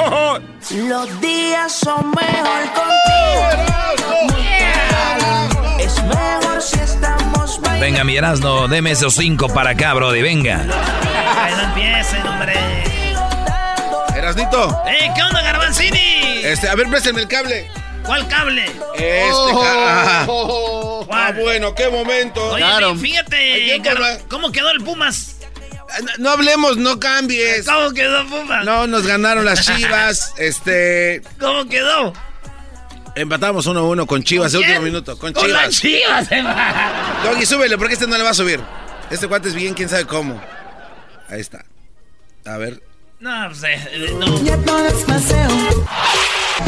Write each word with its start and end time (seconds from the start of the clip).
Los 0.88 1.20
días 1.20 1.72
son 1.72 2.10
mejor 2.10 2.62
contigo. 2.74 3.48
Es 5.78 6.02
mejor 6.04 6.62
si 6.62 6.78
estamos 6.80 7.60
Venga, 7.80 8.04
mi 8.04 8.16
Erasmo, 8.16 8.68
deme 8.68 8.90
esos 8.92 9.14
cinco 9.14 9.48
para 9.48 9.70
acá, 9.70 9.94
Brody, 9.94 10.22
venga. 10.22 10.58
no 10.58 11.62
empiecen, 11.62 12.26
hombre. 12.26 12.54
Erasnito. 14.16 14.82
¡Eh, 14.86 15.10
qué 15.14 15.22
onda, 15.22 15.40
Garbanzini! 15.42 16.40
Este, 16.44 16.68
a 16.68 16.74
ver, 16.74 16.88
préstame 16.88 17.20
el 17.22 17.28
cable. 17.28 17.70
¿Cuál 18.04 18.26
cable? 18.28 18.64
Este, 18.94 19.30
Oh. 19.32 19.62
ah, 19.64 20.24
¿Cuál? 20.26 21.08
ah, 21.10 21.32
bueno, 21.40 21.74
qué 21.74 21.88
momento. 21.88 22.44
Oye, 22.52 22.58
Claro. 22.64 22.94
fíjate, 22.96 23.78
¿no? 23.78 24.04
¿cómo 24.28 24.52
quedó 24.52 24.70
el 24.70 24.82
Pumas? 24.84 25.36
No, 26.02 26.12
no 26.18 26.30
hablemos, 26.30 26.76
no 26.76 26.98
cambies. 27.00 27.66
¿Cómo 27.66 27.92
quedó 27.92 28.26
Pumas? 28.26 28.64
No, 28.64 28.86
nos 28.86 29.06
ganaron 29.06 29.44
las 29.44 29.66
chivas. 29.66 30.32
Este. 30.38 31.22
¿Cómo 31.38 31.66
quedó? 31.66 32.12
Empatamos 33.16 33.66
1-1 33.66 34.06
con 34.06 34.22
Chivas, 34.22 34.54
el 34.54 34.60
último 34.60 34.80
minuto. 34.80 35.18
Con, 35.18 35.32
Con 35.32 35.44
Chivas. 35.44 35.62
las 35.66 35.80
Chivas, 35.80 36.30
hermano. 36.30 37.24
Doggy, 37.24 37.44
súbele, 37.44 37.76
porque 37.76 37.94
este 37.94 38.06
no 38.06 38.16
le 38.16 38.22
va 38.22 38.30
a 38.30 38.34
subir. 38.34 38.60
Este 39.10 39.26
cuate 39.26 39.48
es 39.48 39.54
bien, 39.54 39.74
quién 39.74 39.88
sabe 39.88 40.04
cómo. 40.06 40.40
Ahí 41.28 41.40
está. 41.40 41.64
A 42.46 42.56
ver. 42.56 42.80
No, 43.18 43.48
pues, 43.48 43.64
eh, 43.64 44.14
no. 44.18 44.42
Ya 44.42 44.56
todo 44.58 44.86
es 44.86 45.04
paseo. 45.04 45.48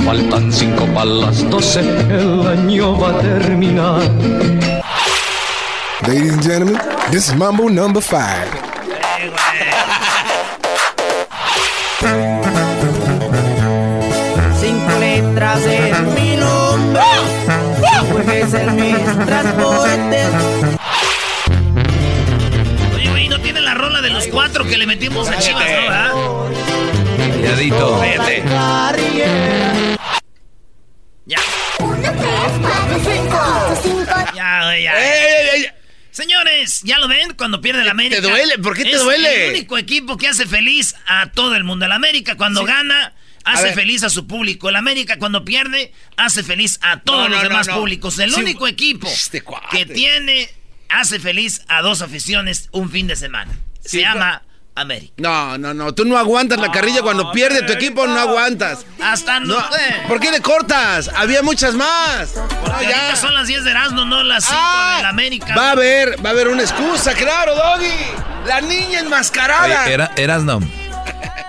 Faltan 0.04 0.52
cinco 0.52 0.86
para 0.86 1.04
las 1.06 1.48
doce, 1.48 1.80
el 1.80 2.46
año 2.46 2.98
va 2.98 3.10
a 3.10 3.20
terminar. 3.20 4.02
Ladies 6.02 6.32
and 6.32 6.42
gentlemen, 6.42 6.80
this 7.10 7.28
is 7.28 7.34
Mambo 7.34 7.68
number 7.70 8.02
Cinco 14.60 14.98
letras 14.98 15.60
es 15.62 16.00
mi 16.00 16.36
nombre. 16.36 17.02
Puede 18.10 18.48
ser 18.48 18.72
mi 18.72 18.92
transporte. 19.24 20.24
Oye, 22.96 23.10
güey, 23.10 23.28
¿no 23.28 23.38
tiene 23.40 23.60
la 23.60 23.74
rola 23.74 24.00
de 24.00 24.10
los 24.10 24.26
cuatro 24.26 24.64
que 24.64 24.76
le 24.76 24.86
metimos 24.86 25.28
a 25.28 25.38
Chivas, 25.38 25.62
no, 25.62 25.68
verdad? 25.68 26.10
Calladito. 27.42 28.00
Cállate. 28.00 28.42
Ya. 31.26 31.38
Ya, 34.34 34.64
güey, 34.64 34.82
ya. 34.82 35.11
Señores, 36.12 36.82
¿ya 36.84 36.98
lo 36.98 37.08
ven? 37.08 37.32
Cuando 37.34 37.60
pierde 37.62 37.84
la 37.84 37.92
América. 37.92 38.20
¿Te 38.20 38.28
duele? 38.28 38.58
¿Por 38.58 38.76
qué 38.76 38.84
te 38.84 38.92
es 38.92 39.02
duele? 39.02 39.46
el 39.46 39.50
único 39.54 39.78
equipo 39.78 40.18
que 40.18 40.28
hace 40.28 40.46
feliz 40.46 40.94
a 41.06 41.30
todo 41.32 41.56
el 41.56 41.64
mundo. 41.64 41.86
El 41.86 41.92
América 41.92 42.36
cuando 42.36 42.64
gana 42.64 43.14
hace 43.44 43.72
feliz 43.72 44.02
a 44.04 44.10
su 44.10 44.26
público. 44.26 44.68
El 44.68 44.76
América 44.76 45.18
cuando 45.18 45.42
pierde 45.44 45.90
hace 46.18 46.42
feliz 46.42 46.78
a 46.82 47.00
todos 47.00 47.28
No, 47.30 47.34
los 47.34 47.42
no, 47.42 47.48
demás 47.48 47.66
no. 47.66 47.76
públicos. 47.76 48.18
El 48.18 48.30
Sí, 48.30 48.40
único 48.40 48.68
equipo 48.68 49.08
este 49.08 49.42
que 49.70 49.86
tiene 49.86 50.50
hace 50.90 51.18
feliz 51.18 51.62
a 51.68 51.80
dos 51.80 52.02
aficiones 52.02 52.68
un 52.72 52.90
fin 52.90 53.06
de 53.06 53.16
semana. 53.16 53.52
Se 53.80 53.88
Sí, 53.88 54.00
llama 54.00 54.42
América. 54.74 55.12
No, 55.18 55.58
no, 55.58 55.74
no. 55.74 55.92
Tú 55.94 56.04
no 56.06 56.16
aguantas 56.16 56.58
la 56.58 56.72
carrilla 56.72 57.02
cuando 57.02 57.30
pierde 57.32 57.62
tu 57.62 57.72
equipo, 57.72 58.06
no 58.06 58.18
aguantas. 58.18 58.86
Hasta 59.02 59.38
no. 59.40 59.56
¿Por 60.08 60.18
qué 60.18 60.30
le 60.30 60.40
cortas? 60.40 61.10
Había 61.14 61.42
muchas 61.42 61.74
más. 61.74 62.34
No, 62.34 62.48
porque 62.48 62.86
ya. 62.88 62.96
ahorita 63.08 63.16
son 63.16 63.34
las 63.34 63.46
10 63.48 63.64
de 63.64 63.70
Erasmo, 63.70 64.04
no 64.06 64.22
las 64.22 64.44
5 64.44 64.56
Ah, 64.58 64.94
de 64.96 65.02
la 65.02 65.08
América. 65.10 65.54
Va 65.54 65.68
a 65.68 65.70
haber, 65.72 66.24
va 66.24 66.30
a 66.30 66.32
haber 66.32 66.48
una 66.48 66.62
excusa, 66.62 67.12
claro, 67.14 67.54
Doggy. 67.54 68.46
La 68.46 68.60
niña 68.62 69.00
enmascarada. 69.00 69.84
Oye, 69.84 69.92
era, 69.92 70.10
Erasno. 70.16 70.60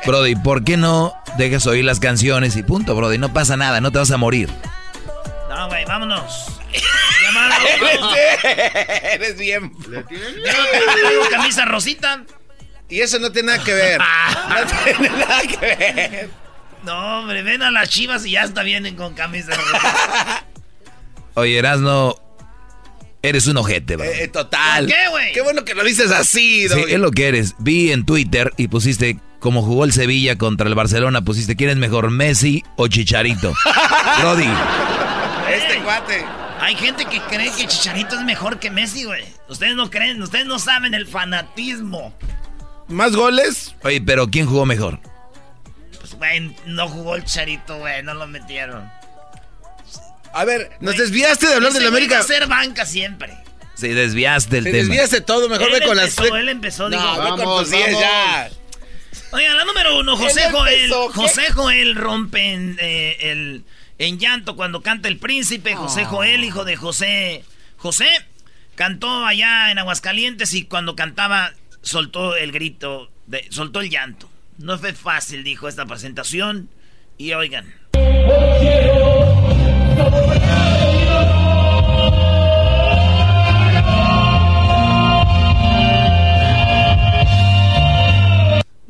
Brody, 0.05 0.35
¿por 0.35 0.65
qué 0.65 0.75
no 0.75 1.13
dejas 1.37 1.65
oír 1.65 1.85
las 1.85 2.01
canciones 2.01 2.57
y 2.57 2.63
punto, 2.63 2.93
Brody? 2.93 3.17
No 3.17 3.31
pasa 3.31 3.55
nada, 3.55 3.79
no 3.79 3.89
te 3.91 3.99
vas 3.99 4.11
a 4.11 4.17
morir. 4.17 4.49
No, 5.49 5.67
güey, 5.69 5.85
vámonos. 5.85 6.47
Llamada. 7.23 7.55
Eres, 7.79 9.13
eres 9.13 9.37
bien. 9.37 9.71
Traigo 9.81 11.29
camisa 11.31 11.63
rosita. 11.65 12.23
Y 12.89 12.99
eso 12.99 13.17
no 13.19 13.31
tiene 13.31 13.53
nada 13.53 13.63
que 13.63 13.73
ver. 13.73 14.01
No 14.49 14.83
tiene 14.83 15.09
nada 15.09 15.41
que 15.41 15.57
ver. 15.57 16.29
No, 16.83 17.19
hombre, 17.19 17.41
ven 17.43 17.63
a 17.63 17.71
las 17.71 17.89
chivas 17.89 18.25
y 18.25 18.31
ya 18.31 18.43
está 18.43 18.61
vienen 18.61 18.95
con 18.95 19.13
camisa. 19.13 19.53
Oye, 21.35 21.57
Erasno, 21.57 22.15
eres 23.21 23.47
un 23.47 23.57
ojete, 23.57 23.95
bro. 23.95 24.05
Eh, 24.05 24.27
total. 24.27 24.85
¿Por 24.85 24.93
qué, 24.93 25.09
güey? 25.09 25.33
Qué 25.33 25.41
bueno 25.41 25.63
que 25.65 25.73
lo 25.73 25.83
dices 25.83 26.11
así, 26.11 26.67
Sí, 26.69 26.83
es 26.89 26.99
lo 26.99 27.11
que 27.11 27.29
eres. 27.29 27.55
Vi 27.59 27.91
en 27.91 28.05
Twitter 28.05 28.53
y 28.57 28.67
pusiste, 28.67 29.17
como 29.39 29.63
jugó 29.63 29.85
el 29.85 29.93
Sevilla 29.93 30.37
contra 30.37 30.67
el 30.67 30.75
Barcelona, 30.75 31.23
pusiste, 31.23 31.55
¿quién 31.55 31.69
es 31.71 31.77
mejor, 31.77 32.11
Messi 32.11 32.63
o 32.75 32.87
Chicharito? 32.87 33.53
Brody, 34.19 34.49
Este 35.51 35.79
cuate. 35.83 36.25
Hay 36.59 36.75
gente 36.75 37.05
que 37.05 37.19
cree 37.21 37.51
que 37.51 37.65
Chicharito 37.65 38.15
es 38.15 38.21
mejor 38.23 38.59
que 38.59 38.69
Messi, 38.69 39.05
güey. 39.05 39.23
Ustedes 39.49 39.75
no 39.75 39.89
creen, 39.89 40.21
ustedes 40.21 40.45
no 40.45 40.59
saben 40.59 40.93
el 40.93 41.07
fanatismo. 41.07 42.13
¿Más 42.87 43.15
goles? 43.15 43.75
oye, 43.83 44.01
pero 44.01 44.27
¿quién 44.29 44.45
jugó 44.47 44.65
mejor? 44.65 44.99
Pues, 45.99 46.13
güey, 46.15 46.55
no 46.65 46.87
jugó 46.87 47.15
el 47.15 47.23
Chicharito, 47.23 47.77
güey, 47.79 48.03
no 48.03 48.13
lo 48.13 48.27
metieron. 48.27 48.89
A 50.33 50.45
ver, 50.45 50.69
nos 50.79 50.95
Güey, 50.95 50.97
desviaste 50.97 51.47
de 51.47 51.53
hablar 51.55 51.71
de 51.73 51.79
la 51.79 51.89
güey 51.89 52.07
va 52.07 52.17
América. 52.17 52.19
a 52.19 52.23
ser 52.23 52.47
banca 52.47 52.85
siempre. 52.85 53.33
Sí, 53.75 53.89
desviaste 53.89 54.57
el 54.59 54.63
Te 54.65 54.71
tema. 54.71 54.83
desviaste 54.83 55.21
todo, 55.21 55.47
mejor 55.49 55.67
Él 55.67 55.79
ve 55.79 55.85
con 55.85 55.97
empezó, 55.97 56.23
las. 56.25 56.31
él 56.41 56.49
empezó, 56.49 56.89
no, 56.89 56.97
digo. 56.97 57.11
ve 57.23 57.29
con 57.29 57.39
Vamos, 57.39 57.59
tus 57.61 57.71
10 57.71 57.85
vamos. 57.85 57.99
ya. 58.01 58.49
Oiga, 59.31 59.53
la 59.55 59.65
número 59.65 59.99
uno, 59.99 60.15
José 60.17 60.45
Él 60.45 60.51
Joel. 60.51 60.91
José 61.13 61.51
Joel 61.51 61.95
rompe 61.95 62.53
en, 62.53 62.77
eh, 62.79 63.17
el, 63.31 63.63
en 63.97 64.19
llanto 64.19 64.55
cuando 64.55 64.81
canta 64.81 65.07
el 65.07 65.17
príncipe. 65.17 65.75
José 65.75 66.05
Joel, 66.05 66.43
hijo 66.43 66.65
de 66.65 66.75
José. 66.75 67.43
José 67.77 68.07
cantó 68.75 69.25
allá 69.25 69.71
en 69.71 69.79
Aguascalientes 69.79 70.53
y 70.53 70.65
cuando 70.65 70.95
cantaba 70.95 71.51
soltó 71.83 72.35
el 72.35 72.51
grito, 72.51 73.11
de, 73.27 73.45
soltó 73.51 73.81
el 73.81 73.89
llanto. 73.91 74.29
No 74.57 74.77
fue 74.79 74.93
fácil, 74.93 75.43
dijo 75.43 75.67
esta 75.67 75.85
presentación. 75.85 76.69
Y 77.17 77.33
oigan. 77.33 77.71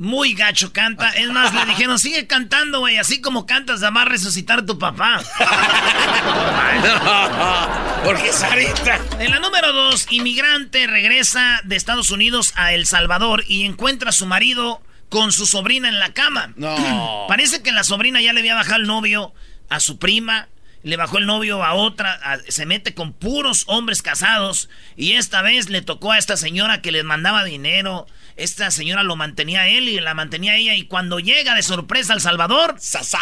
Muy 0.04 0.34
gacho 0.34 0.74
canta. 0.74 1.12
Es 1.12 1.30
más, 1.30 1.54
le 1.54 1.66
dijeron, 1.66 1.98
sigue 1.98 2.28
cantando, 2.28 2.80
güey. 2.80 2.98
Así 2.98 3.22
como 3.22 3.46
cantas, 3.46 3.80
nada 3.80 3.92
más 3.92 4.06
resucitar 4.06 4.60
a 4.60 4.66
tu 4.66 4.78
papá. 4.78 5.22
Porque 8.04 8.34
Sarita. 8.34 9.00
En 9.20 9.32
la 9.32 9.40
número 9.40 9.72
dos, 9.72 10.08
inmigrante 10.10 10.88
regresa 10.88 11.62
de 11.64 11.78
Estados 11.78 12.12
Unidos 12.12 12.52
a 12.58 12.74
El 12.74 12.86
Salvador 12.86 13.46
y 13.48 13.64
encuentra 13.64 14.10
a 14.10 14.12
su 14.12 14.26
marido 14.26 14.82
con 15.08 15.32
su 15.32 15.46
sobrina 15.46 15.88
en 15.88 16.00
la 16.00 16.12
cama. 16.12 16.52
No. 16.58 17.26
Parece 17.30 17.64
que 17.64 17.72
la 17.72 17.86
sobrina 17.86 18.20
ya 18.20 18.34
le 18.34 18.42
había 18.42 18.56
bajado 18.56 18.82
el 18.82 18.88
novio 18.88 19.34
a 19.70 19.80
su 19.80 20.00
prima, 20.00 20.50
le 20.84 20.98
bajó 20.98 21.18
el 21.18 21.26
novio 21.26 21.64
a 21.64 21.74
otra, 21.74 22.14
a- 22.24 22.40
se 22.48 22.66
mete 22.66 22.94
con 22.94 23.14
puros 23.14 23.64
hombres 23.68 24.02
casados 24.02 24.70
y 24.98 25.14
esta 25.14 25.42
vez 25.42 25.70
le 25.70 25.82
tocó 25.82 26.12
a 26.12 26.18
esta 26.18 26.36
señora 26.38 26.82
que 26.82 26.92
le 26.92 27.04
mandaba 27.04 27.44
dinero. 27.44 28.06
Esta 28.36 28.72
señora 28.72 29.04
lo 29.04 29.16
mantenía 29.16 29.62
a 29.62 29.68
él 29.70 29.88
y 29.88 30.00
la 30.00 30.14
mantenía 30.16 30.54
a 30.54 30.58
ella 30.58 30.76
y 30.76 30.88
cuando 30.88 31.20
llega 31.20 31.54
de 31.56 31.62
sorpresa 31.64 32.14
al 32.14 32.22
Salvador, 32.22 32.76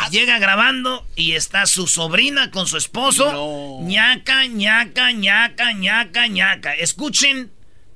llega 0.10 0.40
grabando 0.40 1.06
y 1.16 1.34
está 1.34 1.66
su 1.66 1.86
sobrina 1.88 2.50
con 2.50 2.66
su 2.66 2.78
esposo. 2.78 3.32
No. 3.32 3.88
ñaca, 3.88 4.48
ñaca, 4.48 5.12
ñaca, 5.12 5.74
ñaca, 5.74 6.28
ñaca. 6.28 6.74
Escuchen 6.74 7.52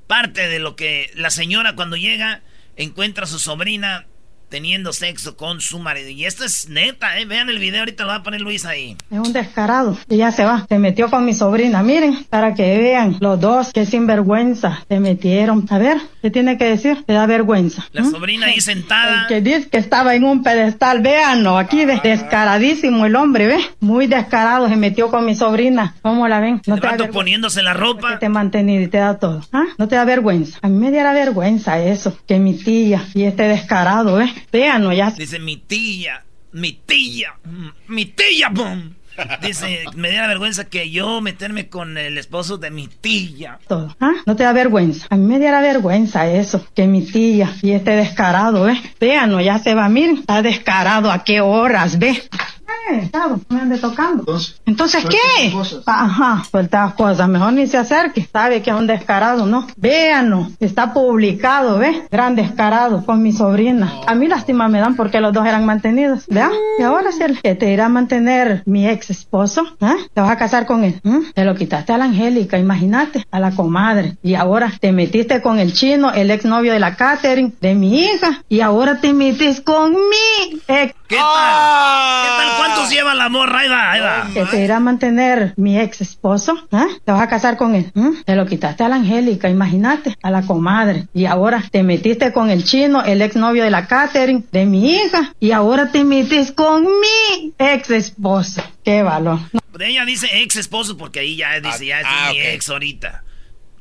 parte 0.08 0.48
de 0.48 0.60
lo 0.60 0.76
que 0.76 1.10
la 1.16 1.30
señora 1.32 1.74
cuando 1.76 1.96
llega 1.96 2.42
encuentra 2.76 3.24
a 3.24 3.28
su 3.28 3.40
sobrina 3.40 4.06
teniendo 4.50 4.94
sexo 4.94 5.36
con 5.36 5.62
su 5.62 5.80
marido. 5.80 6.10
Y 6.10 6.26
esto 6.26 6.44
es 6.46 6.70
neta, 6.70 7.20
¿eh? 7.20 7.26
Vean 7.26 7.50
el 7.50 7.60
video, 7.60 7.80
ahorita 7.80 8.04
lo 8.04 8.10
va 8.10 8.16
a 8.16 8.24
poner 8.24 8.42
Luis 8.42 8.66
ahí. 8.66 8.96
Es 9.10 9.20
un 9.20 9.34
descarado. 9.34 9.98
Y 10.10 10.18
ya 10.18 10.32
se 10.32 10.46
va. 10.46 10.66
Se 10.68 10.80
metió 10.80 11.10
con 11.10 11.26
mi 11.26 11.34
sobrina. 11.34 11.84
Miren, 11.84 12.26
para 12.30 12.54
que 12.54 12.78
vean 12.78 13.18
los 13.20 13.40
dos, 13.40 13.72
qué 13.74 13.86
sinvergüenza. 13.86 14.84
Se 14.88 15.00
metieron. 15.00 15.66
A 15.70 15.78
ver, 15.78 15.98
¿qué 16.22 16.30
tiene 16.30 16.58
que 16.58 16.66
decir? 16.66 17.04
Te 17.06 17.14
da 17.14 17.26
vergüenza. 17.26 17.86
La 17.92 18.04
sobrina 18.04 18.48
ahí 18.48 18.62
sentada. 18.62 19.22
El 19.22 19.28
que 19.28 19.42
dice 19.42 19.70
que 19.70 19.78
estaba 19.78 20.16
en 20.16 20.24
un 20.24 20.44
pedestal. 20.44 21.02
Véanlo, 21.02 21.58
aquí 21.58 21.86
ve. 21.86 22.00
Descaradísimo 22.04 23.06
el 23.06 23.16
hombre, 23.16 23.48
¿ve? 23.48 23.58
Muy 23.80 24.08
descarado. 24.08 24.70
Se 24.70 24.76
metió 24.76 25.10
con 25.10 25.26
mi 25.26 25.36
sobrina. 25.36 25.96
¿Cómo 26.02 26.28
la 26.28 26.40
ven? 26.40 26.62
No 26.66 26.78
te 26.78 26.88
da 26.88 27.08
poniéndose 27.10 27.62
la 27.64 27.74
ropa. 27.74 28.14
Que 28.14 28.18
te 28.18 28.30
mantenido 28.30 28.84
y 28.84 28.88
te 28.88 28.98
da 28.98 29.18
todo. 29.18 29.42
¿Ah? 29.52 29.66
No 29.78 29.88
te 29.88 29.96
da 29.96 30.06
vergüenza. 30.06 30.60
A 30.62 30.70
mí 30.70 30.78
me 30.78 30.92
diera 30.92 31.14
vergüenza 31.14 31.80
eso. 31.80 32.18
Que 32.28 32.40
mi 32.40 32.54
tía 32.54 33.06
y 33.14 33.24
este 33.24 33.44
descarado, 33.44 34.16
¿ves? 34.16 34.32
Véanlo 34.52 34.92
ya. 34.94 35.12
Dice 35.12 35.40
mi 35.40 35.58
tía, 35.58 36.24
mi 36.52 36.74
tía, 36.74 37.34
mi 37.88 38.06
tía, 38.06 38.50
boom. 38.50 38.96
Dice, 39.42 39.86
me 39.96 40.12
da 40.12 40.28
vergüenza 40.28 40.66
que 40.66 40.90
yo 40.90 41.22
meterme 41.22 41.70
con 41.70 41.98
el 41.98 42.18
esposo 42.18 42.58
de 42.58 42.72
mi 42.72 42.88
tía. 42.88 43.60
Todo. 43.68 43.96
¿Ah? 44.00 44.12
No 44.26 44.36
te 44.36 44.44
da 44.44 44.52
vergüenza. 44.54 45.08
A 45.10 45.16
mí 45.16 45.26
me 45.26 45.40
diera 45.40 45.62
vergüenza 45.62 46.28
eso, 46.30 46.66
que 46.76 46.88
mi 46.88 47.02
tía 47.02 47.54
y 47.62 47.72
este 47.72 47.92
descarado, 47.92 48.64
¿ves? 48.64 48.80
Véanlo, 49.00 49.40
ya 49.40 49.60
se 49.60 49.74
va, 49.74 49.88
miren, 49.88 50.18
está 50.18 50.42
descarado, 50.42 51.12
¿a 51.12 51.24
qué 51.24 51.42
horas, 51.42 51.98
ve? 51.98 52.22
Eh, 52.90 53.10
claro, 53.12 53.40
me 53.50 53.62
ande 53.62 53.78
tocando. 53.78 54.24
Entonces, 54.66 55.06
¿qué? 55.06 55.54
Ajá, 55.86 56.44
suelta 56.50 56.94
cosas, 56.98 57.28
mejor 57.28 57.54
ni 57.54 57.68
se 57.68 57.78
acerque. 57.78 58.28
Sabe 58.32 58.62
que 58.62 58.70
es 58.70 58.76
un 58.76 58.88
descarado, 58.88 59.46
¿no? 59.46 59.68
Véanlo, 59.76 60.50
está 60.60 60.94
publicado, 60.94 61.80
¿ves? 61.80 62.04
Gran 62.12 62.36
descarado 62.36 63.06
con 63.06 63.22
mi 63.22 63.32
sobrina. 63.32 63.92
A 64.06 64.16
mí 64.16 64.28
lástima 64.28 64.68
me 64.68 64.80
dan 64.80 64.96
porque 64.96 65.20
los 65.20 65.34
dos 65.34 65.46
eran 65.46 65.66
mantenidos. 65.66 66.26
Vean, 66.28 66.52
y 66.80 66.84
ahora 66.84 67.12
si 67.12 67.24
el 67.24 67.42
que 67.42 67.56
te 67.56 67.72
irá 67.72 67.86
a 67.86 67.90
mantener 67.90 68.64
mi 68.66 68.88
ex 68.88 69.10
esposo, 69.10 69.64
¿eh? 69.82 69.96
Te 70.14 70.22
vas 70.22 70.32
a 70.32 70.38
casar 70.38 70.66
con 70.66 70.84
él. 70.84 71.02
Te 71.34 71.46
lo 71.46 71.56
quitaste 71.56 71.94
a 71.94 71.98
la 71.98 72.06
Angélica, 72.06 72.58
imagínate, 72.58 73.26
a 73.32 73.40
la 73.40 73.52
comadre. 73.52 74.18
Y 74.24 74.36
ahora 74.36 74.72
te 74.80 74.92
metiste 74.92 75.42
con 75.42 75.60
el 75.60 75.74
chino, 75.74 76.12
el 76.12 76.32
ex 76.32 76.46
novio 76.46 76.74
de 76.74 76.80
la 76.80 76.96
Catherine, 76.96 77.54
de 77.62 77.76
mi 77.76 78.04
hija. 78.04 78.44
Y 78.50 78.62
ahora 78.62 79.00
te 79.00 79.14
metes 79.14 79.62
con 79.62 79.92
mi 79.94 80.60
ex. 80.68 80.94
¿Qué 81.08 81.18
tal? 81.18 82.24
¿Qué 82.24 82.30
tal? 82.38 82.55
¿Cuántos 82.58 82.90
lleva 82.90 83.14
la 83.14 83.30
morra? 83.30 83.60
Ahí 83.60 83.70
va, 83.70 83.92
ahí 83.92 84.00
va. 84.02 84.30
Que 84.34 84.46
te 84.46 84.64
irá 84.64 84.78
a 84.78 84.80
mantener 84.80 85.54
mi 85.58 85.80
ex 85.80 86.02
esposo, 86.02 86.56
¿eh? 86.72 86.86
Te 87.04 87.12
vas 87.12 87.22
a 87.22 87.28
casar 87.28 87.58
con 87.58 87.76
él. 87.76 87.92
Te 88.26 88.36
lo 88.36 88.46
quitaste 88.46 88.84
a 88.84 88.90
la 88.90 88.96
Angélica, 88.98 89.50
imagínate, 89.50 90.18
a 90.22 90.32
la 90.32 90.42
comadre. 90.44 91.08
Y 91.14 91.26
ahora 91.26 91.64
te 91.72 91.84
metiste 91.84 92.32
con 92.34 92.50
el 92.50 92.64
chino, 92.64 93.04
el 93.04 93.22
ex 93.22 93.36
novio 93.36 93.64
de 93.64 93.72
la 93.72 93.88
Catherine, 93.88 94.44
de 94.52 94.66
mi 94.66 94.96
hija. 94.96 95.34
Y 95.40 95.52
ahora 95.52 95.92
te 95.92 96.04
metes 96.04 96.52
con 96.52 96.84
mi 96.84 97.54
ex 97.58 97.90
esposo. 97.92 98.64
Qué 98.84 99.02
valor. 99.04 99.40
Ella 99.80 100.06
dice 100.06 100.28
ex 100.42 100.56
esposo 100.56 100.96
porque 100.96 101.20
ahí 101.20 101.36
ya 101.36 101.60
dice, 101.60 101.86
ya 101.88 102.00
es 102.00 102.06
Ah, 102.08 102.30
mi 102.32 102.40
ex 102.40 102.70
ahorita. 102.70 103.24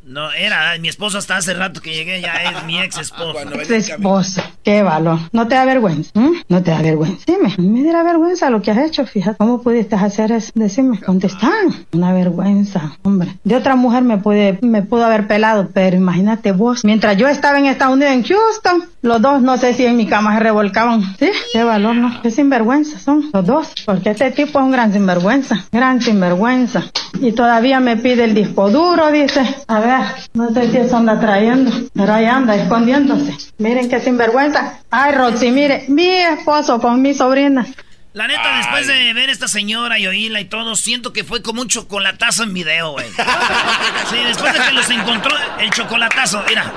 No, 0.06 0.30
era 0.32 0.76
mi 0.78 0.88
esposo 0.88 1.16
hasta 1.16 1.36
hace 1.36 1.54
rato 1.54 1.80
que 1.80 1.94
llegué, 1.94 2.20
ya 2.20 2.34
es 2.34 2.64
mi 2.64 2.78
ex 2.78 2.98
esposo. 2.98 3.38
Ex 3.54 3.70
esposo. 3.70 4.42
Qué 4.62 4.82
valor. 4.82 5.18
No 5.32 5.48
te 5.48 5.54
da 5.54 5.64
vergüenza. 5.64 6.10
No 6.48 6.62
te 6.62 6.70
da 6.70 6.82
vergüenza. 6.82 7.24
Dime, 7.26 7.54
me 7.56 7.82
diera 7.82 8.02
vergüenza 8.02 8.50
lo 8.50 8.60
que 8.60 8.70
has 8.70 8.78
hecho, 8.78 9.06
fíjate. 9.06 9.38
¿Cómo 9.38 9.62
pudiste 9.62 9.96
hacer 9.96 10.32
eso? 10.32 10.52
Decime, 10.54 11.00
contestar. 11.00 11.52
Una 11.92 12.12
vergüenza, 12.12 12.98
hombre. 13.02 13.36
De 13.44 13.56
otra 13.56 13.76
mujer 13.76 14.02
me 14.02 14.18
puede, 14.18 14.58
me 14.60 14.82
pudo 14.82 15.06
haber 15.06 15.26
pelado, 15.26 15.70
pero 15.72 15.96
imagínate 15.96 16.52
vos. 16.52 16.84
Mientras 16.84 17.16
yo 17.16 17.26
estaba 17.26 17.58
en 17.58 17.66
Estados 17.66 17.94
Unidos, 17.94 18.12
en 18.12 18.24
Houston, 18.24 18.84
los 19.00 19.22
dos, 19.22 19.40
no 19.40 19.56
sé 19.56 19.72
si 19.72 19.86
en 19.86 19.96
mi 19.96 20.06
cama 20.06 20.34
se 20.34 20.40
revolcaban. 20.40 21.16
Sí, 21.18 21.30
qué 21.52 21.64
valor, 21.64 21.96
¿no? 21.96 22.20
Qué 22.22 22.30
sinvergüenza 22.30 22.98
son 22.98 23.30
los 23.32 23.46
dos. 23.46 23.72
Porque 23.86 24.10
este 24.10 24.30
tipo 24.32 24.58
es 24.58 24.64
un 24.64 24.70
gran 24.70 24.92
sinvergüenza. 24.92 25.64
Gran 25.72 26.02
sinvergüenza. 26.02 26.84
Y 27.20 27.32
todavía 27.32 27.80
me 27.80 27.96
pide 27.96 28.24
el 28.24 28.34
disco 28.34 28.70
duro, 28.70 29.10
dice. 29.10 29.40
A 29.68 29.80
ver, 29.80 29.93
no 30.34 30.50
sé 30.52 30.70
si 30.70 30.78
eso 30.78 30.96
anda 30.96 31.18
trayendo, 31.20 31.70
pero 31.94 32.14
ahí 32.14 32.26
anda 32.26 32.54
escondiéndose. 32.56 33.36
Miren 33.58 33.88
qué 33.88 34.00
sinvergüenza. 34.00 34.78
Ay, 34.90 35.14
Roxy, 35.14 35.50
mire, 35.50 35.84
mi 35.88 36.08
esposo 36.08 36.80
con 36.80 37.02
mi 37.02 37.14
sobrina. 37.14 37.66
La 38.12 38.28
neta, 38.28 38.58
después 38.58 38.86
de 38.86 39.12
ver 39.12 39.28
a 39.28 39.32
esta 39.32 39.48
señora 39.48 39.98
y 39.98 40.06
oírla 40.06 40.40
y 40.40 40.44
todo, 40.44 40.76
siento 40.76 41.12
que 41.12 41.24
fue 41.24 41.42
como 41.42 41.62
un 41.62 41.68
chocolatazo 41.68 42.44
en 42.44 42.54
video, 42.54 42.92
güey. 42.92 43.08
Sí, 44.10 44.16
después 44.24 44.52
de 44.52 44.60
que 44.60 44.72
los 44.72 44.88
encontró, 44.90 45.34
el 45.58 45.70
chocolatazo, 45.70 46.44
mira. 46.48 46.72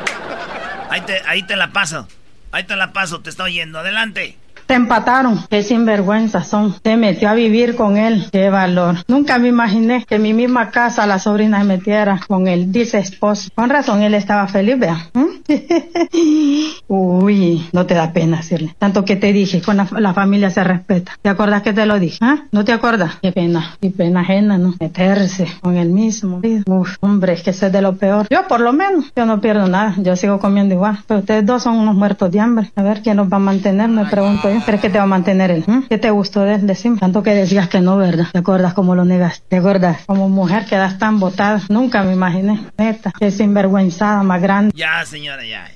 Ahí 0.89 1.01
te, 1.01 1.21
ahí 1.27 1.43
te 1.43 1.55
la 1.55 1.71
paso. 1.71 2.07
Ahí 2.51 2.63
te 2.63 2.75
la 2.75 2.91
paso, 2.91 3.19
te 3.21 3.29
está 3.29 3.43
oyendo. 3.43 3.77
Adelante. 3.79 4.37
Te 4.67 4.73
empataron. 4.73 5.39
Qué 5.49 5.63
sinvergüenza 5.63 6.43
son. 6.43 6.75
Te 6.81 6.97
metió 6.97 7.29
a 7.29 7.33
vivir 7.33 7.75
con 7.75 7.95
él. 7.95 8.27
Qué 8.31 8.49
valor. 8.49 8.97
Nunca 9.07 9.37
me 9.37 9.47
imaginé 9.47 10.05
que 10.05 10.15
en 10.15 10.21
mi 10.21 10.33
misma 10.33 10.71
casa 10.71 11.07
la 11.07 11.19
sobrina 11.19 11.59
se 11.59 11.63
metiera 11.63 12.19
con 12.27 12.47
el 12.47 12.69
dice 12.71 12.99
esposo. 12.99 13.49
Con 13.55 13.69
razón, 13.69 14.01
él 14.01 14.13
estaba 14.13 14.45
feliz, 14.47 14.77
vea. 14.77 15.07
¿Mm? 15.13 15.37
Uy, 16.87 17.65
no 17.71 17.85
te 17.85 17.93
da 17.93 18.11
pena 18.11 18.37
decirle. 18.37 18.75
Tanto 18.77 19.05
que 19.05 19.15
te 19.15 19.31
dije, 19.31 19.61
con 19.61 19.77
la, 19.77 19.87
la 19.97 20.13
familia 20.13 20.49
se 20.49 20.63
respeta. 20.65 21.13
¿Te 21.21 21.29
acuerdas 21.29 21.61
que 21.61 21.71
te 21.71 21.85
lo 21.85 21.97
dije? 21.97 22.17
¿Ah? 22.21 22.43
¿No 22.51 22.65
te 22.65 22.73
acuerdas? 22.73 23.15
Qué 23.21 23.31
pena. 23.31 23.77
Qué 23.79 23.89
pena 23.89 24.19
ajena, 24.19 24.57
¿no? 24.57 24.75
Meterse 24.79 25.47
con 25.61 25.77
el 25.77 25.89
mismo. 25.89 26.41
Uf, 26.65 26.97
hombre, 26.99 27.33
es 27.33 27.43
que 27.43 27.51
eso 27.51 27.67
es 27.67 27.71
de 27.71 27.81
lo 27.81 27.95
peor. 27.95 28.27
Yo, 28.29 28.45
por 28.49 28.59
lo 28.59 28.73
menos, 28.73 29.05
yo 29.15 29.25
no 29.25 29.39
pierdo 29.39 29.67
nada. 29.67 29.95
Yo 29.97 30.17
sigo 30.17 30.39
comiendo 30.39 30.75
igual. 30.75 30.99
Pero 31.07 31.21
ustedes 31.21 31.45
dos 31.45 31.63
son 31.63 31.77
unos 31.77 31.95
muertos 31.95 32.29
de 32.31 32.41
hambre. 32.41 32.71
A 32.75 32.83
ver, 32.83 33.01
¿quién 33.01 33.15
los 33.15 33.31
va 33.31 33.37
a 33.37 33.39
mantener? 33.39 33.89
Me 33.89 34.05
pregunto 34.05 34.49
yo. 34.49 34.56
¿Crees 34.65 34.81
que 34.81 34.89
te 34.89 34.97
va 34.97 35.03
a 35.03 35.07
mantener 35.07 35.51
él? 35.51 35.63
¿Mm? 35.65 35.83
¿Qué 35.87 35.97
te 35.97 36.09
gustó 36.11 36.41
de 36.41 36.55
él? 36.55 36.67
Decime. 36.67 36.99
Tanto 36.99 37.23
que 37.23 37.31
decías 37.31 37.69
que 37.69 37.81
no, 37.81 37.97
¿verdad? 37.97 38.27
¿Te 38.31 38.39
acuerdas 38.39 38.73
cómo 38.73 38.95
lo 38.95 39.05
negaste? 39.05 39.45
¿Te 39.47 39.57
acuerdas? 39.57 40.05
Como 40.05 40.29
mujer 40.29 40.65
quedas 40.65 40.97
tan 40.97 41.19
botada. 41.19 41.61
Nunca 41.69 42.03
me 42.03 42.13
imaginé. 42.13 42.65
Neta. 42.77 43.11
Qué 43.19 43.31
sinvergüenzada 43.31 44.23
más 44.23 44.41
grande. 44.41 44.73
Ya, 44.75 45.05
señora, 45.05 45.43
ya. 45.45 45.69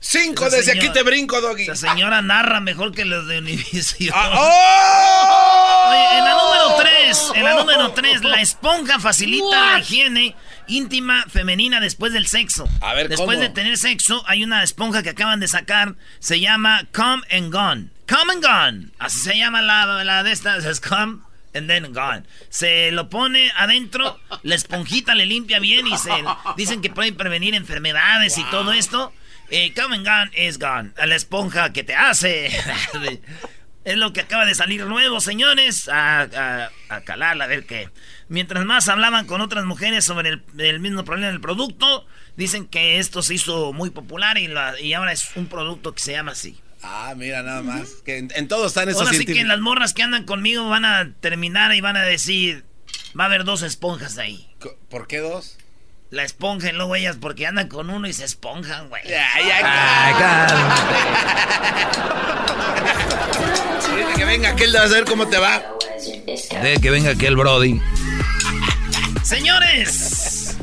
Cinco 0.00 0.46
Esa 0.46 0.56
desde 0.56 0.72
aquí 0.72 0.88
te 0.90 1.02
brinco, 1.02 1.40
Doggy. 1.40 1.62
Esa 1.62 1.74
señora 1.74 2.22
narra 2.22 2.60
mejor 2.60 2.92
que 2.92 3.04
los 3.04 3.26
de 3.26 3.38
Univision. 3.38 4.14
Ah, 4.14 4.30
¡oh! 4.34 5.90
Oye, 5.90 6.18
en 6.18 6.24
la 6.24 6.34
número 6.34 6.76
3, 6.78 7.32
en 7.34 7.44
la 7.44 7.54
número 7.54 7.90
3, 7.92 8.24
la 8.24 8.40
esponja 8.40 9.00
facilita 9.00 9.72
la 9.72 9.78
higiene 9.80 10.36
íntima 10.68 11.24
femenina 11.28 11.80
después 11.80 12.12
del 12.12 12.26
sexo. 12.26 12.68
A 12.80 12.94
ver, 12.94 13.08
después 13.08 13.36
¿cómo? 13.36 13.40
de 13.40 13.48
tener 13.48 13.76
sexo, 13.76 14.22
hay 14.26 14.44
una 14.44 14.62
esponja 14.62 15.02
que 15.02 15.10
acaban 15.10 15.40
de 15.40 15.48
sacar, 15.48 15.96
se 16.20 16.40
llama 16.40 16.86
Come 16.92 17.22
and 17.30 17.52
Gone. 17.52 17.97
Come 18.08 18.32
and 18.32 18.42
Gone. 18.42 18.90
Así 18.98 19.20
se 19.20 19.36
llama 19.36 19.60
la, 19.62 20.02
la 20.04 20.22
de 20.22 20.32
estas, 20.32 20.64
es 20.64 20.80
Come 20.80 21.20
and 21.54 21.68
then 21.68 21.92
Gone. 21.92 22.22
Se 22.48 22.90
lo 22.92 23.08
pone 23.10 23.50
adentro, 23.56 24.18
la 24.42 24.54
esponjita 24.54 25.14
le 25.14 25.26
limpia 25.26 25.58
bien 25.60 25.86
y 25.86 25.96
se 25.98 26.12
dicen 26.56 26.80
que 26.80 26.90
puede 26.90 27.12
prevenir 27.12 27.54
enfermedades 27.54 28.38
y 28.38 28.44
todo 28.44 28.72
esto. 28.72 29.12
Eh, 29.50 29.72
come 29.74 29.96
and 29.96 30.06
Gone 30.06 30.46
is 30.46 30.58
Gone. 30.58 30.92
La 31.04 31.14
esponja 31.14 31.72
que 31.72 31.84
te 31.84 31.94
hace. 31.94 32.50
Es 33.84 33.96
lo 33.96 34.12
que 34.12 34.20
acaba 34.20 34.44
de 34.44 34.54
salir 34.54 34.84
nuevo, 34.84 35.18
señores. 35.18 35.88
A, 35.88 36.20
a, 36.22 36.70
a 36.90 37.00
calarla, 37.02 37.44
a 37.44 37.46
ver 37.46 37.64
qué. 37.64 37.88
Mientras 38.28 38.62
más 38.66 38.86
hablaban 38.90 39.24
con 39.26 39.40
otras 39.40 39.64
mujeres 39.64 40.04
sobre 40.04 40.28
el, 40.28 40.42
el 40.58 40.78
mismo 40.80 41.04
problema 41.06 41.28
del 41.30 41.40
producto, 41.40 42.06
dicen 42.36 42.66
que 42.66 42.98
esto 42.98 43.22
se 43.22 43.32
hizo 43.34 43.72
muy 43.72 43.88
popular 43.88 44.36
y, 44.36 44.46
la- 44.48 44.78
y 44.78 44.92
ahora 44.92 45.12
es 45.12 45.30
un 45.36 45.46
producto 45.46 45.94
que 45.94 46.02
se 46.02 46.12
llama 46.12 46.32
así. 46.32 46.60
Ah, 46.82 47.14
mira, 47.16 47.42
nada 47.42 47.62
más. 47.62 47.88
Que 48.04 48.18
en, 48.18 48.30
en 48.34 48.48
todo 48.48 48.66
están 48.66 48.88
esos 48.88 49.00
Ahora 49.02 49.12
sí 49.12 49.18
que 49.18 49.24
científicos. 49.32 49.48
las 49.48 49.60
morras 49.60 49.94
que 49.94 50.02
andan 50.02 50.24
conmigo 50.24 50.68
van 50.68 50.84
a 50.84 51.12
terminar 51.20 51.74
y 51.74 51.80
van 51.80 51.96
a 51.96 52.02
decir, 52.02 52.64
va 53.18 53.24
a 53.24 53.26
haber 53.26 53.44
dos 53.44 53.62
esponjas 53.62 54.18
ahí. 54.18 54.48
¿Por 54.88 55.06
qué 55.06 55.18
dos? 55.18 55.56
La 56.10 56.22
esponja 56.24 56.70
y 56.70 56.72
luego 56.72 56.96
ellas 56.96 57.16
porque 57.20 57.46
andan 57.46 57.68
con 57.68 57.90
uno 57.90 58.08
y 58.08 58.12
se 58.14 58.24
esponjan, 58.24 58.88
güey. 58.88 59.02
Ya, 59.06 59.26
ya, 59.46 60.46
Ahorita 63.90 64.14
que 64.16 64.24
venga 64.24 64.50
aquel 64.50 64.72
de 64.72 64.78
a 64.78 64.86
ver 64.86 65.04
cómo 65.04 65.28
te 65.28 65.38
va. 65.38 65.62
De 66.62 66.78
que 66.80 66.90
venga 66.90 67.10
aquel 67.10 67.36
Brody. 67.36 67.80
Señores, 69.22 70.56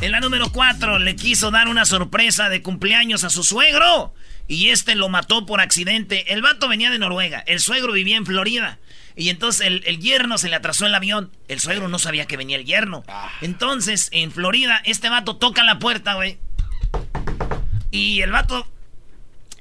en 0.00 0.12
la 0.12 0.20
número 0.20 0.50
4 0.50 0.98
le 0.98 1.14
quiso 1.16 1.50
dar 1.50 1.68
una 1.68 1.84
sorpresa 1.84 2.48
de 2.48 2.62
cumpleaños 2.62 3.24
a 3.24 3.30
su 3.30 3.44
suegro 3.44 4.14
y 4.48 4.70
este 4.70 4.94
lo 4.94 5.08
mató 5.08 5.46
por 5.46 5.60
accidente. 5.60 6.32
El 6.32 6.42
vato 6.42 6.68
venía 6.68 6.90
de 6.90 6.98
Noruega, 6.98 7.44
el 7.46 7.60
suegro 7.60 7.92
vivía 7.92 8.16
en 8.16 8.26
Florida. 8.26 8.78
Y 9.14 9.30
entonces 9.30 9.66
el, 9.66 9.82
el 9.86 9.98
yerno 9.98 10.38
se 10.38 10.48
le 10.48 10.56
atrasó 10.56 10.86
el 10.86 10.94
avión. 10.94 11.30
El 11.48 11.60
suegro 11.60 11.88
no 11.88 11.98
sabía 11.98 12.26
que 12.26 12.36
venía 12.36 12.56
el 12.56 12.64
yerno. 12.64 13.04
Entonces, 13.40 14.08
en 14.12 14.30
Florida, 14.30 14.80
este 14.84 15.08
vato 15.08 15.36
toca 15.36 15.64
la 15.64 15.80
puerta, 15.80 16.14
güey. 16.14 16.38
Y 17.90 18.22
el 18.22 18.30
vato 18.30 18.68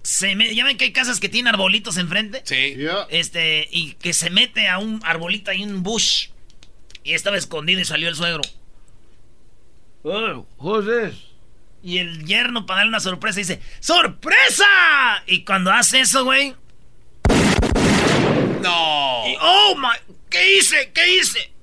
se 0.04 0.36
me, 0.36 0.56
¿Ya 0.56 0.64
ven 0.64 0.78
que 0.78 0.86
hay 0.86 0.94
casas 0.94 1.20
que 1.20 1.28
tienen 1.28 1.54
arbolitos 1.54 1.98
enfrente? 1.98 2.42
Sí. 2.46 2.78
Este, 3.10 3.68
y 3.72 3.94
que 3.96 4.14
se 4.14 4.30
mete 4.30 4.70
a 4.70 4.78
un 4.78 5.02
arbolito 5.04 5.52
y 5.52 5.64
un 5.64 5.84
bush. 5.84 6.30
Y 7.04 7.14
estaba 7.14 7.36
escondido 7.36 7.82
y 7.82 7.86
salió 7.86 8.08
el 8.08 8.16
suegro. 8.16 8.42
Oh, 10.04 10.46
who's 10.60 10.86
this? 10.86 11.27
Y 11.84 12.00
el 12.00 12.26
yerno, 12.26 12.66
para 12.66 12.80
darle 12.80 12.90
una 12.90 13.00
sorpresa, 13.00 13.40
dice: 13.40 13.62
¡Sorpresa! 13.80 14.66
Y 15.26 15.44
cuando 15.46 15.72
hace 15.72 16.02
eso, 16.02 16.24
güey. 16.24 16.56
No. 18.62 19.24
¡Oh, 19.42 19.76
my! 19.78 20.16
¿Qué 20.30 20.58
hice? 20.58 20.92
¿Qué 20.94 21.16
hice? 21.16 21.54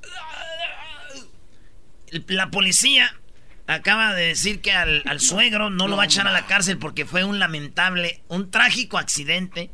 La 2.29 2.51
policía 2.51 3.15
acaba 3.67 4.15
de 4.15 4.27
decir 4.27 4.61
que 4.61 4.73
al, 4.73 5.03
al 5.07 5.21
suegro 5.21 5.71
no 5.71 5.89
lo 5.89 5.97
va 5.97 6.05
a 6.05 6.07
echar 6.07 6.29
a 6.29 6.33
la 6.33 6.47
cárcel 6.47 6.79
porque 6.79 7.07
fue 7.07 7.25
un 7.25 7.39
lamentable, 7.39 8.23
un 8.29 8.51
trágico 8.51 8.99
accidente. 8.99 9.71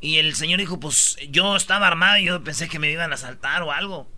Y 0.00 0.18
el 0.18 0.34
señor 0.34 0.58
dijo, 0.58 0.78
pues 0.78 1.16
yo 1.30 1.56
estaba 1.56 1.86
armado 1.86 2.18
y 2.18 2.24
yo 2.24 2.42
pensé 2.42 2.68
que 2.68 2.78
me 2.78 2.90
iban 2.90 3.12
a 3.12 3.14
asaltar 3.14 3.62
o 3.62 3.72
algo. 3.72 4.10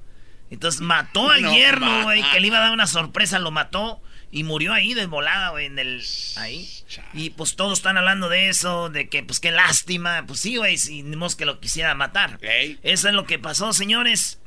Entonces 0.50 0.80
mató 0.80 1.30
al 1.30 1.42
No, 1.42 1.52
yerno, 1.52 2.04
güey, 2.04 2.22
que 2.30 2.40
le 2.40 2.46
iba 2.46 2.58
a 2.58 2.62
dar 2.62 2.72
una 2.72 2.86
sorpresa, 2.86 3.38
lo 3.38 3.50
mató 3.50 4.02
y 4.30 4.44
murió 4.44 4.72
ahí 4.72 4.94
de 4.94 5.06
volada, 5.06 5.50
güey, 5.50 5.66
en 5.66 5.78
el 5.78 6.04
ahí. 6.36 6.68
Y 7.14 7.30
pues 7.30 7.56
todos 7.56 7.78
están 7.78 7.96
hablando 7.96 8.28
de 8.28 8.48
eso, 8.48 8.90
de 8.90 9.08
que 9.08 9.22
pues 9.22 9.40
qué 9.40 9.50
lástima, 9.50 10.24
pues 10.26 10.40
sí, 10.40 10.56
güey, 10.56 10.76
si 10.76 11.04
que 11.36 11.46
lo 11.46 11.60
quisiera 11.60 11.94
matar. 11.94 12.38
Eso 12.82 13.08
es 13.08 13.14
lo 13.14 13.24
que 13.24 13.38
pasó, 13.38 13.72
señores. 13.72 14.38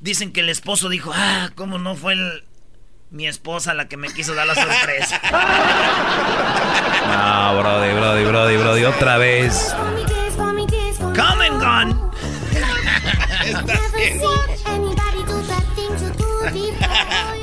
Dicen 0.00 0.32
que 0.32 0.40
el 0.40 0.48
esposo 0.48 0.88
dijo, 0.88 1.12
"Ah, 1.14 1.50
cómo 1.54 1.78
no 1.78 1.94
fue 1.94 2.14
el 2.14 2.44
mi 3.10 3.26
esposa 3.26 3.74
la 3.74 3.88
que 3.88 3.96
me 3.96 4.12
quiso 4.12 4.34
dar 4.34 4.46
la 4.46 4.54
sorpresa." 4.54 5.20
No, 7.10 7.58
Brody, 7.60 7.92
Brody, 7.92 8.24
Brody, 8.24 8.56
Brody, 8.56 8.84
otra 8.84 9.18
vez. 9.18 9.74
Come 11.14 11.46
and 11.46 11.60
gone. 11.60 12.10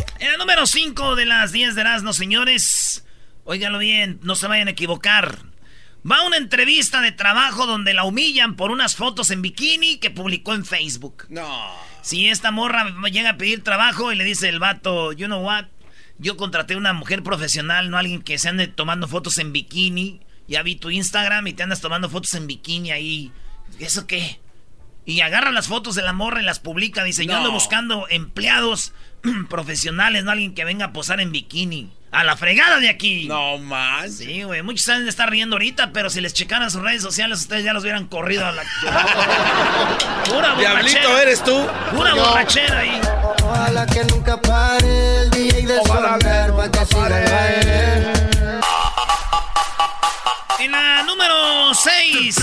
En 0.20 0.32
el 0.32 0.38
número 0.38 0.66
5 0.66 1.16
de 1.16 1.26
las 1.26 1.52
10 1.52 1.76
de 1.76 1.82
Erasmo, 1.82 2.14
señores. 2.14 3.06
Óiganlo 3.44 3.80
bien, 3.80 4.20
no 4.24 4.36
se 4.36 4.48
vayan 4.48 4.68
a 4.68 4.72
equivocar. 4.72 5.40
Va 6.10 6.18
a 6.18 6.26
una 6.26 6.38
entrevista 6.38 7.02
de 7.02 7.12
trabajo 7.12 7.66
donde 7.66 7.94
la 7.94 8.04
humillan 8.04 8.56
por 8.56 8.72
unas 8.72 8.96
fotos 8.96 9.32
en 9.32 9.42
bikini 9.42 9.98
que 10.00 10.10
publicó 10.12 10.54
en 10.54 10.66
Facebook. 10.66 11.26
No. 11.30 11.66
Si 12.02 12.28
esta 12.30 12.52
morra 12.52 12.94
llega 13.12 13.32
a 13.32 13.38
pedir 13.38 13.64
trabajo 13.64 14.12
y 14.12 14.16
le 14.16 14.24
dice 14.24 14.50
el 14.50 14.60
vato, 14.60 15.12
you 15.14 15.28
know 15.28 15.44
what, 15.44 15.66
yo 16.18 16.36
contraté 16.38 16.76
una 16.76 16.94
mujer 16.94 17.24
profesional, 17.24 17.90
no 17.90 17.98
alguien 17.98 18.22
que 18.22 18.38
se 18.38 18.50
ande 18.50 18.68
tomando 18.68 19.08
fotos 19.08 19.38
en 19.38 19.52
bikini. 19.54 20.22
Ya 20.48 20.64
vi 20.64 20.76
tu 20.78 20.90
Instagram 20.90 21.46
y 21.48 21.54
te 21.54 21.64
andas 21.64 21.82
tomando 21.82 22.10
fotos 22.10 22.34
en 22.36 22.48
bikini 22.48 22.92
ahí. 22.92 23.32
¿Eso 23.80 24.08
qué? 24.08 24.40
Y 25.06 25.22
agarra 25.22 25.52
las 25.52 25.68
fotos 25.68 25.96
de 25.96 26.04
la 26.04 26.14
morra 26.14 26.42
y 26.42 26.46
las 26.46 26.60
publica. 26.60 27.04
Dice, 27.04 27.26
yo 27.26 27.34
No. 27.34 27.38
ando 27.40 27.52
buscando 27.52 28.08
empleados 28.10 28.94
profesionales, 29.50 30.24
no 30.24 30.32
alguien 30.32 30.54
que 30.54 30.66
venga 30.66 30.86
a 30.86 30.94
posar 30.94 31.20
en 31.20 31.32
bikini. 31.32 31.92
A 32.10 32.24
la 32.24 32.38
fregada 32.38 32.80
de 32.80 32.90
aquí. 32.90 33.26
No 33.28 33.58
más. 33.58 34.14
Sí, 34.14 34.44
güey. 34.44 34.64
Muchos 34.64 34.86
saben 34.86 35.04
de 35.04 35.10
estar 35.10 35.30
riendo 35.30 35.56
ahorita, 35.56 35.92
pero 35.92 36.10
si 36.10 36.22
les 36.22 36.34
checaran 36.34 36.72
sus 36.72 36.82
redes 36.82 37.02
sociales, 37.02 37.40
ustedes 37.40 37.66
ya 37.66 37.74
los 37.74 37.84
hubieran 37.84 38.08
corrido 38.08 38.46
a 38.46 38.54
la. 38.54 38.64
Pura 40.26 40.56
Diablito 40.56 41.18
eres 41.20 41.44
tú. 41.44 41.68
Pura 41.94 42.16
borrachera 42.16 42.80
ahí. 42.80 43.02
Ojalá 43.44 43.86
que 43.86 44.06
nunca 44.06 44.42
pare 44.42 45.24
el 45.24 45.30
DJ 45.32 45.68
de 45.68 45.80
que. 45.84 45.84
En 50.60 50.72
la 50.72 51.04
número 51.04 51.74
6. 51.74 52.36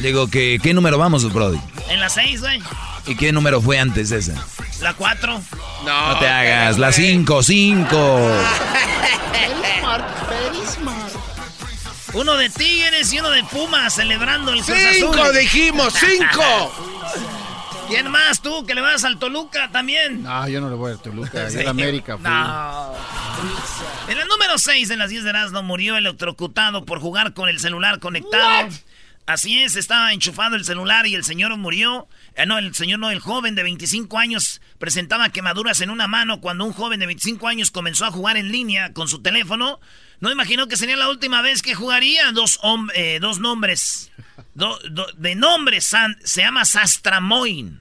Digo, 0.00 0.28
que, 0.28 0.58
¿qué 0.62 0.74
número 0.74 0.98
vamos, 0.98 1.32
Brody? 1.32 1.58
En 1.88 2.00
la 2.00 2.08
6, 2.10 2.40
güey. 2.40 2.62
¿Y 3.06 3.16
qué 3.16 3.32
número 3.32 3.60
fue 3.60 3.78
antes 3.78 4.10
de 4.10 4.18
esa? 4.18 4.34
La 4.80 4.94
4. 4.94 5.42
No. 5.84 6.08
No 6.12 6.18
te 6.18 6.28
hagas, 6.28 6.78
la 6.78 6.92
5, 6.92 7.42
5. 7.42 8.30
Uno 12.14 12.36
de 12.36 12.48
Tigres 12.50 13.12
y 13.12 13.20
uno 13.20 13.30
de 13.30 13.44
Pumas 13.44 13.94
celebrando 13.94 14.52
el 14.52 14.62
Cruz 14.62 14.76
¡Cinco 14.94 15.22
Azul. 15.22 15.36
dijimos! 15.38 15.92
¡Cinco! 15.94 16.72
¿Quién 17.88 18.10
más 18.10 18.40
tú 18.40 18.64
que 18.66 18.74
le 18.74 18.80
vas 18.80 19.04
al 19.04 19.18
Toluca 19.18 19.70
también? 19.70 20.22
No, 20.22 20.48
yo 20.48 20.60
no 20.60 20.68
le 20.70 20.74
voy 20.76 20.92
a 20.94 20.96
Toluca, 20.96 21.48
yo 21.48 21.60
era 21.60 21.70
América. 21.70 22.16
fui. 22.16 22.24
No. 22.28 22.94
En 24.08 24.18
el 24.18 24.26
número 24.28 24.58
6 24.58 24.88
de 24.88 24.96
las 24.96 25.10
10 25.10 25.24
de 25.24 25.30
Erasmo 25.30 25.62
murió 25.62 25.96
electrocutado 25.96 26.84
por 26.84 27.00
jugar 27.00 27.32
con 27.34 27.48
el 27.48 27.60
celular 27.60 28.00
conectado. 28.00 28.68
Así 29.26 29.60
es, 29.60 29.74
estaba 29.74 30.12
enchufado 30.12 30.54
el 30.54 30.64
celular 30.64 31.06
y 31.08 31.16
el 31.16 31.24
señor 31.24 31.56
murió. 31.56 32.08
Eh, 32.36 32.46
no, 32.46 32.58
el 32.58 32.74
señor 32.76 33.00
no, 33.00 33.10
el 33.10 33.18
joven 33.18 33.56
de 33.56 33.64
25 33.64 34.18
años 34.18 34.60
presentaba 34.78 35.30
quemaduras 35.30 35.80
en 35.80 35.90
una 35.90 36.06
mano 36.06 36.40
cuando 36.40 36.64
un 36.64 36.72
joven 36.72 37.00
de 37.00 37.06
25 37.06 37.48
años 37.48 37.72
comenzó 37.72 38.04
a 38.04 38.12
jugar 38.12 38.36
en 38.36 38.52
línea 38.52 38.92
con 38.92 39.08
su 39.08 39.22
teléfono. 39.22 39.80
No 40.20 40.30
imaginó 40.30 40.68
que 40.68 40.76
sería 40.76 40.96
la 40.96 41.08
última 41.08 41.42
vez 41.42 41.60
que 41.62 41.74
jugaría. 41.74 42.30
Dos, 42.30 42.60
hom- 42.60 42.90
eh, 42.94 43.18
dos 43.20 43.40
nombres. 43.40 44.12
Do- 44.54 44.78
do- 44.90 45.10
de 45.16 45.34
nombre, 45.34 45.80
San- 45.80 46.16
se 46.24 46.42
llama 46.42 46.64
Sastramoin. 46.64 47.80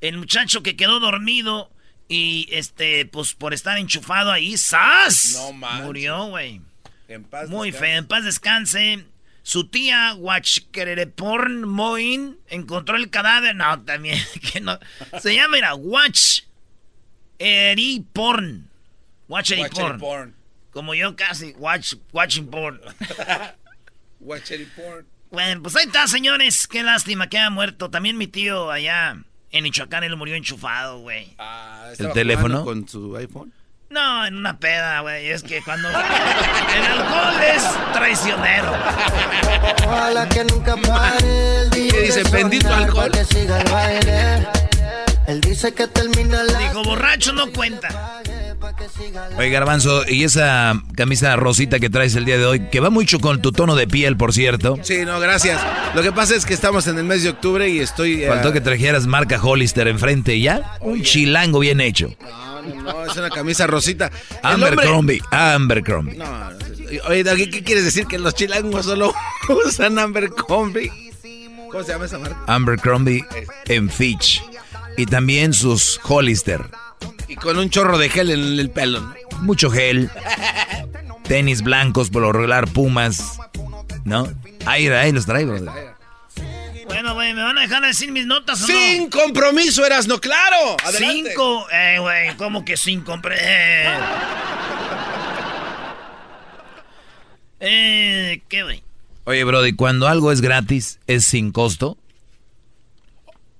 El 0.00 0.16
muchacho 0.18 0.62
que 0.62 0.76
quedó 0.76 1.00
dormido 1.00 1.72
y 2.08 2.48
este, 2.52 3.04
pues 3.04 3.34
por 3.34 3.52
estar 3.52 3.76
enchufado 3.78 4.30
ahí, 4.30 4.56
¡zas! 4.56 5.34
No. 5.34 5.52
Murió, 5.82 6.26
güey. 6.26 6.60
En 7.08 7.24
paz 7.24 7.48
Muy 7.48 7.72
descanse. 7.72 7.90
feo, 7.90 7.98
en 7.98 8.06
paz 8.06 8.24
descanse. 8.24 9.06
Su 9.48 9.66
tía 9.66 10.12
Watchkereporn 10.14 11.66
Moin 11.66 12.36
encontró 12.48 12.96
el 12.96 13.08
cadáver. 13.08 13.56
No, 13.56 13.80
también, 13.82 14.22
que 14.52 14.60
no. 14.60 14.78
Se 15.22 15.34
llama, 15.34 15.56
mira, 15.56 15.74
Watch 15.74 16.42
Eri 17.38 18.04
Porn. 18.12 18.68
Watch 19.26 19.52
Eri 19.52 19.62
Watch. 19.62 20.34
Como 20.70 20.94
yo 20.94 21.16
casi, 21.16 21.54
watch, 21.56 21.94
watching 22.12 22.50
porn. 22.50 22.78
Watch 24.20 24.50
it 24.50 24.68
porn. 24.76 25.06
bueno, 25.30 25.62
pues 25.62 25.76
ahí 25.76 25.86
está, 25.86 26.06
señores. 26.08 26.66
Qué 26.66 26.82
lástima 26.82 27.30
que 27.30 27.38
haya 27.38 27.48
muerto. 27.48 27.88
También 27.88 28.18
mi 28.18 28.26
tío 28.26 28.70
allá 28.70 29.16
en 29.50 29.64
Michoacán, 29.64 30.04
él 30.04 30.14
murió 30.16 30.34
enchufado, 30.34 30.98
güey. 30.98 31.34
Ah, 31.38 31.88
¿estaba 31.90 32.12
teléfono? 32.12 32.66
con 32.66 32.86
su 32.86 33.16
iPhone? 33.16 33.54
No, 33.90 34.26
en 34.26 34.36
una 34.36 34.58
peda, 34.58 35.00
güey. 35.00 35.30
Es 35.30 35.42
que 35.42 35.62
cuando 35.62 35.88
el 35.88 36.97
traicionero. 38.12 38.72
Ojalá 39.86 40.28
que 40.28 40.44
nunca 40.44 40.76
pare 40.76 41.60
el 41.62 41.70
DJ 41.70 41.88
¿Qué 41.90 42.00
dice? 42.02 42.22
¿Bendito 42.30 42.72
alcohol? 42.72 43.10
que 43.10 43.24
siga 43.24 43.60
el 43.60 43.70
baile. 43.70 44.46
Él 45.26 45.40
dice 45.42 45.74
que 45.74 45.86
termina 45.88 46.42
la 46.42 46.58
Dijo, 46.58 46.82
borracho 46.84 47.32
no 47.34 47.52
cuenta. 47.52 48.22
Oye, 49.36 49.50
Garbanzo, 49.50 50.06
y 50.08 50.24
esa 50.24 50.72
camisa 50.96 51.36
rosita 51.36 51.78
que 51.78 51.90
traes 51.90 52.14
el 52.16 52.24
día 52.24 52.38
de 52.38 52.46
hoy, 52.46 52.60
que 52.70 52.80
va 52.80 52.88
mucho 52.90 53.20
con 53.20 53.40
tu 53.42 53.52
tono 53.52 53.76
de 53.76 53.86
piel, 53.86 54.16
por 54.16 54.32
cierto. 54.32 54.78
Sí, 54.82 55.04
no, 55.04 55.20
gracias. 55.20 55.60
Lo 55.94 56.02
que 56.02 56.12
pasa 56.12 56.34
es 56.34 56.46
que 56.46 56.54
estamos 56.54 56.86
en 56.86 56.96
el 56.98 57.04
mes 57.04 57.22
de 57.22 57.30
octubre 57.30 57.68
y 57.68 57.78
estoy... 57.80 58.24
eh, 58.24 58.28
Faltó 58.28 58.52
que 58.52 58.60
trajeras 58.62 59.06
marca 59.06 59.38
Hollister 59.42 59.86
enfrente 59.86 60.34
y 60.34 60.42
ya. 60.42 60.76
Un 60.80 61.02
chilango 61.02 61.58
bien 61.58 61.80
hecho. 61.82 62.10
No, 62.20 62.62
no, 62.62 62.82
no, 62.92 63.04
es 63.04 63.16
una 63.16 63.28
camisa 63.30 63.66
rosita. 63.66 64.10
El 64.42 64.54
hombre- 64.54 64.68
Abercrombie, 64.72 65.22
Abercrombie. 65.30 66.16
No, 66.16 66.50
no, 66.50 66.58
oye, 67.08 67.50
¿qué 67.50 67.62
quieres 67.62 67.84
decir? 67.84 68.06
¿Que 68.06 68.18
los 68.18 68.34
chilangos 68.34 68.86
solo 68.86 69.14
usan 69.66 69.98
Abercrombie? 69.98 70.90
¿Cómo 71.70 71.82
se 71.84 71.92
llama 71.92 72.06
esa 72.06 72.18
marca? 72.18 72.38
Abercrombie 72.46 73.24
en 73.66 73.90
Fitch. 73.90 74.42
Y 74.96 75.06
también 75.06 75.52
sus 75.52 76.00
Hollister. 76.02 76.64
Y 77.28 77.36
con 77.36 77.58
un 77.58 77.70
chorro 77.70 77.98
de 77.98 78.08
gel 78.08 78.30
en 78.30 78.58
el 78.58 78.70
pelo. 78.70 79.00
¿no? 79.00 79.14
Mucho 79.42 79.70
gel. 79.70 80.10
Tenis 81.24 81.62
blancos, 81.62 82.10
por 82.10 82.22
lo 82.22 82.32
regular, 82.32 82.66
pumas. 82.68 83.38
¿No? 84.04 84.26
Ahí, 84.64 84.88
ahí 84.88 85.12
los 85.12 85.26
traigo. 85.26 85.56
Bueno, 86.86 87.14
güey, 87.14 87.34
¿me 87.34 87.42
van 87.42 87.58
a 87.58 87.60
dejar 87.60 87.82
decir 87.82 88.10
mis 88.10 88.24
notas 88.26 88.62
o 88.62 88.66
¡Sin 88.66 89.10
compromiso, 89.10 89.84
eras 89.84 90.06
no 90.06 90.18
claro! 90.18 90.76
Adelante. 90.82 91.28
Cinco. 91.28 91.66
Eh, 91.70 91.98
güey, 92.00 92.34
¿cómo 92.38 92.64
que 92.64 92.78
sin 92.78 93.02
compre? 93.02 93.36
Eh, 93.38 93.94
Eh, 97.60 98.42
¿qué, 98.48 98.62
güey? 98.62 98.82
Oye, 99.24 99.44
Brody, 99.44 99.74
cuando 99.74 100.08
algo 100.08 100.32
es 100.32 100.40
gratis, 100.40 100.98
¿es 101.06 101.24
sin 101.24 101.52
costo? 101.52 101.98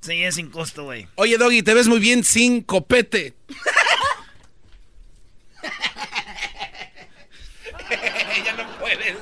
Sí, 0.01 0.23
es 0.23 0.37
sin 0.37 0.51
costo, 0.51 0.85
güey. 0.85 1.07
Oye, 1.17 1.37
Doggy, 1.37 1.63
te 1.63 1.75
ves 1.75 1.89
muy 1.89 1.99
bien 1.99 2.25
sin 2.25 2.63
copete. 2.63 3.35
ya 8.45 8.57
no 8.57 8.79
puedes. 8.79 9.17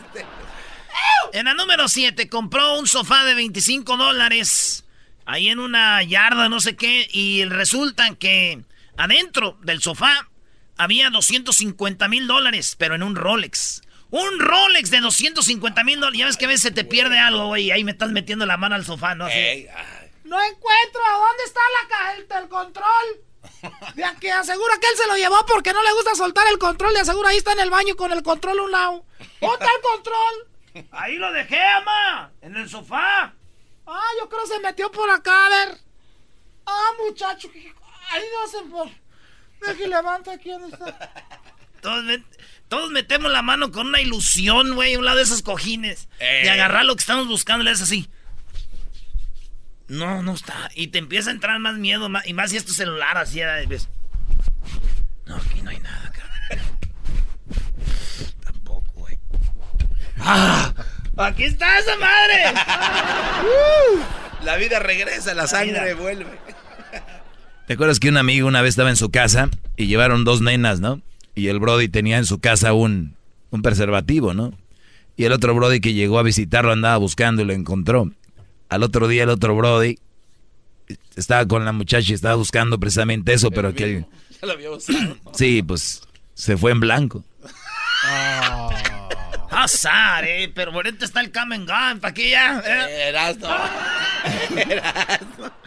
En 1.32 1.46
la 1.46 1.54
número 1.54 1.88
7 1.88 2.28
compró 2.28 2.78
un 2.78 2.86
sofá 2.86 3.24
de 3.24 3.34
25 3.34 3.96
dólares 3.96 4.84
ahí 5.26 5.48
en 5.48 5.58
una 5.58 6.02
yarda, 6.02 6.48
no 6.48 6.60
sé 6.60 6.76
qué, 6.76 7.06
y 7.12 7.44
resulta 7.44 8.14
que 8.14 8.62
adentro 8.96 9.58
del 9.62 9.82
sofá 9.82 10.28
había 10.78 11.10
250 11.10 12.08
mil 12.08 12.26
dólares, 12.26 12.76
pero 12.78 12.94
en 12.94 13.02
un 13.02 13.16
Rolex. 13.16 13.82
Un 14.18 14.38
Rolex 14.40 14.90
de 14.90 15.00
250 15.00 15.84
mil 15.84 16.00
dólares. 16.00 16.18
Ya 16.18 16.26
ves 16.26 16.36
que 16.36 16.44
a 16.46 16.48
veces 16.48 16.62
se 16.62 16.70
te 16.70 16.84
pierde 16.84 17.18
algo, 17.18 17.46
güey, 17.48 17.64
y 17.64 17.70
ahí 17.70 17.84
me 17.84 17.90
estás 17.92 18.10
metiendo 18.10 18.46
la 18.46 18.56
mano 18.56 18.74
al 18.74 18.84
sofá, 18.84 19.14
¿no? 19.14 19.26
Así. 19.26 19.36
Ey, 19.38 19.66
ay. 19.68 20.10
No 20.24 20.42
encuentro 20.42 21.00
a 21.04 21.12
dónde 21.18 21.44
está 21.44 21.60
la 21.82 21.88
caja 21.88 22.40
del 22.40 22.48
control. 22.48 23.22
De 23.94 24.04
que 24.20 24.32
asegura 24.32 24.74
que 24.80 24.86
él 24.88 24.96
se 24.96 25.06
lo 25.06 25.16
llevó 25.16 25.44
porque 25.46 25.72
no 25.72 25.82
le 25.82 25.92
gusta 25.92 26.14
soltar 26.14 26.46
el 26.48 26.58
control. 26.58 26.92
Y 26.94 26.98
asegura 26.98 27.28
ahí 27.30 27.36
está 27.36 27.52
en 27.52 27.60
el 27.60 27.70
baño 27.70 27.94
con 27.96 28.12
el 28.12 28.22
control 28.22 28.58
a 28.58 28.62
un 28.62 28.70
lado. 28.72 29.04
¿Dónde 29.40 29.54
está 29.60 29.70
el 29.74 29.82
control? 29.82 30.86
Ahí 30.92 31.16
lo 31.16 31.30
dejé, 31.32 31.62
ama. 31.62 32.32
En 32.42 32.56
el 32.56 32.68
sofá. 32.68 33.32
Ah, 33.86 34.08
yo 34.20 34.28
creo 34.28 34.42
que 34.42 34.48
se 34.48 34.58
metió 34.60 34.90
por 34.90 35.08
acá, 35.10 35.46
a 35.46 35.48
ver. 35.48 35.78
Ah, 36.66 36.90
muchacho. 37.06 37.48
Ahí 38.10 38.24
no 38.34 38.48
se 38.48 38.62
por. 38.68 38.88
Deje 39.60 39.86
levanta 39.88 40.32
aquí 40.32 40.50
donde 40.50 40.68
está. 40.68 41.12
Todos, 41.80 42.04
met- 42.04 42.24
todos 42.68 42.90
metemos 42.90 43.30
la 43.32 43.42
mano 43.42 43.70
con 43.72 43.86
una 43.88 44.00
ilusión, 44.00 44.74
güey, 44.74 44.94
a 44.94 44.98
un 44.98 45.04
lado 45.04 45.18
de 45.18 45.22
esos 45.24 45.42
cojines. 45.42 46.08
Eh. 46.18 46.40
De 46.44 46.50
agarrar 46.50 46.84
lo 46.84 46.94
que 46.96 47.00
estamos 47.00 47.28
buscando, 47.28 47.64
le 47.64 47.70
es 47.70 47.80
así. 47.82 48.08
No, 49.88 50.22
no 50.22 50.34
está. 50.34 50.68
Y 50.74 50.88
te 50.88 50.98
empieza 50.98 51.30
a 51.30 51.32
entrar 51.32 51.58
más 51.60 51.76
miedo, 51.76 52.08
ma- 52.08 52.22
y 52.26 52.32
más 52.34 52.50
si 52.50 52.56
es 52.56 52.64
tu 52.64 52.72
celular 52.72 53.16
así. 53.18 53.40
¿eh? 53.40 53.66
ves. 53.68 53.88
No, 55.26 55.36
aquí 55.36 55.62
no 55.62 55.70
hay 55.70 55.78
nada, 55.78 56.12
cabrón. 56.12 56.66
Tampoco, 58.44 58.92
güey. 58.94 59.18
¡Ah! 60.18 60.74
¡Aquí 61.18 61.44
está 61.44 61.78
esa 61.78 61.96
madre! 61.96 62.44
La 64.44 64.56
vida 64.56 64.78
regresa, 64.78 65.34
la 65.34 65.46
sangre 65.46 65.94
vida. 65.94 66.00
vuelve. 66.00 66.38
¿Te 67.66 67.72
acuerdas 67.74 67.98
que 67.98 68.08
un 68.08 68.16
amigo 68.16 68.46
una 68.46 68.62
vez 68.62 68.70
estaba 68.70 68.90
en 68.90 68.96
su 68.96 69.10
casa 69.10 69.48
y 69.76 69.86
llevaron 69.86 70.24
dos 70.24 70.40
nenas, 70.40 70.78
¿no? 70.80 71.00
Y 71.36 71.48
el 71.48 71.60
Brody 71.60 71.88
tenía 71.88 72.18
en 72.18 72.26
su 72.26 72.40
casa 72.40 72.72
un, 72.72 73.14
un 73.50 73.62
preservativo, 73.62 74.34
¿no? 74.34 74.52
Y 75.16 75.24
el 75.24 75.32
otro 75.32 75.54
Brody 75.54 75.80
que 75.80 75.92
llegó 75.92 76.18
a 76.18 76.22
visitarlo 76.24 76.72
andaba 76.72 76.96
buscando 76.96 77.42
y 77.42 77.44
lo 77.44 77.52
encontró. 77.52 78.10
Al 78.68 78.82
otro 78.82 79.06
día 79.06 79.22
el 79.22 79.28
otro 79.28 79.54
Brody 79.54 79.98
estaba 81.14 81.46
con 81.46 81.64
la 81.64 81.72
muchacha 81.72 82.10
y 82.10 82.14
estaba 82.14 82.34
buscando 82.34 82.80
precisamente 82.80 83.32
eso, 83.32 83.50
pero 83.50 83.74
que... 83.74 84.04
Ya 84.40 84.46
lo 84.46 84.52
había 84.52 84.70
usado. 84.70 85.16
Sí, 85.34 85.62
pues 85.62 86.02
se 86.34 86.56
fue 86.56 86.72
en 86.72 86.80
blanco. 86.80 87.24
Azar, 89.50 90.24
eh. 90.24 90.50
Pero 90.54 90.72
ahorita 90.72 91.04
está 91.04 91.20
el 91.20 91.32
and 91.34 91.68
Gun. 91.68 92.00
¿Para 92.00 92.12
qué 92.12 92.30
ya? 92.30 92.62
eh? 92.64 93.08
Erasno. 93.08 93.48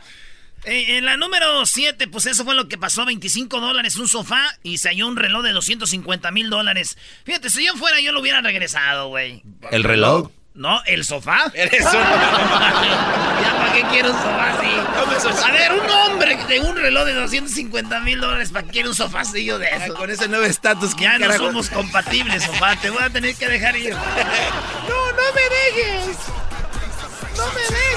Eh, 0.70 0.98
en 0.98 1.06
la 1.06 1.18
número 1.18 1.66
7, 1.66 2.08
pues 2.10 2.28
eso 2.28 2.46
fue 2.46 2.54
lo 2.54 2.68
que 2.68 2.78
pasó, 2.78 3.04
25 3.04 3.60
dólares 3.60 3.96
un 3.96 4.08
sofá 4.08 4.44
y 4.62 4.78
se 4.78 4.90
halló 4.90 5.08
un 5.08 5.16
reloj 5.16 5.42
de 5.44 5.52
250 5.52 6.30
mil 6.30 6.52
dólares. 6.52 6.96
Fíjate, 7.26 7.50
si 7.50 7.66
yo 7.66 7.76
fuera 7.76 8.00
yo 8.02 8.12
lo 8.12 8.22
hubiera 8.22 8.42
regresado, 8.42 9.08
güey. 9.08 9.42
¿El 9.72 9.84
reloj? 9.84 10.30
No, 10.54 10.80
el 10.86 11.06
sofá. 11.06 11.46
Eres 11.56 11.86
un... 11.86 11.92
¿Ya 11.94 13.56
para 13.58 13.74
qué 13.74 13.84
quiero 13.90 14.12
un 14.12 14.18
sofá 14.18 14.58
así? 14.60 15.44
A 15.44 15.52
ver, 15.52 15.72
un 15.74 15.90
hombre 15.90 16.38
de 16.48 16.60
un 16.60 16.76
reloj 16.76 17.06
de 17.06 17.14
250 17.14 18.00
mil 18.02 18.20
dólares, 18.20 18.52
¿para 18.52 18.66
qué 18.66 18.72
quiere 18.74 18.90
un 18.90 18.96
sofacillo 18.96 19.58
de 19.58 19.70
eso? 19.70 19.96
Con 19.96 20.12
ese 20.12 20.28
nuevo 20.28 20.46
estatus. 20.46 20.94
¿qué 20.94 21.06
Ya 21.06 21.18
no 21.18 21.26
carajo? 21.26 21.46
somos 21.48 21.70
compatibles, 21.72 22.44
sofá. 22.44 22.76
Te 22.76 22.92
voy 22.92 23.02
a 23.02 23.10
tener 23.10 23.36
que 23.36 23.48
dejar 23.48 23.76
ir. 23.76 23.96
No, 24.88 25.12
no 25.12 25.34
me 25.34 25.42
dejes. 25.82 26.18
No 27.38 27.46
me 27.54 27.62
dejes. 27.62 27.89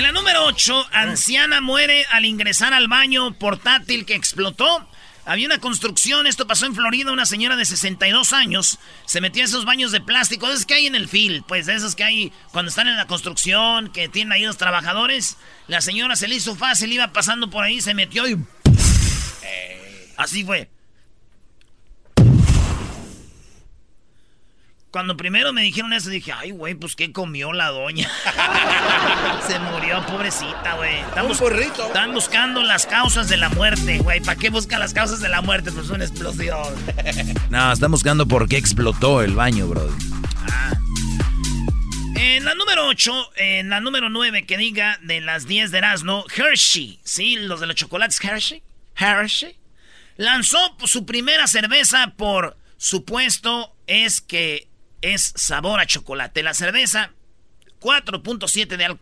En 0.00 0.04
la 0.04 0.12
número 0.12 0.46
8, 0.46 0.86
anciana 0.92 1.60
muere 1.60 2.06
al 2.10 2.24
ingresar 2.24 2.72
al 2.72 2.88
baño 2.88 3.34
portátil 3.34 4.06
que 4.06 4.14
explotó. 4.14 4.88
Había 5.26 5.44
una 5.44 5.58
construcción, 5.58 6.26
esto 6.26 6.46
pasó 6.46 6.64
en 6.64 6.74
Florida, 6.74 7.12
una 7.12 7.26
señora 7.26 7.54
de 7.54 7.66
62 7.66 8.32
años 8.32 8.78
se 9.04 9.20
metía 9.20 9.42
a 9.42 9.44
esos 9.44 9.66
baños 9.66 9.92
de 9.92 10.00
plástico, 10.00 10.48
esos 10.48 10.64
que 10.64 10.72
hay 10.72 10.86
en 10.86 10.94
el 10.94 11.06
field, 11.06 11.44
pues 11.46 11.66
de 11.66 11.74
esos 11.74 11.96
que 11.96 12.04
hay 12.04 12.32
cuando 12.50 12.70
están 12.70 12.88
en 12.88 12.96
la 12.96 13.06
construcción, 13.06 13.92
que 13.92 14.08
tienen 14.08 14.32
ahí 14.32 14.44
los 14.44 14.56
trabajadores. 14.56 15.36
La 15.68 15.82
señora 15.82 16.16
se 16.16 16.28
le 16.28 16.36
hizo 16.36 16.56
fácil, 16.56 16.90
iba 16.90 17.12
pasando 17.12 17.50
por 17.50 17.62
ahí, 17.62 17.82
se 17.82 17.92
metió 17.92 18.26
y... 18.26 18.38
Así 20.16 20.44
fue. 20.46 20.70
Cuando 24.90 25.16
primero 25.16 25.52
me 25.52 25.62
dijeron 25.62 25.92
eso, 25.92 26.10
dije, 26.10 26.32
ay, 26.32 26.50
güey, 26.50 26.74
pues 26.74 26.96
qué 26.96 27.12
comió 27.12 27.52
la 27.52 27.68
doña. 27.68 28.10
Se 29.46 29.56
murió, 29.60 30.04
pobrecita, 30.04 30.74
güey. 30.74 30.96
Un 31.24 31.36
burrito. 31.38 31.86
están 31.86 32.12
buscando 32.12 32.60
las 32.64 32.86
causas 32.86 33.28
de 33.28 33.36
la 33.36 33.50
muerte, 33.50 33.98
güey. 33.98 34.20
¿Para 34.20 34.36
qué 34.36 34.50
buscan 34.50 34.80
las 34.80 34.92
causas 34.92 35.20
de 35.20 35.28
la 35.28 35.42
muerte? 35.42 35.70
Pues 35.70 35.90
una 35.90 36.04
explosión. 36.04 36.58
No, 37.50 37.72
están 37.72 37.90
buscando 37.90 38.26
por 38.26 38.48
qué 38.48 38.56
explotó 38.56 39.22
el 39.22 39.34
baño, 39.34 39.66
Brody. 39.66 39.92
En 42.16 42.44
la 42.44 42.54
número 42.54 42.86
8, 42.86 43.30
en 43.36 43.70
la 43.70 43.80
número 43.80 44.08
9, 44.08 44.46
que 44.46 44.56
diga 44.56 44.98
de 45.02 45.20
las 45.20 45.46
10 45.46 45.70
de 45.70 45.78
Erasmo, 45.78 46.24
Hershey, 46.34 47.00
¿sí? 47.04 47.36
Los 47.36 47.60
de 47.60 47.66
los 47.66 47.76
chocolates 47.76 48.22
Hershey. 48.22 48.62
Hershey. 48.96 49.56
Lanzó 50.16 50.58
su 50.84 51.06
primera 51.06 51.46
cerveza 51.46 52.12
por 52.16 52.56
supuesto 52.76 53.74
es 53.86 54.20
que 54.20 54.69
es 55.02 55.32
sabor 55.36 55.80
a 55.80 55.86
chocolate. 55.86 56.42
La 56.42 56.54
cerveza, 56.54 57.12
4.7 57.80 58.76
de, 58.76 58.84
al- 58.84 59.00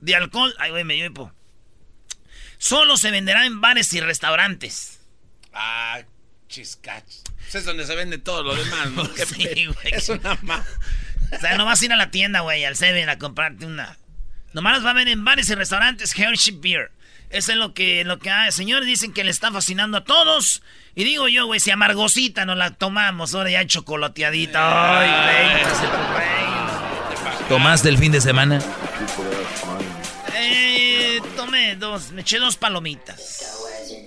de 0.00 0.14
alcohol. 0.14 0.54
Ay, 0.58 0.70
güey, 0.70 0.84
me 0.84 0.96
hipo. 0.96 1.32
Solo 2.58 2.96
se 2.96 3.10
venderá 3.10 3.44
en 3.46 3.60
bares 3.60 3.92
y 3.92 4.00
restaurantes. 4.00 5.00
Ah, 5.52 6.00
chiscach. 6.48 7.04
Pues 7.40 7.54
es 7.56 7.64
donde 7.64 7.84
se 7.86 7.94
vende 7.96 8.18
todo 8.18 8.42
lo 8.42 8.54
demás, 8.54 8.90
¿no? 8.92 9.04
Sí, 9.26 9.66
güey. 9.66 9.92
Es 9.94 10.08
una 10.08 10.38
ma... 10.42 10.64
O 11.32 11.38
sea, 11.40 11.56
no 11.56 11.64
vas 11.64 11.80
a 11.80 11.84
ir 11.86 11.92
a 11.92 11.96
la 11.96 12.10
tienda, 12.10 12.40
güey, 12.40 12.64
al 12.64 12.76
Seven 12.76 13.08
a 13.08 13.18
comprarte 13.18 13.64
una. 13.66 13.96
Nomás 14.52 14.74
las 14.76 14.84
va 14.86 14.90
a 14.90 14.94
ver 14.94 15.08
en 15.08 15.24
bares 15.24 15.48
y 15.48 15.54
restaurantes 15.54 16.16
Hershey 16.16 16.56
Beer. 16.58 16.92
Eso 17.32 17.52
es 17.52 17.58
lo 17.58 17.72
que, 17.74 18.04
lo 18.04 18.18
que 18.18 18.30
hay. 18.30 18.52
Señores, 18.52 18.86
dicen 18.86 19.12
que 19.12 19.24
le 19.24 19.30
está 19.30 19.50
fascinando 19.50 19.96
a 19.98 20.04
todos. 20.04 20.62
Y 20.94 21.04
digo 21.04 21.28
yo, 21.28 21.46
güey, 21.46 21.60
si 21.60 21.70
amargosita 21.70 22.44
nos 22.44 22.56
la 22.58 22.70
tomamos, 22.72 23.34
ahora 23.34 23.50
ya 23.50 23.66
chocolateadita. 23.66 25.00
Ay, 25.00 25.62
güey. 26.14 27.48
¿Tomaste 27.48 27.88
el 27.88 27.98
fin 27.98 28.12
de 28.12 28.20
semana? 28.20 28.60
Eh, 30.34 31.20
tomé 31.36 31.76
dos, 31.76 32.12
me 32.12 32.20
eché 32.22 32.38
dos 32.38 32.56
palomitas. 32.56 33.42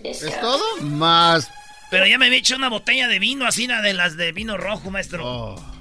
¿Es 0.04 0.40
todo? 0.42 0.64
Más. 0.82 1.50
Pero 1.92 2.06
ya 2.08 2.18
me 2.18 2.26
había 2.28 2.40
hecho 2.40 2.56
una 2.56 2.70
botella 2.70 3.08
de 3.08 3.20
vino, 3.20 3.46
así, 3.46 3.66
una 3.66 3.82
de 3.82 3.94
las 3.94 4.18
de 4.18 4.32
vino 4.32 4.58
rojo, 4.58 4.90
maestro. 4.92 5.24
Oh. 5.26 5.74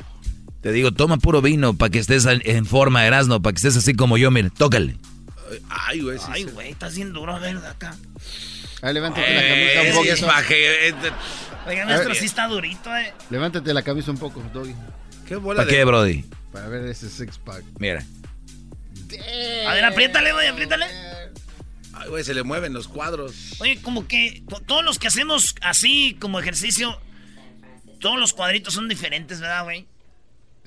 Te 0.62 0.72
digo, 0.72 0.92
toma 0.92 1.18
puro 1.18 1.42
vino 1.42 1.74
para 1.76 1.90
que 1.90 1.98
estés 1.98 2.24
en- 2.26 2.42
en 2.44 2.64
forma, 2.66 3.04
Erasno, 3.06 3.42
para 3.42 3.52
que 3.52 3.58
estés 3.58 3.76
así 3.76 3.94
como 3.94 4.16
yo, 4.16 4.30
mire, 4.30 4.50
tócale. 4.50 4.96
Ay, 5.68 6.00
güey. 6.00 6.18
sí, 6.18 6.24
Ay, 6.28 6.44
sí. 6.44 6.50
güey, 6.50 6.70
estás 6.70 6.94
bien 6.96 7.12
duro, 7.12 7.34
a 7.34 7.38
ver, 7.38 7.60
de 7.60 7.68
acá. 7.68 7.94
Ahí 8.82 8.92
levántate 8.94 9.32
la 9.34 9.42
Eh, 9.42 9.74
camisa 9.74 9.90
un 9.90 9.96
poco. 10.04 10.12
es 10.14 10.20
paje. 10.22 10.88
eh, 10.88 10.94
Oiga, 11.66 11.86
maestro, 11.86 12.14
sí 12.14 12.24
está 12.26 12.46
durito, 12.46 12.94
eh. 12.96 13.12
Levántate 13.30 13.72
la 13.72 13.82
camisa 13.82 14.10
un 14.10 14.18
poco, 14.18 14.42
Doggy. 14.52 14.74
¿Qué 15.26 15.36
bola 15.36 15.58
¿Para 15.58 15.70
de... 15.70 15.76
qué, 15.76 15.84
Brody? 15.84 16.24
Para 16.52 16.68
ver 16.68 16.84
ese 16.86 17.08
six 17.08 17.38
pack. 17.38 17.64
Mira. 17.78 18.04
A 19.68 19.72
ver, 19.74 19.84
apriétale, 19.84 20.32
güey, 20.32 20.48
apriétale. 20.48 20.86
Ay, 21.94 22.08
güey, 22.08 22.24
se 22.24 22.34
le 22.34 22.42
mueven 22.42 22.72
los 22.74 22.88
cuadros. 22.88 23.34
Oye, 23.60 23.80
como 23.80 24.06
que 24.06 24.42
to- 24.48 24.60
todos 24.60 24.84
los 24.84 24.98
que 24.98 25.06
hacemos 25.06 25.54
así 25.62 26.16
como 26.20 26.38
ejercicio, 26.40 27.00
todos 28.00 28.18
los 28.18 28.32
cuadritos 28.32 28.74
son 28.74 28.88
diferentes, 28.88 29.40
¿verdad, 29.40 29.64
güey? 29.64 29.86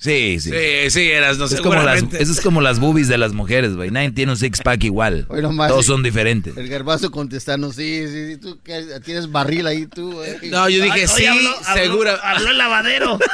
Sí, 0.00 0.38
sí. 0.38 0.50
Sí, 0.50 0.90
sí, 0.90 1.10
eras, 1.10 1.38
no 1.38 1.46
es 1.46 1.60
como 1.60 1.74
las, 1.82 2.04
eso 2.14 2.30
es 2.32 2.40
como 2.40 2.60
las 2.60 2.78
boobies 2.78 3.08
de 3.08 3.18
las 3.18 3.32
mujeres, 3.32 3.74
güey. 3.74 3.90
Nadie 3.90 4.12
tiene 4.12 4.30
un 4.32 4.38
six-pack 4.38 4.84
igual. 4.84 5.26
Todos 5.68 5.86
son 5.86 6.04
diferentes. 6.04 6.56
El 6.56 6.68
garbazo 6.68 7.10
contestando, 7.10 7.72
sí, 7.72 8.06
sí, 8.06 8.26
sí, 8.28 8.36
tú 8.36 8.60
que 8.62 9.00
tienes 9.04 9.30
barril 9.32 9.66
ahí, 9.66 9.86
tú. 9.86 10.22
eh. 10.22 10.38
No, 10.44 10.68
yo 10.68 10.82
dije, 10.84 11.00
Ay, 11.02 11.08
sí, 11.08 11.14
oye, 11.26 11.28
habló- 11.30 11.56
habló- 11.64 11.82
seguro. 11.82 12.16
Habló 12.22 12.50
el 12.50 12.58
lavadero. 12.58 13.18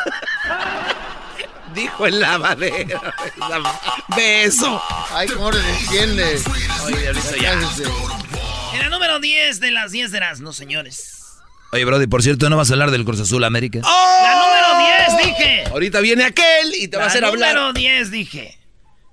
Dijo 1.75 2.07
el 2.07 2.21
lavadero. 2.21 3.01
Beso. 4.17 4.81
Ay, 5.11 5.27
cómo 5.29 5.51
le 5.51 5.59
defiendes. 5.61 6.45
Oye, 6.85 6.97
ya. 7.43 7.53
En 8.75 8.79
la 8.81 8.89
número 8.91 9.19
10 9.19 9.61
de 9.61 9.71
las 9.73 9.91
10 9.93 10.13
de 10.13 10.21
las, 10.21 10.41
no, 10.41 10.53
señores. 10.53 11.24
Oye, 11.75 11.85
Brody, 11.85 12.07
por 12.07 12.23
cierto, 12.23 12.49
¿no 12.49 12.57
vas 12.57 12.71
a 12.71 12.75
hablar 12.75 12.93
del 12.93 13.05
Cruz 13.05 13.19
Azul 13.21 13.43
América? 13.43 13.81
La 13.81 14.37
número 14.37 15.19
10, 15.19 15.27
dije. 15.27 15.65
Ahorita 15.71 15.99
viene 16.01 16.23
aquel 16.23 16.73
y 16.77 16.87
te 16.87 16.97
va 16.97 17.03
a 17.03 17.07
La 17.07 17.11
hacer 17.11 17.25
hablar. 17.25 17.55
número 17.57 17.73
10, 17.73 18.11
dije. 18.13 18.57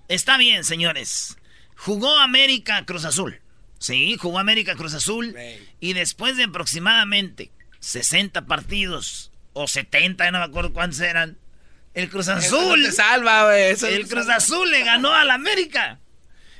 Está 0.07 0.37
bien, 0.37 0.63
señores. 0.63 1.37
Jugó 1.75 2.19
América 2.19 2.85
Cruz 2.85 3.03
Azul. 3.05 3.41
Sí, 3.79 4.15
jugó 4.19 4.37
América 4.37 4.75
Cruz 4.75 4.93
Azul. 4.93 5.35
Y 5.79 5.93
después 5.93 6.37
de 6.37 6.43
aproximadamente 6.43 7.49
60 7.79 8.45
partidos 8.45 9.31
o 9.53 9.67
70, 9.67 10.23
ya 10.23 10.31
no 10.31 10.37
me 10.37 10.45
acuerdo 10.45 10.71
cuántos 10.71 10.99
eran. 10.99 11.39
El 11.95 12.09
Cruz 12.09 12.27
Eso 12.27 12.61
no 12.61 12.67
Azul. 12.67 12.83
te 12.85 12.91
salva, 12.91 13.45
güey. 13.45 13.71
eso 13.71 13.87
no 13.87 13.91
El 13.95 14.07
Cruz. 14.07 14.29
Azul 14.29 14.69
le 14.69 14.83
ganó 14.83 15.11
al 15.13 15.31
América. 15.31 15.99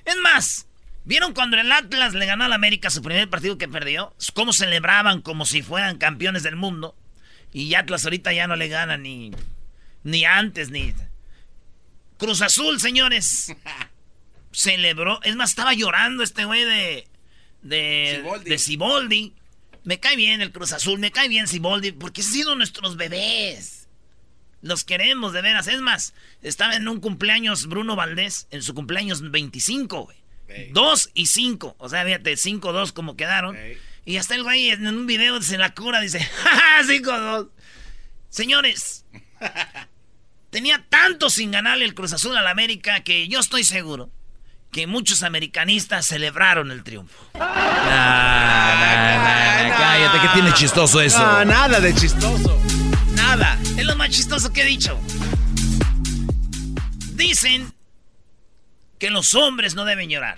Es 0.03 0.15
más, 0.17 0.65
¿vieron 1.05 1.33
cuando 1.33 1.57
el 1.57 1.71
Atlas 1.71 2.13
le 2.13 2.25
ganó 2.25 2.43
al 2.43 2.53
América 2.53 2.89
su 2.89 3.01
primer 3.01 3.29
partido 3.29 3.57
que 3.57 3.67
perdió? 3.67 4.15
¿Cómo 4.33 4.53
celebraban 4.53 5.21
como 5.21 5.45
si 5.45 5.61
fueran 5.61 5.97
campeones 5.97 6.43
del 6.43 6.55
mundo? 6.55 6.95
Y 7.53 7.73
Atlas 7.75 8.05
ahorita 8.05 8.33
ya 8.33 8.47
no 8.47 8.55
le 8.55 8.67
gana 8.67 8.97
ni, 8.97 9.31
ni 10.03 10.25
antes, 10.25 10.69
ni... 10.69 10.93
Cruz 12.17 12.41
Azul, 12.41 12.79
señores. 12.79 13.55
Celebró. 14.51 15.19
Es 15.23 15.35
más, 15.35 15.49
estaba 15.49 15.73
llorando 15.73 16.23
este 16.23 16.45
güey 16.45 16.63
de... 16.63 17.07
de 17.63 18.41
de 18.45 18.57
Ciboldi. 18.59 19.33
Me 19.83 19.99
cae 19.99 20.15
bien 20.15 20.41
el 20.41 20.51
Cruz 20.51 20.73
Azul, 20.73 20.99
me 20.99 21.11
cae 21.11 21.27
bien 21.27 21.47
Ciboldi, 21.47 21.91
porque 21.91 22.21
han 22.21 22.27
sido 22.27 22.55
nuestros 22.55 22.95
bebés. 22.95 23.87
Los 24.61 24.83
queremos, 24.83 25.33
de 25.33 25.41
veras. 25.41 25.67
Es 25.67 25.81
más, 25.81 26.13
estaba 26.43 26.75
en 26.75 26.87
un 26.87 26.99
cumpleaños 26.99 27.65
Bruno 27.65 27.95
Valdés, 27.95 28.47
en 28.51 28.61
su 28.61 28.75
cumpleaños 28.75 29.31
25, 29.31 30.03
güey. 30.03 30.20
Dos 30.71 31.09
y 31.13 31.27
cinco. 31.27 31.75
O 31.77 31.89
sea, 31.89 32.03
fíjate, 32.03 32.37
cinco, 32.37 32.73
dos 32.73 32.91
como 32.91 33.15
quedaron. 33.15 33.57
Y 34.05 34.17
hasta 34.17 34.35
el 34.35 34.43
güey 34.43 34.69
en 34.69 34.87
un 34.87 35.05
video 35.05 35.41
se 35.41 35.57
la 35.57 35.73
cura, 35.73 36.01
dice, 36.01 36.19
¡Ja, 36.43 36.83
cinco, 36.85 37.11
dos. 37.17 37.47
Señores, 38.29 39.05
tenía 40.49 40.85
tanto 40.89 41.29
sin 41.29 41.51
ganarle 41.51 41.85
el 41.85 41.93
Cruz 41.93 42.13
Azul 42.13 42.35
al 42.37 42.47
América 42.47 43.01
que 43.01 43.27
yo 43.27 43.39
estoy 43.39 43.63
seguro 43.63 44.11
que 44.71 44.87
muchos 44.87 45.21
americanistas 45.23 46.07
celebraron 46.07 46.71
el 46.71 46.83
triunfo. 46.83 47.17
cállate, 49.77 50.19
¿qué 50.21 50.27
tiene 50.33 50.53
chistoso 50.53 51.01
eso? 51.01 51.19
No, 51.19 51.43
nada 51.45 51.79
de 51.81 51.93
chistoso. 51.93 52.57
Nada. 53.13 53.59
Es 53.77 53.85
lo 53.85 53.95
más 53.97 54.09
chistoso 54.09 54.53
que 54.53 54.61
he 54.61 54.65
dicho. 54.65 54.97
Dicen 57.13 57.73
que 59.01 59.09
los 59.09 59.33
hombres 59.33 59.73
no 59.73 59.83
deben 59.83 60.11
llorar. 60.11 60.37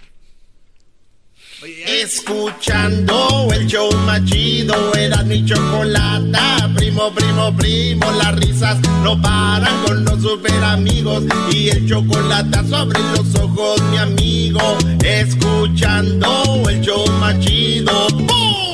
Escuchando 1.85 3.49
el 3.53 3.67
show 3.67 3.91
machido, 4.05 4.95
era 4.95 5.21
mi 5.23 5.45
chocolata. 5.45 6.71
Primo, 6.73 7.13
primo, 7.13 7.53
primo, 7.57 8.09
las 8.11 8.33
risas 8.35 8.79
no 9.03 9.21
paran 9.21 9.83
con 9.83 10.05
los 10.05 10.21
super 10.21 10.63
amigos. 10.63 11.25
Y 11.51 11.71
el 11.71 11.89
chocolate 11.89 12.59
sobre 12.69 13.01
los 13.17 13.35
ojos, 13.35 13.81
mi 13.91 13.97
amigo. 13.97 14.77
Escuchando 15.03 16.63
el 16.69 16.79
show 16.79 17.05
machido. 17.19 18.07
Reafirmo 18.07 18.72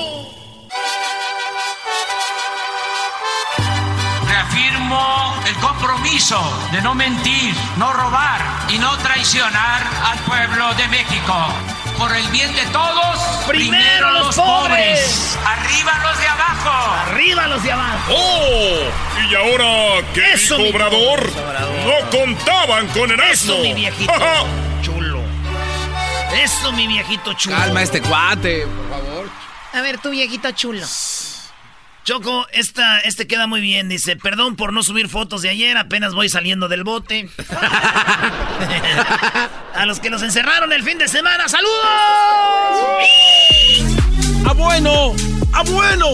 compromiso 6.30 6.70
de 6.72 6.82
no 6.82 6.94
mentir, 6.96 7.56
no 7.78 7.92
robar 7.94 8.42
y 8.70 8.78
no 8.78 8.96
traicionar 8.98 9.82
al 10.06 10.20
pueblo 10.20 10.74
de 10.76 10.88
México 10.90 11.48
por 11.98 12.16
el 12.16 12.28
bien 12.30 12.54
de 12.56 12.66
todos. 12.68 13.18
Primero 13.48 14.12
los 14.12 14.36
pobres. 14.36 15.38
Arriba 15.46 16.00
los 16.04 16.20
de 16.20 16.28
abajo. 16.28 16.94
Arriba 17.12 17.48
los 17.48 17.64
de 17.64 17.72
abajo. 17.72 18.14
¡Oh! 18.14 19.30
¿Y 19.30 19.36
ahora 19.36 20.08
qué 20.14 20.34
Eso, 20.34 20.58
dijo 20.58 20.70
Obrador? 20.78 21.32
No 21.86 22.10
contaban 22.18 22.88
con 22.90 23.12
el 23.12 23.20
Eso, 23.20 23.54
asno. 23.54 23.64
mi 23.64 23.74
viejito 23.74 24.14
chulo. 24.82 25.22
Eso, 26.42 26.72
mi 26.74 26.88
viejito 26.88 27.34
chulo. 27.34 27.56
Calma 27.58 27.82
este 27.82 28.02
cuate, 28.02 28.68
por 28.68 28.90
favor. 28.90 29.30
A 29.74 29.82
ver, 29.82 29.98
tu 30.00 30.10
viejito 30.12 30.52
chulo. 30.52 30.86
Choco, 32.10 32.48
esta, 32.54 33.02
este 33.02 33.28
queda 33.28 33.46
muy 33.46 33.62
bien. 33.62 33.88
Dice, 33.88 34.16
perdón 34.16 34.56
por 34.56 34.74
no 34.74 34.82
subir 34.82 35.10
fotos 35.10 35.44
de 35.44 35.50
ayer, 35.50 35.78
apenas 35.78 36.16
voy 36.16 36.28
saliendo 36.28 36.68
del 36.68 36.84
bote. 36.84 37.30
A 39.76 39.86
los 39.86 40.00
que 40.00 40.10
los 40.10 40.24
encerraron 40.24 40.74
el 40.74 40.82
fin 40.82 40.98
de 40.98 41.08
semana, 41.08 41.48
¡saludos! 41.48 41.78
¡Ah, 44.44 44.54
bueno! 44.56 45.14
¡Ah, 45.54 45.62
bueno! 45.68 46.08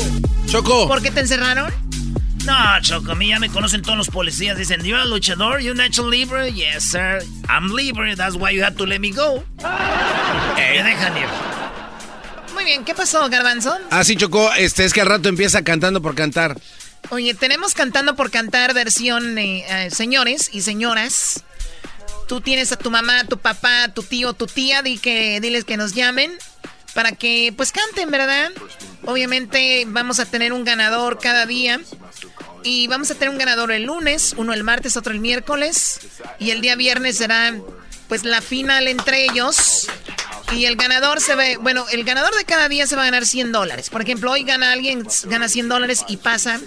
Choco. 0.48 0.86
¿Por 0.86 1.02
qué 1.02 1.12
te 1.12 1.22
encerraron? 1.22 1.72
No, 2.44 2.82
Choco, 2.82 3.14
a 3.14 3.16
mí 3.16 3.30
ya 3.30 3.40
me 3.40 3.48
conocen 3.48 3.82
todos 3.82 3.98
los 3.98 4.10
policías. 4.10 4.58
Dicen, 4.58 4.84
¿you're 4.84 5.02
a 5.02 5.06
luchador? 5.06 5.62
¿You're 5.62 5.82
natural 5.82 6.12
libre? 6.12 6.52
Yes, 6.52 6.92
sir. 6.92 7.24
I'm 7.48 7.74
libre. 7.74 8.18
That's 8.18 8.36
why 8.36 8.54
you 8.54 8.66
have 8.66 8.76
to 8.76 8.86
let 8.86 9.00
me 9.00 9.12
go. 9.12 9.46
Me 10.58 10.84
dejan 10.84 11.16
ir. 11.16 11.65
Muy 12.56 12.64
bien, 12.64 12.86
¿qué 12.86 12.96
pasó, 12.96 13.30
Garbanzo? 13.30 13.78
Ah, 13.92 14.04
sí, 14.04 14.16
Choco. 14.16 14.52
Este, 14.54 14.86
es 14.86 14.94
que 14.94 15.02
al 15.02 15.08
rato 15.08 15.30
empieza 15.30 15.62
cantando 15.62 16.02
por 16.02 16.16
cantar. 16.16 16.58
Oye, 17.10 17.34
tenemos 17.34 17.74
cantando 17.74 18.16
por 18.16 18.32
cantar 18.32 18.74
versión 18.74 19.38
eh, 19.38 19.66
eh, 19.68 19.92
señores 19.92 20.50
y 20.52 20.62
señoras. 20.62 21.44
Tú 22.28 22.42
tienes 22.42 22.72
a 22.72 22.78
tu 22.78 22.90
mamá, 22.90 23.20
a 23.20 23.24
tu 23.26 23.38
papá, 23.38 23.84
a 23.84 23.94
tu 23.94 24.02
tío, 24.02 24.34
tu 24.34 24.48
tía, 24.48 24.82
di 24.82 24.98
que, 24.98 25.40
diles 25.42 25.66
que 25.66 25.78
nos 25.78 25.94
llamen 25.94 26.32
para 26.96 27.12
que 27.12 27.54
pues 27.56 27.74
canten, 27.74 28.10
¿verdad? 28.10 28.52
Obviamente 29.04 29.84
vamos 29.88 30.20
a 30.20 30.26
tener 30.26 30.54
un 30.54 30.64
ganador 30.64 31.20
cada 31.20 31.46
día. 31.46 31.82
Y 32.64 32.88
vamos 32.88 33.12
a 33.12 33.16
tener 33.16 33.30
un 33.30 33.38
ganador 33.38 33.72
el 33.72 33.84
lunes, 33.84 34.34
uno 34.38 34.54
el 34.54 34.64
martes, 34.64 34.98
otro 34.98 35.14
el 35.14 35.20
miércoles. 35.20 36.00
Y 36.40 36.50
el 36.50 36.62
día 36.62 36.76
viernes 36.76 37.18
será 37.18 37.54
pues 38.08 38.24
la 38.24 38.42
final 38.42 38.88
entre 38.88 39.26
ellos. 39.26 39.88
Y 40.52 40.66
el 40.66 40.76
ganador 40.76 41.22
se 41.22 41.36
ve, 41.36 41.58
bueno, 41.58 41.86
el 41.92 42.04
ganador 42.04 42.36
de 42.36 42.46
cada 42.46 42.70
día 42.70 42.88
se 42.88 42.96
va 42.96 43.02
a 43.02 43.06
ganar 43.06 43.26
100 43.26 43.52
dólares. 43.52 43.90
Por 43.90 44.02
ejemplo, 44.02 44.32
hoy 44.32 44.44
gana 44.44 44.72
alguien, 44.72 45.06
gana 45.26 45.50
100 45.50 45.70
dólares 45.70 46.06
y 46.08 46.18
pasa 46.18 46.60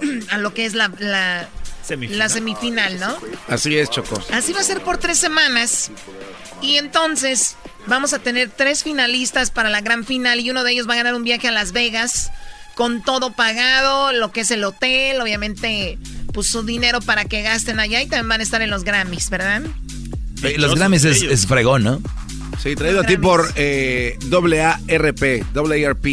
a 0.30 0.38
lo 0.38 0.52
que 0.52 0.66
es 0.66 0.74
la, 0.74 0.90
la, 0.98 1.48
la 1.88 2.28
semifinal, 2.28 2.98
¿no? 2.98 3.16
Así 3.48 3.76
es, 3.78 3.90
Choco. 3.90 4.20
Así 4.32 4.52
va 4.52 4.60
a 4.60 4.64
ser 4.64 4.80
por 4.80 4.98
tres 4.98 5.18
semanas. 5.18 5.90
Y 6.60 6.76
entonces 6.76 7.56
vamos 7.86 8.12
a 8.14 8.18
tener 8.18 8.50
tres 8.50 8.82
finalistas 8.82 9.50
para 9.50 9.70
la 9.70 9.80
gran 9.80 10.04
final 10.04 10.40
y 10.40 10.50
uno 10.50 10.64
de 10.64 10.72
ellos 10.72 10.88
va 10.88 10.94
a 10.94 10.96
ganar 10.96 11.14
un 11.14 11.22
viaje 11.22 11.48
a 11.48 11.52
Las 11.52 11.72
Vegas 11.72 12.30
con 12.74 13.02
todo 13.02 13.32
pagado, 13.32 14.12
lo 14.12 14.32
que 14.32 14.40
es 14.40 14.50
el 14.50 14.64
hotel, 14.64 15.20
obviamente 15.20 15.98
pues 16.32 16.48
su 16.48 16.64
dinero 16.64 17.00
para 17.00 17.24
que 17.26 17.42
gasten 17.42 17.78
allá 17.78 18.02
y 18.02 18.06
también 18.06 18.28
van 18.28 18.40
a 18.40 18.42
estar 18.42 18.60
en 18.60 18.70
los 18.70 18.82
Grammys, 18.82 19.30
¿verdad? 19.30 19.62
Los 20.56 20.74
Grammys 20.74 21.04
es, 21.04 21.22
es 21.22 21.46
fregón, 21.46 21.84
¿no? 21.84 22.02
Sí, 22.64 22.74
traído 22.76 23.00
a 23.00 23.04
ti 23.04 23.18
por 23.18 23.52
eh, 23.56 24.16
AARP, 24.32 25.44
AARP. 25.54 26.06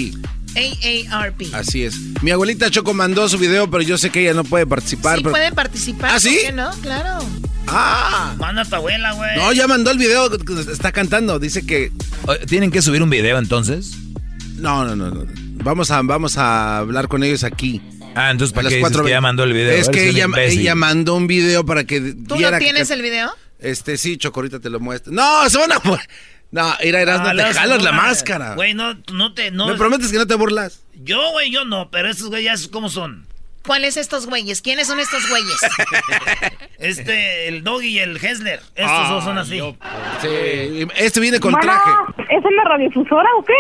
AARP. 0.53 1.41
Así 1.53 1.85
es. 1.85 1.95
Mi 2.21 2.31
abuelita 2.31 2.69
Choco 2.69 2.93
mandó 2.93 3.29
su 3.29 3.37
video, 3.37 3.71
pero 3.71 3.83
yo 3.83 3.97
sé 3.97 4.09
que 4.09 4.19
ella 4.19 4.33
no 4.33 4.43
puede 4.43 4.67
participar. 4.67 5.15
Sí, 5.15 5.23
pero- 5.23 5.31
pueden 5.31 5.55
participar. 5.55 6.11
¿Ah, 6.13 6.19
sí? 6.19 6.35
¿por 6.35 6.45
qué 6.47 6.51
no? 6.51 6.71
Claro. 6.81 7.25
Ah. 7.67 8.35
Manda 8.37 8.63
a 8.63 8.65
tu 8.65 8.75
abuela, 8.75 9.13
güey. 9.13 9.37
No, 9.37 9.53
ya 9.53 9.65
mandó 9.69 9.91
el 9.91 9.97
video, 9.97 10.29
está 10.69 10.91
cantando. 10.91 11.39
Dice 11.39 11.65
que. 11.65 11.93
¿Tienen 12.47 12.69
que 12.69 12.81
subir 12.81 13.01
un 13.01 13.09
video 13.09 13.37
entonces? 13.37 13.93
No, 14.57 14.83
no, 14.83 14.93
no. 14.93 15.09
no. 15.09 15.25
Vamos 15.63 15.89
a, 15.89 16.01
vamos 16.01 16.37
a 16.37 16.79
hablar 16.79 17.07
con 17.07 17.23
ellos 17.23 17.45
aquí. 17.45 17.81
Ah, 18.13 18.29
entonces 18.29 18.53
¿para 18.53 18.67
qué 18.67 18.75
dices 18.75 18.89
cuatro 18.89 19.05
que 19.05 19.11
ya 19.11 19.21
mandó 19.21 19.45
el 19.45 19.53
video? 19.53 19.71
Es 19.71 19.87
que 19.87 20.09
ella, 20.09 20.27
ella 20.37 20.75
mandó 20.75 21.15
un 21.15 21.27
video 21.27 21.65
para 21.65 21.85
que. 21.85 22.01
¿Tú 22.01 22.37
no 22.37 22.57
tienes 22.57 22.91
el 22.91 23.01
video? 23.01 23.31
Este, 23.57 23.95
sí, 23.95 24.17
Choco, 24.17 24.41
ahorita 24.41 24.59
te 24.59 24.69
lo 24.69 24.81
muestro. 24.81 25.13
No, 25.13 25.49
se 25.49 25.57
van 25.57 25.71
a. 25.71 25.81
No, 26.51 26.75
mira, 26.83 27.01
Erasmo, 27.01 27.27
Ah, 27.27 27.31
te 27.31 27.35
las 27.37 27.57
jalas 27.57 27.81
la 27.81 27.91
máscara. 27.93 28.55
Güey, 28.55 28.73
no, 28.73 28.95
te. 29.33 29.51
No, 29.51 29.67
¿Me 29.67 29.75
prometes 29.75 30.11
que 30.11 30.17
no 30.17 30.27
te 30.27 30.35
burlas? 30.35 30.83
Yo, 30.95 31.31
güey, 31.31 31.49
yo 31.51 31.63
no, 31.65 31.89
pero 31.89 32.09
estos 32.09 32.27
güeyes, 32.29 32.67
¿cómo 32.67 32.89
son? 32.89 33.25
¿Cuáles 33.65 33.95
estos 33.95 34.25
güeyes? 34.25 34.61
¿Quiénes 34.61 34.87
son 34.87 34.99
estos 34.99 35.27
güeyes? 35.29 35.55
este, 36.79 37.47
el 37.47 37.63
Doggy 37.63 37.87
y 37.89 37.99
el 37.99 38.17
Hessler. 38.17 38.59
Estos 38.75 38.85
Ah, 38.85 39.09
dos 39.11 39.23
son 39.23 39.37
así. 39.37 39.59
Sí, 40.21 40.87
este 40.97 41.19
viene 41.19 41.39
con 41.39 41.51
Bueno, 41.51 41.67
traje. 41.67 41.91
¿Es 42.29 42.43
una 42.43 42.63
radiodifusora 42.65 43.29
o 43.37 43.43
qué? 43.45 43.53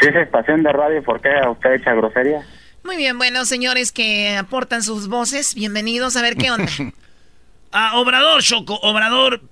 Si 0.00 0.06
es 0.06 0.14
estación 0.16 0.62
de 0.62 0.72
radio, 0.72 1.02
¿por 1.02 1.20
qué 1.20 1.28
usted 1.50 1.72
echa 1.74 1.92
grosería? 1.94 2.40
Muy 2.84 2.96
bien, 2.96 3.18
bueno, 3.18 3.44
señores 3.44 3.90
que 3.92 4.36
aportan 4.36 4.82
sus 4.82 5.08
voces, 5.08 5.54
bienvenidos 5.54 6.16
a 6.16 6.22
ver 6.22 6.36
qué 6.36 6.50
onda. 6.52 6.70
ah, 7.72 7.98
Obrador, 7.98 8.42
Choco, 8.42 8.78
Obrador, 8.82 9.42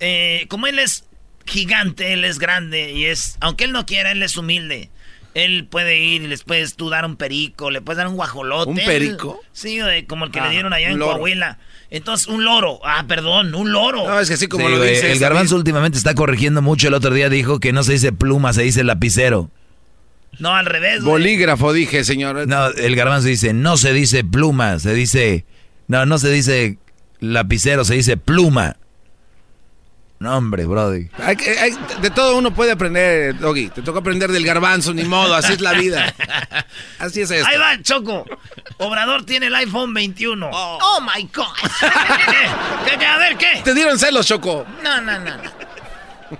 eh, 0.00 0.46
como 0.48 0.66
él 0.66 0.78
es 0.78 1.04
gigante, 1.46 2.12
él 2.12 2.24
es 2.24 2.38
grande 2.38 2.92
y 2.92 3.06
es, 3.06 3.36
aunque 3.40 3.64
él 3.64 3.72
no 3.72 3.86
quiera, 3.86 4.12
él 4.12 4.22
es 4.22 4.36
humilde. 4.36 4.90
Él 5.34 5.66
puede 5.70 5.98
ir 6.00 6.22
y 6.22 6.28
les 6.28 6.44
puedes 6.44 6.76
tú 6.76 6.88
dar 6.88 7.04
un 7.04 7.16
perico, 7.16 7.70
le 7.70 7.82
puedes 7.82 7.98
dar 7.98 8.08
un 8.08 8.16
guajolote. 8.16 8.70
¿Un 8.70 8.78
Él- 8.78 8.86
perico? 8.86 9.38
sí, 9.52 9.78
como 10.08 10.24
el 10.24 10.30
que 10.30 10.40
Ah, 10.40 10.46
le 10.46 10.50
dieron 10.52 10.72
allá 10.72 10.88
en 10.88 10.98
loro. 10.98 11.12
Coahuila. 11.18 11.58
Entonces, 11.90 12.26
un 12.26 12.42
loro. 12.42 12.80
Ah, 12.84 13.04
perdón, 13.06 13.54
un 13.54 13.70
loro. 13.70 14.06
No, 14.08 14.18
es 14.18 14.28
que 14.28 14.34
así 14.34 14.46
como 14.48 14.66
Sí, 14.66 14.74
lo 14.74 14.82
dice. 14.82 15.12
el 15.12 15.18
garbanzo 15.18 15.54
últimamente 15.56 15.98
está 15.98 16.14
corrigiendo 16.14 16.62
mucho. 16.62 16.88
El 16.88 16.94
otro 16.94 17.12
día 17.12 17.28
dijo 17.28 17.60
que 17.60 17.72
no 17.74 17.82
se 17.82 17.92
dice 17.92 18.12
pluma, 18.12 18.54
se 18.54 18.62
dice 18.62 18.82
lapicero. 18.82 19.50
No, 20.38 20.54
al 20.54 20.64
revés, 20.66 21.00
güey. 21.02 21.10
Bolígrafo, 21.12 21.72
dije, 21.74 22.02
señor. 22.04 22.48
No, 22.48 22.68
el 22.68 22.96
garbanzo 22.96 23.28
dice, 23.28 23.52
no 23.52 23.76
se 23.76 23.92
dice 23.92 24.24
pluma, 24.24 24.78
se 24.78 24.94
dice... 24.94 25.44
No, 25.86 26.06
no 26.06 26.16
se 26.18 26.30
dice 26.30 26.78
lapicero, 27.20 27.84
se 27.84 27.94
dice 27.94 28.16
pluma. 28.16 28.76
No, 30.18 30.36
hombre, 30.38 30.64
brody. 30.64 31.10
Hay 31.18 31.36
que- 31.36 31.58
hay- 31.58 31.76
de 32.00 32.10
todo 32.10 32.38
uno 32.38 32.50
puede 32.54 32.72
aprender, 32.72 33.38
Doggy. 33.38 33.68
Te 33.68 33.82
toca 33.82 33.98
aprender 33.98 34.32
del 34.32 34.44
garbanzo, 34.46 34.94
ni 34.94 35.04
modo, 35.04 35.34
así 35.34 35.52
es 35.52 35.60
la 35.60 35.72
vida. 35.72 36.14
Así 36.98 37.20
es 37.20 37.30
esto. 37.30 37.46
Ahí 37.48 37.58
va, 37.58 37.80
Choco. 37.82 38.24
Obrador 38.78 39.24
tiene 39.24 39.46
el 39.46 39.54
iPhone 39.54 39.92
21. 39.92 40.48
Oh, 40.52 41.00
my 41.02 41.22
God. 41.34 41.44
¿Qué, 42.86 42.98
qué, 42.98 43.06
a 43.06 43.18
ver, 43.18 43.36
¿qué? 43.36 43.60
Te 43.62 43.74
dieron 43.74 43.98
celos, 43.98 44.26
Choco. 44.26 44.64
No, 44.82 45.00
no, 45.02 45.18
no. 45.20 45.36
no. 45.36 45.50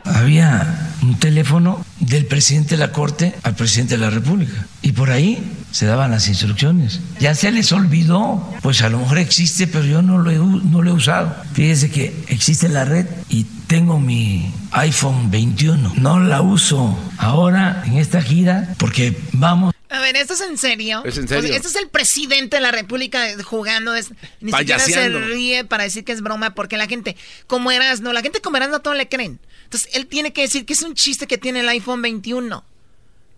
Había 0.04 0.66
un 1.02 1.18
teléfono 1.18 1.84
del 2.08 2.26
presidente 2.26 2.70
de 2.70 2.78
la 2.78 2.92
Corte 2.92 3.34
al 3.42 3.54
presidente 3.54 3.96
de 3.96 4.00
la 4.00 4.10
República. 4.10 4.66
Y 4.82 4.92
por 4.92 5.10
ahí 5.10 5.42
se 5.72 5.86
daban 5.86 6.10
las 6.10 6.28
instrucciones. 6.28 7.00
Ya 7.18 7.34
se 7.34 7.50
les 7.50 7.72
olvidó, 7.72 8.54
pues 8.62 8.82
a 8.82 8.88
lo 8.88 8.98
mejor 8.98 9.18
existe, 9.18 9.66
pero 9.66 9.84
yo 9.84 10.02
no 10.02 10.18
lo 10.18 10.30
he, 10.30 10.36
no 10.36 10.82
lo 10.82 10.90
he 10.90 10.94
usado. 10.94 11.36
Fíjese 11.54 11.90
que 11.90 12.14
existe 12.28 12.68
la 12.68 12.84
red 12.84 13.06
y 13.28 13.44
tengo 13.66 13.98
mi 13.98 14.52
iPhone 14.72 15.30
21. 15.30 15.94
No 15.96 16.20
la 16.20 16.42
uso 16.42 16.98
ahora 17.18 17.82
en 17.86 17.98
esta 17.98 18.22
gira 18.22 18.74
porque 18.78 19.16
vamos 19.32 19.74
a 19.88 20.00
ver, 20.00 20.16
¿esto 20.16 20.34
es 20.34 20.40
en 20.40 20.58
serio? 20.58 21.02
Es 21.04 21.16
en 21.16 21.28
serio. 21.28 21.54
esto 21.54 21.68
es 21.68 21.76
el 21.76 21.88
presidente 21.88 22.56
de 22.56 22.60
la 22.60 22.72
República 22.72 23.24
jugando. 23.44 23.94
Es, 23.94 24.10
ni 24.40 24.52
siquiera 24.52 24.78
se 24.78 25.08
ríe 25.08 25.64
para 25.64 25.84
decir 25.84 26.04
que 26.04 26.12
es 26.12 26.22
broma, 26.22 26.54
porque 26.54 26.76
la 26.76 26.86
gente, 26.86 27.16
como 27.46 27.70
eras, 27.70 28.00
no, 28.00 28.12
la 28.12 28.20
gente 28.20 28.40
como 28.40 28.56
eras 28.56 28.68
no 28.68 28.80
todo 28.80 28.94
le 28.94 29.08
creen. 29.08 29.38
Entonces, 29.66 29.90
él 29.94 30.06
tiene 30.06 30.32
que 30.32 30.42
decir 30.42 30.64
que 30.64 30.74
es 30.74 30.82
un 30.82 30.94
chiste 30.94 31.26
que 31.26 31.38
tiene 31.38 31.60
el 31.60 31.68
iPhone 31.68 32.00
21. 32.00 32.64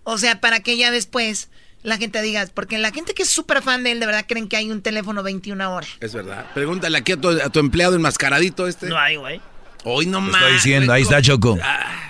O 0.04 0.18
sea, 0.18 0.40
para 0.40 0.60
que 0.60 0.76
ya 0.76 0.90
después 0.90 1.48
la 1.82 1.96
gente 1.96 2.20
diga, 2.20 2.46
porque 2.52 2.76
la 2.76 2.90
gente 2.90 3.14
que 3.14 3.22
es 3.22 3.30
súper 3.30 3.62
fan 3.62 3.82
de 3.82 3.92
él, 3.92 4.00
de 4.00 4.06
verdad 4.06 4.26
creen 4.28 4.46
que 4.46 4.56
hay 4.56 4.70
un 4.70 4.82
teléfono 4.82 5.22
21 5.22 5.74
horas. 5.74 5.88
Es 6.00 6.12
verdad. 6.12 6.46
Pregúntale 6.52 6.98
aquí 6.98 7.12
a 7.12 7.16
tu, 7.16 7.30
a 7.30 7.48
tu 7.48 7.60
empleado 7.60 7.94
enmascaradito 7.94 8.68
este. 8.68 8.88
No 8.88 8.98
hay, 8.98 9.16
güey. 9.16 9.40
Hoy 9.84 10.06
no 10.06 10.20
más. 10.20 10.42
Estoy 10.42 10.52
diciendo, 10.54 10.92
ahí 10.92 11.02
está 11.02 11.22
Choco. 11.22 11.58
Ah. 11.62 12.04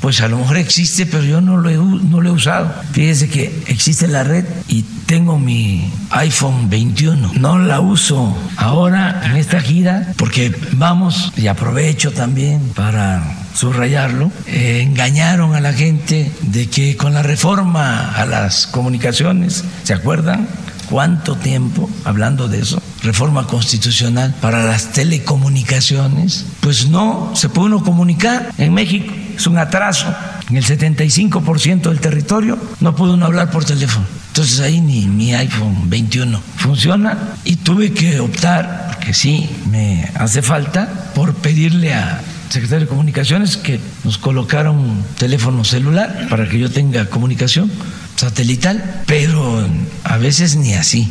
Pues 0.00 0.20
a 0.20 0.28
lo 0.28 0.38
mejor 0.38 0.58
existe, 0.58 1.06
pero 1.06 1.24
yo 1.24 1.40
no 1.40 1.56
lo, 1.56 1.70
he, 1.70 1.76
no 1.76 2.20
lo 2.20 2.28
he 2.28 2.32
usado. 2.32 2.74
Fíjese 2.92 3.28
que 3.28 3.62
existe 3.66 4.06
la 4.06 4.24
red 4.24 4.44
y 4.68 4.82
tengo 5.06 5.38
mi 5.38 5.90
iPhone 6.10 6.68
21. 6.68 7.32
No 7.34 7.58
la 7.58 7.80
uso 7.80 8.36
ahora 8.56 9.22
en 9.24 9.36
esta 9.36 9.60
gira 9.60 10.12
porque 10.18 10.54
vamos, 10.72 11.32
y 11.36 11.46
aprovecho 11.46 12.12
también 12.12 12.72
para 12.74 13.45
subrayarlo, 13.56 14.30
eh, 14.46 14.82
engañaron 14.82 15.54
a 15.54 15.60
la 15.60 15.72
gente 15.72 16.30
de 16.42 16.68
que 16.68 16.96
con 16.96 17.14
la 17.14 17.22
reforma 17.22 18.12
a 18.12 18.26
las 18.26 18.66
comunicaciones, 18.66 19.64
¿se 19.82 19.94
acuerdan? 19.94 20.46
¿Cuánto 20.90 21.34
tiempo 21.36 21.90
hablando 22.04 22.48
de 22.48 22.60
eso? 22.60 22.80
Reforma 23.02 23.46
constitucional 23.46 24.34
para 24.40 24.62
las 24.62 24.92
telecomunicaciones. 24.92 26.46
Pues 26.60 26.88
no, 26.88 27.32
se 27.34 27.48
puede 27.48 27.68
uno 27.68 27.82
comunicar 27.82 28.50
en 28.58 28.72
México. 28.72 29.12
Es 29.36 29.46
un 29.46 29.58
atraso. 29.58 30.14
En 30.48 30.56
el 30.56 30.64
75% 30.64 31.88
del 31.88 31.98
territorio 31.98 32.56
no 32.80 32.94
puede 32.94 33.14
uno 33.14 33.26
hablar 33.26 33.50
por 33.50 33.64
teléfono. 33.64 34.06
Entonces 34.28 34.60
ahí 34.60 34.80
ni 34.80 35.06
mi 35.06 35.34
iPhone 35.34 35.90
21 35.90 36.40
funciona 36.56 37.34
y 37.44 37.56
tuve 37.56 37.92
que 37.92 38.20
optar, 38.20 38.90
porque 38.92 39.12
sí 39.12 39.48
me 39.70 40.08
hace 40.14 40.42
falta, 40.42 41.10
por 41.14 41.34
pedirle 41.34 41.94
a 41.94 42.20
secretario 42.48 42.86
de 42.86 42.88
Comunicaciones 42.88 43.56
que 43.56 43.80
nos 44.04 44.18
colocaron 44.18 44.78
un 44.78 45.04
teléfono 45.18 45.64
celular 45.64 46.26
para 46.28 46.48
que 46.48 46.58
yo 46.58 46.70
tenga 46.70 47.06
comunicación 47.06 47.70
satelital, 48.16 49.02
pero 49.06 49.66
a 50.04 50.16
veces 50.16 50.56
ni 50.56 50.74
así. 50.74 51.10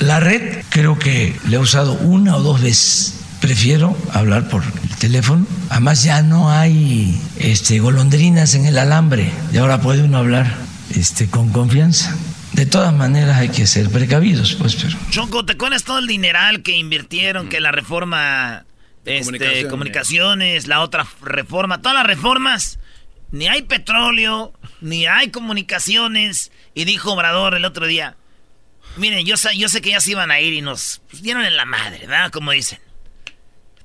La 0.00 0.20
red 0.20 0.62
creo 0.68 0.98
que 0.98 1.34
le 1.48 1.56
he 1.56 1.58
usado 1.58 1.94
una 1.94 2.36
o 2.36 2.42
dos 2.42 2.60
veces. 2.60 3.20
Prefiero 3.40 3.96
hablar 4.12 4.48
por 4.48 4.62
el 4.62 4.96
teléfono. 4.96 5.46
Además 5.68 6.02
ya 6.02 6.22
no 6.22 6.50
hay 6.50 7.20
este, 7.38 7.78
golondrinas 7.78 8.54
en 8.54 8.64
el 8.64 8.78
alambre 8.78 9.30
y 9.52 9.58
ahora 9.58 9.80
puede 9.80 10.02
uno 10.02 10.18
hablar 10.18 10.50
este, 10.94 11.26
con 11.28 11.50
confianza. 11.50 12.16
De 12.54 12.66
todas 12.66 12.94
maneras 12.94 13.36
hay 13.36 13.48
que 13.48 13.66
ser 13.66 13.90
precavidos, 13.90 14.54
pues, 14.54 14.76
pero... 14.76 15.44
¿te 15.44 15.52
acuerdas 15.52 15.82
todo 15.82 15.98
el 15.98 16.06
dineral 16.06 16.62
que 16.62 16.76
invirtieron, 16.76 17.48
que 17.48 17.60
la 17.60 17.72
reforma 17.72 18.64
este, 19.04 19.68
comunicaciones, 19.68 20.66
la 20.66 20.80
otra 20.80 21.06
reforma, 21.22 21.80
todas 21.80 21.96
las 21.96 22.06
reformas? 22.06 22.78
Ni 23.30 23.48
hay 23.48 23.62
petróleo, 23.62 24.52
ni 24.80 25.06
hay 25.06 25.30
comunicaciones. 25.30 26.52
Y 26.74 26.84
dijo 26.84 27.12
Obrador 27.12 27.54
el 27.54 27.64
otro 27.64 27.86
día, 27.86 28.16
miren, 28.96 29.26
yo, 29.26 29.36
sé, 29.36 29.56
yo 29.56 29.68
sé 29.68 29.80
que 29.80 29.90
ya 29.90 30.00
se 30.00 30.12
iban 30.12 30.30
a 30.30 30.40
ir 30.40 30.52
y 30.52 30.60
nos 30.60 31.02
pues, 31.10 31.22
dieron 31.22 31.44
en 31.44 31.56
la 31.56 31.64
madre, 31.64 32.00
¿verdad? 32.00 32.30
Como 32.30 32.52
dicen. 32.52 32.78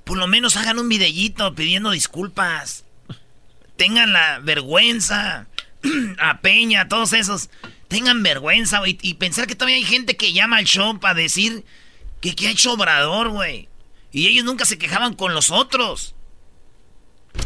Por 0.03 0.17
lo 0.17 0.27
menos 0.27 0.57
hagan 0.57 0.79
un 0.79 0.89
videíto 0.89 1.53
pidiendo 1.53 1.91
disculpas. 1.91 2.85
Tengan 3.75 4.11
la 4.11 4.39
vergüenza. 4.39 5.47
a 6.19 6.41
Peña, 6.41 6.81
a 6.81 6.87
todos 6.87 7.13
esos. 7.13 7.49
Tengan 7.87 8.23
vergüenza, 8.23 8.79
güey. 8.79 8.97
Y 9.01 9.15
pensar 9.15 9.47
que 9.47 9.55
todavía 9.55 9.77
hay 9.77 9.83
gente 9.83 10.17
que 10.17 10.33
llama 10.33 10.57
al 10.57 10.65
show 10.65 10.99
para 10.99 11.13
decir 11.13 11.63
que 12.21 12.35
qué 12.35 12.47
ha 12.47 12.51
hecho 12.51 12.73
Obrador, 12.73 13.29
güey. 13.29 13.68
Y 14.11 14.27
ellos 14.27 14.45
nunca 14.45 14.65
se 14.65 14.77
quejaban 14.77 15.13
con 15.13 15.33
los 15.33 15.51
otros. 15.51 16.15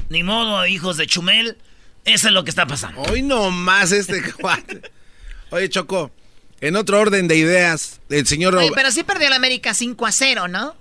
Ni 0.09 0.23
modo, 0.23 0.65
hijos 0.65 0.97
de 0.97 1.07
Chumel. 1.07 1.57
Eso 2.05 2.27
es 2.27 2.33
lo 2.33 2.43
que 2.43 2.49
está 2.49 2.65
pasando. 2.65 3.01
Hoy 3.01 3.21
no 3.21 3.51
más 3.51 3.91
este 3.91 4.21
cuate. 4.39 4.81
Oye, 5.49 5.69
Choco, 5.69 6.11
en 6.61 6.75
otro 6.75 6.99
orden 6.99 7.27
de 7.27 7.35
ideas, 7.35 8.01
el 8.09 8.25
señor... 8.25 8.55
Oye, 8.55 8.71
pero 8.73 8.91
sí 8.91 9.03
perdió 9.03 9.29
la 9.29 9.35
América 9.35 9.73
5 9.73 10.05
a 10.05 10.11
0, 10.11 10.47
¿no? 10.47 10.75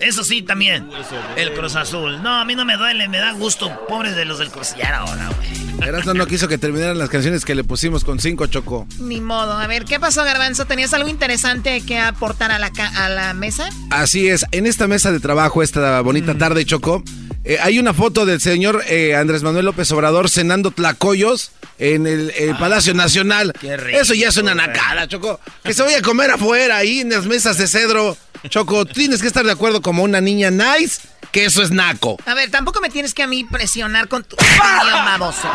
Eso 0.00 0.24
sí, 0.24 0.42
también. 0.42 0.88
El 1.36 1.52
Cruz 1.54 1.76
Azul. 1.76 2.22
No, 2.22 2.40
a 2.40 2.44
mí 2.44 2.54
no 2.54 2.64
me 2.64 2.76
duele, 2.76 3.08
me 3.08 3.18
da 3.18 3.32
gusto. 3.32 3.70
Pobres 3.88 4.14
de 4.16 4.24
los 4.24 4.38
del 4.38 4.50
Cruz. 4.50 4.74
Ya 4.76 4.98
ahora, 4.98 5.30
güey. 5.36 5.88
Erasmo 5.88 6.14
no 6.14 6.26
quiso 6.26 6.48
que 6.48 6.58
terminaran 6.58 6.98
las 6.98 7.10
canciones 7.10 7.44
que 7.44 7.54
le 7.54 7.62
pusimos 7.62 8.04
con 8.04 8.18
5, 8.18 8.46
Choco. 8.46 8.86
Ni 8.98 9.20
modo. 9.20 9.52
A 9.52 9.66
ver, 9.66 9.84
¿qué 9.84 10.00
pasó, 10.00 10.24
Garbanzo? 10.24 10.64
¿Tenías 10.64 10.92
algo 10.94 11.08
interesante 11.08 11.82
que 11.82 11.98
aportar 11.98 12.50
a 12.50 12.58
la, 12.58 12.70
a 12.96 13.08
la 13.08 13.34
mesa? 13.34 13.68
Así 13.90 14.28
es. 14.28 14.46
En 14.52 14.66
esta 14.66 14.86
mesa 14.86 15.12
de 15.12 15.20
trabajo, 15.20 15.62
esta 15.62 16.00
bonita 16.00 16.34
mm. 16.34 16.38
tarde, 16.38 16.64
Choco, 16.64 17.02
eh, 17.44 17.58
hay 17.60 17.78
una 17.78 17.94
foto 17.94 18.26
del 18.26 18.40
señor 18.40 18.82
eh, 18.88 19.14
Andrés 19.14 19.44
Manuel 19.44 19.66
López 19.66 19.90
Obrador 19.92 20.28
cenando 20.28 20.72
tlacoyos 20.72 21.52
en 21.78 22.06
el, 22.06 22.32
ah, 22.52 22.58
Palacio 22.58 22.92
Nacional. 22.92 23.52
Eso 23.92 24.14
ya 24.14 24.28
es 24.28 24.36
una 24.36 24.54
nacada, 24.54 25.06
Choco. 25.06 25.38
Que 25.62 25.72
se 25.72 25.82
vaya 25.82 25.98
a 25.98 26.02
comer 26.02 26.30
afuera, 26.30 26.78
ahí 26.78 27.00
en 27.00 27.10
las 27.10 27.26
mesas 27.26 27.58
de 27.58 27.68
cedro. 27.68 28.16
Choco, 28.48 28.84
tienes 28.84 29.20
que 29.20 29.28
estar 29.28 29.44
de 29.44 29.52
acuerdo 29.52 29.80
como 29.86 30.02
una 30.02 30.20
niña 30.20 30.50
nice 30.50 31.06
que 31.30 31.44
eso 31.44 31.62
es 31.62 31.70
naco. 31.70 32.16
A 32.26 32.34
ver, 32.34 32.50
tampoco 32.50 32.80
me 32.80 32.90
tienes 32.90 33.14
que 33.14 33.22
a 33.22 33.28
mí 33.28 33.44
presionar 33.44 34.08
con 34.08 34.24
tu 34.24 34.34
opinión, 34.34 35.04
baboso. 35.04 35.46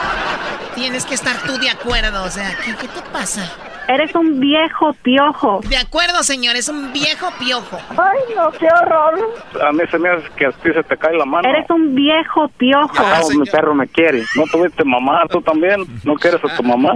Tienes 0.73 1.03
que 1.03 1.15
estar 1.15 1.43
tú 1.43 1.57
de 1.57 1.69
acuerdo, 1.69 2.23
o 2.23 2.29
sea, 2.29 2.57
¿qué, 2.63 2.73
qué 2.79 2.87
te 2.87 3.01
pasa? 3.11 3.51
Eres 3.89 4.15
un 4.15 4.39
viejo 4.39 4.93
piojo. 5.03 5.59
De 5.67 5.75
acuerdo, 5.75 6.23
señor, 6.23 6.55
es 6.55 6.69
un 6.69 6.93
viejo 6.93 7.29
piojo. 7.39 7.77
Ay, 7.89 8.19
no, 8.33 8.49
qué 8.51 8.67
horror. 8.67 9.19
A 9.67 9.73
mí 9.73 9.81
se 9.91 9.99
me 9.99 10.07
hace 10.07 10.29
que 10.37 10.45
a 10.45 10.51
ti 10.53 10.69
se 10.73 10.81
te 10.83 10.95
cae 10.95 11.17
la 11.17 11.25
mano. 11.25 11.49
Eres 11.49 11.69
un 11.69 11.93
viejo 11.93 12.47
piojo. 12.57 12.93
Ah, 12.97 13.19
mi 13.37 13.49
perro 13.49 13.75
me 13.75 13.85
quiere. 13.89 14.23
¿No 14.35 14.43
tuviste 14.49 14.85
mamá? 14.85 15.23
¿Tú 15.29 15.41
también? 15.41 15.83
¿No 16.05 16.15
quieres 16.15 16.39
a 16.41 16.55
tu 16.55 16.63
mamá? 16.63 16.93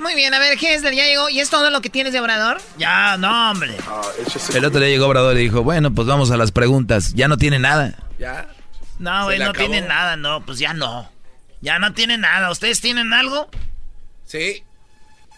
Muy 0.00 0.14
bien, 0.14 0.32
a 0.32 0.38
ver, 0.38 0.56
Hesler, 0.60 0.94
ya 0.94 1.04
llegó. 1.04 1.28
¿Y 1.28 1.40
es 1.40 1.50
todo 1.50 1.70
lo 1.70 1.82
que 1.82 1.90
tienes 1.90 2.12
de 2.14 2.20
Obrador? 2.20 2.60
Ya, 2.78 3.18
no, 3.18 3.50
hombre. 3.50 3.76
El 4.54 4.64
otro 4.64 4.80
día 4.80 4.88
llegó 4.88 5.06
Obrador 5.06 5.36
y 5.36 5.42
dijo, 5.42 5.62
bueno, 5.62 5.94
pues 5.94 6.08
vamos 6.08 6.30
a 6.30 6.38
las 6.38 6.52
preguntas. 6.52 7.12
Ya 7.14 7.28
no 7.28 7.36
tiene 7.36 7.58
nada. 7.58 7.94
Ya. 8.18 8.48
No, 8.98 9.24
güey, 9.24 9.38
no 9.38 9.52
tiene 9.52 9.82
nada, 9.82 10.16
no, 10.16 10.44
pues 10.44 10.58
ya 10.58 10.72
no. 10.72 11.10
Ya 11.60 11.78
no 11.78 11.92
tiene 11.92 12.16
nada. 12.16 12.50
¿Ustedes 12.50 12.80
tienen 12.80 13.12
algo? 13.12 13.50
Sí. 14.24 14.62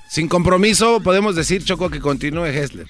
Sin 0.09 0.29
compromiso, 0.29 1.01
podemos 1.01 1.35
decir, 1.35 1.65
Choco, 1.65 1.91
que 1.91 2.01
continúe 2.01 2.47
Hessler. 2.47 2.87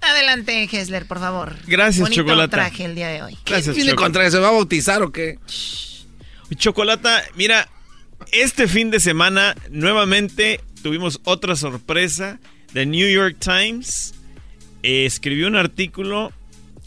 Adelante, 0.00 0.68
Hessler, 0.70 1.06
por 1.06 1.20
favor. 1.20 1.54
Gracias, 1.66 2.10
Chocolata. 2.10 2.56
traje 2.56 2.86
el 2.86 2.96
día 2.96 3.08
de 3.08 3.22
hoy. 3.22 3.38
Gracias, 3.46 3.76
¿Tiene 3.76 3.94
contra 3.94 4.28
¿Se 4.30 4.38
va 4.40 4.48
a 4.48 4.52
bautizar 4.52 5.02
o 5.02 5.12
qué? 5.12 5.38
Chocolata, 6.56 7.22
mira, 7.36 7.68
este 8.32 8.66
fin 8.66 8.90
de 8.90 8.98
semana 8.98 9.54
nuevamente 9.70 10.60
tuvimos 10.82 11.20
otra 11.24 11.56
sorpresa. 11.56 12.38
The 12.72 12.86
New 12.86 13.08
York 13.08 13.36
Times 13.38 14.14
eh, 14.82 15.06
escribió 15.06 15.46
un 15.46 15.56
artículo 15.56 16.32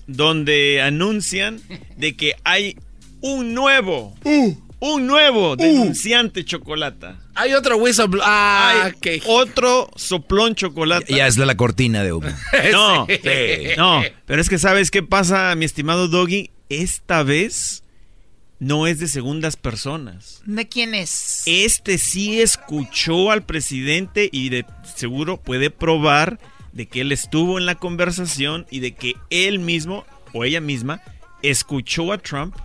donde 0.08 0.81
anuncian 0.81 1.62
de 1.97 2.15
que 2.15 2.36
hay 2.43 2.77
un 3.21 3.53
nuevo, 3.53 4.13
uh. 4.23 4.55
un 4.79 5.08
nuevo 5.08 5.53
uh. 5.53 5.55
denunciante 5.55 6.43
chocolata. 6.43 7.17
Hay 7.36 7.53
otro 7.53 7.77
whistleblower. 7.77 8.23
Ah, 8.25 8.91
Otro 9.25 9.89
soplón 9.95 10.55
chocolate. 10.55 11.13
Ya 11.13 11.27
es 11.27 11.36
de 11.36 11.45
la 11.45 11.58
cortina 11.58 12.01
de 12.03 12.13
humo. 12.13 12.29
no, 12.71 13.08
no. 13.77 14.03
Pero 14.25 14.41
es 14.41 14.47
que 14.47 14.58
¿sabes 14.58 14.89
qué 14.89 15.03
pasa, 15.03 15.53
mi 15.55 15.65
estimado 15.65 16.08
Doggy? 16.08 16.51
Esta 16.69 17.23
vez 17.23 17.84
no 18.60 18.88
es 18.88 19.00
de 19.00 19.08
segundas 19.08 19.58
personas. 19.58 20.41
¿De 20.46 20.68
quién 20.68 20.96
es? 20.96 21.44
Este 21.46 21.98
sí 21.98 22.41
escuchó 22.41 23.32
al 23.32 23.44
presidente 23.44 24.30
y 24.32 24.50
de 24.50 24.65
seguro 24.96 25.38
puede 25.38 25.70
probar 25.70 26.39
de 26.72 26.88
que 26.88 27.02
él 27.02 27.12
estuvo 27.12 27.58
en 27.58 27.65
la 27.65 27.76
conversación 27.76 28.65
y 28.70 28.80
de 28.80 28.94
que 28.94 29.13
él 29.30 29.60
mismo 29.60 30.06
o 30.34 30.44
ella 30.44 30.62
misma 30.62 31.02
escuchó 31.41 32.12
a 32.12 32.18
Trump 32.18 32.56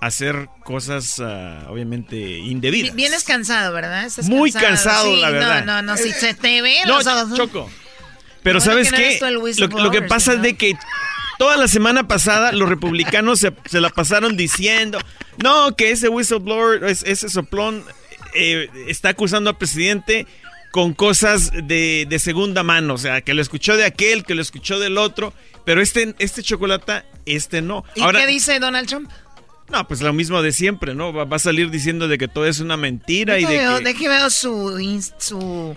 hacer 0.00 0.48
cosas 0.64 1.20
ah, 1.20 1.66
obviamente 1.68 2.16
indebidas. 2.16 2.94
Vienes 2.94 3.24
cansado, 3.24 3.72
¿verdad? 3.72 4.10
Muy 4.24 4.52
cansado, 4.52 5.16
la 5.16 5.30
verdad. 5.30 5.64
No, 5.64 5.82
no, 5.82 5.82
no, 5.82 5.96
si 5.96 6.12
se 6.12 6.34
te 6.34 6.62
ve 6.62 6.78
no, 6.86 7.00
Choco. 7.36 7.70
Pero 8.42 8.60
¿sabes 8.60 8.92
qué? 8.92 9.18
Lo, 9.58 9.90
que 9.90 10.02
pasa 10.02 10.34
es 10.34 10.42
de 10.42 10.56
que 10.56 10.74
toda 11.38 11.56
la 11.56 11.68
semana 11.68 12.08
pasada 12.08 12.52
los 12.52 12.68
republicanos 12.68 13.40
se, 13.40 13.80
la 13.80 13.90
pasaron 13.90 14.36
diciendo, 14.36 14.98
no, 15.42 15.74
que 15.76 15.90
ese 15.90 16.08
whistleblower, 16.08 16.84
ese 16.84 17.28
soplón 17.28 17.84
eh, 18.34 18.68
está 18.88 19.10
acusando 19.10 19.50
al 19.50 19.56
presidente 19.56 20.26
con 20.70 20.92
cosas 20.92 21.52
de, 21.52 22.06
de, 22.08 22.18
segunda 22.18 22.62
mano, 22.62 22.94
o 22.94 22.98
sea, 22.98 23.22
que 23.22 23.32
lo 23.32 23.40
escuchó 23.40 23.76
de 23.76 23.84
aquel, 23.84 24.24
que 24.24 24.34
lo 24.34 24.42
escuchó 24.42 24.78
del 24.78 24.98
otro, 24.98 25.32
pero 25.64 25.80
este, 25.80 26.14
este 26.18 26.42
chocolate, 26.42 27.04
este 27.24 27.62
no. 27.62 27.84
¿Y 27.94 28.02
qué 28.12 28.26
dice 28.26 28.58
Donald 28.58 28.86
Trump? 28.86 29.10
No, 29.70 29.88
pues 29.88 30.00
lo 30.00 30.12
mismo 30.12 30.42
de 30.42 30.52
siempre, 30.52 30.94
¿no? 30.94 31.12
Va, 31.12 31.26
a 31.34 31.38
salir 31.38 31.70
diciendo 31.70 32.08
de 32.08 32.18
que 32.18 32.28
todo 32.28 32.46
es 32.46 32.60
una 32.60 32.76
mentira 32.76 33.38
y 33.38 33.44
de 33.44 33.58
veo, 33.58 33.78
que... 33.78 33.84
Deje 33.84 34.08
ver 34.08 34.30
su, 34.30 34.78
su 35.18 35.76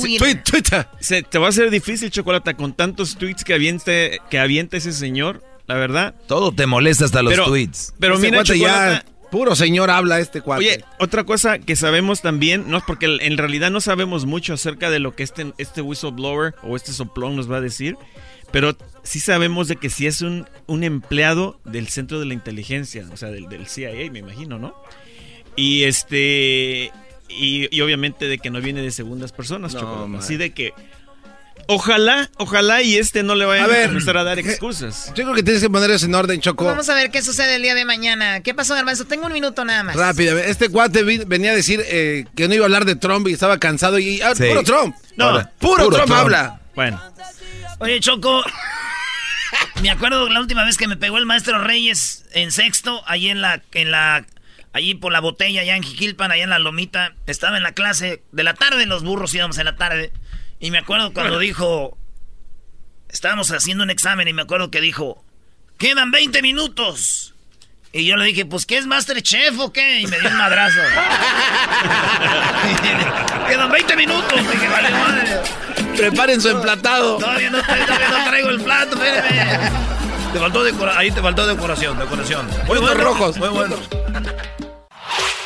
Twitter. 0.00 0.42
Twitter. 0.42 0.88
Se, 1.00 1.22
te 1.22 1.38
va 1.38 1.46
a 1.46 1.48
hacer 1.50 1.70
difícil, 1.70 2.10
Chocolata, 2.10 2.54
con 2.54 2.74
tantos 2.74 3.16
tweets 3.16 3.44
que 3.44 3.54
aviente, 3.54 4.18
que 4.30 4.38
avienta 4.38 4.76
ese 4.76 4.92
señor, 4.92 5.42
la 5.66 5.76
verdad. 5.76 6.14
Todo 6.26 6.52
te 6.52 6.66
molesta 6.66 7.04
hasta 7.04 7.22
los 7.22 7.42
tweets. 7.44 7.94
Pero 7.98 8.18
mira, 8.18 8.42
ya 8.42 9.04
puro 9.30 9.56
señor 9.56 9.90
habla 9.90 10.20
este 10.20 10.40
cuate. 10.40 10.64
Oye, 10.64 10.84
otra 10.98 11.24
cosa 11.24 11.58
que 11.58 11.76
sabemos 11.76 12.22
también, 12.22 12.70
no 12.70 12.80
porque 12.86 13.06
en 13.20 13.38
realidad 13.38 13.70
no 13.70 13.80
sabemos 13.80 14.26
mucho 14.26 14.54
acerca 14.54 14.90
de 14.90 15.00
lo 15.00 15.14
que 15.14 15.22
este, 15.22 15.52
este 15.58 15.80
whistleblower 15.80 16.54
o 16.62 16.76
este 16.76 16.92
soplón 16.92 17.34
nos 17.34 17.50
va 17.50 17.56
a 17.56 17.60
decir, 17.60 17.96
pero 18.52 18.76
sí 19.02 19.18
sabemos 19.18 19.66
de 19.66 19.76
que 19.76 19.90
sí 19.90 20.06
es 20.06 20.20
un, 20.20 20.48
un 20.66 20.84
empleado 20.84 21.60
del 21.64 21.88
centro 21.88 22.20
de 22.20 22.26
la 22.26 22.34
inteligencia, 22.34 23.06
o 23.12 23.16
sea, 23.16 23.30
del, 23.30 23.48
del 23.48 23.66
CIA, 23.66 24.10
me 24.12 24.20
imagino, 24.20 24.58
¿no? 24.58 24.76
Y 25.56 25.84
este 25.84 26.92
y, 27.36 27.80
obviamente 27.80 28.26
de 28.26 28.38
que 28.38 28.50
no 28.50 28.60
viene 28.60 28.82
de 28.82 28.90
segundas 28.90 29.32
personas, 29.32 29.74
Así 30.18 30.36
de 30.36 30.52
que. 30.52 30.72
Ojalá, 31.66 32.30
ojalá 32.36 32.82
y 32.82 32.96
este 32.96 33.22
no 33.22 33.34
le 33.34 33.46
vaya 33.46 33.64
a, 33.64 33.84
empezar 33.84 34.18
a 34.18 34.24
dar 34.24 34.38
excusas. 34.38 35.06
Yo 35.14 35.24
creo 35.24 35.34
que 35.34 35.42
tienes 35.42 35.62
que 35.62 35.70
poner 35.70 35.90
eso 35.90 36.04
en 36.04 36.14
orden, 36.14 36.38
Choco. 36.40 36.64
Vamos 36.66 36.88
a 36.90 36.94
ver 36.94 37.10
qué 37.10 37.22
sucede 37.22 37.54
el 37.54 37.62
día 37.62 37.74
de 37.74 37.86
mañana. 37.86 38.40
¿Qué 38.40 38.52
pasó, 38.52 38.74
Garbanzo? 38.74 39.06
Tengo 39.06 39.26
un 39.26 39.32
minuto 39.32 39.64
nada 39.64 39.82
más. 39.82 39.96
Rápido. 39.96 40.38
Este 40.38 40.68
cuate 40.68 41.02
venía 41.02 41.52
a 41.52 41.54
decir 41.54 41.82
eh, 41.86 42.26
que 42.36 42.48
no 42.48 42.54
iba 42.54 42.64
a 42.64 42.66
hablar 42.66 42.84
de 42.84 42.96
Trump 42.96 43.26
y 43.28 43.32
estaba 43.32 43.58
cansado 43.58 43.98
y... 43.98 44.20
Ah, 44.20 44.34
puro 44.36 44.62
Trump. 44.62 44.94
No, 45.16 45.48
puro, 45.58 45.88
Trump, 45.88 46.12
habla. 46.12 46.60
Bueno. 46.74 47.00
Oye, 47.78 47.98
Choco, 48.00 48.42
me 49.82 49.90
acuerdo 49.90 50.28
la 50.28 50.40
última 50.40 50.64
vez 50.64 50.76
que 50.76 50.86
me 50.86 50.96
pegó 50.96 51.18
el 51.18 51.26
maestro 51.26 51.58
Reyes 51.58 52.24
en 52.32 52.50
sexto, 52.52 53.02
ahí 53.06 53.28
en 53.28 53.40
la, 53.40 53.62
en 53.72 53.90
la 53.90 54.26
allí 54.74 54.94
por 54.94 55.12
la 55.12 55.20
botella, 55.20 55.62
allá 55.62 55.76
en 55.76 55.82
Jiquilpan, 55.82 56.30
allá 56.30 56.44
en 56.44 56.50
la 56.50 56.58
lomita. 56.58 57.14
Estaba 57.26 57.56
en 57.56 57.62
la 57.62 57.72
clase 57.72 58.22
de 58.32 58.42
la 58.42 58.52
tarde, 58.52 58.84
los 58.84 59.02
burros 59.02 59.32
íbamos 59.32 59.56
en 59.56 59.64
la 59.64 59.76
tarde. 59.76 60.12
Y 60.60 60.70
me 60.70 60.76
acuerdo 60.78 61.14
cuando 61.14 61.38
dijo, 61.38 61.96
estábamos 63.08 63.50
haciendo 63.52 63.84
un 63.84 63.90
examen 63.90 64.28
y 64.28 64.34
me 64.34 64.42
acuerdo 64.42 64.70
que 64.70 64.82
dijo, 64.82 65.24
quedan 65.78 66.10
20 66.10 66.42
minutos. 66.42 67.34
Y 67.92 68.04
yo 68.04 68.16
le 68.16 68.24
dije, 68.24 68.44
pues, 68.44 68.66
¿qué 68.66 68.78
es 68.78 68.86
Masterchef 68.86 69.56
o 69.60 69.72
qué? 69.72 70.00
Y 70.00 70.08
me 70.08 70.18
dio 70.18 70.28
un 70.28 70.36
madrazo. 70.36 70.80
quedan 73.48 73.70
20 73.70 73.96
minutos. 73.96 74.50
Dije, 74.50 74.68
vale, 74.68 74.90
madre. 74.90 75.40
Preparen 75.96 76.40
su 76.40 76.48
emplatado. 76.48 77.18
Todavía 77.18 77.50
no, 77.50 77.62
todavía 77.62 78.08
no 78.10 78.24
traigo 78.24 78.50
el 78.50 78.60
plato, 78.60 79.00
espérame. 79.00 79.70
Te 80.32 80.40
faltó 80.40 80.64
ahí 80.96 81.12
te 81.12 81.22
faltó 81.22 81.46
decoración, 81.46 81.96
decoración. 81.96 82.48
Muy 82.66 82.80
buenos 82.80 83.04
rojos. 83.04 83.36
Muy 83.36 83.50
buenos. 83.50 83.78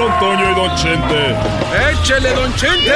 Don 0.00 0.18
Toño 0.18 0.50
y 0.50 0.54
Don 0.54 0.74
Chente. 0.76 1.36
¡Échele, 1.92 2.32
Don 2.32 2.54
Chente! 2.54 2.90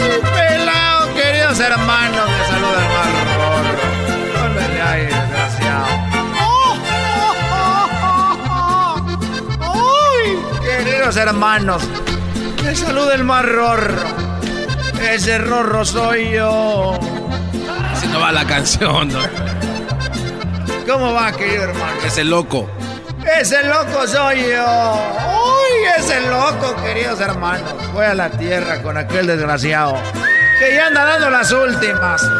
¡Ay, 0.00 0.20
pelado, 0.32 1.14
queridos 1.14 1.58
hermanos! 1.58 2.28
Me 2.30 2.44
saluda 2.46 2.78
el 2.78 2.88
marrón. 2.94 3.64
Vuelve 4.54 4.80
ahí, 4.80 5.06
desgraciado. 5.06 5.86
¡Ay, 9.60 10.28
queridos 10.62 11.16
hermanos! 11.16 11.82
Me 12.62 12.76
saluda 12.76 13.14
el 13.16 13.24
más 13.24 13.44
Ese 15.00 15.38
rorro 15.38 15.84
soy 15.84 16.30
yo. 16.30 16.96
Así 17.92 18.06
no 18.06 18.20
va 18.20 18.30
la 18.30 18.44
canción, 18.44 19.08
¿no? 19.08 19.18
¿Cómo 20.90 21.12
va, 21.12 21.30
querido 21.30 21.62
hermano? 21.62 22.02
Ese 22.04 22.24
loco. 22.24 22.68
Ese 23.40 23.62
loco 23.62 24.08
soy 24.08 24.40
yo. 24.40 25.12
Uy, 25.14 25.86
ese 25.96 26.20
loco, 26.28 26.74
queridos 26.82 27.20
hermanos. 27.20 27.72
Voy 27.92 28.06
a 28.06 28.14
la 28.14 28.28
tierra 28.28 28.82
con 28.82 28.96
aquel 28.96 29.28
desgraciado 29.28 29.94
que 30.58 30.74
ya 30.74 30.88
anda 30.88 31.04
dando 31.04 31.30
las 31.30 31.52
últimas. 31.52 32.22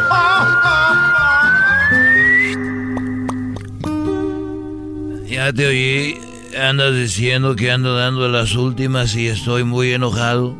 Ya 5.27 5.53
te 5.53 5.65
oí, 5.65 6.19
andas 6.61 6.93
diciendo 6.93 7.55
que 7.55 7.71
ando 7.71 7.95
dando 7.95 8.27
las 8.27 8.53
últimas 8.53 9.15
y 9.15 9.29
estoy 9.29 9.63
muy 9.63 9.93
enojado. 9.93 10.57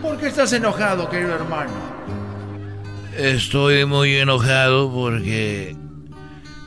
¿Por 0.00 0.16
qué 0.18 0.28
estás 0.28 0.52
enojado, 0.52 1.10
querido 1.10 1.34
hermano? 1.34 1.72
Estoy 3.16 3.84
muy 3.86 4.16
enojado 4.16 4.90
porque 4.90 5.76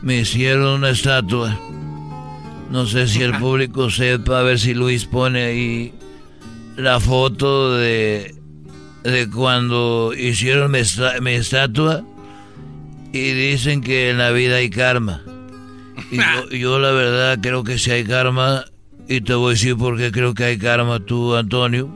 me 0.01 0.19
hicieron 0.19 0.79
una 0.79 0.89
estatua. 0.89 1.57
No 2.69 2.85
sé 2.85 3.07
si 3.07 3.21
el 3.21 3.33
público 3.39 3.89
sepa, 3.89 4.39
a 4.39 4.43
ver 4.43 4.59
si 4.59 4.73
Luis 4.73 5.05
pone 5.05 5.43
ahí 5.43 5.93
la 6.75 6.99
foto 6.99 7.73
de, 7.77 8.35
de 9.03 9.29
cuando 9.29 10.13
hicieron 10.17 10.71
mi, 10.71 10.79
estatua 11.31 12.03
y 13.11 13.31
dicen 13.33 13.81
que 13.81 14.09
en 14.09 14.17
la 14.17 14.31
vida 14.31 14.57
hay 14.57 14.69
karma. 14.69 15.21
Y 16.09 16.17
yo, 16.17 16.49
yo, 16.51 16.79
la 16.79 16.91
verdad 16.91 17.39
creo 17.41 17.63
que 17.63 17.77
si 17.77 17.91
hay 17.91 18.03
karma 18.03 18.65
y 19.07 19.21
te 19.21 19.33
voy 19.33 19.49
a 19.49 19.53
decir 19.53 19.75
por 19.75 19.97
qué 19.97 20.11
creo 20.11 20.33
que 20.33 20.45
hay 20.45 20.57
karma 20.57 20.99
tú, 20.99 21.35
Antonio. 21.35 21.89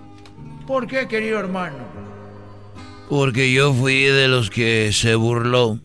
¿Por 0.67 0.87
qué, 0.87 1.07
querido 1.07 1.39
hermano? 1.39 1.77
Porque 3.09 3.53
yo 3.53 3.73
fui 3.73 4.03
de 4.03 4.27
los 4.27 4.49
que 4.49 4.91
se 4.91 5.15
burló 5.15 5.79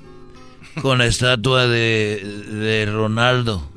con 0.82 0.98
la 0.98 1.06
estatua 1.06 1.66
de, 1.66 2.22
de 2.24 2.86
Ronaldo. 2.86 3.68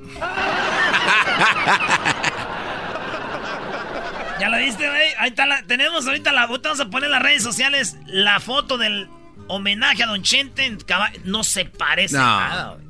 ¿Ya 4.40 4.50
la 4.50 4.58
viste, 4.58 4.88
güey? 4.88 5.10
Ahí 5.20 5.30
está 5.30 5.46
la. 5.46 5.64
Tenemos 5.64 6.06
ahorita 6.06 6.32
la. 6.32 6.48
Vamos 6.48 6.80
a 6.80 6.90
poner 6.90 7.06
en 7.06 7.12
las 7.12 7.22
redes 7.22 7.44
sociales 7.44 7.98
la 8.08 8.40
foto 8.40 8.78
del 8.78 9.08
homenaje 9.48 10.04
a 10.04 10.08
Don 10.08 10.22
Chente. 10.24 10.78
No 11.24 11.44
se 11.44 11.66
parece 11.66 12.16
nada, 12.16 12.76
güey. 12.76 12.86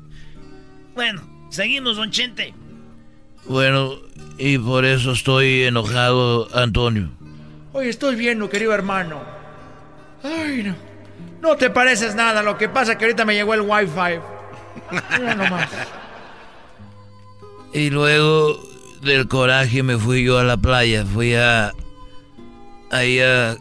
Bueno, 0.94 1.22
seguimos, 1.50 1.96
Don 1.96 2.10
Chente. 2.10 2.54
Bueno, 3.46 3.96
y 4.38 4.58
por 4.58 4.84
eso 4.84 5.12
estoy 5.12 5.64
enojado, 5.64 6.48
Antonio. 6.56 7.10
Oye, 7.72 7.90
estoy 7.90 8.16
viendo, 8.16 8.48
querido 8.48 8.72
hermano. 8.72 9.22
Ay, 10.22 10.62
no. 10.62 10.93
No 11.44 11.56
te 11.58 11.68
pareces 11.68 12.14
nada, 12.14 12.42
lo 12.42 12.56
que 12.56 12.70
pasa 12.70 12.96
que 12.96 13.04
ahorita 13.04 13.26
me 13.26 13.34
llegó 13.34 13.52
el 13.52 13.60
wifi. 13.60 14.18
Y 17.74 17.90
luego 17.90 18.58
del 19.02 19.28
coraje 19.28 19.82
me 19.82 19.98
fui 19.98 20.24
yo 20.24 20.38
a 20.38 20.44
la 20.44 20.56
playa, 20.56 21.04
fui 21.04 21.34
a 21.34 21.74
ahí 22.90 23.20
a, 23.20 23.58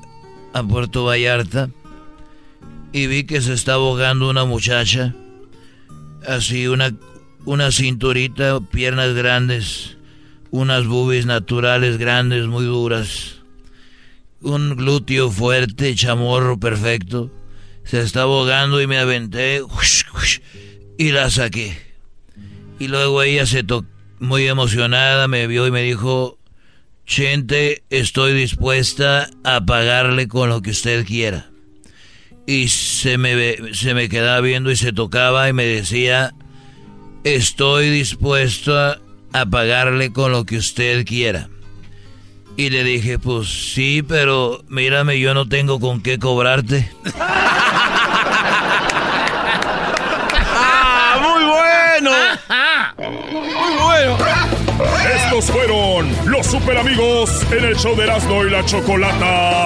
Puerto 0.69 1.04
Vallarta 1.04 1.72
y 2.93 3.08
vi 3.08 3.26
que 3.26 3.41
se 3.41 3.52
está 3.52 3.74
ahogando 3.74 4.30
una 4.30 4.46
muchacha, 4.46 5.13
así 6.26 6.67
una, 6.67 6.93
una 7.43 7.69
cinturita, 7.74 8.62
piernas 8.62 9.13
grandes, 9.13 9.98
unas 10.52 10.88
boobies 10.88 11.26
naturales 11.26 11.98
grandes, 11.98 12.46
muy 12.48 12.63
duras, 12.63 13.41
un 14.41 14.78
glúteo 14.78 15.30
fuerte, 15.30 15.96
chamorro 15.96 16.58
perfecto 16.58 17.30
se 17.84 18.02
estaba 18.02 18.32
ahogando 18.32 18.82
y 18.82 18.88
me 18.88 18.98
aventé 18.98 19.62
y 20.98 21.12
la 21.12 21.30
saqué. 21.30 21.78
Y 22.80 22.88
luego 22.88 23.24
ella 23.24 23.46
se 23.46 23.63
tocó 23.63 23.88
muy 24.19 24.48
emocionada, 24.48 25.28
me 25.28 25.48
vio 25.48 25.67
y 25.67 25.72
me 25.72 25.84
dijo, 25.84 26.39
Chente, 27.06 27.84
estoy 27.89 28.34
dispuesta 28.34 29.30
a 29.43 29.65
pagarle 29.65 30.28
con 30.28 30.50
lo 30.50 30.62
que 30.62 30.72
usted 30.72 31.06
quiera. 31.06 31.52
Y 32.48 32.69
se 32.69 33.17
me, 33.17 33.58
se 33.74 33.93
me 33.93 34.10
quedaba 34.10 34.39
viendo 34.41 34.72
y 34.72 34.78
se 34.78 34.93
tocaba 34.93 35.49
y 35.49 35.53
me 35.53 35.66
decía, 35.66 36.34
estoy 37.24 37.89
dispuesto 37.89 38.78
a, 38.78 38.99
a 39.34 39.45
pagarle 39.45 40.12
con 40.14 40.32
lo 40.32 40.45
que 40.45 40.58
usted 40.58 41.05
quiera. 41.05 41.49
Y 42.56 42.70
le 42.70 42.84
dije, 42.84 43.18
pues 43.18 43.74
sí, 43.74 44.04
pero 44.04 44.64
mírame, 44.70 45.20
yo 45.20 45.34
no 45.34 45.47
tengo 45.47 45.80
con 45.80 46.01
qué 46.01 46.20
cobrarte. 46.20 46.91
¡Ah, 50.56 51.20
muy 51.22 51.43
bueno! 51.45 52.12
¡Muy 53.32 53.74
bueno! 53.82 54.18
Estos 55.16 55.45
fueron 55.45 56.16
los 56.26 56.45
super 56.45 56.78
amigos 56.78 57.32
en 57.51 57.66
el 57.66 57.76
show 57.76 57.95
de 57.95 58.04
Erasmo 58.04 58.45
y 58.45 58.51
la 58.51 58.64
Chocolata. 58.66 59.66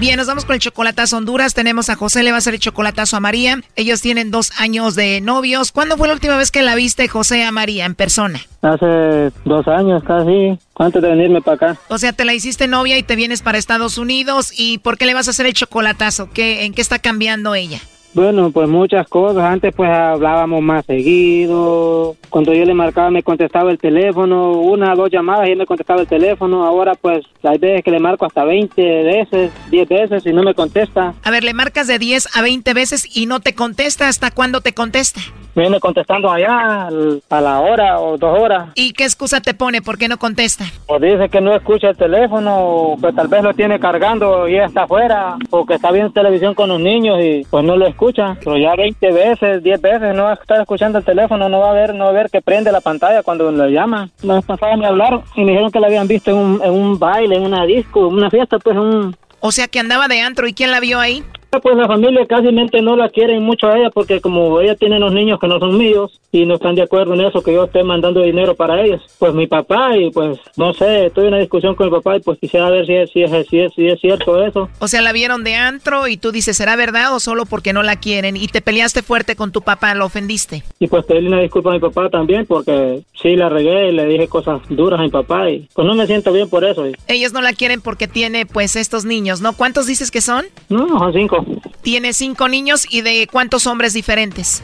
Bien, 0.00 0.16
nos 0.16 0.28
vamos 0.28 0.46
con 0.46 0.54
el 0.54 0.60
chocolatazo 0.60 1.18
Honduras. 1.18 1.52
Tenemos 1.52 1.90
a 1.90 1.94
José, 1.94 2.22
le 2.22 2.30
va 2.30 2.36
a 2.36 2.38
hacer 2.38 2.54
el 2.54 2.60
chocolatazo 2.60 3.18
a 3.18 3.20
María. 3.20 3.60
Ellos 3.76 4.00
tienen 4.00 4.30
dos 4.30 4.50
años 4.58 4.94
de 4.94 5.20
novios. 5.20 5.72
¿Cuándo 5.72 5.98
fue 5.98 6.08
la 6.08 6.14
última 6.14 6.38
vez 6.38 6.50
que 6.50 6.62
la 6.62 6.74
viste, 6.74 7.06
José, 7.06 7.44
a 7.44 7.52
María 7.52 7.84
en 7.84 7.94
persona? 7.94 8.40
Hace 8.62 9.30
dos 9.44 9.68
años 9.68 10.02
casi, 10.02 10.58
antes 10.78 11.02
de 11.02 11.08
venirme 11.10 11.42
para 11.42 11.54
acá. 11.56 11.80
O 11.88 11.98
sea, 11.98 12.14
te 12.14 12.24
la 12.24 12.32
hiciste 12.32 12.66
novia 12.66 12.96
y 12.96 13.02
te 13.02 13.14
vienes 13.14 13.42
para 13.42 13.58
Estados 13.58 13.98
Unidos. 13.98 14.54
¿Y 14.56 14.78
por 14.78 14.96
qué 14.96 15.04
le 15.04 15.12
vas 15.12 15.28
a 15.28 15.32
hacer 15.32 15.44
el 15.44 15.52
chocolatazo? 15.52 16.30
¿Qué, 16.30 16.64
¿En 16.64 16.72
qué 16.72 16.80
está 16.80 16.98
cambiando 16.98 17.54
ella? 17.54 17.82
Bueno, 18.12 18.50
pues 18.50 18.68
muchas 18.68 19.06
cosas. 19.08 19.44
Antes 19.44 19.72
pues 19.74 19.88
hablábamos 19.90 20.62
más 20.62 20.84
seguido. 20.84 22.16
Cuando 22.28 22.52
yo 22.52 22.64
le 22.64 22.74
marcaba 22.74 23.10
me 23.10 23.22
contestaba 23.22 23.70
el 23.70 23.78
teléfono, 23.78 24.52
una 24.52 24.92
o 24.92 24.96
dos 24.96 25.10
llamadas 25.10 25.48
y 25.48 25.52
él 25.52 25.58
me 25.58 25.66
contestaba 25.66 26.00
el 26.00 26.08
teléfono. 26.08 26.64
Ahora 26.64 26.94
pues 26.94 27.24
hay 27.42 27.58
veces 27.58 27.84
que 27.84 27.90
le 27.90 28.00
marco 28.00 28.26
hasta 28.26 28.44
20 28.44 28.82
veces, 29.04 29.52
10 29.70 29.88
veces 29.88 30.26
y 30.26 30.32
no 30.32 30.42
me 30.42 30.54
contesta. 30.54 31.14
A 31.22 31.30
ver, 31.30 31.44
le 31.44 31.54
marcas 31.54 31.86
de 31.86 31.98
10 31.98 32.36
a 32.36 32.42
20 32.42 32.74
veces 32.74 33.16
y 33.16 33.26
no 33.26 33.40
te 33.40 33.54
contesta. 33.54 34.08
¿Hasta 34.08 34.30
cuándo 34.30 34.60
te 34.60 34.74
contesta? 34.74 35.20
Viene 35.54 35.80
contestando 35.80 36.30
allá 36.30 36.86
a 36.86 37.40
la 37.40 37.60
hora 37.60 37.98
o 38.00 38.16
dos 38.16 38.38
horas. 38.38 38.68
¿Y 38.76 38.92
qué 38.92 39.04
excusa 39.04 39.40
te 39.40 39.52
pone? 39.52 39.82
¿Por 39.82 39.98
qué 39.98 40.06
no 40.08 40.16
contesta? 40.16 40.64
O 40.86 40.98
dice 41.00 41.28
que 41.28 41.40
no 41.40 41.54
escucha 41.54 41.88
el 41.90 41.96
teléfono, 41.96 42.56
o 42.60 42.96
que 42.96 43.12
tal 43.12 43.26
vez 43.26 43.42
lo 43.42 43.52
tiene 43.52 43.80
cargando 43.80 44.48
y 44.48 44.56
está 44.56 44.84
afuera, 44.84 45.36
o 45.50 45.66
que 45.66 45.74
está 45.74 45.90
viendo 45.90 46.12
televisión 46.12 46.54
con 46.54 46.68
los 46.68 46.80
niños 46.80 47.18
y 47.20 47.44
pues 47.50 47.64
no 47.64 47.76
lo 47.76 47.86
escucha. 47.86 47.99
Pero 48.42 48.56
ya 48.56 48.74
20 48.74 49.12
veces, 49.12 49.62
10 49.62 49.80
veces 49.80 50.14
no 50.14 50.24
va 50.24 50.30
a 50.30 50.34
estar 50.34 50.60
escuchando 50.60 50.98
el 50.98 51.04
teléfono, 51.04 51.48
no 51.48 51.60
va 51.60 51.70
a 51.70 51.74
ver, 51.74 51.94
no 51.94 52.04
va 52.04 52.10
a 52.10 52.14
ver 52.14 52.30
que 52.30 52.40
prende 52.40 52.72
la 52.72 52.80
pantalla 52.80 53.22
cuando 53.22 53.50
le 53.50 53.70
llama. 53.70 54.08
No 54.22 54.40
pasaba 54.42 54.74
ni 54.76 54.84
hablar 54.84 55.22
y 55.36 55.44
me 55.44 55.52
dijeron 55.52 55.70
que 55.70 55.80
la 55.80 55.86
habían 55.86 56.08
visto 56.08 56.30
en 56.30 56.36
un, 56.36 56.62
en 56.62 56.72
un 56.72 56.98
baile, 56.98 57.36
en 57.36 57.42
una 57.42 57.64
disco, 57.64 58.08
en 58.08 58.14
una 58.14 58.30
fiesta, 58.30 58.58
pues 58.58 58.76
un... 58.76 59.14
O 59.40 59.52
sea 59.52 59.68
que 59.68 59.78
andaba 59.80 60.08
de 60.08 60.20
antro 60.20 60.46
y 60.46 60.52
¿quién 60.52 60.70
la 60.70 60.80
vio 60.80 60.98
ahí? 60.98 61.24
Pues 61.50 61.76
la 61.76 61.88
familia 61.88 62.26
casi 62.26 62.46
no 62.80 62.96
la 62.96 63.08
quieren 63.08 63.42
mucho 63.42 63.66
a 63.66 63.76
ella 63.76 63.90
porque 63.90 64.20
como 64.20 64.60
ella 64.60 64.76
tiene 64.76 64.96
unos 64.96 65.12
niños 65.12 65.40
que 65.40 65.48
no 65.48 65.58
son 65.58 65.76
míos 65.76 66.20
y 66.30 66.46
no 66.46 66.54
están 66.54 66.76
de 66.76 66.82
acuerdo 66.82 67.14
en 67.14 67.22
eso 67.22 67.42
que 67.42 67.52
yo 67.52 67.64
esté 67.64 67.82
mandando 67.82 68.22
dinero 68.22 68.54
para 68.54 68.80
ellos. 68.82 69.02
Pues 69.18 69.34
mi 69.34 69.48
papá 69.48 69.96
y 69.96 70.10
pues 70.10 70.38
no 70.56 70.72
sé, 70.74 71.06
en 71.14 71.26
una 71.26 71.38
discusión 71.38 71.74
con 71.74 71.88
mi 71.88 71.92
papá 71.92 72.16
y 72.16 72.20
pues 72.20 72.38
quisiera 72.38 72.70
ver 72.70 72.86
si 72.86 72.94
es, 72.94 73.10
si 73.10 73.22
es, 73.22 73.48
si 73.48 73.58
es, 73.58 73.74
si 73.74 73.88
es 73.88 74.00
cierto 74.00 74.44
eso. 74.44 74.68
O 74.78 74.86
sea, 74.86 75.02
la 75.02 75.12
vieron 75.12 75.42
de 75.42 75.56
antro 75.56 76.06
y 76.06 76.16
tú 76.16 76.30
dices, 76.30 76.56
¿será 76.56 76.76
verdad 76.76 77.14
o 77.14 77.20
solo 77.20 77.46
porque 77.46 77.72
no 77.72 77.82
la 77.82 77.96
quieren? 77.96 78.36
Y 78.36 78.46
te 78.46 78.60
peleaste 78.60 79.02
fuerte 79.02 79.34
con 79.34 79.50
tu 79.50 79.62
papá, 79.62 79.94
¿lo 79.94 80.06
ofendiste? 80.06 80.62
Y 80.78 80.86
pues 80.86 81.04
pedí 81.04 81.26
una 81.26 81.40
disculpa 81.40 81.70
a 81.70 81.74
mi 81.74 81.80
papá 81.80 82.08
también 82.10 82.46
porque 82.46 83.02
sí 83.20 83.34
la 83.34 83.48
regué 83.48 83.88
y 83.88 83.92
le 83.92 84.06
dije 84.06 84.28
cosas 84.28 84.60
duras 84.68 85.00
a 85.00 85.02
mi 85.02 85.10
papá 85.10 85.50
y 85.50 85.68
pues 85.74 85.86
no 85.86 85.94
me 85.94 86.06
siento 86.06 86.32
bien 86.32 86.48
por 86.48 86.64
eso. 86.64 86.84
Ellos 87.08 87.32
no 87.32 87.42
la 87.42 87.52
quieren 87.52 87.80
porque 87.80 88.06
tiene 88.06 88.46
pues 88.46 88.76
estos 88.76 89.04
niños, 89.04 89.40
¿no? 89.40 89.52
¿Cuántos 89.54 89.86
dices 89.86 90.10
que 90.10 90.20
son? 90.20 90.44
No, 90.68 90.86
son 90.88 91.12
cinco. 91.12 91.39
Tienes 91.82 92.16
cinco 92.16 92.48
niños 92.48 92.86
y 92.90 93.02
de 93.02 93.26
cuántos 93.30 93.66
hombres 93.66 93.92
diferentes? 93.92 94.62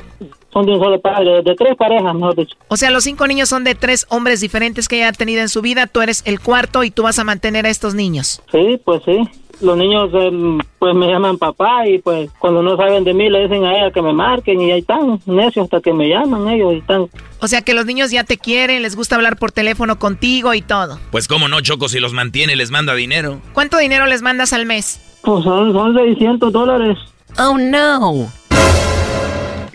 Son 0.53 0.65
de 0.65 0.73
un 0.73 0.79
solo 0.79 1.01
padre, 1.01 1.43
de 1.43 1.55
tres 1.55 1.77
parejas, 1.77 2.15
mejor 2.15 2.37
dicho. 2.37 2.57
O 2.69 2.77
sea, 2.77 2.91
los 2.91 3.05
cinco 3.05 3.27
niños 3.27 3.49
son 3.49 3.65
de 3.65 3.75
tres 3.75 4.07
hombres 4.09 4.41
diferentes 4.41 4.89
que 4.89 4.97
ella 4.97 5.09
ha 5.09 5.13
tenido 5.13 5.43
en 5.43 5.49
su 5.49 5.61
vida. 5.61 5.87
Tú 5.87 6.01
eres 6.01 6.23
el 6.25 6.41
cuarto 6.41 6.83
y 6.85 6.91
tú 6.91 7.03
vas 7.03 7.19
a 7.19 7.25
mantener 7.25 7.67
a 7.67 7.69
estos 7.69 7.95
niños. 7.95 8.43
Sí, 8.51 8.81
pues 8.85 9.03
sí. 9.05 9.19
Los 9.61 9.77
niños 9.77 10.11
eh, 10.13 10.59
pues 10.79 10.95
me 10.95 11.07
llaman 11.09 11.39
papá 11.39 11.87
y 11.87 11.99
pues 11.99 12.31
cuando 12.39 12.63
no 12.63 12.77
saben 12.77 13.05
de 13.05 13.15
mí 13.15 13.31
le 13.31 13.43
dicen 13.43 13.65
a 13.65 13.75
ella 13.77 13.91
que 13.91 14.03
me 14.03 14.13
marquen 14.13 14.61
y 14.61 14.71
ahí 14.71 14.81
están, 14.81 15.19
necios 15.25 15.65
hasta 15.65 15.81
que 15.81 15.95
me 15.95 16.09
llaman 16.09 16.49
ellos 16.49 16.75
y 16.75 16.79
están. 16.79 17.09
O 17.41 17.49
sea 17.49 17.63
que 17.63 17.73
los 17.73 17.87
niños 17.87 18.11
ya 18.11 18.25
te 18.25 18.37
quieren, 18.37 18.83
les 18.83 18.97
gusta 18.97 19.17
hablar 19.17 19.39
por 19.39 19.53
teléfono 19.53 19.99
contigo 19.99 20.53
y 20.53 20.61
todo. 20.61 21.01
Pues 21.11 21.27
cómo 21.27 21.49
no, 21.49 21.61
Choco, 21.63 21.89
si 21.89 22.01
los 22.01 22.13
mantiene 22.13 22.55
les 22.55 22.71
manda 22.71 22.95
dinero. 22.95 23.41
¿Cuánto 23.55 23.79
dinero 23.79 24.07
les 24.07 24.21
mandas 24.21 24.53
al 24.53 24.67
mes? 24.67 25.01
Pues 25.27 25.43
son, 25.43 25.73
son 25.73 25.93
600 25.93 26.53
dólares. 26.53 26.97
Oh, 27.37 27.59
no. 27.59 28.31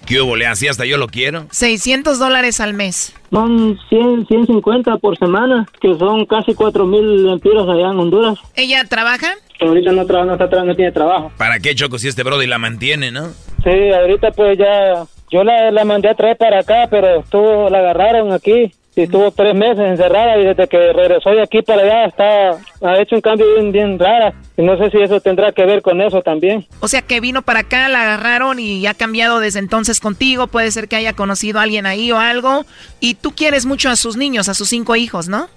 ¿Qué 0.05 0.21
hubo? 0.21 0.37
¿Le 0.37 0.47
así 0.47 0.69
hasta 0.69 0.85
yo 0.85 0.95
lo 0.97 1.07
quiero? 1.07 1.45
600 1.51 2.19
dólares 2.19 2.61
al 2.61 2.73
mes. 2.73 3.13
Son 3.31 3.77
100, 3.89 4.27
150 4.27 4.97
por 4.99 5.17
semana, 5.17 5.67
que 5.81 5.93
son 5.99 6.25
casi 6.25 6.53
4 6.53 6.85
mil 6.85 7.25
lempiras 7.25 7.67
allá 7.67 7.91
en 7.91 7.99
Honduras. 7.99 8.39
¿Ella 8.55 8.85
trabaja? 8.85 9.33
ahorita 9.59 9.91
no 9.91 10.05
trabaja, 10.05 10.37
no, 10.37 10.43
está, 10.43 10.63
no 10.63 10.73
tiene 10.73 10.93
trabajo. 10.93 11.33
¿Para 11.37 11.59
qué, 11.59 11.75
Choco, 11.75 11.99
si 11.99 12.07
este 12.07 12.23
brody 12.23 12.47
la 12.47 12.57
mantiene, 12.57 13.11
no? 13.11 13.27
Sí, 13.63 13.91
ahorita 13.93 14.31
pues 14.31 14.57
ya... 14.57 15.03
Yo 15.31 15.43
la, 15.43 15.69
la 15.71 15.83
mandé 15.83 16.09
a 16.09 16.15
traer 16.15 16.37
para 16.37 16.59
acá, 16.59 16.87
pero 16.89 17.19
estuvo, 17.19 17.69
la 17.69 17.79
agarraron 17.79 18.31
aquí 18.31 18.73
y 18.95 19.01
estuvo 19.03 19.31
tres 19.31 19.55
meses 19.55 19.79
encerrada 19.79 20.37
y 20.37 20.45
desde 20.45 20.67
que 20.67 20.93
regresó 20.93 21.29
de 21.31 21.41
aquí 21.41 21.61
para 21.61 21.81
allá 21.81 22.05
está 22.05 22.57
ha 22.81 22.99
hecho 22.99 23.15
un 23.15 23.21
cambio 23.21 23.45
bien 23.53 23.71
bien 23.71 23.99
raro 23.99 24.35
y 24.57 24.63
no 24.63 24.77
sé 24.77 24.89
si 24.91 24.97
eso 25.01 25.19
tendrá 25.21 25.51
que 25.51 25.65
ver 25.65 25.81
con 25.81 26.01
eso 26.01 26.21
también. 26.21 26.65
O 26.81 26.87
sea 26.87 27.01
que 27.01 27.19
vino 27.19 27.41
para 27.41 27.61
acá, 27.61 27.87
la 27.87 28.01
agarraron 28.01 28.59
y 28.59 28.85
ha 28.87 28.93
cambiado 28.93 29.39
desde 29.39 29.59
entonces 29.59 29.99
contigo, 29.99 30.47
puede 30.47 30.71
ser 30.71 30.87
que 30.87 30.95
haya 30.95 31.13
conocido 31.13 31.59
a 31.59 31.63
alguien 31.63 31.85
ahí 31.85 32.11
o 32.11 32.19
algo 32.19 32.65
y 32.99 33.15
tú 33.15 33.31
quieres 33.31 33.65
mucho 33.65 33.89
a 33.89 33.95
sus 33.95 34.17
niños, 34.17 34.49
a 34.49 34.53
sus 34.53 34.69
cinco 34.69 34.95
hijos, 34.95 35.27
¿no? 35.29 35.47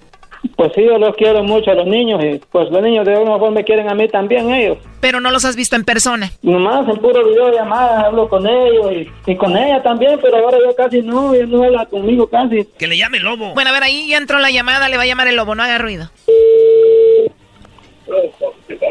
Pues 0.56 0.72
sí, 0.74 0.84
yo 0.84 0.98
los 0.98 1.14
quiero 1.16 1.42
mucho 1.42 1.70
a 1.70 1.74
los 1.74 1.86
niños 1.86 2.22
y 2.24 2.40
pues 2.50 2.70
los 2.70 2.82
niños 2.82 3.04
de 3.04 3.14
alguna 3.14 3.38
forma 3.38 3.56
me 3.56 3.64
quieren 3.64 3.88
a 3.88 3.94
mí 3.94 4.08
también 4.08 4.52
ellos. 4.52 4.78
Pero 5.00 5.20
no 5.20 5.30
los 5.30 5.44
has 5.44 5.56
visto 5.56 5.76
en 5.76 5.84
persona. 5.84 6.30
Nomás 6.42 6.88
en 6.88 6.96
puro 6.96 7.26
videollamada 7.26 8.06
hablo 8.06 8.28
con 8.28 8.46
ellos 8.46 8.92
y, 8.92 9.30
y, 9.30 9.36
con 9.36 9.56
ella 9.56 9.82
también, 9.82 10.18
pero 10.22 10.36
ahora 10.36 10.58
yo 10.64 10.74
casi 10.76 11.02
no, 11.02 11.34
ella 11.34 11.46
no 11.46 11.62
habla 11.62 11.86
conmigo 11.86 12.28
casi. 12.28 12.64
Que 12.78 12.86
le 12.86 12.96
llame 12.96 13.18
el 13.18 13.24
lobo. 13.24 13.54
Bueno, 13.54 13.70
a 13.70 13.72
ver, 13.72 13.82
ahí 13.82 14.08
ya 14.08 14.18
entró 14.18 14.38
la 14.38 14.50
llamada, 14.50 14.88
le 14.88 14.96
va 14.96 15.02
a 15.02 15.06
llamar 15.06 15.28
el 15.28 15.36
lobo, 15.36 15.54
no 15.54 15.62
haga 15.62 15.78
ruido. 15.78 16.10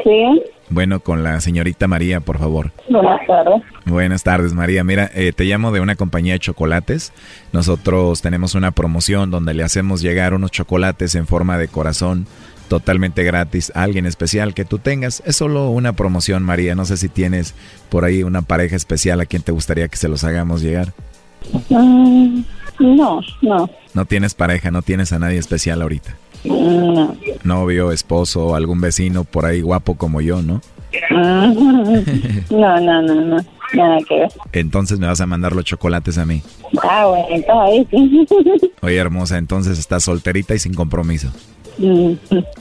Sí. 0.03 0.41
Bueno, 0.69 1.01
con 1.01 1.23
la 1.23 1.39
señorita 1.39 1.87
María, 1.87 2.19
por 2.19 2.39
favor. 2.39 2.71
Buenas 2.89 3.25
tardes. 3.27 3.61
Buenas 3.85 4.23
tardes, 4.23 4.53
María. 4.53 4.83
Mira, 4.83 5.09
eh, 5.13 5.33
te 5.33 5.43
llamo 5.43 5.71
de 5.71 5.81
una 5.81 5.95
compañía 5.95 6.33
de 6.33 6.39
chocolates. 6.39 7.13
Nosotros 7.51 8.21
tenemos 8.21 8.55
una 8.55 8.71
promoción 8.71 9.29
donde 9.29 9.53
le 9.53 9.63
hacemos 9.63 10.01
llegar 10.01 10.33
unos 10.33 10.51
chocolates 10.51 11.15
en 11.15 11.27
forma 11.27 11.57
de 11.57 11.67
corazón 11.67 12.25
totalmente 12.67 13.23
gratis 13.23 13.71
a 13.75 13.83
alguien 13.83 14.05
especial 14.05 14.53
que 14.53 14.65
tú 14.65 14.79
tengas. 14.79 15.21
Es 15.25 15.35
solo 15.35 15.69
una 15.69 15.93
promoción, 15.93 16.43
María. 16.43 16.75
No 16.75 16.85
sé 16.85 16.97
si 16.97 17.07
tienes 17.09 17.53
por 17.89 18.03
ahí 18.03 18.23
una 18.23 18.41
pareja 18.41 18.75
especial 18.75 19.21
a 19.21 19.25
quien 19.25 19.43
te 19.43 19.51
gustaría 19.51 19.87
que 19.87 19.97
se 19.97 20.07
los 20.07 20.23
hagamos 20.23 20.61
llegar. 20.61 20.93
Mm, 21.69 22.41
no, 22.79 23.21
no. 23.41 23.69
No 23.93 24.05
tienes 24.05 24.33
pareja, 24.33 24.71
no 24.71 24.81
tienes 24.81 25.13
a 25.13 25.19
nadie 25.19 25.37
especial 25.37 25.81
ahorita. 25.81 26.15
No. 26.43 27.15
Novio, 27.43 27.91
esposo, 27.91 28.55
algún 28.55 28.81
vecino 28.81 29.23
por 29.23 29.45
ahí 29.45 29.61
guapo 29.61 29.95
como 29.95 30.21
yo, 30.21 30.41
¿no? 30.41 30.61
No, 31.09 32.79
no, 32.79 33.01
no, 33.01 33.01
no. 33.01 33.37
Nada 33.73 33.97
que 34.07 34.15
ver. 34.19 34.31
Entonces 34.51 34.99
me 34.99 35.07
vas 35.07 35.19
a 35.21 35.25
mandar 35.25 35.55
los 35.55 35.65
chocolates 35.65 36.17
a 36.17 36.25
mí. 36.25 36.43
Ah, 36.83 37.07
bueno, 37.07 37.25
entonces 37.29 37.55
ahí 37.57 37.87
sí. 37.89 38.27
Oye, 38.81 38.97
hermosa, 38.97 39.37
entonces 39.37 39.79
estás 39.79 40.03
solterita 40.03 40.53
y 40.53 40.59
sin 40.59 40.73
compromiso. 40.73 41.31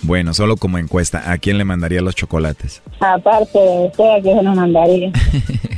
Bueno, 0.02 0.34
solo 0.34 0.56
como 0.56 0.78
encuesta, 0.78 1.30
¿a 1.30 1.38
quién 1.38 1.58
le 1.58 1.64
mandaría 1.64 2.00
los 2.00 2.14
chocolates? 2.14 2.82
Aparte 3.00 3.58
de 3.58 3.86
usted, 3.86 4.04
¿a 4.04 4.20
quién 4.20 4.38
se 4.38 4.42
los 4.42 4.56
mandaría? 4.56 5.12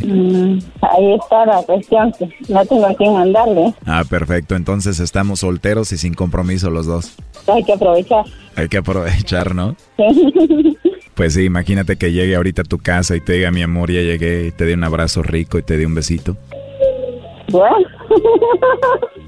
Mm, 0.05 0.59
ahí 0.82 1.14
está 1.14 1.47
la 1.47 1.62
cuestión, 1.62 2.12
que 2.12 2.28
no 2.51 2.66
tengo 2.66 2.87
a 2.87 2.95
quién 2.95 3.14
mandarle. 3.14 3.72
Ah, 3.87 4.05
perfecto, 4.07 4.55
entonces 4.55 5.01
estamos 5.01 5.41
solteros 5.41 5.93
y 5.93 5.97
sin 5.97 6.12
compromiso 6.12 6.68
los 6.68 6.85
dos. 6.85 7.16
Hay 7.47 7.64
que 7.64 7.72
aprovechar. 7.72 8.26
Hay 8.55 8.68
que 8.68 8.76
aprovechar, 8.76 9.55
¿no? 9.55 9.74
Pues 11.14 11.35
sí, 11.35 11.45
imagínate 11.45 11.97
que 11.97 12.11
llegue 12.12 12.35
ahorita 12.35 12.62
a 12.62 12.64
tu 12.64 12.78
casa 12.78 13.14
y 13.14 13.20
te 13.20 13.35
diga, 13.35 13.53
mi 13.53 13.62
amor, 13.62 13.91
ya 13.91 14.01
llegué, 14.01 14.49
y 14.49 14.51
te 14.51 14.64
dé 14.64 14.74
un 14.74 14.82
abrazo 14.82 15.22
rico 15.22 15.59
y 15.59 15.62
te 15.62 15.76
dé 15.76 15.87
un 15.87 15.95
besito. 15.95 16.37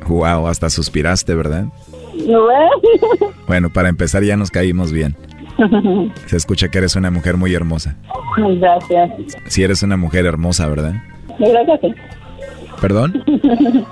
Wow, 0.09 0.46
hasta 0.48 0.68
suspiraste, 0.68 1.34
¿verdad? 1.34 1.66
Bueno. 3.47 3.71
Para 3.71 3.89
empezar 3.89 4.23
ya 4.23 4.37
nos 4.37 4.51
caímos 4.51 4.93
bien. 4.93 5.17
Se 6.27 6.37
escucha 6.37 6.69
que 6.69 6.79
eres 6.79 6.97
una 6.97 7.11
mujer 7.11 7.37
muy 7.37 7.55
hermosa. 7.55 7.97
Gracias. 8.37 9.11
Si 9.47 9.62
eres 9.62 9.83
una 9.83 9.97
mujer 9.97 10.27
hermosa, 10.27 10.69
¿verdad? 10.69 10.95
Creo 11.39 11.64
que 11.81 11.89
sí. 11.89 11.95
¿Perdón? 12.81 13.25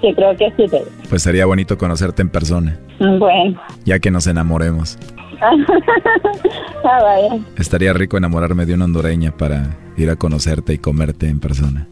Sí, 0.00 0.14
creo 0.14 0.36
que 0.36 0.46
sí. 0.56 0.64
pero- 0.70 0.84
Pues 1.10 1.22
sería 1.22 1.44
bonito 1.44 1.76
conocerte 1.76 2.22
en 2.22 2.28
persona, 2.28 2.78
Bueno. 3.00 3.60
ya 3.84 3.98
que 3.98 4.12
nos 4.12 4.28
enamoremos. 4.28 4.96
ah, 5.40 6.98
vaya. 7.02 7.42
Estaría 7.56 7.92
rico 7.92 8.16
enamorarme 8.16 8.64
de 8.64 8.74
una 8.74 8.84
hondureña 8.84 9.32
para 9.36 9.76
ir 9.96 10.08
a 10.08 10.14
conocerte 10.14 10.72
y 10.74 10.78
comerte 10.78 11.26
en 11.28 11.40
persona. 11.40 11.88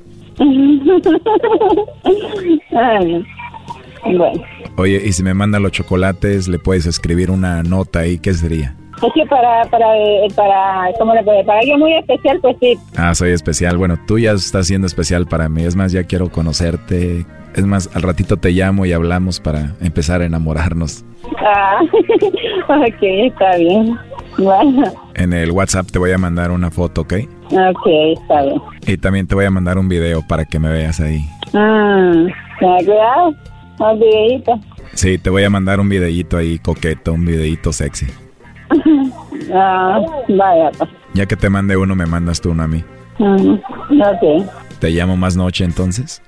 Ay, 2.77 3.25
bueno. 4.17 4.43
Oye, 4.77 5.03
y 5.05 5.13
si 5.13 5.23
me 5.23 5.35
manda 5.35 5.59
los 5.59 5.73
chocolates, 5.73 6.49
le 6.49 6.59
puedes 6.59 6.87
escribir 6.87 7.31
una 7.31 7.63
nota 7.63 8.01
ahí, 8.01 8.19
¿qué 8.19 8.35
sería? 8.35 8.75
Es 9.03 9.13
que 9.15 9.27
para, 9.27 9.63
para, 9.71 9.95
eh, 9.99 10.27
para, 10.35 10.91
¿cómo 10.99 11.15
le 11.15 11.23
puede? 11.23 11.45
Para 11.45 11.59
alguien 11.61 11.79
muy 11.79 11.93
especial, 11.95 12.39
pues 12.41 12.57
sí. 12.61 12.79
Ah, 12.97 13.15
soy 13.15 13.33
especial. 13.33 13.77
Bueno, 13.77 13.99
tú 14.07 14.19
ya 14.19 14.33
estás 14.33 14.69
siendo 14.69 14.87
especial 14.87 15.27
para 15.27 15.51
mí. 15.51 15.65
Es 15.65 15.77
más, 15.77 15.93
ya 15.93 16.05
quiero 16.05 16.31
conocerte. 16.31 17.27
Es 17.55 17.67
más, 17.67 17.91
al 17.95 18.03
ratito 18.03 18.39
te 18.39 18.51
llamo 18.53 18.87
y 18.87 18.93
hablamos 18.95 19.39
para 19.39 19.75
empezar 19.83 20.23
a 20.23 20.25
enamorarnos. 20.25 21.05
Ah, 21.39 21.81
ok, 22.69 23.03
está 23.03 23.57
bien. 23.59 23.99
Bueno, 24.39 24.85
En 25.15 25.33
el 25.33 25.51
WhatsApp 25.51 25.91
te 25.91 25.99
voy 25.99 26.13
a 26.13 26.19
mandar 26.19 26.51
una 26.51 26.71
foto, 26.71 27.03
¿ok? 27.03 27.15
ok, 27.51 27.87
está 28.19 28.43
bien. 28.43 28.61
Y 28.87 28.97
también 28.99 29.27
te 29.27 29.35
voy 29.35 29.45
a 29.47 29.51
mandar 29.51 29.79
un 29.79 29.89
video 29.89 30.23
para 30.27 30.45
que 30.45 30.59
me 30.59 30.71
veas 30.71 31.01
ahí. 31.01 31.21
Mm, 31.53 32.27
ten 32.61 32.87
un 33.79 33.99
videíto. 34.01 34.61
Sí, 34.95 35.19
te 35.19 35.31
voy 35.31 35.45
a 35.45 35.51
mandar 35.51 35.81
un 35.81 35.89
videíto 35.89 36.37
ahí 36.37 36.59
coqueto, 36.59 37.13
un 37.13 37.25
videíto 37.25 37.73
sexy. 37.73 38.07
Ah, 39.55 40.01
vaya, 40.29 40.73
pues. 40.77 40.91
Ya 41.15 41.27
que 41.27 41.37
te 41.37 41.49
mande 41.49 41.77
uno, 41.77 41.95
me 41.95 42.05
mandas 42.07 42.41
tú 42.41 42.51
uno 42.51 42.65
a 42.65 42.67
mí. 42.67 42.83
Mm, 43.19 43.53
ok, 44.01 44.51
Te 44.81 44.91
llamo 44.91 45.17
más 45.17 45.37
noche 45.37 45.63
entonces. 45.65 46.21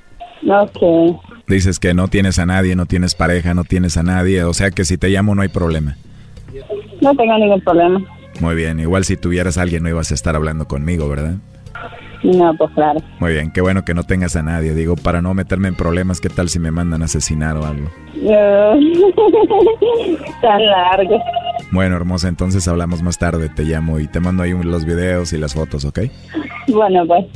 ok. 0.49 1.19
Dices 1.49 1.81
que 1.81 1.95
no 1.95 2.07
tienes 2.07 2.39
a 2.39 2.47
nadie, 2.47 2.77
no 2.77 2.87
tienes 2.87 3.17
pareja, 3.17 3.55
no 3.55 3.65
tienes 3.65 3.97
a 3.97 4.05
nadie. 4.05 4.45
O 4.45 4.55
sea 4.55 4.71
que 4.71 4.85
si 4.85 4.99
te 4.99 5.09
llamo 5.09 5.35
no 5.35 5.43
hay 5.43 5.49
problema. 5.49 5.97
No 7.01 7.15
tengo 7.17 7.37
ningún 7.39 7.61
problema. 7.63 8.01
Muy 8.41 8.55
bien, 8.55 8.79
igual 8.79 9.05
si 9.05 9.17
tuvieras 9.17 9.59
a 9.59 9.63
alguien 9.63 9.83
no 9.83 9.89
ibas 9.89 10.13
a 10.13 10.15
estar 10.15 10.37
hablando 10.37 10.69
conmigo, 10.69 11.09
¿verdad? 11.09 11.35
No, 12.23 12.55
pues 12.55 12.71
claro. 12.75 13.01
Muy 13.21 13.33
bien, 13.33 13.51
qué 13.53 13.61
bueno 13.61 13.85
que 13.85 13.95
no 13.95 14.03
tengas 14.05 14.37
a 14.37 14.43
nadie. 14.43 14.75
Digo, 14.75 14.97
para 14.97 15.23
no 15.23 15.35
meterme 15.35 15.69
en 15.69 15.75
problemas, 15.77 16.21
¿qué 16.21 16.29
tal 16.29 16.49
si 16.49 16.59
me 16.59 16.71
mandan 16.71 17.03
a 17.03 17.05
asesinar 17.07 17.57
o 17.57 17.65
algo? 17.65 17.89
Tan 20.41 20.67
largo. 20.67 21.23
Bueno, 21.71 21.97
hermosa, 21.97 22.29
entonces 22.29 22.67
hablamos 22.67 23.03
más 23.03 23.19
tarde. 23.19 23.49
Te 23.49 23.65
llamo 23.65 24.01
y 24.01 24.09
te 24.09 24.21
mando 24.21 24.43
ahí 24.43 24.53
los 24.53 24.85
videos 24.85 25.33
y 25.33 25.39
las 25.39 25.55
fotos, 25.55 25.85
¿ok? 25.85 26.01
Bueno, 26.69 27.07
pues, 27.07 27.27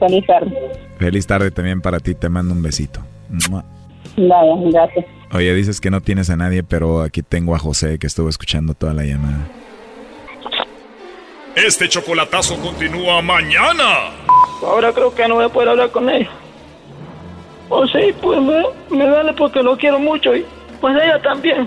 feliz 0.00 0.26
tarde. 0.26 0.52
Feliz 0.98 1.26
tarde 1.26 1.50
también 1.50 1.80
para 1.80 2.00
ti, 2.00 2.14
te 2.14 2.28
mando 2.28 2.54
un 2.54 2.62
besito. 2.62 3.00
Vaya, 4.16 4.56
gracias. 4.70 5.06
Oye, 5.32 5.54
dices 5.54 5.80
que 5.80 5.90
no 5.90 6.00
tienes 6.00 6.30
a 6.30 6.36
nadie, 6.36 6.62
pero 6.62 7.02
aquí 7.02 7.22
tengo 7.22 7.54
a 7.54 7.58
José 7.58 7.98
que 7.98 8.06
estuvo 8.06 8.28
escuchando 8.28 8.74
toda 8.74 8.94
la 8.94 9.04
llamada. 9.04 9.46
Este 11.56 11.88
chocolatazo 11.88 12.60
continúa 12.60 13.22
mañana. 13.22 14.10
Ahora 14.62 14.92
creo 14.92 15.14
que 15.14 15.26
no 15.26 15.36
voy 15.36 15.46
a 15.46 15.48
poder 15.48 15.70
hablar 15.70 15.90
con 15.90 16.10
ella. 16.10 16.28
O 17.70 17.86
sí, 17.86 18.14
pues 18.20 18.38
me, 18.42 18.62
me 18.90 19.06
duele 19.08 19.32
porque 19.32 19.62
lo 19.62 19.74
quiero 19.74 19.98
mucho 19.98 20.36
y 20.36 20.44
pues 20.82 20.94
ella 21.02 21.18
también. 21.22 21.66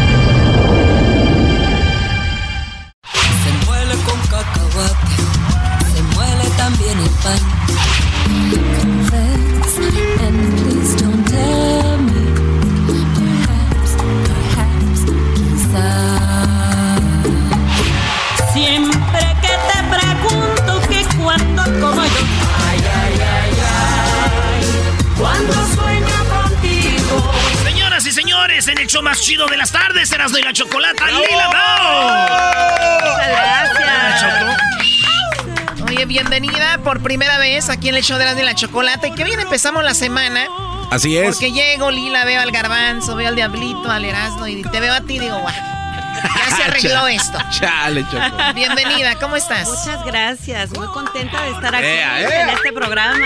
aquí 37.81 37.89
en 37.89 37.95
el 37.95 38.03
show 38.03 38.19
de 38.19 38.25
Erasmo 38.25 38.41
y 38.43 38.45
la 38.45 38.53
Chocolata. 38.53 39.07
Y 39.07 39.11
que 39.15 39.23
bien 39.23 39.39
empezamos 39.39 39.83
la 39.83 39.95
semana. 39.95 40.45
Así 40.91 41.17
es. 41.17 41.33
Porque 41.35 41.51
llego, 41.51 41.89
Lila, 41.89 42.25
veo 42.25 42.39
al 42.39 42.51
garbanzo, 42.51 43.15
veo 43.15 43.27
al 43.27 43.35
diablito, 43.35 43.89
al 43.89 44.05
Erasmo 44.05 44.45
y 44.45 44.61
te 44.61 44.79
veo 44.79 44.93
a 44.93 45.01
ti 45.01 45.15
y 45.15 45.19
digo, 45.19 45.39
guau. 45.39 45.53
Ya 45.55 46.55
se 46.55 46.63
arregló 46.65 47.07
esto. 47.07 47.39
Chale, 47.49 48.03
Choco. 48.03 48.37
Bienvenida, 48.55 49.15
¿cómo 49.15 49.35
estás? 49.35 49.67
Muchas 49.67 50.05
gracias, 50.05 50.69
muy 50.77 50.85
contenta 50.89 51.41
de 51.41 51.49
estar 51.49 51.73
aquí 51.73 51.85
Ea, 51.87 52.21
ea. 52.21 52.43
en 52.43 52.49
este 52.49 52.71
programa. 52.71 53.25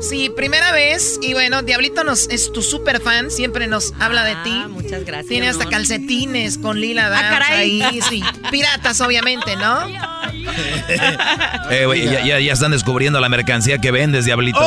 Sí, 0.00 0.30
primera 0.30 0.72
vez. 0.72 1.18
Y 1.20 1.34
bueno, 1.34 1.60
Diablito 1.60 2.02
nos, 2.02 2.30
es 2.30 2.52
tu 2.52 2.62
super 2.62 3.02
fan, 3.02 3.30
siempre 3.30 3.66
nos 3.66 3.92
habla 4.00 4.24
de 4.24 4.36
ti. 4.36 4.64
Muchas 4.70 5.04
gracias. 5.04 5.28
Tiene 5.28 5.48
hasta 5.50 5.66
calcetines 5.66 6.56
con 6.56 6.80
Lila 6.80 7.10
Dance 7.10 7.28
caray. 7.28 7.82
ahí, 7.82 8.00
sí. 8.08 8.22
Piratas, 8.50 9.02
obviamente, 9.02 9.54
¿no? 9.56 9.86
Eh, 11.70 11.86
ya, 12.04 12.24
ya- 12.24 12.38
ya 12.40 12.52
están 12.52 12.70
descubriendo 12.70 13.20
la 13.20 13.28
mercancía 13.28 13.78
que 13.78 13.90
vendes, 13.90 14.24
diablito. 14.24 14.60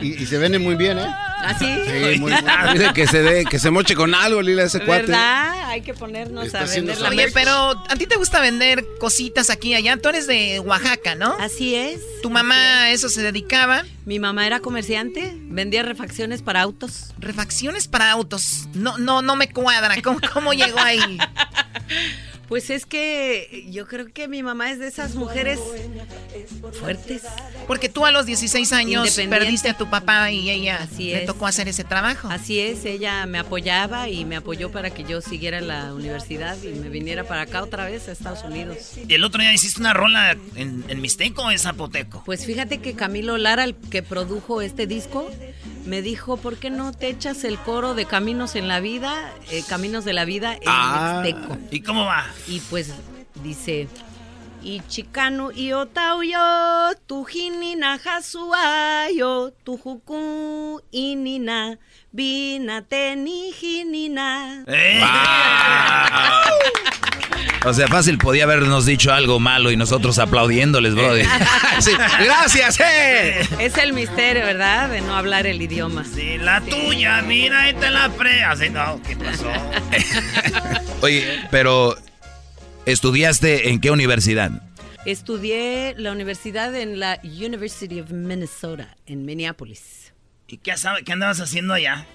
Y, 0.00 0.22
y 0.22 0.26
se 0.26 0.38
vende 0.38 0.58
muy 0.58 0.74
bien, 0.76 0.98
¿eh? 0.98 1.14
¿Así? 1.42 1.66
Sí, 1.66 2.18
muy 2.20 2.32
bien. 2.32 2.44
Dice 2.72 2.92
que 2.94 3.06
se 3.06 3.22
dé, 3.22 3.44
que 3.44 3.58
se 3.58 3.70
moche 3.70 3.94
con 3.94 4.14
algo, 4.14 4.40
Lila, 4.42 4.64
ese 4.64 4.80
cuate. 4.80 5.02
¿Verdad? 5.02 5.52
Hay 5.68 5.82
que 5.82 5.92
ponernos 5.94 6.54
a 6.54 6.64
vender 6.64 6.98
la 7.00 7.10
Oye, 7.10 7.28
pero 7.32 7.52
a 7.88 7.96
ti 7.96 8.06
te 8.06 8.16
gusta 8.16 8.40
vender 8.40 8.84
cositas 8.98 9.50
aquí 9.50 9.70
y 9.70 9.74
allá. 9.74 9.96
Tú 9.98 10.08
eres 10.08 10.26
de 10.26 10.58
Oaxaca, 10.60 11.14
¿no? 11.14 11.36
Así 11.38 11.74
es. 11.74 12.00
¿Tu 12.22 12.30
mamá 12.30 12.82
a 12.84 12.90
eso 12.90 13.08
se 13.10 13.20
dedicaba? 13.22 13.84
Mi 14.06 14.18
mamá 14.18 14.46
era 14.46 14.60
comerciante, 14.60 15.34
vendía 15.36 15.82
refacciones 15.82 16.40
para 16.40 16.62
autos. 16.62 17.12
Refacciones 17.18 17.86
para 17.88 18.10
autos. 18.10 18.68
No, 18.72 18.96
no, 18.98 19.20
no 19.20 19.36
me 19.36 19.48
cuadra. 19.50 19.96
¿Cómo, 20.02 20.18
cómo 20.32 20.52
llegó 20.54 20.78
ahí? 20.80 21.18
Pues 22.48 22.70
es 22.70 22.86
que 22.86 23.66
yo 23.70 23.86
creo 23.88 24.06
que 24.12 24.28
mi 24.28 24.42
mamá 24.42 24.70
es 24.70 24.78
de 24.78 24.86
esas 24.86 25.14
mujeres 25.16 25.58
fuertes. 26.78 27.22
Porque 27.66 27.88
tú 27.88 28.06
a 28.06 28.10
los 28.12 28.26
16 28.26 28.72
años 28.72 29.10
perdiste 29.28 29.70
a 29.70 29.76
tu 29.76 29.88
papá 29.90 30.30
y 30.30 30.50
ella 30.50 30.78
Así 30.82 31.10
le 31.10 31.20
es. 31.22 31.26
tocó 31.26 31.46
hacer 31.46 31.68
ese 31.68 31.84
trabajo. 31.84 32.28
Así 32.30 32.60
es, 32.60 32.84
ella 32.84 33.26
me 33.26 33.38
apoyaba 33.38 34.08
y 34.08 34.24
me 34.24 34.36
apoyó 34.36 34.70
para 34.70 34.90
que 34.90 35.04
yo 35.04 35.20
siguiera 35.20 35.60
la 35.60 35.92
universidad 35.94 36.56
y 36.62 36.68
me 36.68 36.88
viniera 36.88 37.24
para 37.24 37.42
acá 37.42 37.62
otra 37.62 37.86
vez 37.86 38.08
a 38.08 38.12
Estados 38.12 38.44
Unidos. 38.44 38.92
Y 39.08 39.12
el 39.14 39.24
otro 39.24 39.40
día 39.40 39.52
hiciste 39.52 39.80
una 39.80 39.92
rola 39.94 40.36
en, 40.54 40.84
en 40.88 41.00
Mixteco 41.00 41.42
o 41.42 41.50
en 41.50 41.58
Zapoteco. 41.58 42.22
Pues 42.24 42.46
fíjate 42.46 42.78
que 42.78 42.94
Camilo 42.94 43.38
Lara, 43.38 43.64
el 43.64 43.74
que 43.74 44.02
produjo 44.02 44.60
este 44.62 44.86
disco, 44.86 45.28
me 45.84 46.02
dijo, 46.02 46.36
¿por 46.36 46.56
qué 46.58 46.70
no 46.70 46.92
te 46.92 47.08
echas 47.08 47.44
el 47.44 47.58
coro 47.58 47.94
de 47.94 48.06
Caminos 48.06 48.56
en 48.56 48.66
la 48.68 48.80
Vida, 48.80 49.32
eh, 49.50 49.62
Caminos 49.68 50.04
de 50.04 50.12
la 50.12 50.24
Vida 50.24 50.54
en 50.54 50.60
Ah. 50.66 51.22
Mixteco? 51.24 51.56
¿Y 51.70 51.80
cómo 51.80 52.04
va? 52.04 52.26
Y 52.48 52.60
pues 52.60 52.92
dice, 53.42 53.88
y 54.62 54.80
chicano 54.88 55.52
y 55.52 55.72
otauyo, 55.72 56.38
tu 57.06 57.24
jinina 57.24 57.98
jasuayo, 57.98 59.52
tu 59.64 59.76
juku 59.76 60.80
inina, 60.90 61.78
vina 62.12 62.82
teni 62.82 63.52
jinina. 63.52 64.64
¡Eh! 64.66 65.02
O 67.64 67.72
sea, 67.74 67.88
fácil 67.88 68.16
podía 68.18 68.44
habernos 68.44 68.86
dicho 68.86 69.12
algo 69.12 69.40
malo 69.40 69.72
y 69.72 69.76
nosotros 69.76 70.18
aplaudiéndoles, 70.18 70.94
brody. 70.94 71.22
Sí, 71.80 71.90
gracias, 72.24 72.80
eh. 72.80 73.46
Es 73.58 73.76
el 73.76 73.92
misterio, 73.92 74.44
¿verdad? 74.44 74.88
De 74.88 75.00
no 75.00 75.16
hablar 75.16 75.46
el 75.46 75.60
idioma. 75.60 76.04
Sí, 76.04 76.38
la 76.38 76.60
tuya, 76.60 77.22
mira, 77.22 77.62
ahí 77.62 77.74
te 77.74 77.90
la 77.90 78.08
pre. 78.10 78.44
Así, 78.44 78.70
no, 78.70 79.00
¿qué 79.06 79.16
pasó? 79.16 79.50
Oye, 81.02 81.40
pero 81.50 81.96
¿estudiaste 82.86 83.68
en 83.68 83.80
qué 83.80 83.90
universidad? 83.90 84.50
Estudié 85.04 85.94
la 85.98 86.12
universidad 86.12 86.74
en 86.74 86.98
la 86.98 87.20
University 87.22 88.00
of 88.00 88.10
Minnesota, 88.10 88.96
en 89.06 89.24
Minneapolis. 89.24 90.12
¿Y 90.48 90.58
qué, 90.58 90.72
andabas 91.12 91.40
haciendo 91.40 91.74
allá? 91.74 92.06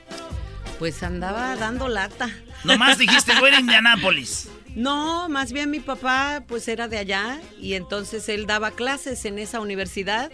Pues 0.80 1.04
andaba 1.04 1.56
dando 1.58 1.88
lata. 1.88 2.30
Nomás 2.64 2.98
dijiste, 2.98 3.34
voy 3.40 3.52
a 3.52 3.60
Indianápolis. 3.62 4.50
No, 4.76 5.28
más 5.28 5.52
bien 5.52 5.70
mi 5.70 5.82
papá 5.82 6.44
pues 6.48 6.68
era 6.68 6.88
de 6.88 6.98
allá 6.98 7.40
y 7.60 7.74
entonces 7.74 8.30
él 8.30 8.48
daba 8.48 8.72
clases 8.72 9.26
en 9.26 9.38
esa 9.38 9.60
universidad 9.60 10.32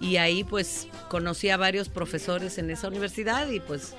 y 0.00 0.16
ahí 0.16 0.42
pues 0.42 0.88
conocí 1.08 1.50
a 1.50 1.58
varios 1.58 1.90
profesores 1.90 2.56
en 2.56 2.70
esa 2.70 2.88
universidad 2.88 3.48
y 3.48 3.60
pues 3.60 3.94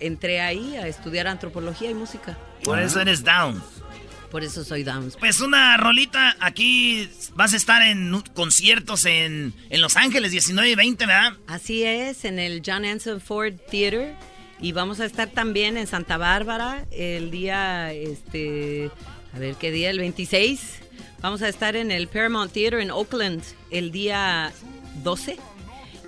entré 0.00 0.40
ahí 0.40 0.76
a 0.76 0.88
estudiar 0.88 1.28
antropología 1.28 1.90
y 1.90 1.94
música. 1.94 2.36
Por 2.64 2.80
eso 2.80 3.00
eres 3.00 3.22
down. 3.22 3.62
Por 4.34 4.42
eso 4.42 4.64
soy 4.64 4.82
Downs. 4.82 5.16
Pues 5.16 5.40
una 5.40 5.76
rolita, 5.76 6.36
aquí 6.40 7.08
vas 7.36 7.52
a 7.52 7.56
estar 7.56 7.82
en 7.82 8.20
conciertos 8.34 9.04
en, 9.04 9.54
en 9.70 9.80
Los 9.80 9.96
Ángeles, 9.96 10.32
19 10.32 10.70
y 10.70 10.74
20, 10.74 11.06
¿verdad? 11.06 11.34
Así 11.46 11.84
es, 11.84 12.24
en 12.24 12.40
el 12.40 12.60
John 12.66 12.84
Anson 12.84 13.20
Ford 13.20 13.54
Theater. 13.70 14.16
Y 14.60 14.72
vamos 14.72 14.98
a 14.98 15.04
estar 15.04 15.28
también 15.30 15.76
en 15.76 15.86
Santa 15.86 16.16
Bárbara 16.16 16.84
el 16.90 17.30
día, 17.30 17.92
este, 17.92 18.90
a 19.32 19.38
ver 19.38 19.54
qué 19.54 19.70
día, 19.70 19.90
el 19.90 20.00
26. 20.00 20.80
Vamos 21.20 21.40
a 21.42 21.48
estar 21.48 21.76
en 21.76 21.92
el 21.92 22.08
Paramount 22.08 22.52
Theater 22.52 22.80
en 22.80 22.90
Oakland 22.90 23.40
el 23.70 23.92
día 23.92 24.52
12 25.04 25.38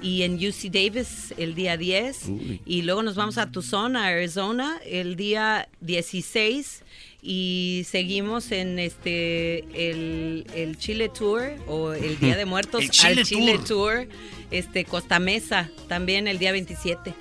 y 0.02 0.22
en 0.22 0.34
UC 0.34 0.72
Davis 0.72 1.32
el 1.38 1.54
día 1.54 1.76
10 1.76 2.24
Uy. 2.26 2.60
y 2.66 2.82
luego 2.82 3.02
nos 3.02 3.14
vamos 3.14 3.38
a 3.38 3.50
Tucson, 3.50 3.96
a 3.96 4.08
Arizona 4.08 4.80
el 4.84 5.14
día 5.14 5.68
16 5.80 6.82
y 7.28 7.84
seguimos 7.90 8.52
en 8.52 8.78
este 8.78 9.64
el, 9.90 10.46
el 10.54 10.78
Chile 10.78 11.08
Tour 11.08 11.54
o 11.66 11.92
el 11.92 12.18
Día 12.20 12.36
de 12.36 12.44
Muertos 12.46 12.82
El 12.82 12.90
Chile 12.90 13.20
al 13.22 13.26
Chile 13.26 13.54
Tour. 13.58 13.66
Tour, 13.66 14.08
este 14.52 14.84
Costa 14.84 15.18
Mesa 15.18 15.68
también 15.88 16.28
el 16.28 16.38
día 16.38 16.52
27. 16.52 17.12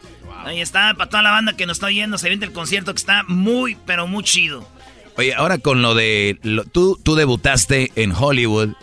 Ahí 0.45 0.61
está, 0.61 0.93
para 0.95 1.09
toda 1.09 1.23
la 1.23 1.31
banda 1.31 1.57
que 1.57 1.65
nos 1.65 1.77
está 1.77 1.87
oyendo, 1.87 2.19
se 2.19 2.29
viene 2.29 2.45
el 2.45 2.51
concierto 2.51 2.93
que 2.93 2.99
está 2.99 3.23
muy, 3.27 3.75
pero 3.87 4.05
muy 4.05 4.23
chido. 4.23 4.67
Oye, 5.17 5.33
ahora 5.33 5.57
con 5.57 5.81
lo 5.81 5.95
de... 5.95 6.37
lo- 6.43 6.65
tú, 6.65 6.99
tú 7.01 7.15
debutaste 7.15 7.91
en 7.95 8.11
Hollywood 8.11 8.73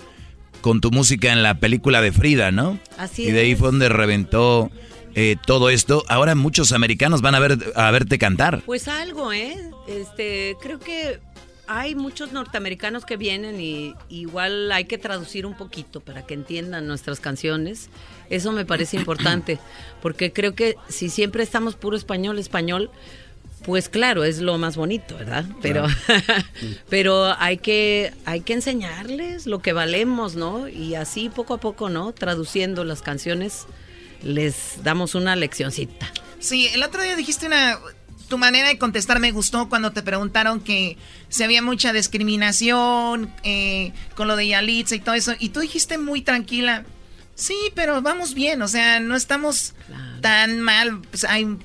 con 0.61 0.81
tu 0.81 0.91
música 0.91 1.31
en 1.33 1.43
la 1.45 1.59
película 1.59 2.01
de 2.01 2.11
Frida, 2.11 2.51
¿no? 2.51 2.81
Así 2.99 3.25
Y 3.25 3.31
de 3.33 3.41
ahí 3.43 3.55
fue 3.55 3.69
donde 3.69 3.89
reventó 3.89 4.71
eh, 5.15 5.37
todo 5.47 5.71
esto. 5.71 6.05
Ahora 6.09 6.35
muchos 6.35 6.73
americanos 6.73 7.23
van 7.23 7.35
a, 7.35 7.41
ver, 7.41 7.73
a 7.75 7.91
verte 7.91 8.19
cantar. 8.19 8.63
Pues 8.65 8.89
algo, 8.89 9.33
¿eh? 9.33 9.71
Este, 9.87 10.57
creo 10.61 10.79
que 10.79 11.21
hay 11.67 11.95
muchos 11.95 12.33
norteamericanos 12.33 13.05
que 13.05 13.17
vienen 13.17 13.61
y 13.61 13.95
igual 14.09 14.71
hay 14.73 14.85
que 14.85 14.99
traducir 14.99 15.47
un 15.47 15.55
poquito 15.55 16.01
para 16.01 16.27
que 16.27 16.35
entiendan 16.35 16.87
nuestras 16.87 17.21
canciones. 17.21 17.89
Eso 18.31 18.53
me 18.53 18.65
parece 18.65 18.97
importante, 18.97 19.59
porque 20.03 20.33
creo 20.33 20.55
que 20.55 20.77
si 20.89 21.09
siempre 21.09 21.43
estamos 21.43 21.75
puro 21.77 21.97
español, 21.97 22.39
español, 22.39 22.91
pues 23.65 23.89
claro, 23.89 24.25
es 24.25 24.41
lo 24.41 24.59
más 24.59 24.77
bonito, 24.77 25.17
¿verdad? 25.17 25.45
Pero, 25.61 25.87
pero 26.89 27.35
hay 27.39 27.59
que, 27.59 28.13
hay 28.25 28.41
que 28.41 28.55
enseñarles 28.55 29.47
lo 29.47 29.61
que 29.61 29.73
valemos, 29.73 30.35
¿no? 30.35 30.69
Y 30.69 30.95
así 30.95 31.29
poco 31.29 31.55
a 31.55 31.59
poco, 31.59 31.89
¿no? 31.89 32.13
Traduciendo 32.13 32.85
las 32.85 33.03
canciones, 33.03 33.67
les 34.23 34.83
damos 34.83 35.15
una 35.15 35.37
leccioncita. 35.37 36.11
Sí, 36.39 36.69
el 36.69 36.83
otro 36.83 37.03
día 37.03 37.17
dijiste 37.17 37.47
una... 37.47 37.79
Tu 38.29 38.39
manera 38.39 38.69
de 38.69 38.79
contestar 38.79 39.21
me 39.21 39.31
gustó 39.31 39.69
cuando 39.69 39.93
te 39.93 40.03
preguntaron 40.03 40.61
que 40.61 40.97
si 41.29 41.43
había 41.43 41.61
mucha 41.61 41.93
discriminación 41.93 43.31
eh, 43.43 43.93
con 44.15 44.27
lo 44.27 44.37
de 44.37 44.49
Yalitza 44.49 44.95
y 44.95 45.01
todo 45.01 45.15
eso. 45.15 45.35
Y 45.39 45.51
tú 45.51 45.61
dijiste 45.61 45.99
muy 45.99 46.23
tranquila, 46.23 46.85
sí, 47.35 47.55
pero 47.75 48.01
vamos 48.01 48.33
bien, 48.33 48.63
o 48.63 48.69
sea, 48.69 49.01
no 49.01 49.17
estamos 49.17 49.75
tan 50.23 50.61
mal. 50.63 51.03
Pues 51.11 51.25
hay, 51.25 51.59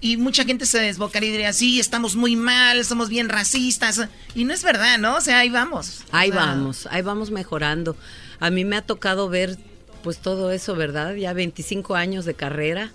y 0.00 0.16
mucha 0.16 0.44
gente 0.44 0.66
se 0.66 0.78
desbocaría 0.78 1.28
y 1.28 1.32
diría, 1.32 1.52
sí, 1.52 1.80
estamos 1.80 2.16
muy 2.16 2.36
mal, 2.36 2.84
somos 2.84 3.08
bien 3.08 3.28
racistas. 3.28 4.08
Y 4.34 4.44
no 4.44 4.52
es 4.52 4.62
verdad, 4.62 4.98
¿no? 4.98 5.16
O 5.16 5.20
sea, 5.20 5.38
ahí 5.38 5.48
vamos. 5.48 6.02
Ahí 6.10 6.30
O 6.30 6.34
sea, 6.34 6.44
vamos, 6.44 6.88
ahí 6.90 7.02
vamos 7.02 7.30
mejorando. 7.30 7.96
A 8.38 8.50
mí 8.50 8.64
me 8.64 8.76
ha 8.76 8.82
tocado 8.82 9.28
ver 9.28 9.58
pues 10.02 10.18
todo 10.18 10.50
eso, 10.50 10.74
¿verdad? 10.74 11.14
Ya 11.14 11.32
25 11.32 11.94
años 11.94 12.24
de 12.24 12.34
carrera. 12.34 12.92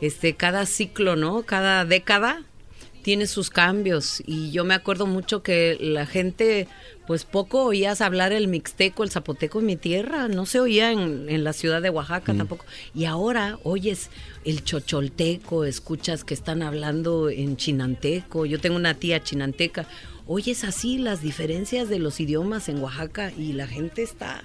Este, 0.00 0.34
cada 0.34 0.66
ciclo, 0.66 1.16
¿no? 1.16 1.42
Cada 1.42 1.84
década 1.84 2.42
tiene 3.02 3.26
sus 3.26 3.50
cambios 3.50 4.22
y 4.26 4.50
yo 4.52 4.64
me 4.64 4.74
acuerdo 4.74 5.06
mucho 5.06 5.42
que 5.42 5.76
la 5.80 6.06
gente 6.06 6.68
pues 7.06 7.24
poco 7.24 7.64
oías 7.64 8.00
hablar 8.00 8.32
el 8.32 8.46
mixteco, 8.46 9.02
el 9.02 9.10
zapoteco 9.10 9.58
en 9.58 9.66
mi 9.66 9.76
tierra, 9.76 10.28
no 10.28 10.46
se 10.46 10.60
oía 10.60 10.92
en, 10.92 11.28
en 11.28 11.42
la 11.42 11.52
ciudad 11.52 11.82
de 11.82 11.90
Oaxaca 11.90 12.32
tampoco. 12.32 12.64
Y 12.94 13.06
ahora 13.06 13.58
oyes 13.64 14.08
el 14.44 14.62
chocholteco, 14.62 15.64
escuchas 15.64 16.22
que 16.22 16.34
están 16.34 16.62
hablando 16.62 17.28
en 17.28 17.56
chinanteco, 17.56 18.46
yo 18.46 18.60
tengo 18.60 18.76
una 18.76 18.94
tía 18.94 19.22
chinanteca, 19.22 19.86
oyes 20.28 20.62
así 20.62 20.98
las 20.98 21.22
diferencias 21.22 21.88
de 21.88 21.98
los 21.98 22.20
idiomas 22.20 22.68
en 22.68 22.80
Oaxaca 22.80 23.32
y 23.36 23.52
la 23.52 23.66
gente 23.66 24.02
está 24.02 24.44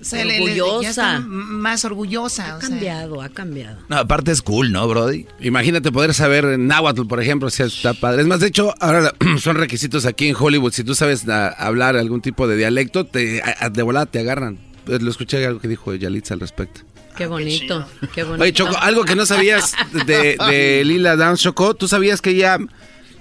se 0.00 0.24
le- 0.24 0.38
le- 0.40 0.54
ya 0.56 0.64
orgullosa. 0.64 1.20
más 1.20 1.84
orgullosa. 1.84 2.52
Ha 2.52 2.56
o 2.56 2.60
sea. 2.60 2.68
cambiado, 2.68 3.22
ha 3.22 3.28
cambiado. 3.28 3.78
No, 3.88 3.96
aparte 3.96 4.30
es 4.32 4.42
cool, 4.42 4.70
¿no, 4.72 4.86
Brody? 4.88 5.26
Imagínate 5.40 5.90
poder 5.92 6.12
saber 6.14 6.58
náhuatl, 6.58 7.06
por 7.06 7.20
ejemplo, 7.22 7.48
si 7.50 7.62
está 7.62 7.94
padre. 7.94 8.22
Es 8.22 8.28
más, 8.28 8.40
de 8.40 8.48
hecho, 8.48 8.74
ahora 8.80 9.12
son 9.40 9.56
requisitos 9.56 10.06
aquí 10.06 10.28
en 10.28 10.36
Hollywood. 10.38 10.72
Si 10.72 10.84
tú 10.84 10.94
sabes 10.94 11.28
ah, 11.28 11.48
hablar 11.58 11.96
algún 11.96 12.20
tipo 12.20 12.46
de 12.46 12.56
dialecto, 12.56 13.06
te, 13.06 13.42
a- 13.42 13.70
de 13.70 13.82
volada 13.82 14.06
te 14.06 14.18
agarran. 14.20 14.58
Pues, 14.84 15.00
Lo 15.02 15.10
escuché 15.10 15.44
algo 15.46 15.60
que 15.60 15.68
dijo 15.68 15.94
Yalitza 15.94 16.34
al 16.34 16.40
respecto. 16.40 16.80
Qué 17.16 17.26
bonito, 17.28 17.86
qué 18.12 18.24
bonito. 18.24 18.42
Oye, 18.42 18.52
Choco, 18.52 18.76
algo 18.76 19.04
que 19.04 19.14
no 19.14 19.24
sabías 19.24 19.74
de, 20.04 20.36
de 20.36 20.82
Lila 20.84 21.14
Downs, 21.14 21.40
Choco, 21.40 21.74
¿tú 21.74 21.86
sabías 21.86 22.20
que 22.20 22.30
ella, 22.30 22.58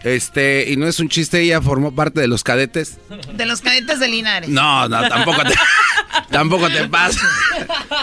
este, 0.04 0.66
y 0.72 0.78
no 0.78 0.88
es 0.88 1.00
un 1.00 1.10
chiste, 1.10 1.42
ella 1.42 1.62
formó 1.62 1.94
parte 1.96 2.22
de 2.22 2.28
los 2.28 2.44
cadetes? 2.44 2.98
De 3.36 3.46
los 3.46 3.62
cadetes 3.62 4.00
de 4.00 4.08
Linares. 4.08 4.50
No, 4.50 4.88
no, 4.90 5.08
tampoco 5.08 5.44
te, 5.44 5.56
tampoco 6.32 6.70
te 6.70 6.88
pasa. 6.88 7.22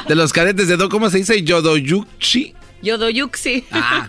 De 0.09 0.15
los 0.15 0.33
cadetes 0.33 0.69
de, 0.69 0.77
Do- 0.77 0.89
¿cómo 0.89 1.11
se 1.11 1.19
dice? 1.19 1.43
Yodoyuchi. 1.43 2.55
Yodoyuxi. 2.83 3.67
Ah, 3.73 4.07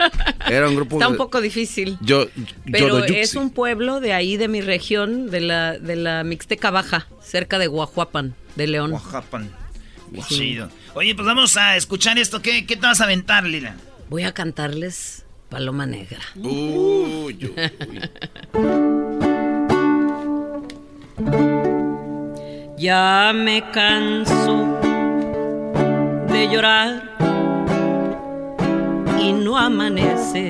era 0.49 0.69
un 0.69 0.75
grupo 0.75 0.95
Está 0.95 1.09
un 1.09 1.17
poco 1.17 1.41
difícil. 1.41 1.97
Yo, 1.99 2.27
Pero 2.71 2.87
Yodoyuxi. 2.87 3.19
es 3.19 3.35
un 3.35 3.49
pueblo 3.49 3.99
de 3.99 4.13
ahí, 4.13 4.37
de 4.37 4.47
mi 4.47 4.61
región, 4.61 5.29
de 5.29 5.41
la, 5.41 5.77
de 5.77 5.97
la 5.97 6.23
Mixteca 6.23 6.71
Baja, 6.71 7.07
cerca 7.21 7.59
de 7.59 7.67
Guajuapan, 7.67 8.33
de 8.55 8.67
León. 8.67 8.91
Guajuapan. 8.91 9.51
Chido. 10.29 10.69
Oye, 10.93 11.15
pues 11.15 11.25
vamos 11.25 11.55
a 11.57 11.75
escuchar 11.77 12.17
esto. 12.17 12.41
¿Qué, 12.41 12.65
qué 12.65 12.75
te 12.75 12.81
vas 12.81 13.01
a 13.01 13.05
aventar, 13.05 13.45
Lila? 13.45 13.75
Voy 14.09 14.23
a 14.23 14.33
cantarles 14.33 15.25
Paloma 15.51 15.85
Negra. 15.85 16.21
Uy, 16.41 17.53
Ya 22.77 23.33
me 23.35 23.61
canso 23.71 24.79
de 26.31 26.47
llorar 26.49 27.17
y 29.19 29.33
no 29.33 29.57
amanece. 29.57 30.49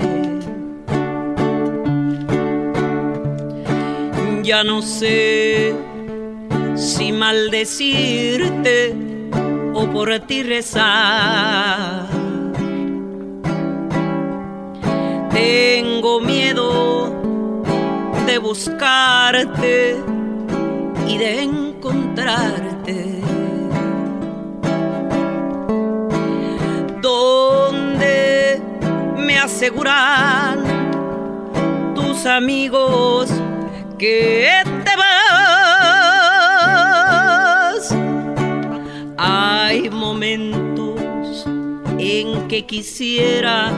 Ya 4.44 4.64
no 4.64 4.84
sé 4.84 5.74
si 6.76 7.12
maldecirte 7.12 8.94
o 9.74 9.88
por 9.92 10.20
ti 10.28 10.44
rezar. 10.44 12.11
Tengo 15.34 16.20
miedo 16.20 17.10
de 18.26 18.38
buscarte 18.38 19.96
y 21.08 21.18
de 21.18 21.44
encontrarte. 21.44 23.22
Donde 27.02 28.62
me 29.18 29.38
aseguran 29.40 30.64
tus 31.96 32.26
amigos 32.26 33.30
que 33.98 34.64
te 34.84 34.96
vas. 34.96 35.12
Hay 39.18 39.90
momentos 39.90 41.46
en 41.98 42.48
que 42.48 42.66
quisiera 42.66 43.72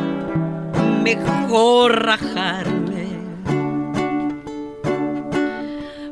mejor 1.04 2.06
rajarme 2.06 3.08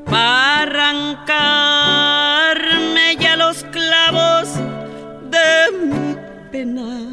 para 0.05 0.61
arrancarme 0.63 3.15
ya 3.17 3.37
los 3.37 3.63
clavos 3.71 4.49
de 5.29 5.71
mi 5.85 6.17
pena. 6.51 7.07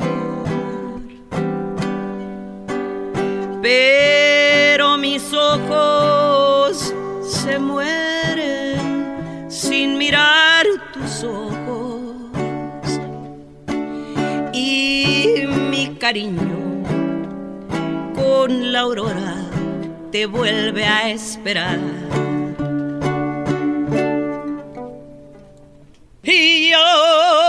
Pero 3.62 4.98
mis 4.98 5.32
ojos 5.32 6.92
se 7.22 7.60
mueren 7.60 9.46
sin 9.48 9.96
mirar 9.98 10.66
tus 10.92 11.22
ojos 11.22 12.16
y 14.52 15.44
mi 15.70 15.94
cariño 15.94 16.47
la 18.48 18.80
aurora 18.80 19.36
te 20.10 20.26
vuelve 20.26 20.84
a 20.84 21.10
esperar. 21.10 21.78
Y 26.22 26.72
agarraste 26.72 27.47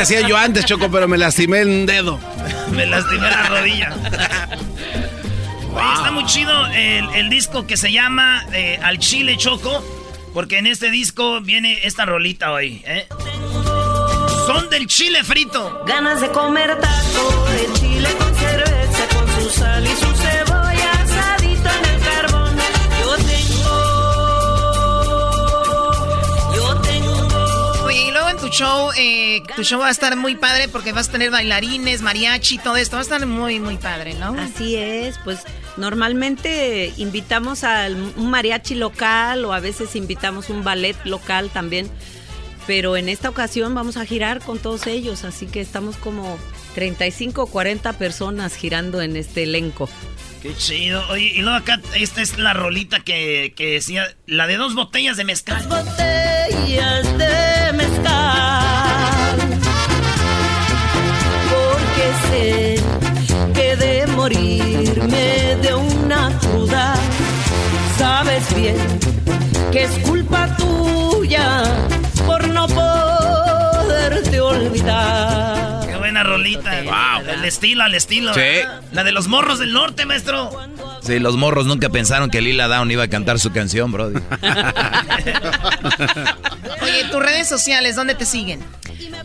Hacía 0.00 0.26
yo 0.26 0.36
antes, 0.36 0.64
Choco, 0.64 0.90
pero 0.90 1.06
me 1.06 1.18
lastimé 1.18 1.62
un 1.62 1.84
dedo. 1.84 2.18
Me 2.70 2.86
lastimé 2.86 3.28
la 3.28 3.48
rodilla. 3.48 3.92
Oye, 5.72 5.92
está 5.94 6.10
muy 6.12 6.24
chido 6.24 6.66
el, 6.68 7.08
el 7.14 7.28
disco 7.28 7.66
que 7.66 7.76
se 7.76 7.92
llama 7.92 8.44
eh, 8.52 8.78
Al 8.82 8.98
Chile 8.98 9.36
Choco, 9.36 9.84
porque 10.32 10.58
en 10.58 10.66
este 10.66 10.90
disco 10.90 11.40
viene 11.40 11.80
esta 11.82 12.06
rolita 12.06 12.52
hoy. 12.52 12.82
¿eh? 12.86 13.06
Son 14.46 14.70
del 14.70 14.86
chile 14.86 15.22
frito. 15.24 15.82
Ganas 15.86 16.20
de 16.20 16.30
comer 16.30 16.78
taco 16.80 17.44
de 17.50 17.79
show, 28.50 28.90
eh, 28.96 29.42
tu 29.56 29.64
show 29.64 29.80
va 29.80 29.88
a 29.88 29.90
estar 29.90 30.16
muy 30.16 30.36
padre 30.36 30.68
porque 30.68 30.92
vas 30.92 31.08
a 31.08 31.12
tener 31.12 31.30
bailarines, 31.30 32.02
mariachi, 32.02 32.58
todo 32.58 32.76
esto. 32.76 32.96
Va 32.96 33.00
a 33.00 33.02
estar 33.02 33.26
muy, 33.26 33.60
muy 33.60 33.76
padre, 33.76 34.14
¿no? 34.14 34.38
Así 34.40 34.76
es, 34.76 35.18
pues 35.24 35.40
normalmente 35.76 36.92
invitamos 36.96 37.64
a 37.64 37.88
un 37.88 38.30
mariachi 38.30 38.74
local 38.74 39.44
o 39.44 39.52
a 39.52 39.60
veces 39.60 39.96
invitamos 39.96 40.50
un 40.50 40.64
ballet 40.64 40.96
local 41.04 41.50
también, 41.50 41.90
pero 42.66 42.96
en 42.96 43.08
esta 43.08 43.28
ocasión 43.28 43.74
vamos 43.74 43.96
a 43.96 44.04
girar 44.04 44.40
con 44.40 44.58
todos 44.58 44.86
ellos, 44.86 45.24
así 45.24 45.46
que 45.46 45.60
estamos 45.60 45.96
como 45.96 46.38
35 46.74 47.42
o 47.42 47.46
40 47.46 47.92
personas 47.94 48.54
girando 48.54 49.00
en 49.00 49.16
este 49.16 49.44
elenco. 49.44 49.88
Qué 50.42 50.54
chido. 50.56 51.02
Oye, 51.10 51.32
y 51.34 51.42
luego 51.42 51.58
acá, 51.58 51.80
esta 51.94 52.22
es 52.22 52.38
la 52.38 52.54
rolita 52.54 53.00
que, 53.00 53.52
que 53.54 53.72
decía, 53.72 54.16
la 54.26 54.46
de 54.46 54.56
dos 54.56 54.74
botellas 54.74 55.18
de 55.18 55.24
mezcal. 55.24 55.62
botellas 55.68 57.09
sé 62.30 62.76
que 63.54 63.76
de 63.76 64.06
morirme 64.08 65.56
de 65.62 65.74
una 65.74 66.30
cruda, 66.40 66.94
sabes 67.98 68.54
bien 68.54 68.76
que 69.72 69.84
es 69.84 69.98
culpa 70.06 70.48
tuya 70.56 71.62
por 72.26 72.48
no 72.48 72.66
poderte 72.66 74.40
olvidar. 74.40 75.86
Qué 75.86 75.96
buena 75.96 76.22
rolita. 76.22 76.70
Wow. 76.82 77.30
El 77.30 77.44
estilo, 77.44 77.84
al 77.84 77.94
estilo. 77.94 78.34
Sí. 78.34 78.62
La 78.92 79.04
de 79.04 79.12
los 79.12 79.28
morros 79.28 79.58
del 79.58 79.72
norte, 79.72 80.06
maestro. 80.06 80.50
Sí, 81.10 81.18
los 81.18 81.36
morros 81.36 81.66
nunca 81.66 81.88
pensaron 81.88 82.30
que 82.30 82.40
Lila 82.40 82.68
Down 82.68 82.88
iba 82.88 83.02
a 83.02 83.08
cantar 83.08 83.40
su 83.40 83.50
canción, 83.50 83.90
bro. 83.90 84.06
Oye, 86.82 87.04
tus 87.10 87.20
redes 87.20 87.48
sociales, 87.48 87.96
¿dónde 87.96 88.14
te 88.14 88.24
siguen? 88.24 88.60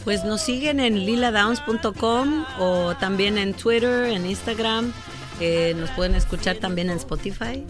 Pues 0.04 0.24
nos 0.24 0.42
siguen 0.42 0.80
en 0.80 1.06
liladowns.com 1.06 2.46
o 2.58 2.96
también 2.96 3.38
en 3.38 3.54
Twitter, 3.54 4.06
en 4.06 4.26
Instagram. 4.26 4.94
Eh, 5.40 5.76
nos 5.78 5.92
pueden 5.92 6.16
escuchar 6.16 6.56
también 6.56 6.90
en 6.90 6.98
Spotify. 6.98 7.64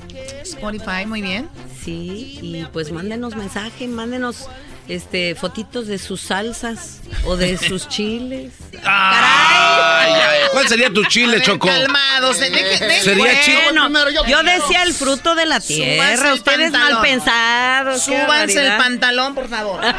Spotify, 0.43 1.05
muy 1.05 1.21
bien. 1.21 1.49
Sí, 1.83 2.39
y 2.41 2.63
pues 2.71 2.93
mándenos 2.93 3.35
mensaje, 3.35 3.85
mándenos 3.89 4.47
este 4.87 5.35
fotitos 5.35 5.87
de 5.87 5.97
sus 5.97 6.21
salsas 6.21 6.99
o 7.25 7.35
de 7.37 7.57
sus 7.67 7.87
chiles. 7.87 8.53
Ay, 8.83 10.13
ay, 10.13 10.39
¿Cuál 10.51 10.67
sería 10.67 10.89
tu 10.91 11.03
chile, 11.05 11.41
Choco? 11.41 11.67
Calmados, 11.67 12.39
de- 12.39 12.49
de- 12.49 12.79
de- 12.79 13.01
Sería 13.01 13.41
chile. 13.41 13.59
Bueno, 13.71 13.89
yo 14.27 14.43
decía 14.43 14.83
el 14.83 14.93
fruto 14.93 15.35
de 15.35 15.45
la 15.45 15.59
tierra, 15.59 16.33
ustedes 16.33 16.71
pantalón. 16.71 16.93
mal 16.93 17.01
pensados. 17.01 18.01
Súbanse 18.03 18.65
el 18.65 18.77
pantalón, 18.77 19.35
por 19.35 19.49
favor. 19.49 19.81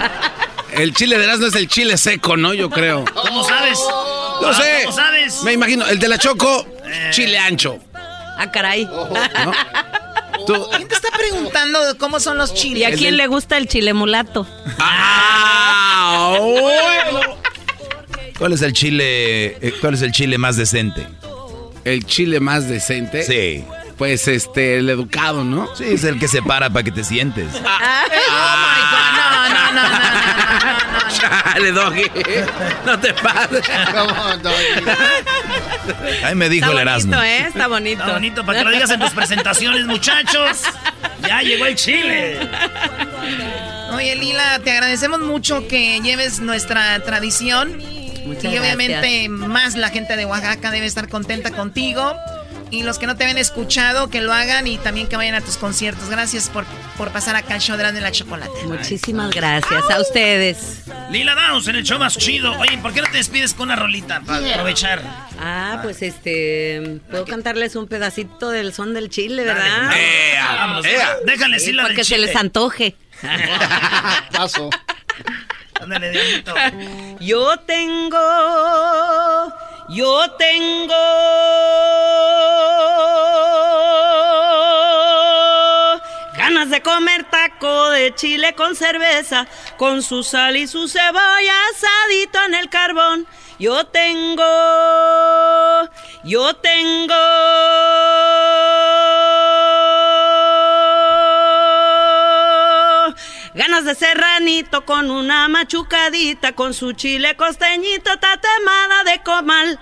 El 0.73 0.93
chile 0.93 1.17
de 1.19 1.27
no 1.27 1.47
es 1.47 1.55
el 1.55 1.69
chile 1.69 1.97
seco, 1.97 2.37
¿no? 2.37 2.53
Yo 2.53 2.69
creo. 2.69 3.05
¿Cómo 3.15 3.45
sabes? 3.49 3.79
No 4.43 4.53
sé. 4.53 4.83
¿Cómo 4.85 4.95
sabes? 4.97 5.43
Me 5.43 5.53
imagino, 5.55 5.87
el 5.87 5.99
de 5.99 6.09
la 6.09 6.19
Choco, 6.19 6.67
Eh. 6.85 7.09
chile 7.13 7.39
ancho. 7.39 7.79
Ah, 7.95 8.51
caray. 8.53 8.87
¿Quién 10.47 10.89
te 10.89 10.95
está 10.95 11.09
preguntando 11.17 11.79
cómo 11.99 12.21
son 12.21 12.39
los 12.39 12.55
chiles? 12.55 12.81
¿Y 12.81 12.85
a 12.85 12.93
quién 12.93 13.17
le 13.17 13.27
gusta 13.27 13.57
el 13.57 13.67
chile 13.69 13.95
mulato? 13.95 14.47
Ah, 14.79 16.37
¿Cuál 18.39 18.53
es 18.53 18.63
el 18.63 18.73
chile, 18.73 19.57
eh, 19.67 19.75
cuál 19.81 19.95
es 19.95 20.03
el 20.03 20.13
chile 20.13 20.37
más 20.39 20.57
decente? 20.57 21.07
El 21.85 22.05
chile 22.05 22.41
más 22.41 22.69
decente. 22.69 23.23
Sí. 23.23 23.65
Pues 23.97 24.29
este, 24.29 24.79
el 24.79 24.91
educado, 24.91 25.43
¿no? 25.43 25.75
Sí, 25.75 25.85
es 25.85 26.05
el 26.05 26.19
que 26.19 26.29
se 26.29 26.43
para 26.43 26.69
para 26.69 26.83
que 26.83 26.93
te 26.93 27.03
sientes. 27.03 27.49
Ah, 27.65 28.05
oh 28.07 28.57
my 28.63 28.83
God, 28.93 29.13
no, 29.17 29.31
no, 29.49 29.73
no, 29.73 29.89
no, 29.89 30.59
no, 30.59 30.66
Chale, 31.19 31.73
Doggy. 31.73 32.11
No 32.85 32.99
te 32.99 33.13
pases. 33.15 33.63
Ahí 36.25 36.35
me 36.35 36.49
dijo 36.49 36.71
el 36.73 36.79
Está 36.79 36.83
Erasmo. 36.83 37.13
bonito, 37.17 37.25
¿eh? 37.25 37.47
Está 37.47 37.67
bonito. 37.69 38.01
Está 38.03 38.13
bonito 38.15 38.47
para 38.47 38.59
que 38.59 38.65
lo 38.65 38.71
digas 38.71 38.91
en 38.91 39.01
tus 39.01 39.11
presentaciones, 39.11 39.87
muchachos. 39.87 40.63
Ya 41.27 41.41
llegó 41.43 41.67
el 41.67 41.75
chile. 41.77 42.39
Oye, 43.93 44.17
Lila, 44.17 44.59
te 44.63 44.71
agradecemos 44.73 45.21
mucho 45.21 45.67
que 45.69 46.01
lleves 46.01 46.41
nuestra 46.41 46.99
tradición. 47.01 47.81
Muchas 48.27 48.53
y 48.53 48.59
obviamente 48.59 48.95
gracias. 48.95 49.31
más 49.31 49.77
la 49.77 49.89
gente 49.91 50.17
de 50.17 50.25
Oaxaca 50.27 50.71
debe 50.73 50.87
estar 50.87 51.09
contenta 51.09 51.53
contigo. 51.53 52.15
Y 52.71 52.83
los 52.83 52.99
que 52.99 53.07
no 53.07 53.17
te 53.17 53.23
habían 53.25 53.39
escuchado, 53.39 54.11
que 54.11 54.21
lo 54.21 54.33
hagan 54.33 54.67
y 54.67 54.77
también 54.79 55.07
que 55.07 55.17
vayan 55.17 55.37
a 55.37 55.41
tus 55.41 55.57
conciertos. 55.57 56.09
Gracias 56.11 56.49
por, 56.51 56.65
por 56.99 57.13
pasar 57.13 57.37
acá 57.37 57.55
al 57.55 57.61
show 57.61 57.77
de 57.77 57.83
Erasmo 57.83 57.99
y 58.01 58.03
la 58.03 58.11
Chocolate. 58.11 58.65
Muchísimas 58.65 59.31
gracias 59.31 59.85
a 59.89 60.01
ustedes. 60.01 60.83
Lila 61.11 61.35
Downs 61.37 61.69
en 61.69 61.77
el 61.77 61.85
show 61.85 61.99
más 61.99 62.19
chido. 62.19 62.53
Oye, 62.59 62.77
¿por 62.79 62.93
qué 62.93 63.03
no 63.03 63.07
te 63.07 63.19
despides 63.19 63.55
con 63.55 63.69
una 63.69 63.77
rolita 63.77 64.21
para 64.27 64.51
aprovechar? 64.53 65.01
Ah, 65.39 65.79
pues 65.83 66.03
este, 66.03 67.01
puedo 67.09 67.25
cantarles 67.25 67.77
un 67.77 67.87
pedacito 67.87 68.51
del 68.51 68.73
son 68.75 68.95
del 68.95 69.11
chile, 69.11 69.45
¿verdad? 69.45 69.93
Ea. 69.97 70.77
Déjale 71.25 71.55
decir 71.59 71.75
la 71.77 71.83
Para 71.85 71.89
del 71.91 71.97
que 71.99 72.05
se 72.05 72.15
chile. 72.17 72.27
les 72.27 72.37
antoje. 72.37 72.97
Paso. 74.33 74.71
Ándale, 75.81 76.11
Diablito. 76.11 76.55
Yo 77.21 77.59
tengo, 77.61 78.19
yo 79.89 80.31
tengo 80.33 80.95
ganas 86.37 86.71
de 86.71 86.83
comer 86.83 87.25
taco 87.31 87.91
de 87.91 88.15
chile 88.15 88.55
con 88.55 88.75
cerveza, 88.75 89.47
con 89.77 90.03
su 90.03 90.23
sal 90.23 90.57
y 90.57 90.67
su 90.67 90.89
cebolla 90.89 91.55
asadito 91.73 92.43
en 92.45 92.55
el 92.55 92.69
carbón. 92.69 93.27
Yo 93.59 93.87
tengo, 93.87 94.45
yo 96.25 96.55
tengo 96.57 97.15
ganas 103.57 103.85
de 103.87 103.95
serranito 103.95 104.85
con 104.85 105.11
una 105.11 105.49
machucadita, 105.49 106.53
con 106.53 106.75
su 106.75 106.93
chile 106.93 107.37
costeñito 107.37 108.11
tatemada 108.19 109.03
de 109.05 109.23
comal. 109.23 109.81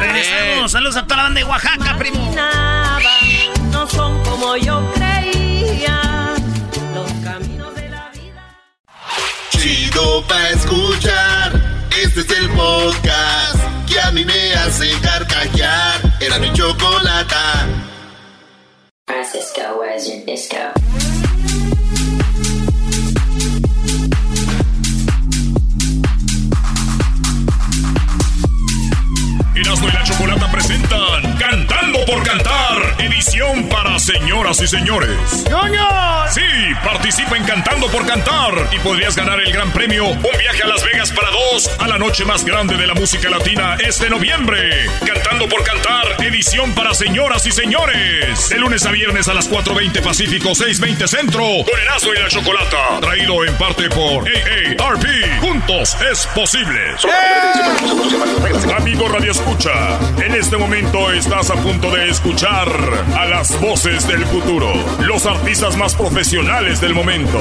Regresamos. 0.00 0.72
Saludos 0.72 0.96
a 0.96 1.04
toda 1.04 1.16
la 1.16 1.22
banda 1.22 1.40
de 1.40 1.44
Oaxaca, 1.44 1.96
primo. 1.96 2.34
No 3.70 3.88
son 3.88 4.22
como 4.24 4.56
yo 4.56 4.92
creía. 4.94 6.34
Los 6.92 7.12
caminos 7.24 7.74
de 7.76 7.88
la 7.88 8.10
Chido 9.50 10.26
pa' 10.26 10.48
escuchar. 10.50 11.52
Este 11.90 12.20
es 12.20 12.30
el 12.30 12.50
podcast 12.50 13.56
que 13.86 14.00
a 14.00 14.10
mí 14.10 14.24
me 14.24 14.54
hace 14.54 14.90
carcajear. 15.00 16.00
Era 16.20 16.38
mi 16.40 16.52
chocolata. 19.06 19.32
Francisco, 19.32 19.78
where's 19.78 20.08
your 20.08 20.24
disco? 20.24 20.72
Erasmo 29.54 29.88
y 29.88 29.92
la 29.92 30.02
Chocolata 30.04 30.48
presentan 30.82 31.36
Cantando 31.38 32.04
por 32.04 32.22
Cantar, 32.22 32.96
edición 32.98 33.68
para 33.68 33.98
señoras 33.98 34.60
y 34.60 34.66
señores. 34.66 35.44
¡Ñoños! 35.48 36.32
Sí, 36.32 36.40
participa 36.84 37.36
en 37.36 37.44
Cantando 37.44 37.88
por 37.88 38.06
Cantar 38.06 38.68
y 38.72 38.78
podrías 38.78 39.16
ganar 39.16 39.40
el 39.40 39.52
gran 39.52 39.70
premio, 39.72 40.06
un 40.06 40.22
viaje 40.38 40.62
a 40.62 40.66
Las 40.66 40.84
Vegas 40.84 41.10
para 41.12 41.30
dos, 41.30 41.70
a 41.78 41.88
la 41.88 41.98
noche 41.98 42.24
más 42.24 42.44
grande 42.44 42.76
de 42.76 42.86
la 42.86 42.94
música 42.94 43.28
latina 43.28 43.76
este 43.84 44.08
noviembre. 44.08 44.88
Cantando 45.04 45.48
por 45.48 45.62
Cantar, 45.64 46.24
edición 46.24 46.72
para 46.74 46.94
señoras 46.94 47.44
y 47.46 47.50
señores. 47.50 48.48
De 48.48 48.58
lunes 48.58 48.86
a 48.86 48.90
viernes 48.90 49.28
a 49.28 49.34
las 49.34 49.50
4.20 49.50 50.02
Pacífico, 50.02 50.50
6.20 50.50 51.06
Centro, 51.06 51.42
con 51.42 51.80
Erasmo 51.80 52.14
y 52.14 52.18
la 52.18 52.28
Chocolata. 52.28 53.00
Traído 53.00 53.44
en 53.44 53.54
parte 53.56 53.88
por 53.90 54.24
AARP. 54.26 55.04
Juntos 55.40 55.96
es 56.10 56.26
posible. 56.28 56.80
Amigo 58.76 59.08
Radio 59.08 59.32
Escucha, 59.32 59.98
en 60.24 60.34
este 60.34 60.56
momento 60.56 60.71
estás 60.74 61.50
a 61.50 61.54
punto 61.56 61.90
de 61.90 62.08
escuchar 62.08 62.66
a 63.14 63.26
las 63.26 63.60
voces 63.60 64.08
del 64.08 64.24
futuro, 64.24 64.72
los 65.00 65.26
artistas 65.26 65.76
más 65.76 65.94
profesionales 65.94 66.80
del 66.80 66.94
momento, 66.94 67.38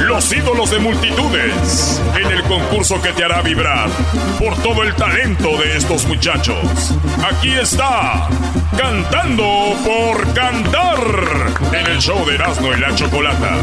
los 0.00 0.32
ídolos 0.32 0.72
de 0.72 0.80
multitudes, 0.80 2.02
en 2.20 2.32
el 2.32 2.42
concurso 2.42 3.00
que 3.00 3.12
te 3.12 3.22
hará 3.22 3.42
vibrar 3.42 3.88
por 4.40 4.60
todo 4.60 4.82
el 4.82 4.92
talento 4.96 5.56
de 5.56 5.76
estos 5.76 6.04
muchachos. 6.06 6.92
Aquí 7.24 7.52
está, 7.52 8.28
cantando 8.76 9.76
por 9.84 10.34
cantar, 10.34 10.98
en 11.72 11.86
el 11.86 12.00
show 12.00 12.26
de 12.26 12.34
Erasmo 12.34 12.72
y 12.72 12.80
la 12.80 12.92
Chocolata. 12.96 13.62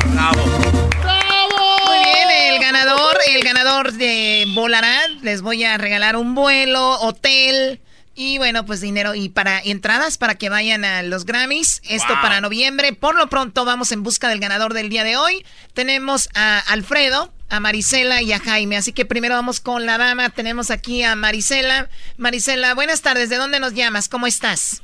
Muy 1.86 1.99
bien, 1.99 2.53
el 2.53 2.62
ganador, 2.62 3.18
el 3.28 3.43
ganador 3.43 3.91
de 3.91 4.45
Volará, 4.55 5.01
les 5.22 5.41
voy 5.41 5.66
a 5.66 5.78
regalar 5.78 6.16
un 6.16 6.34
vuelo, 6.34 6.91
hotel 7.01 7.82
y 8.24 8.38
bueno, 8.38 8.67
pues 8.67 8.82
dinero 8.82 9.15
y 9.15 9.30
para 9.30 9.59
entradas 9.59 10.19
para 10.19 10.36
que 10.36 10.49
vayan 10.49 10.86
a 10.86 11.01
los 11.01 11.26
Grammys. 11.26 11.82
Esto 11.89 12.13
Wow. 12.13 12.22
para 12.22 12.39
noviembre. 12.39 12.93
Por 12.93 13.15
lo 13.15 13.28
pronto 13.30 13.65
vamos 13.65 13.91
en 13.91 14.03
busca 14.03 14.30
del 14.30 14.39
ganador 14.39 14.76
del 14.76 14.89
día 14.89 15.03
de 15.03 15.17
hoy. 15.17 15.43
Tenemos 15.74 16.30
a 16.36 16.59
Alfredo, 16.59 17.34
a 17.49 17.59
Marisela 17.59 18.22
y 18.22 18.32
a 18.32 18.38
Jaime. 18.39 18.78
Así 18.78 18.93
que 18.93 19.07
primero 19.07 19.34
vamos 19.34 19.59
con 19.59 19.88
la 19.88 19.97
dama. 19.97 20.30
Tenemos 20.30 20.69
aquí 20.69 21.01
a 21.01 21.15
Marisela. 21.15 21.89
Marisela, 22.17 22.76
buenas 22.76 23.01
tardes. 23.01 23.32
¿De 23.32 23.38
dónde 23.38 23.59
nos 23.59 23.74
llamas? 23.74 24.07
¿Cómo 24.07 24.28
estás? 24.28 24.84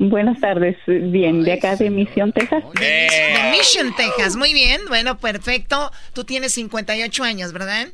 Buenas 0.00 0.40
tardes, 0.40 0.76
bien, 0.88 1.44
de 1.44 1.52
acá 1.52 1.76
de 1.76 1.88
Misión, 1.88 2.32
Texas. 2.32 2.64
De 2.80 3.50
Mission, 3.52 3.94
Texas. 3.94 4.34
Muy 4.34 4.52
bien. 4.52 4.80
Bueno, 4.88 5.18
perfecto. 5.18 5.92
Tú 6.14 6.24
tienes 6.24 6.52
58 6.54 7.22
años, 7.22 7.52
¿verdad? 7.52 7.86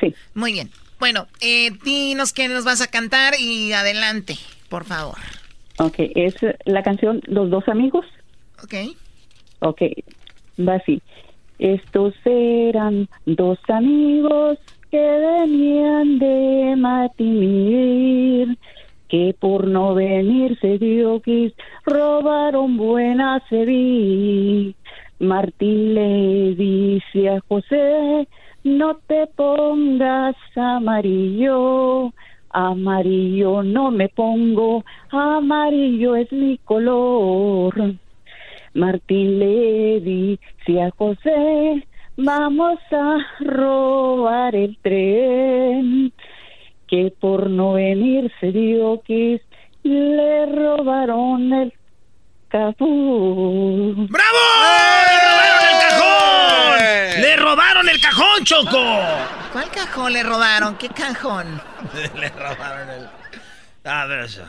Sí. 0.00 0.12
Muy 0.34 0.52
bien. 0.52 0.72
Bueno, 0.98 1.26
eh, 1.40 1.70
dinos 1.84 2.32
qué 2.32 2.48
nos 2.48 2.64
vas 2.64 2.80
a 2.80 2.88
cantar 2.88 3.34
y 3.38 3.72
adelante, 3.72 4.34
por 4.68 4.84
favor. 4.84 5.18
Ok, 5.78 5.94
es 5.98 6.34
la 6.64 6.82
canción 6.82 7.20
Los 7.26 7.50
dos 7.50 7.68
amigos. 7.68 8.04
Ok. 8.62 8.74
Ok, 9.60 9.82
va 10.58 10.74
así. 10.74 11.00
Estos 11.58 12.14
eran 12.24 13.08
dos 13.26 13.58
amigos 13.68 14.58
que 14.90 14.98
venían 14.98 16.18
de 16.18 16.74
Matimir, 16.76 18.56
que 19.08 19.34
por 19.38 19.66
no 19.66 19.94
venirse 19.94 20.78
Diokis 20.78 21.52
robaron 21.84 22.76
buena 22.76 23.42
vi. 23.50 24.74
Martín 25.18 25.94
le 25.94 26.54
dice 26.54 27.28
a 27.28 27.40
José, 27.48 28.28
no 28.76 28.96
te 29.06 29.26
pongas 29.28 30.36
amarillo, 30.56 32.12
amarillo 32.50 33.62
no 33.62 33.90
me 33.90 34.08
pongo, 34.08 34.84
amarillo 35.10 36.16
es 36.16 36.30
mi 36.32 36.58
color. 36.58 37.94
Martín 38.74 39.38
le 39.38 40.00
dice 40.00 40.82
a 40.82 40.90
José, 40.90 41.86
vamos 42.16 42.78
a 42.92 43.18
robar 43.40 44.54
el 44.54 44.76
tren, 44.82 46.12
que 46.86 47.12
por 47.18 47.48
no 47.48 47.74
venirse 47.74 48.52
Diokis 48.52 49.40
le 49.82 50.46
robaron 50.46 51.52
el 51.52 51.72
capú. 52.48 53.94
¡Bravo! 54.10 54.38
¡Le 55.08 55.16
robaron 55.26 55.62
el 55.70 55.87
cajón, 58.00 58.44
Choco! 58.44 59.00
¿Cuál 59.52 59.70
cajón 59.70 60.12
le 60.12 60.22
robaron? 60.22 60.76
¿Qué 60.76 60.88
cajón? 60.88 61.60
Le 62.16 62.28
robaron 62.30 62.90
el... 62.90 63.08
A 63.84 64.06
ver 64.06 64.20
eso. 64.20 64.42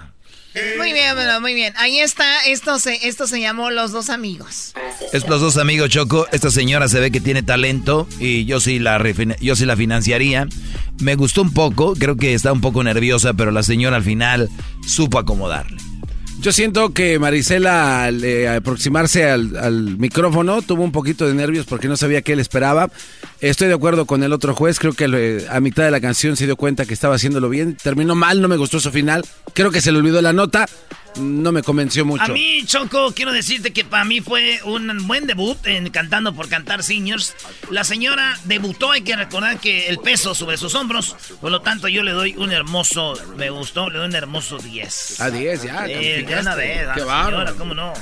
Muy 0.78 0.94
bien, 0.94 1.16
bueno, 1.16 1.40
muy 1.40 1.54
bien. 1.54 1.74
Ahí 1.78 2.00
está, 2.00 2.42
esto 2.48 2.80
se, 2.80 3.08
esto 3.08 3.28
se 3.28 3.40
llamó 3.40 3.70
Los 3.70 3.92
Dos 3.92 4.10
Amigos. 4.10 4.74
Estos 5.14 5.42
dos 5.42 5.58
amigos, 5.58 5.90
Choco, 5.90 6.28
esta 6.32 6.50
señora 6.50 6.88
se 6.90 7.00
ve 7.00 7.12
que 7.12 7.22
tiene 7.22 7.44
talento 7.44 8.08
y 8.20 8.46
yo 8.46 8.60
sí 8.60 8.80
la, 8.80 9.02
yo 9.40 9.56
sí 9.56 9.66
la 9.66 9.78
financiaría. 9.78 10.48
Me 11.00 11.16
gustó 11.16 11.44
un 11.44 11.54
poco, 11.54 11.94
creo 11.94 12.18
que 12.18 12.34
está 12.34 12.52
un 12.52 12.62
poco 12.62 12.84
nerviosa, 12.84 13.34
pero 13.34 13.52
la 13.52 13.64
señora 13.64 13.96
al 13.96 14.04
final 14.04 14.50
supo 14.86 15.20
acomodarle. 15.20 15.78
Yo 16.42 16.54
siento 16.54 16.94
que 16.94 17.20
Marisela 17.20 18.06
al 18.06 18.24
eh, 18.24 18.48
aproximarse 18.48 19.30
al, 19.30 19.98
micrófono 19.98 20.62
tuvo 20.62 20.84
un 20.84 20.94
poquito 20.94 21.28
de 21.28 21.34
nervios 21.34 21.66
porque 21.66 21.90
no 21.90 21.98
sabía 21.98 22.22
qué 22.22 22.32
él 22.32 22.40
esperaba. 22.40 22.90
Estoy 23.42 23.68
de 23.68 23.74
acuerdo 23.74 24.06
con 24.06 24.24
el 24.24 24.32
otro 24.32 24.56
juez, 24.56 24.80
creo 24.80 24.94
que 24.94 25.46
a 25.50 25.60
mitad 25.60 25.84
de 25.84 25.92
la 25.92 26.00
canción 26.00 26.38
se 26.38 26.46
dio 26.46 26.56
cuenta 26.56 26.86
que 26.86 26.94
estaba 26.94 27.16
haciéndolo 27.16 27.50
bien. 27.50 27.76
Terminó 27.76 28.16
mal, 28.16 28.42
no 28.42 28.48
me 28.48 28.56
gustó 28.56 28.80
su 28.80 28.90
final. 28.90 29.26
Creo 29.54 29.70
que 29.72 29.82
se 29.82 29.92
le 29.92 29.98
olvidó 29.98 30.22
la 30.22 30.32
nota 30.32 30.66
no 31.18 31.52
me 31.52 31.64
convenció 31.64 32.06
mucho. 32.06 32.24
A 32.24 32.28
mí, 32.28 32.64
Choco, 32.66 33.14
quiero 33.14 33.32
decirte 33.32 33.72
que 33.72 33.86
para 33.86 34.06
mí 34.06 34.22
fue 34.22 34.60
un 34.64 35.08
buen 35.08 35.28
debut 35.28 35.58
en 35.66 35.90
Cantando 35.90 36.34
por 36.34 36.50
Cantar 36.50 36.84
Seniors. 36.84 37.36
La 37.70 37.84
señora 37.84 38.38
debutó, 38.46 38.92
hay 38.92 39.02
que 39.02 39.16
recordar 39.16 39.60
que 39.60 39.88
el 39.88 40.00
peso 40.00 40.36
sobre 40.36 40.58
sus 40.58 40.76
hombros, 40.76 41.16
por 41.42 41.52
lo 41.52 41.62
tanto 41.62 41.88
yo 41.88 42.04
le 42.04 42.12
doy 42.12 42.36
un 42.38 42.52
hermoso, 42.52 43.14
me 43.38 43.50
gustó, 43.50 43.90
le 43.90 44.00
doy 44.00 44.08
un 44.08 44.16
hermoso 44.16 44.58
10. 44.58 45.22
A 45.22 45.30
10 45.30 45.64
ya. 45.64 45.86
Eh, 45.88 46.26
ya 46.28 46.42
una 46.42 46.56
vez, 46.56 46.88
Qué 46.94 47.02
señora, 47.02 47.54
¿cómo 47.58 47.74
no? 47.74 47.94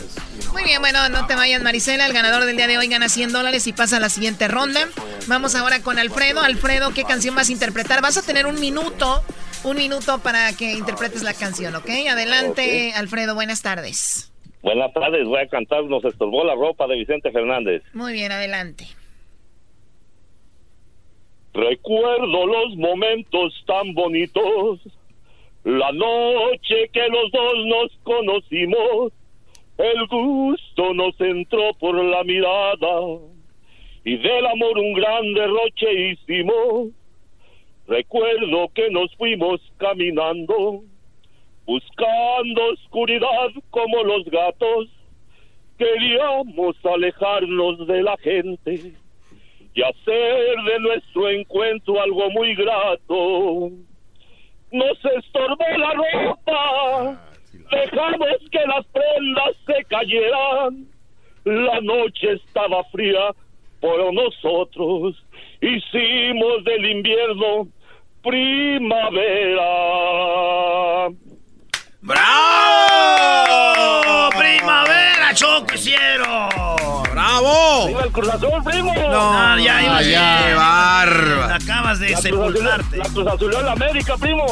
Muy 0.52 0.64
bien, 0.64 0.82
bueno, 0.82 1.10
no 1.10 1.26
te 1.28 1.36
vayas 1.36 1.62
Marisela, 1.62 2.06
el 2.06 2.14
ganador 2.14 2.46
del 2.46 2.56
día 2.56 2.68
de 2.68 2.78
hoy 2.78 2.88
gana 2.88 3.10
100 3.10 3.32
dólares 3.32 3.68
y 3.68 3.74
pasa 3.74 3.98
a 3.98 4.00
la 4.00 4.10
siguiente 4.10 4.48
ronda. 4.48 4.88
Vamos 5.28 5.56
ahora 5.56 5.82
con 5.82 6.00
Alfredo. 6.00 6.42
Alfredo, 6.42 6.94
¿qué 6.94 7.04
canción 7.04 7.36
vas 7.36 7.50
a 7.50 7.52
interpretar? 7.52 8.02
Vas 8.02 8.18
a 8.18 8.22
tener 8.22 8.46
un 8.46 8.60
minuto 8.60 9.24
un 9.64 9.78
minuto 9.78 10.20
para 10.20 10.54
que 10.54 10.74
interpretes 10.74 11.24
la 11.24 11.34
canción, 11.34 11.76
¿ok? 11.76 11.90
Adelante, 12.10 12.94
Alfredo, 12.98 13.36
buenas 13.36 13.62
tardes. 13.62 14.34
Buenas 14.62 14.92
tardes, 14.94 15.26
voy 15.26 15.40
a 15.40 15.48
cantar 15.48 15.84
Nos 15.86 16.04
estorbó 16.04 16.44
la 16.44 16.56
ropa 16.56 16.88
de 16.88 16.96
Vicente 16.96 17.32
Fernández. 17.32 17.84
Muy 17.94 18.14
bien, 18.14 18.32
adelante. 18.32 18.86
Recuerdo 21.54 22.46
los 22.46 22.76
momentos 22.76 23.64
tan 23.66 23.94
bonitos, 23.94 24.80
la 25.64 25.92
noche 25.92 26.90
que 26.92 27.08
los 27.08 27.32
dos 27.32 27.54
nos 27.66 27.98
conocimos, 28.04 29.14
el 29.78 30.08
gusto 30.08 30.94
nos 30.94 31.20
entró 31.20 31.74
por 31.80 31.96
la 32.04 32.24
mirada 32.24 33.20
y 34.04 34.18
del 34.18 34.46
amor 34.46 34.78
un 34.78 34.94
gran 34.94 35.34
derroche 35.34 36.12
hicimos 36.12 36.90
Recuerdo 37.88 38.68
que 38.76 38.90
nos 38.90 39.16
fuimos 39.16 39.62
caminando, 39.78 40.84
buscando 41.68 42.66
oscuridad 42.72 43.52
como 43.70 44.04
los 44.04 44.26
gatos. 44.26 44.88
Queríamos 45.78 46.76
alejarnos 46.84 47.86
de 47.86 48.02
la 48.02 48.18
gente 48.18 48.94
y 49.76 49.82
hacer 49.84 50.56
de 50.66 50.80
nuestro 50.80 51.30
encuentro 51.30 52.02
algo 52.02 52.32
muy 52.32 52.56
grato. 52.56 53.70
Nos 54.72 55.06
estorbó 55.18 55.66
la 55.78 55.94
ropa, 55.94 57.22
dejamos 57.70 58.38
que 58.52 58.66
las 58.66 58.86
prendas 58.88 59.56
se 59.68 59.84
cayeran. 59.86 60.88
La 61.44 61.80
noche 61.82 62.34
estaba 62.34 62.84
fría 62.86 63.36
por 63.80 64.14
nosotros, 64.14 65.24
hicimos 65.62 66.64
del 66.64 66.86
invierno 66.92 67.68
primavera. 68.24 69.68
¡Bravo! 72.08 72.24
¡Primavera, 74.30 75.34
Choco 75.34 75.76
hicieron! 75.76 76.48
¡Bravo! 77.12 77.88
¡Viva 77.88 78.04
el 78.06 78.12
Cruz 78.14 78.30
Azul, 78.30 78.64
primo! 78.64 78.94
No, 78.94 79.60
ya 79.60 79.84
iba 79.84 80.02
ya, 80.04 80.56
barba. 80.56 81.56
Acabas 81.56 82.00
de 82.00 82.16
sepultarte. 82.16 82.96
La 82.96 83.10
Cruz 83.10 83.28
Azul 83.28 83.52
la 83.52 83.74
América, 83.74 84.16
primo. 84.16 84.46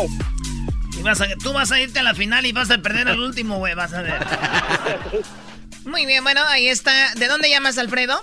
Y 0.99 1.01
vas 1.01 1.21
a, 1.21 1.27
tú 1.41 1.53
vas 1.53 1.71
a 1.71 1.79
irte 1.79 1.99
a 1.99 2.03
la 2.03 2.13
final 2.13 2.45
y 2.45 2.51
vas 2.51 2.69
a 2.71 2.79
perder 2.79 3.07
al 3.07 3.21
último, 3.21 3.59
güey, 3.59 3.73
vas 3.73 3.93
a 3.93 4.01
ver. 4.01 4.19
Muy 5.85 6.05
bien, 6.05 6.25
bueno, 6.25 6.41
ahí 6.47 6.67
está. 6.67 7.13
¿De 7.15 7.29
dónde 7.29 7.49
llamas, 7.49 7.77
Alfredo? 7.77 8.21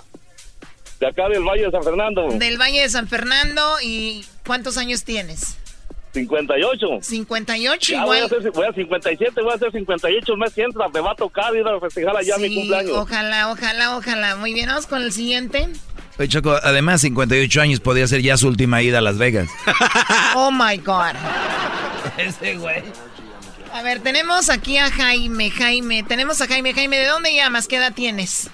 De 0.99 1.07
acá 1.07 1.27
del 1.27 1.41
Valle 1.43 1.63
de 1.63 1.71
San 1.71 1.81
Fernando. 1.81 2.27
Del 2.33 2.61
Valle 2.61 2.81
de 2.81 2.89
San 2.89 3.07
Fernando 3.07 3.77
y 3.81 4.23
¿cuántos 4.45 4.77
años 4.77 5.03
tienes? 5.03 5.57
58. 6.13 6.87
58, 7.01 7.93
igual. 7.93 8.05
Voy 8.05 8.17
a, 8.19 8.25
hacer, 8.25 8.51
voy 8.51 8.67
a 8.67 8.73
57, 8.73 9.41
voy 9.41 9.51
a 9.51 9.55
hacer 9.55 9.71
58 9.71 10.33
el 10.33 10.37
mes 10.37 10.53
que 10.53 10.61
entra. 10.61 10.87
Me 10.89 10.99
va 10.99 11.11
a 11.11 11.15
tocar 11.15 11.55
ir 11.55 11.67
a 11.67 11.79
festejar 11.79 12.15
allá 12.15 12.37
mi 12.37 12.53
cumpleaños. 12.53 12.97
Ojalá, 12.97 13.51
ojalá, 13.51 13.97
ojalá. 13.97 14.35
Muy 14.35 14.53
bien, 14.53 14.67
vamos 14.67 14.85
con 14.85 15.01
el 15.01 15.11
siguiente. 15.11 15.69
Oye, 16.19 16.27
Choco, 16.27 16.51
además 16.51 17.01
58 17.01 17.61
años 17.61 17.79
podría 17.79 18.07
ser 18.07 18.21
ya 18.21 18.37
su 18.37 18.47
última 18.47 18.81
ida 18.83 18.99
a 18.99 19.01
Las 19.01 19.17
Vegas. 19.17 19.49
oh 20.35 20.51
my 20.51 20.77
God. 20.77 21.15
Ese 22.17 22.57
güey. 22.57 22.83
A 23.73 23.81
ver, 23.81 24.01
tenemos 24.01 24.51
aquí 24.51 24.77
a 24.77 24.91
Jaime, 24.91 25.49
Jaime. 25.49 26.03
Tenemos 26.03 26.39
a 26.41 26.47
Jaime, 26.47 26.75
Jaime. 26.75 26.99
¿De 26.99 27.07
dónde 27.07 27.33
llamas? 27.33 27.67
¿Qué 27.67 27.77
edad 27.77 27.91
tienes? 27.91 28.51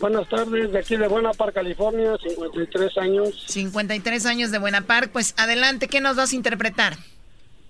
Buenas 0.00 0.28
tardes, 0.28 0.72
de 0.72 0.78
aquí 0.78 0.96
de 0.96 1.08
Buena 1.08 1.32
Park, 1.32 1.54
California, 1.54 2.16
53 2.22 2.98
años. 2.98 3.44
53 3.46 4.26
años 4.26 4.50
de 4.50 4.58
Buena 4.58 4.82
Park, 4.82 5.10
pues 5.12 5.34
adelante, 5.38 5.88
¿qué 5.88 6.00
nos 6.00 6.16
vas 6.16 6.32
a 6.32 6.36
interpretar? 6.36 6.94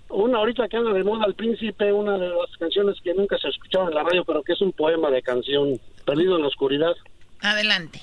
Una 0.09 0.39
ahorita 0.39 0.69
que 0.69 0.77
anda 0.77 0.93
de 0.93 1.05
moda 1.05 1.27
El 1.27 1.35
Príncipe, 1.35 1.93
una 1.93 2.17
de 2.17 2.29
las 2.29 2.57
canciones 2.59 2.97
que 3.03 3.13
nunca 3.15 3.37
se 3.39 3.49
escuchaba 3.49 3.89
en 3.89 3.95
la 3.95 4.03
radio, 4.03 4.25
pero 4.25 4.43
que 4.43 4.53
es 4.53 4.61
un 4.61 4.73
poema 4.73 5.11
de 5.11 5.23
canción, 5.23 5.79
Perdido 6.07 6.37
en 6.37 6.43
la 6.43 6.49
Oscuridad. 6.49 6.95
Adelante. 7.41 8.01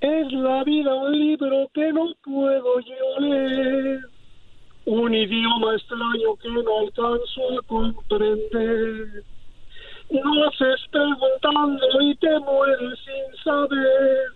Es 0.00 0.32
la 0.32 0.64
vida 0.64 0.94
un 0.94 1.12
libro 1.12 1.70
que 1.74 1.92
no 1.92 2.12
puedo 2.22 2.80
yo 2.80 3.20
leer, 3.20 4.00
un 4.86 5.14
idioma 5.14 5.74
extraño 5.76 6.36
que 6.42 6.48
no 6.48 6.78
alcanzo 6.80 7.58
a 7.58 7.62
comprender 7.66 9.24
no 10.10 10.44
haces 10.46 10.80
preguntando 10.90 11.86
y 12.00 12.14
te 12.16 12.38
mueres 12.40 12.98
sin 13.04 13.44
saber 13.44 14.32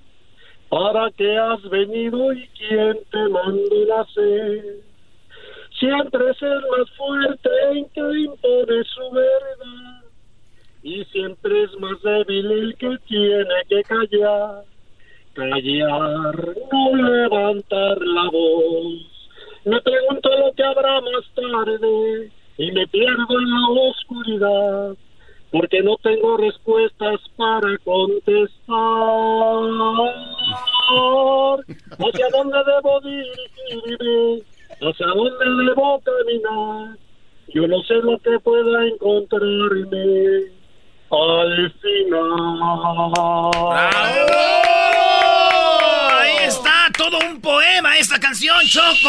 para 0.68 1.10
qué 1.12 1.36
has 1.36 1.62
venido 1.68 2.32
y 2.32 2.48
quién 2.58 2.98
te 3.10 3.28
mandó 3.28 3.86
nacer. 3.88 4.76
Siempre 5.78 6.30
es 6.30 6.42
el 6.42 6.60
más 6.70 6.90
fuerte 6.96 7.50
en 7.72 7.88
que 7.90 8.20
impone 8.20 8.84
su 8.84 9.10
verdad 9.10 10.04
y 10.82 11.04
siempre 11.06 11.64
es 11.64 11.78
más 11.80 12.00
débil 12.02 12.50
el 12.50 12.76
que 12.76 12.96
tiene 13.08 13.54
que 13.68 13.82
callar. 13.82 14.64
Callar, 15.34 16.54
no 16.72 16.96
levantar 16.96 17.98
la 18.00 18.30
voz. 18.30 19.14
Me 19.64 19.80
pregunto 19.80 20.28
lo 20.38 20.52
que 20.52 20.62
habrá 20.62 21.00
más 21.00 21.24
tarde 21.34 22.30
y 22.58 22.70
me 22.70 22.86
pierdo 22.86 23.40
en 23.40 23.50
la 23.50 23.82
oscuridad 23.88 24.96
porque 25.54 25.80
no 25.84 25.96
tengo 25.98 26.36
respuestas 26.36 27.20
para 27.36 27.78
contestar. 27.84 28.50
¿Hacia 31.92 32.28
dónde 32.32 32.58
debo 32.66 33.00
dirigirme? 33.02 34.42
¿Hacia 34.80 35.06
dónde 35.06 35.64
debo 35.64 36.00
caminar? 36.00 36.96
Yo 37.54 37.68
no 37.68 37.80
sé 37.84 37.94
lo 38.02 38.18
que 38.18 38.36
pueda 38.40 38.84
encontrarme 38.84 40.50
al 41.12 41.72
final. 41.80 42.58
Está 43.76 45.03
todo 46.96 47.18
un 47.30 47.40
poema 47.40 47.98
esta 47.98 48.18
canción, 48.18 48.56
Choco. 48.66 49.08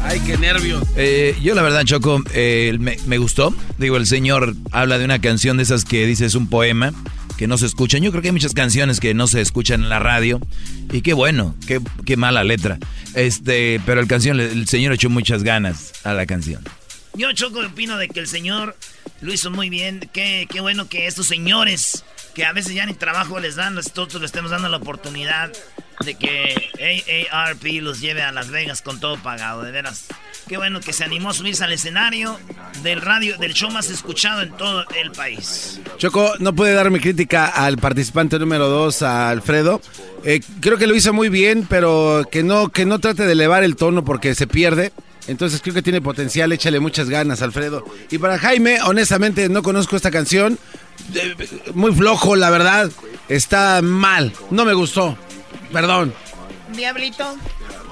Ay, 0.00 0.20
qué 0.26 0.36
nervios. 0.36 0.82
Eh, 0.96 1.36
yo 1.42 1.54
la 1.54 1.62
verdad, 1.62 1.84
Choco, 1.84 2.22
eh, 2.34 2.76
me, 2.78 3.18
gustó. 3.18 3.54
Digo, 3.78 3.96
el 3.96 4.06
señor 4.06 4.54
habla 4.70 4.98
de 4.98 5.04
una 5.04 5.20
canción 5.20 5.56
de 5.56 5.62
esas 5.62 5.84
que 5.84 6.06
dice 6.06 6.26
es 6.26 6.34
un 6.34 6.48
poema, 6.48 6.92
que 7.36 7.46
no 7.46 7.56
se 7.56 7.66
escuchan. 7.66 8.02
Yo 8.02 8.10
creo 8.10 8.22
que 8.22 8.28
hay 8.28 8.32
muchas 8.32 8.54
canciones 8.54 9.00
que 9.00 9.14
no 9.14 9.26
se 9.26 9.40
escuchan 9.40 9.82
en 9.82 9.88
la 9.88 9.98
radio. 9.98 10.40
Y 10.92 11.02
qué 11.02 11.12
bueno, 11.14 11.54
qué, 11.66 11.80
qué 12.04 12.16
mala 12.16 12.44
letra. 12.44 12.78
Este, 13.14 13.80
pero 13.86 14.00
el 14.00 14.08
canción, 14.08 14.40
el 14.40 14.66
señor 14.68 14.92
echó 14.92 15.08
muchas 15.08 15.42
ganas 15.42 15.92
a 16.04 16.12
la 16.14 16.26
canción. 16.26 16.62
Yo, 17.14 17.32
Choco, 17.32 17.60
opino 17.60 17.98
de 17.98 18.08
que 18.08 18.20
el 18.20 18.26
señor 18.26 18.76
lo 19.20 19.32
hizo 19.32 19.50
muy 19.50 19.68
bien. 19.68 20.08
Qué, 20.12 20.46
qué 20.50 20.60
bueno 20.60 20.88
que 20.88 21.06
estos 21.06 21.26
señores, 21.26 22.04
que 22.34 22.44
a 22.44 22.52
veces 22.52 22.74
ya 22.74 22.86
ni 22.86 22.94
trabajo 22.94 23.38
les 23.40 23.56
dan, 23.56 23.74
nosotros 23.74 24.20
le 24.20 24.26
estemos 24.26 24.50
dando 24.50 24.68
la 24.68 24.78
oportunidad 24.78 25.52
de 26.04 26.14
que 26.14 27.28
AARP 27.30 27.64
los 27.80 28.00
lleve 28.00 28.22
a 28.22 28.32
Las 28.32 28.50
Vegas 28.50 28.82
con 28.82 28.98
todo 28.98 29.16
pagado, 29.18 29.62
de 29.62 29.70
veras. 29.70 30.06
Qué 30.48 30.56
bueno 30.56 30.80
que 30.80 30.92
se 30.92 31.04
animó 31.04 31.30
a 31.30 31.34
subirse 31.34 31.62
al 31.64 31.72
escenario 31.72 32.38
del 32.82 33.00
radio, 33.00 33.38
del 33.38 33.54
show 33.54 33.70
más 33.70 33.90
escuchado 33.90 34.42
en 34.42 34.56
todo 34.56 34.84
el 35.00 35.12
país. 35.12 35.80
Choco, 35.98 36.34
no 36.40 36.54
puede 36.54 36.72
dar 36.74 36.90
mi 36.90 36.98
crítica 36.98 37.46
al 37.46 37.78
participante 37.78 38.38
número 38.38 38.68
2, 38.68 39.02
a 39.02 39.30
Alfredo. 39.30 39.80
Eh, 40.24 40.40
creo 40.60 40.78
que 40.78 40.86
lo 40.86 40.96
hizo 40.96 41.12
muy 41.12 41.28
bien, 41.28 41.66
pero 41.68 42.26
que 42.30 42.42
no, 42.42 42.70
que 42.70 42.84
no 42.86 42.98
trate 42.98 43.24
de 43.24 43.32
elevar 43.32 43.62
el 43.62 43.76
tono 43.76 44.04
porque 44.04 44.34
se 44.34 44.46
pierde. 44.46 44.92
Entonces 45.26 45.60
creo 45.62 45.74
que 45.74 45.82
tiene 45.82 46.00
potencial, 46.00 46.52
échale 46.52 46.80
muchas 46.80 47.08
ganas, 47.08 47.42
Alfredo. 47.42 47.84
Y 48.10 48.18
para 48.18 48.38
Jaime, 48.38 48.80
honestamente 48.82 49.48
no 49.48 49.62
conozco 49.62 49.96
esta 49.96 50.10
canción. 50.10 50.58
Eh, 51.14 51.34
Muy 51.74 51.92
flojo, 51.92 52.36
la 52.36 52.50
verdad. 52.50 52.90
Está 53.28 53.80
mal. 53.82 54.32
No 54.50 54.64
me 54.64 54.74
gustó. 54.74 55.16
Perdón. 55.72 56.12
Diablito. 56.74 57.36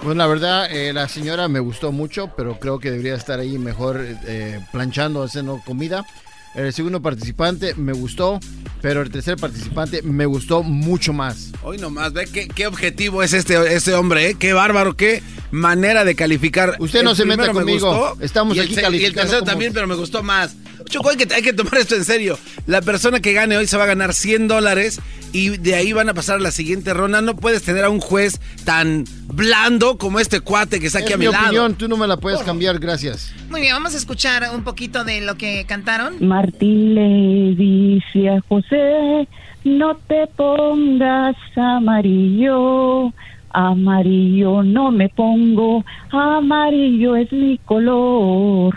Pues 0.02 0.16
la 0.16 0.26
verdad, 0.26 0.70
eh, 0.72 0.92
la 0.92 1.08
señora 1.08 1.46
me 1.48 1.60
gustó 1.60 1.92
mucho, 1.92 2.32
pero 2.34 2.58
creo 2.58 2.78
que 2.78 2.90
debería 2.90 3.14
estar 3.14 3.38
ahí 3.38 3.58
mejor 3.58 4.02
eh, 4.26 4.60
planchando, 4.72 5.22
haciendo 5.22 5.60
comida. 5.64 6.06
El 6.54 6.72
segundo 6.72 7.00
participante 7.00 7.74
me 7.74 7.92
gustó, 7.92 8.40
pero 8.80 9.02
el 9.02 9.10
tercer 9.10 9.36
participante 9.36 10.02
me 10.02 10.26
gustó 10.26 10.62
mucho 10.62 11.12
más. 11.12 11.49
Hoy 11.62 11.76
nomás, 11.76 12.12
ve 12.14 12.26
qué, 12.32 12.48
qué 12.48 12.66
objetivo 12.66 13.22
es 13.22 13.34
este, 13.34 13.74
este 13.74 13.92
hombre, 13.92 14.30
¿eh? 14.30 14.36
Qué 14.38 14.54
bárbaro, 14.54 14.96
qué 14.96 15.22
manera 15.50 16.04
de 16.04 16.14
calificar. 16.14 16.76
Usted 16.78 17.02
no 17.02 17.10
El 17.10 17.16
se 17.16 17.26
meta 17.26 17.48
me 17.48 17.52
conmigo. 17.52 17.86
gustó, 18.14 18.24
Estamos 18.24 18.56
y 18.56 18.60
el 18.60 18.64
aquí 18.64 18.74
se- 18.74 18.80
Y 18.80 18.84
el 18.84 18.86
calificando 18.86 19.20
tercero 19.20 19.40
como- 19.40 19.50
también, 19.50 19.72
pero 19.74 19.86
me 19.86 19.94
gustó 19.94 20.22
más. 20.22 20.56
Choco, 20.88 21.10
hay 21.10 21.16
que, 21.18 21.32
hay 21.34 21.42
que 21.42 21.52
tomar 21.52 21.76
esto 21.76 21.94
en 21.96 22.04
serio. 22.06 22.38
La 22.66 22.80
persona 22.80 23.20
que 23.20 23.34
gane 23.34 23.58
hoy 23.58 23.66
se 23.66 23.76
va 23.76 23.84
a 23.84 23.86
ganar 23.86 24.14
100 24.14 24.48
dólares 24.48 25.00
y 25.32 25.50
de 25.58 25.74
ahí 25.74 25.92
van 25.92 26.08
a 26.08 26.14
pasar 26.14 26.36
a 26.36 26.40
la 26.40 26.50
siguiente 26.50 26.94
ronda. 26.94 27.20
No 27.20 27.36
puedes 27.36 27.62
tener 27.62 27.84
a 27.84 27.90
un 27.90 28.00
juez 28.00 28.40
tan 28.64 29.04
blando 29.26 29.98
como 29.98 30.18
este 30.18 30.40
cuate 30.40 30.80
que 30.80 30.86
está 30.86 31.00
aquí 31.00 31.08
Es 31.08 31.14
a 31.14 31.18
mi, 31.18 31.26
mi 31.26 31.32
lado. 31.32 31.44
opinión, 31.44 31.74
tú 31.74 31.88
no 31.88 31.98
me 31.98 32.06
la 32.08 32.16
puedes 32.16 32.40
cambiar, 32.40 32.78
gracias. 32.78 33.32
Muy 33.50 33.60
bien, 33.60 33.74
vamos 33.74 33.92
a 33.94 33.98
escuchar 33.98 34.48
un 34.54 34.64
poquito 34.64 35.04
de 35.04 35.20
lo 35.20 35.36
que 35.36 35.66
cantaron. 35.68 36.26
Martín 36.26 36.94
le 36.94 37.54
dice 37.54 38.30
a 38.30 38.40
José, 38.48 39.28
no 39.64 39.96
te 40.06 40.26
pongas 40.28 41.36
amarillo, 41.56 43.12
amarillo 43.50 44.62
no 44.62 44.90
me 44.90 45.08
pongo, 45.08 45.84
amarillo 46.10 47.16
es 47.16 47.32
mi 47.32 47.58
color. 47.58 48.74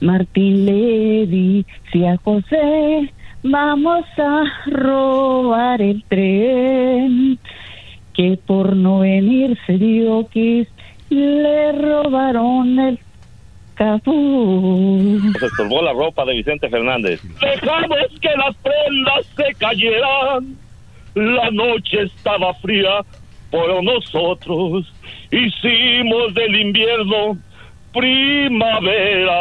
Martín 0.00 0.66
le 0.66 1.26
dice 1.26 2.08
a 2.08 2.16
José, 2.18 3.12
vamos 3.42 4.04
a 4.18 4.44
robar 4.66 5.80
el 5.80 6.04
tren, 6.08 7.38
que 8.12 8.38
por 8.44 8.76
no 8.76 9.00
venirse 9.00 9.78
dio 9.78 10.26
que 10.28 10.66
le 11.08 11.72
robaron 11.72 12.78
el 12.78 12.98
Se 13.76 15.46
estorbó 15.46 15.82
la 15.82 15.92
ropa 15.92 16.24
de 16.24 16.34
Vicente 16.34 16.68
Fernández. 16.70 17.20
Dejamos 17.40 17.98
que 18.20 18.30
las 18.36 18.56
prendas 18.56 19.26
se 19.36 19.54
cayeran. 19.54 20.56
La 21.14 21.50
noche 21.50 22.02
estaba 22.02 22.54
fría, 22.54 23.04
pero 23.50 23.82
nosotros 23.82 24.90
hicimos 25.30 26.34
del 26.34 26.56
invierno 26.60 27.38
primavera. 27.92 29.36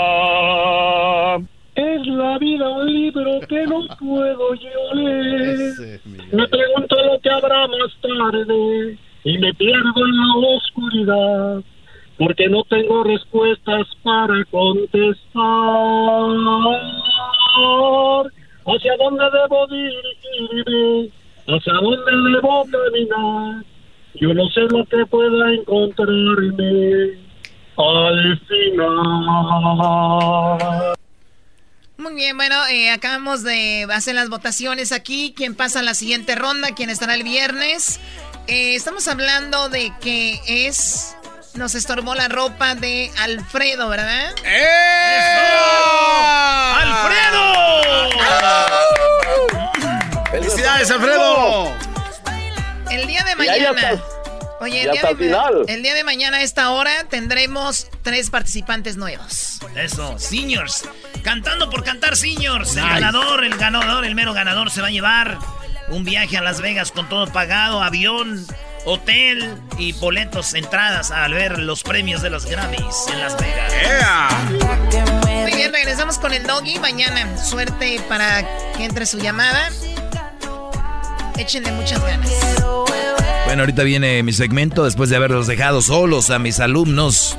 Es 1.75 2.07
la 2.07 2.38
vida 2.38 2.69
un 2.69 2.93
libro 2.93 3.39
que 3.47 3.67
no 3.67 3.86
puedo 3.99 4.55
yo 4.55 4.93
leer. 4.93 5.99
Me 6.31 6.47
pregunto 6.47 6.95
lo 7.05 7.19
que 7.19 7.29
habrá 7.29 7.67
más 7.67 7.93
tarde 8.01 8.97
y 9.23 9.38
me 9.38 9.53
pierdo 9.53 10.05
en 10.05 10.17
la 10.17 10.36
oscuridad 10.55 11.63
porque 12.18 12.47
no 12.47 12.63
tengo 12.63 13.03
respuestas 13.03 13.88
para 14.03 14.45
contestar. 14.45 15.43
¿Hacia 18.68 18.97
dónde 18.97 19.24
debo 19.32 19.68
dirigirme? 19.68 21.09
¿Hacia 21.47 21.74
dónde 21.74 22.11
debo 22.32 22.66
caminar? 22.66 23.63
Yo 24.16 24.34
no 24.34 24.49
sé 24.49 24.61
lo 24.61 24.86
que 24.86 25.05
pueda 25.05 25.53
encontrarme 25.53 27.20
al 27.78 28.39
final. 28.47 28.95
Muy 31.97 32.13
bien, 32.16 32.38
bueno, 32.38 32.55
eh, 32.68 32.91
acabamos 32.91 33.43
de 33.43 33.88
hacer 33.91 34.16
las 34.16 34.30
votaciones 34.30 34.91
aquí. 34.91 35.34
¿Quién 35.36 35.55
pasa 35.55 35.80
a 35.80 35.84
la 35.84 35.93
siguiente 35.93 36.36
ronda? 36.36 36.70
¿Quién 36.76 36.89
estará 36.89 37.16
el 37.16 37.24
viernes? 37.24 37.99
Eh, 38.47 38.76
estamos 38.76 39.07
hablando 39.07 39.70
de 39.70 39.91
que 40.01 40.39
es... 40.47 41.16
Nos 41.56 41.74
estorbó 41.74 42.16
la 42.16 42.28
ropa 42.28 42.76
de 42.76 43.12
Alfredo, 43.18 43.88
¿verdad? 43.88 44.36
¡Felicidades, 50.32 50.91
Alfredo! 50.91 51.72
El 52.91 53.08
día 53.08 53.24
de 53.24 53.36
mañana. 53.36 54.01
Oye, 54.60 54.84
el 54.84 54.91
día, 54.91 55.01
de, 55.03 55.16
final. 55.16 55.66
el 55.68 55.84
día 55.84 55.93
de 55.93 56.03
mañana 56.03 56.38
a 56.38 56.41
esta 56.41 56.72
hora 56.72 57.06
tendremos 57.10 57.88
tres 58.01 58.30
participantes 58.30 58.97
nuevos. 58.97 59.60
Eso, 59.76 60.18
seniors. 60.20 60.84
Cantando 61.24 61.70
por 61.70 61.84
cantar 61.84 62.18
seniors. 62.18 62.76
El 62.76 62.84
ganador, 62.84 63.45
el 63.45 63.56
ganador, 63.58 64.06
el 64.06 64.16
mero 64.16 64.34
ganador 64.34 64.72
se 64.72 64.82
va 64.82 64.88
a 64.88 64.91
llevar 64.91 65.38
un 65.89 66.03
viaje 66.03 66.38
a 66.38 66.41
Las 66.41 66.62
Vegas 66.62 66.91
con 66.91 67.08
todo 67.08 67.28
pagado, 67.28 67.82
avión, 67.82 68.45
hotel 68.86 69.57
y 69.77 69.93
boletos, 69.93 70.53
entradas 70.53 71.11
a 71.11 71.27
ver 71.27 71.59
los 71.59 71.83
premios 71.83 72.21
de 72.21 72.29
los 72.29 72.45
Grammys 72.45 73.05
en 73.11 73.19
Las 73.19 73.38
Vegas. 73.38 73.73
Muy 75.41 75.53
bien, 75.53 75.73
regresamos 75.73 76.17
con 76.17 76.33
el 76.33 76.43
doggy 76.43 76.79
mañana. 76.79 77.38
Suerte 77.38 77.99
para 78.07 78.47
que 78.77 78.86
entre 78.86 79.05
su 79.05 79.19
llamada. 79.19 79.69
Échenle 81.38 81.71
muchas 81.71 82.01
ganas. 82.01 82.31
Bueno, 83.45 83.63
ahorita 83.63 83.83
viene 83.83 84.23
mi 84.23 84.33
segmento 84.33 84.86
después 84.86 85.09
de 85.09 85.17
haberlos 85.17 85.47
dejado 85.47 85.81
solos 85.81 86.29
a 86.29 86.39
mis 86.39 86.59
alumnos. 86.59 87.38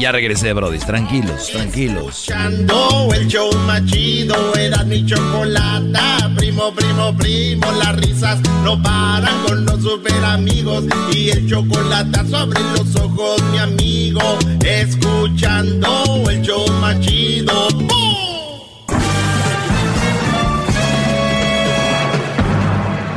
Ya 0.00 0.12
regresé, 0.12 0.54
Brody. 0.54 0.78
Tranquilos, 0.78 1.50
tranquilos. 1.52 2.20
Escuchando 2.20 3.10
el 3.12 3.28
show 3.28 3.52
más 3.66 3.84
chido 3.84 4.34
era 4.54 4.82
mi 4.84 5.04
chocolata. 5.04 6.30
Primo, 6.38 6.72
primo, 6.72 7.14
primo, 7.18 7.70
las 7.72 7.96
risas 7.96 8.40
no 8.64 8.82
paran 8.82 9.44
con 9.46 9.66
los 9.66 9.82
super 9.82 10.24
amigos. 10.24 10.86
Y 11.14 11.28
el 11.28 11.46
chocolate 11.46 12.26
sobre 12.30 12.60
los 12.60 12.96
ojos, 12.96 13.42
mi 13.52 13.58
amigo. 13.58 14.22
Escuchando 14.64 16.30
el 16.30 16.40
show 16.40 16.66
más 16.80 16.98
chido. 17.00 17.68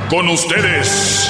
Con 0.09 0.27
ustedes. 0.27 1.29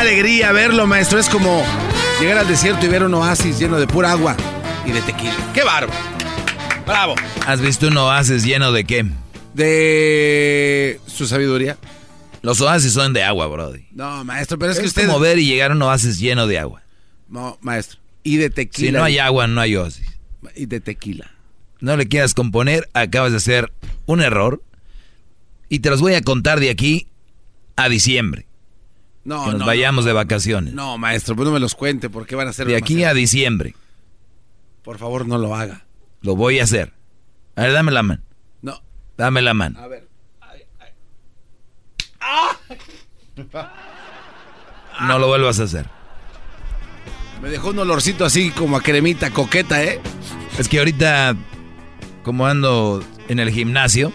alegría 0.00 0.52
verlo, 0.52 0.86
maestro! 0.86 1.18
Es 1.18 1.28
como 1.28 1.64
llegar 2.20 2.38
al 2.38 2.48
desierto 2.48 2.86
y 2.86 2.88
ver 2.88 3.02
un 3.02 3.14
oasis 3.14 3.58
lleno 3.58 3.78
de 3.78 3.86
pura 3.86 4.12
agua 4.12 4.36
y 4.86 4.92
de 4.92 5.00
tequila. 5.02 5.34
¡Qué 5.52 5.62
bárbaro! 5.64 5.92
¡Bravo! 6.86 7.14
¿Has 7.46 7.60
visto 7.60 7.88
un 7.88 7.96
oasis 7.96 8.44
lleno 8.44 8.72
de 8.72 8.84
qué? 8.84 9.06
De 9.54 11.00
su 11.06 11.26
sabiduría. 11.26 11.76
Los 12.42 12.60
oasis 12.60 12.92
son 12.92 13.12
de 13.12 13.24
agua, 13.24 13.46
Brody. 13.48 13.86
No, 13.90 14.24
maestro, 14.24 14.58
pero 14.58 14.70
es, 14.72 14.78
Es, 14.78 14.82
que 14.82 14.88
usted... 14.88 15.06
como 15.06 15.18
ver 15.18 15.38
y 15.38 15.46
llegar 15.46 15.72
a 15.72 15.74
un 15.74 15.82
oasis 15.82 16.18
lleno 16.18 16.46
de 16.46 16.58
agua. 16.58 16.82
No, 17.28 17.58
maestro. 17.60 17.98
Y 18.22 18.36
de 18.36 18.50
tequila. 18.50 18.86
Si 18.86 18.92
no 18.92 19.04
hay 19.04 19.18
agua, 19.18 19.46
no 19.46 19.60
hay 19.60 19.76
oasis. 19.76 20.06
Y 20.54 20.66
de 20.66 20.80
tequila. 20.80 21.30
No 21.80 21.96
le 21.96 22.08
quieras 22.08 22.34
componer, 22.34 22.88
acabas 22.94 23.32
de 23.32 23.38
hacer 23.38 23.72
un 24.06 24.20
error. 24.20 24.62
Y 25.68 25.80
te 25.80 25.90
los 25.90 26.00
voy 26.00 26.14
a 26.14 26.22
contar 26.22 26.60
de 26.60 26.70
aquí 26.70 27.08
a 27.76 27.88
diciembre. 27.88 28.47
No, 29.28 29.44
que 29.44 29.50
nos 29.50 29.60
no, 29.60 29.66
vayamos 29.66 30.06
no, 30.06 30.08
de 30.08 30.14
vacaciones. 30.14 30.72
No, 30.72 30.96
maestro, 30.96 31.36
pues 31.36 31.46
no 31.46 31.52
me 31.52 31.60
los 31.60 31.74
cuente 31.74 32.08
porque 32.08 32.34
van 32.34 32.48
a 32.48 32.52
ser 32.54 32.66
de 32.66 32.76
aquí 32.76 33.04
a 33.04 33.12
diciembre. 33.12 33.74
Por 34.82 34.96
favor, 34.96 35.26
no 35.26 35.36
lo 35.36 35.54
haga. 35.54 35.84
Lo 36.22 36.34
voy 36.34 36.60
a 36.60 36.64
hacer. 36.64 36.94
A 37.54 37.64
ver, 37.64 37.74
dame 37.74 37.92
la 37.92 38.02
mano. 38.02 38.22
No. 38.62 38.80
Dame 39.18 39.42
la 39.42 39.52
mano. 39.52 39.78
A 39.80 39.86
ver. 39.86 40.08
No 45.02 45.18
lo 45.18 45.26
vuelvas 45.26 45.60
a 45.60 45.64
hacer. 45.64 45.84
Me 47.42 47.50
dejó 47.50 47.68
un 47.68 47.80
olorcito 47.80 48.24
así 48.24 48.50
como 48.50 48.78
a 48.78 48.82
cremita 48.82 49.30
coqueta, 49.30 49.84
¿eh? 49.84 50.00
Es 50.58 50.70
que 50.70 50.78
ahorita, 50.78 51.36
como 52.24 52.46
ando 52.46 53.04
en 53.28 53.40
el 53.40 53.50
gimnasio, 53.50 54.10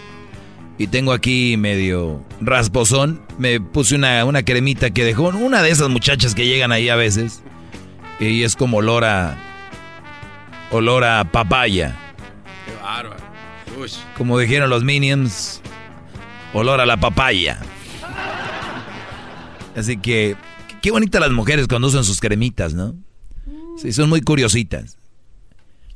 y 0.78 0.88
tengo 0.88 1.14
aquí 1.14 1.56
medio 1.58 2.24
rasposón, 2.42 3.22
me 3.38 3.62
puse 3.62 3.96
una, 3.96 4.26
una 4.26 4.44
cremita 4.44 4.90
que 4.90 5.04
dejó 5.04 5.30
una 5.30 5.62
de 5.62 5.70
esas 5.70 5.90
muchachas 5.90 6.34
que 6.34 6.48
llegan 6.48 6.72
ahí 6.72 6.90
a 6.90 6.96
veces. 6.96 7.42
Y 8.20 8.44
es 8.44 8.56
como 8.56 8.78
olor 8.78 9.04
a. 9.04 9.38
olor 10.72 11.04
a 11.04 11.30
papaya. 11.32 11.96
Qué 12.66 12.76
bárbaro. 12.82 13.24
Como 14.18 14.40
dijeron 14.40 14.70
los 14.70 14.84
Minions, 14.84 15.62
olor 16.54 16.80
a 16.80 16.86
la 16.86 16.98
papaya. 16.98 17.60
Así 19.76 19.98
que, 19.98 20.38
qué 20.82 20.92
bonitas 20.92 21.20
las 21.20 21.32
mujeres 21.32 21.68
cuando 21.68 21.88
usan 21.88 22.04
sus 22.04 22.20
cremitas, 22.20 22.74
¿no? 22.74 22.96
Sí, 23.78 23.92
son 23.92 24.10
muy 24.10 24.22
curiositas. 24.22 24.98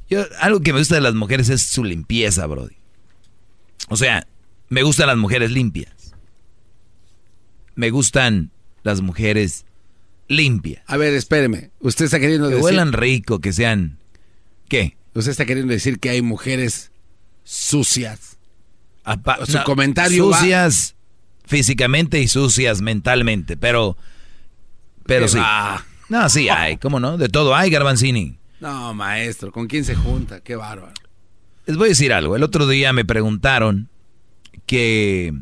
Yo, 0.10 0.26
algo 0.40 0.62
que 0.62 0.74
me 0.74 0.80
gusta 0.80 0.96
de 0.96 1.02
las 1.02 1.14
mujeres 1.14 1.50
es 1.50 1.62
su 1.62 1.84
limpieza, 1.84 2.46
Brody. 2.48 2.76
O 3.90 3.96
sea, 3.96 4.26
me 4.70 4.84
gustan 4.84 5.08
las 5.08 5.18
mujeres 5.18 5.52
limpias. 5.52 6.14
Me 7.76 7.90
gustan 7.90 8.52
las 8.84 9.02
mujeres 9.02 9.66
limpias. 10.28 10.84
A 10.88 10.98
ver, 10.98 11.14
espéreme. 11.14 11.72
Usted 11.80 12.06
está 12.06 12.20
queriendo 12.20 12.48
que 12.50 12.56
decir... 12.56 12.64
huelan 12.66 12.94
rico, 12.94 13.40
que 13.40 13.54
sean... 13.54 13.98
¿Qué? 14.68 14.98
Usted 15.14 15.32
está 15.32 15.46
queriendo 15.46 15.72
decir 15.74 16.00
que 16.00 16.10
hay 16.10 16.22
mujeres 16.22 16.92
sucias. 17.44 18.38
Apa- 19.04 19.46
Su 19.46 19.58
no, 19.58 19.64
comentario 19.64 20.30
va- 20.30 20.38
Sucias 20.40 20.96
físicamente 21.46 22.20
y 22.20 22.28
sucias 22.28 22.82
mentalmente, 22.82 23.56
pero... 23.58 23.96
Pero 25.06 25.26
¿Qué 25.26 25.32
sí. 25.32 25.38
va? 25.38 25.86
No, 26.10 26.28
sí 26.30 26.50
hay, 26.50 26.78
¿cómo 26.78 27.00
no? 27.00 27.18
De 27.18 27.30
todo 27.30 27.56
hay, 27.56 27.70
Garbanzini. 27.70 28.38
No, 28.60 28.94
maestro, 28.94 29.52
¿con 29.52 29.68
quién 29.68 29.86
se 29.86 29.96
junta? 29.96 30.42
Qué 30.42 30.56
bárbaro. 30.58 30.94
Les 31.66 31.78
voy 31.78 31.86
a 31.88 31.90
decir 31.90 32.12
algo. 32.12 32.36
El 32.36 32.44
otro 32.44 32.68
día 32.68 32.92
me 32.92 33.06
preguntaron 33.06 33.88
que... 34.66 35.34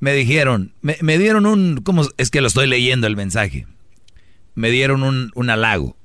Me 0.00 0.12
dijeron, 0.12 0.74
me, 0.82 0.98
me 1.00 1.16
dieron 1.18 1.46
un... 1.46 1.80
¿Cómo 1.82 2.02
es 2.18 2.30
que 2.30 2.40
lo 2.42 2.48
estoy 2.48 2.66
leyendo 2.66 3.06
el 3.06 3.16
mensaje? 3.16 3.66
Me 4.54 4.70
dieron 4.70 5.02
un, 5.02 5.30
un 5.34 5.48
halago, 5.48 5.96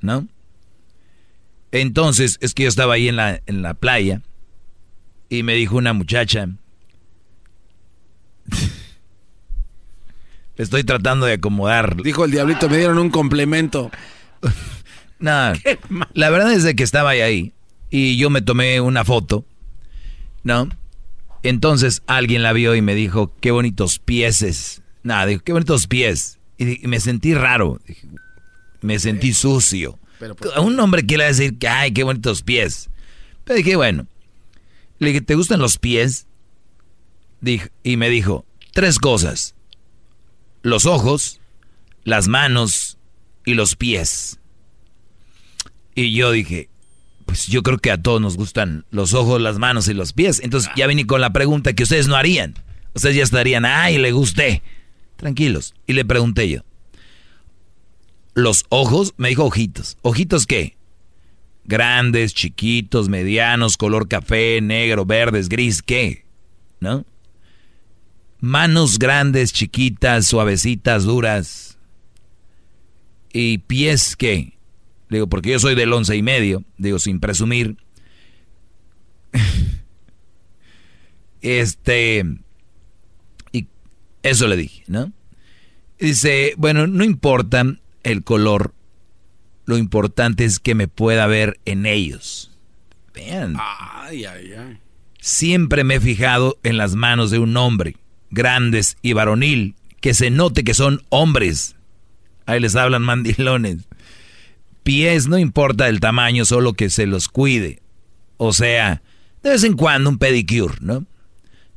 ¿no? 0.00 0.26
Entonces, 1.70 2.38
es 2.40 2.54
que 2.54 2.62
yo 2.62 2.68
estaba 2.70 2.94
ahí 2.94 3.08
en 3.08 3.16
la, 3.16 3.42
en 3.44 3.60
la 3.60 3.74
playa 3.74 4.22
y 5.28 5.42
me 5.42 5.54
dijo 5.54 5.76
una 5.76 5.92
muchacha... 5.92 6.48
Le 10.56 10.64
estoy 10.64 10.84
tratando 10.84 11.26
de 11.26 11.34
acomodar. 11.34 12.02
Dijo 12.02 12.24
el 12.24 12.30
diablito, 12.30 12.70
me 12.70 12.78
dieron 12.78 12.98
un 12.98 13.10
complemento. 13.10 13.90
No, 15.18 15.54
la 16.12 16.28
verdad 16.28 16.52
es 16.52 16.62
de 16.62 16.76
que 16.76 16.82
estaba 16.82 17.08
ahí 17.08 17.54
y 17.90 18.16
yo 18.16 18.30
me 18.30 18.42
tomé 18.42 18.80
una 18.80 19.04
foto, 19.04 19.44
¿no? 20.42 20.68
Entonces 21.42 22.02
alguien 22.06 22.42
la 22.42 22.52
vio 22.52 22.74
y 22.74 22.82
me 22.82 22.94
dijo, 22.94 23.32
qué 23.40 23.50
bonitos 23.52 23.98
pieses. 23.98 24.82
Nada, 25.02 25.26
dijo, 25.26 25.42
qué 25.44 25.52
bonitos 25.52 25.86
pies. 25.86 26.38
Y 26.58 26.86
me 26.88 26.98
sentí 27.00 27.34
raro, 27.34 27.80
me 28.80 28.98
sentí 28.98 29.32
sucio. 29.32 29.98
A 30.54 30.60
un 30.60 30.78
hombre 30.80 31.04
quiere 31.06 31.24
decir 31.24 31.58
que, 31.58 31.68
ay, 31.68 31.92
qué 31.92 32.02
bonitos 32.02 32.42
pies. 32.42 32.88
Pero 33.44 33.58
dije, 33.58 33.76
bueno, 33.76 34.06
le 34.98 35.08
dije, 35.08 35.20
¿te 35.20 35.34
gustan 35.34 35.60
los 35.60 35.78
pies? 35.78 36.26
Dij- 37.42 37.70
y 37.84 37.96
me 37.96 38.08
dijo, 38.08 38.44
tres 38.72 38.98
cosas. 38.98 39.54
Los 40.62 40.86
ojos, 40.86 41.38
las 42.02 42.26
manos 42.26 42.98
y 43.44 43.54
los 43.54 43.76
pies. 43.76 44.40
Y 45.94 46.12
yo 46.14 46.32
dije, 46.32 46.68
pues 47.26 47.46
yo 47.48 47.62
creo 47.62 47.78
que 47.78 47.90
a 47.90 48.00
todos 48.00 48.20
nos 48.20 48.36
gustan 48.36 48.86
los 48.90 49.12
ojos, 49.12 49.40
las 49.40 49.58
manos 49.58 49.88
y 49.88 49.94
los 49.94 50.12
pies. 50.12 50.40
Entonces 50.42 50.70
ya 50.76 50.86
vine 50.86 51.06
con 51.06 51.20
la 51.20 51.32
pregunta 51.32 51.74
que 51.74 51.82
ustedes 51.82 52.08
no 52.08 52.16
harían. 52.16 52.54
Ustedes 52.94 53.16
ya 53.16 53.24
estarían, 53.24 53.64
ay, 53.66 53.98
le 53.98 54.12
gusté. 54.12 54.62
Tranquilos. 55.16 55.74
Y 55.86 55.92
le 55.92 56.04
pregunté 56.04 56.48
yo. 56.48 56.62
Los 58.34 58.64
ojos, 58.68 59.14
me 59.16 59.28
dijo 59.28 59.44
ojitos. 59.44 59.98
¿Ojitos 60.02 60.46
qué? 60.46 60.76
Grandes, 61.64 62.32
chiquitos, 62.32 63.08
medianos, 63.08 63.76
color 63.76 64.08
café, 64.08 64.60
negro, 64.62 65.04
verdes, 65.04 65.48
gris, 65.48 65.82
¿qué? 65.82 66.24
¿No? 66.80 67.04
Manos 68.38 68.98
grandes, 68.98 69.52
chiquitas, 69.52 70.26
suavecitas, 70.26 71.04
duras. 71.04 71.78
¿Y 73.32 73.58
pies 73.58 74.14
qué? 74.16 74.55
Digo, 75.08 75.28
porque 75.28 75.50
yo 75.50 75.58
soy 75.60 75.74
del 75.74 75.92
once 75.92 76.16
y 76.16 76.22
medio, 76.22 76.64
digo, 76.78 76.98
sin 76.98 77.20
presumir. 77.20 77.76
Este, 81.42 82.24
y 83.52 83.66
eso 84.22 84.48
le 84.48 84.56
dije, 84.56 84.82
¿no? 84.88 85.12
Dice, 85.98 86.54
bueno, 86.56 86.86
no 86.86 87.04
importa 87.04 87.64
el 88.02 88.24
color, 88.24 88.74
lo 89.64 89.76
importante 89.78 90.44
es 90.44 90.58
que 90.58 90.74
me 90.74 90.88
pueda 90.88 91.26
ver 91.26 91.60
en 91.64 91.86
ellos. 91.86 92.50
Vean, 93.14 93.56
Ay, 93.58 94.24
ay, 94.24 94.52
ay. 94.52 94.78
siempre 95.20 95.84
me 95.84 95.96
he 95.96 96.00
fijado 96.00 96.58
en 96.64 96.76
las 96.76 96.94
manos 96.96 97.30
de 97.30 97.38
un 97.38 97.56
hombre, 97.56 97.96
grandes 98.30 98.96
y 99.00 99.12
varonil, 99.12 99.74
que 100.00 100.14
se 100.14 100.30
note 100.30 100.64
que 100.64 100.74
son 100.74 101.02
hombres. 101.08 101.76
Ahí 102.44 102.60
les 102.60 102.76
hablan 102.76 103.02
mandilones. 103.02 103.78
Pies, 104.86 105.26
no 105.26 105.36
importa 105.36 105.88
el 105.88 105.98
tamaño, 105.98 106.44
solo 106.44 106.74
que 106.74 106.90
se 106.90 107.06
los 107.06 107.26
cuide. 107.28 107.82
O 108.36 108.52
sea, 108.52 109.02
de 109.42 109.50
vez 109.50 109.64
en 109.64 109.72
cuando 109.74 110.08
un 110.08 110.16
pedicure, 110.18 110.76
¿no? 110.80 111.04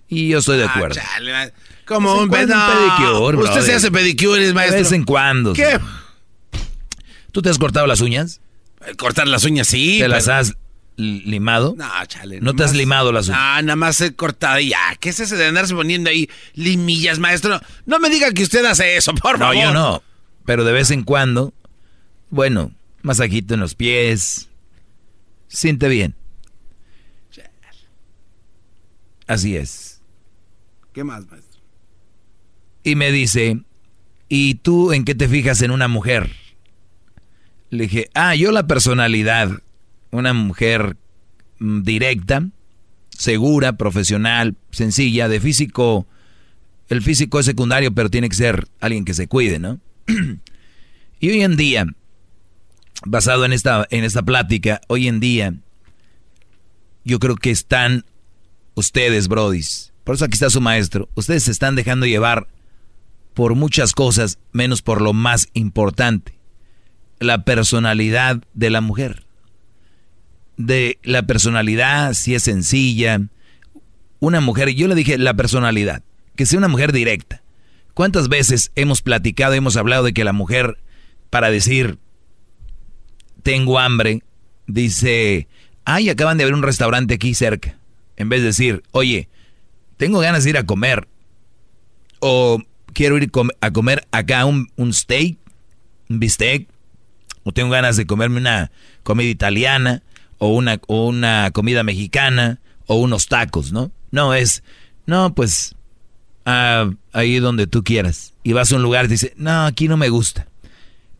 Y 0.07 0.30
yo 0.30 0.38
estoy 0.38 0.60
de 0.60 0.65
Ah, 0.65 0.73
acuerdo. 0.76 0.95
chale, 1.02 1.52
Como 1.86 2.14
un, 2.14 2.27
no, 2.30 2.31
pedicure, 2.31 3.38
Usted 3.38 3.61
se 3.61 3.73
hace 3.73 3.91
pedicures, 3.91 4.53
maestro. 4.53 4.77
De 4.77 4.84
vez 4.84 4.91
en 4.91 5.03
cuando. 5.06 5.53
¿Qué? 5.53 5.80
¿Tú 7.31 7.41
te 7.41 7.49
has 7.49 7.57
cortado 7.57 7.88
las 7.88 8.02
uñas? 8.02 8.41
Cortar 8.98 9.27
las 9.27 9.44
uñas, 9.44 9.68
sí. 9.68 9.98
¿Te 9.99 10.07
las 10.07 10.27
has 10.27 10.53
li- 10.95 11.22
limado? 11.26 11.73
No, 11.77 11.88
chale. 12.07 12.41
¿No 12.41 12.56
te 12.56 12.64
has 12.64 12.73
limado 12.76 13.11
las 13.11 13.27
uñas? 13.27 13.40
Ah, 13.41 13.61
nada 13.64 13.76
más 13.76 13.99
he 14.02 14.14
cortado 14.15 14.60
y 14.60 14.69
ya. 14.69 14.95
¿Qué 14.99 15.10
es 15.10 15.19
ese 15.19 15.36
de 15.36 15.48
andarse 15.48 15.73
poniendo 15.73 16.11
ahí 16.11 16.30
limillas, 16.53 17.18
maestro? 17.19 17.60
No 17.88 17.98
me 17.99 18.10
diga 18.10 18.31
que 18.34 18.44
usted 18.44 18.64
hace 18.65 18.98
eso, 18.98 19.14
por 19.15 19.34
no, 19.40 19.45
favor. 19.48 19.56
yo 19.64 19.73
no. 19.73 20.03
Pero 20.45 20.64
de 20.64 20.72
vez 20.73 20.91
en 20.91 21.03
cuando, 21.03 21.53
bueno, 22.30 22.72
masajito 23.01 23.53
en 23.53 23.59
los 23.59 23.76
pies. 23.76 24.49
Siente 25.47 25.88
bien. 25.88 26.15
Así 29.30 29.55
es. 29.55 30.01
¿Qué 30.91 31.03
más, 31.03 31.27
maestro? 31.27 31.61
Y 32.84 32.95
me 32.95 33.11
dice, 33.11 33.61
¿y 34.27 34.55
tú 34.55 34.91
en 34.91 35.05
qué 35.05 35.13
te 35.13 35.27
fijas 35.27 35.61
en 35.61 35.69
una 35.69 35.88
mujer? 35.88 36.31
Le 37.69 37.84
dije, 37.84 38.09
ah, 38.15 38.34
yo 38.34 38.51
la 38.51 38.65
personalidad. 38.65 39.61
Una 40.09 40.34
mujer 40.34 40.97
mm, 41.59 41.84
directa, 41.84 42.49
segura, 43.11 43.73
profesional, 43.73 44.55
sencilla, 44.71 45.27
de 45.27 45.39
físico. 45.39 46.07
El 46.88 47.03
físico 47.03 47.39
es 47.39 47.45
secundario, 47.45 47.93
pero 47.93 48.09
tiene 48.09 48.30
que 48.30 48.35
ser 48.35 48.67
alguien 48.80 49.05
que 49.05 49.13
se 49.13 49.27
cuide, 49.27 49.59
¿no? 49.59 49.80
y 51.19 51.30
hoy 51.30 51.41
en 51.43 51.55
día, 51.55 51.85
basado 53.05 53.45
en 53.45 53.53
esta, 53.53 53.88
en 53.89 54.03
esta 54.03 54.21
plática, 54.21 54.81
hoy 54.88 55.07
en 55.07 55.19
día, 55.19 55.53
yo 57.03 57.19
creo 57.19 57.35
que 57.35 57.51
están 57.51 58.05
ustedes, 58.76 59.27
brodis. 59.27 59.93
Por 60.03 60.15
eso 60.15 60.26
aquí 60.26 60.34
está 60.34 60.49
su 60.49 60.61
maestro. 60.61 61.09
Ustedes 61.15 61.43
se 61.43 61.51
están 61.51 61.76
dejando 61.76 62.05
llevar 62.05 62.47
por 63.34 63.55
muchas 63.55 63.93
cosas, 63.93 64.39
menos 64.51 64.81
por 64.81 65.01
lo 65.01 65.13
más 65.13 65.47
importante, 65.53 66.38
la 67.19 67.43
personalidad 67.43 68.43
de 68.53 68.69
la 68.69 68.81
mujer. 68.81 69.26
De 70.57 70.99
la 71.03 71.23
personalidad, 71.23 72.13
si 72.13 72.35
es 72.35 72.43
sencilla. 72.43 73.21
Una 74.19 74.41
mujer, 74.41 74.69
yo 74.69 74.88
le 74.88 74.95
dije 74.95 75.17
la 75.17 75.35
personalidad, 75.35 76.03
que 76.35 76.45
sea 76.45 76.59
una 76.59 76.67
mujer 76.67 76.91
directa. 76.91 77.41
¿Cuántas 77.93 78.27
veces 78.27 78.71
hemos 78.76 79.01
platicado, 79.01 79.53
hemos 79.53 79.77
hablado 79.77 80.03
de 80.03 80.13
que 80.13 80.23
la 80.23 80.34
mujer, 80.34 80.80
para 81.30 81.49
decir, 81.49 81.97
tengo 83.44 83.80
hambre, 83.80 84.24
dice, 84.68 85.48
ay, 85.86 86.10
acaban 86.10 86.38
de 86.38 86.44
abrir 86.44 86.56
un 86.56 86.64
restaurante 86.64 87.16
aquí 87.16 87.34
cerca. 87.34 87.78
En 88.18 88.30
vez 88.30 88.41
de 88.41 88.48
decir, 88.48 88.84
oye, 88.91 89.30
tengo 89.98 90.20
ganas 90.20 90.44
de 90.44 90.52
ir 90.52 90.57
a 90.57 90.66
comer. 90.66 91.07
O 92.20 92.61
quiero 92.94 93.18
ir 93.18 93.32
a 93.61 93.72
comer 93.72 94.07
acá 94.11 94.45
un, 94.45 94.70
un 94.76 94.94
steak, 94.94 95.38
un 96.10 96.20
bistec. 96.20 96.68
O 97.44 97.52
tengo 97.53 97.70
ganas 97.70 97.95
de 97.98 98.06
comerme 98.06 98.40
una 98.40 98.72
comida 99.03 99.30
italiana. 99.30 100.03
O 100.38 100.49
una, 100.49 100.80
una 100.88 101.52
comida 101.52 101.84
mexicana. 101.84 102.60
O 102.88 102.98
unos 102.98 103.28
tacos, 103.28 103.72
¿no? 103.72 103.91
No, 104.11 104.34
es, 104.34 104.64
no, 105.06 105.34
pues, 105.34 105.76
ah, 106.45 106.90
ahí 107.14 107.40
donde 107.40 107.68
tú 107.68 107.84
quieras. 107.84 108.34
Y 108.44 108.53
vas 108.53 108.72
a 108.72 108.76
un 108.76 108.82
lugar 108.82 109.10
y 109.11 109.16
no, 109.38 109.66
aquí 109.66 109.88
no 109.88 109.95
me 109.95 110.10
gusta. 110.10 110.48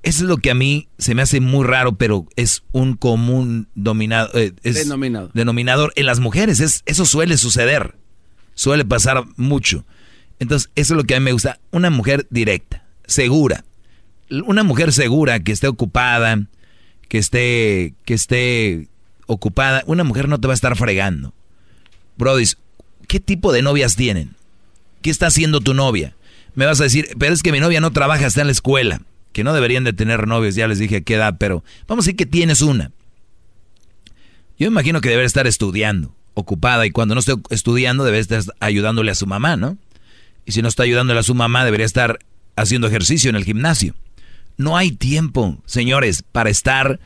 Eso 0.02 0.24
es 0.24 0.30
lo 0.30 0.38
que 0.38 0.52
a 0.52 0.56
mí 0.56 0.88
se 0.98 1.14
me 1.14 1.22
hace 1.22 1.42
muy 1.42 1.66
raro, 1.66 1.96
pero 1.96 2.26
es 2.36 2.64
un 2.72 2.96
común 2.96 3.68
dominado, 3.76 4.30
eh, 4.34 4.54
denominador. 4.64 5.32
denominador 5.34 5.94
en 5.96 6.06
las 6.06 6.20
mujeres. 6.20 6.62
Es, 6.62 6.84
eso 6.86 7.06
suele 7.06 7.38
suceder, 7.38 7.96
suele 8.54 8.86
pasar 8.86 9.26
mucho. 9.36 9.86
Entonces, 10.40 10.72
eso 10.76 10.94
es 10.94 10.98
lo 10.98 11.04
que 11.04 11.16
a 11.16 11.20
mí 11.20 11.26
me 11.26 11.32
gusta. 11.34 11.60
Una 11.72 11.90
mujer 11.90 12.28
directa, 12.30 12.86
segura. 13.06 13.66
Una 14.46 14.64
mujer 14.64 14.94
segura 14.94 15.42
que 15.42 15.52
esté 15.52 15.68
ocupada, 15.68 16.48
que 17.10 17.18
esté, 17.18 17.94
que 18.06 18.14
esté 18.14 18.88
ocupada. 19.26 19.84
Una 19.86 20.06
mujer 20.06 20.30
no 20.30 20.40
te 20.40 20.48
va 20.48 20.54
a 20.54 20.56
estar 20.56 20.78
fregando. 20.78 21.34
Brody, 22.18 22.46
¿qué 23.08 23.20
tipo 23.20 23.52
de 23.52 23.64
novias 23.64 23.98
tienen? 23.98 24.36
¿Qué 25.02 25.10
está 25.10 25.28
haciendo 25.28 25.60
tu 25.60 25.74
novia? 25.74 26.16
Me 26.56 26.66
vas 26.66 26.80
a 26.80 26.84
decir, 26.84 27.10
pero 27.18 27.34
es 27.34 27.44
que 27.44 27.52
mi 27.52 27.60
novia 27.60 27.82
no 27.82 27.92
trabaja, 27.92 28.28
está 28.28 28.42
en 28.42 28.48
la 28.48 28.54
escuela. 28.54 29.02
Que 29.32 29.44
no 29.44 29.54
deberían 29.54 29.84
de 29.84 29.94
tener 29.94 30.28
novios, 30.28 30.56
ya 30.56 30.68
les 30.68 30.80
dije 30.80 30.98
a 30.98 31.02
qué 31.02 31.16
edad, 31.16 31.38
pero 31.40 31.64
vamos 31.88 32.04
a 32.04 32.08
decir 32.08 32.16
que 32.16 32.26
tienes 32.26 32.62
una. 32.62 32.92
Yo 34.58 34.68
imagino 34.68 35.02
que 35.02 35.10
debe 35.10 35.24
estar 35.24 35.48
estudiando, 35.48 36.16
ocupada, 36.34 36.86
y 36.86 36.92
cuando 36.92 37.16
no 37.16 37.20
esté 37.20 37.34
estudiando 37.50 38.04
debe 38.04 38.20
estar 38.20 38.42
ayudándole 38.60 39.12
a 39.12 39.16
su 39.16 39.26
mamá, 39.26 39.56
¿no? 39.56 39.78
Y 40.46 40.52
si 40.52 40.62
no 40.62 40.68
está 40.68 40.84
ayudándole 40.84 41.20
a 41.20 41.24
su 41.24 41.36
mamá, 41.36 41.64
debería 41.64 41.86
estar 41.86 42.20
haciendo 42.56 42.88
ejercicio 42.88 43.30
en 43.30 43.36
el 43.36 43.46
gimnasio. 43.46 43.96
No 44.58 44.76
hay 44.76 44.92
tiempo, 44.92 45.58
señores, 45.66 46.24
para 46.24 46.50
estar 46.50 47.00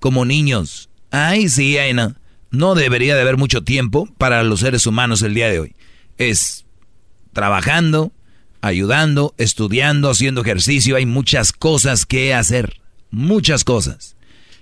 como 0.00 0.24
niños. 0.24 0.88
Ay, 1.10 1.48
sí, 1.48 1.76
ay, 1.76 1.92
no. 1.92 2.14
No 2.50 2.74
debería 2.74 3.14
de 3.14 3.20
haber 3.20 3.36
mucho 3.36 3.64
tiempo 3.64 4.08
para 4.16 4.42
los 4.42 4.60
seres 4.60 4.86
humanos 4.86 5.22
el 5.22 5.34
día 5.34 5.48
de 5.48 5.60
hoy. 5.60 5.74
Es 6.16 6.64
trabajando, 7.32 8.12
ayudando, 8.64 9.34
estudiando, 9.36 10.08
haciendo 10.08 10.40
ejercicio. 10.40 10.96
Hay 10.96 11.04
muchas 11.04 11.52
cosas 11.52 12.06
que 12.06 12.32
hacer. 12.32 12.80
Muchas 13.10 13.62
cosas. 13.62 14.16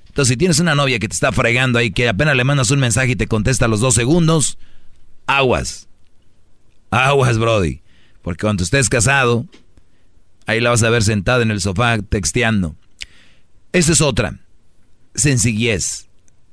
Entonces, 0.08 0.32
si 0.32 0.36
tienes 0.36 0.58
una 0.58 0.74
novia 0.74 0.98
que 0.98 1.08
te 1.08 1.14
está 1.14 1.30
fregando 1.30 1.78
ahí, 1.78 1.92
que 1.92 2.08
apenas 2.08 2.36
le 2.36 2.42
mandas 2.42 2.72
un 2.72 2.80
mensaje 2.80 3.12
y 3.12 3.16
te 3.16 3.28
contesta 3.28 3.66
a 3.66 3.68
los 3.68 3.78
dos 3.78 3.94
segundos, 3.94 4.58
aguas. 5.26 5.88
Aguas, 6.90 7.38
Brody. 7.38 7.80
Porque 8.22 8.42
cuando 8.42 8.64
estés 8.64 8.88
casado, 8.88 9.46
ahí 10.46 10.60
la 10.60 10.70
vas 10.70 10.82
a 10.82 10.90
ver 10.90 11.04
sentada 11.04 11.42
en 11.42 11.52
el 11.52 11.60
sofá 11.60 11.98
texteando. 12.02 12.74
Esa 13.72 13.92
es 13.92 14.00
otra. 14.00 14.40
Sencillez. 15.14 16.08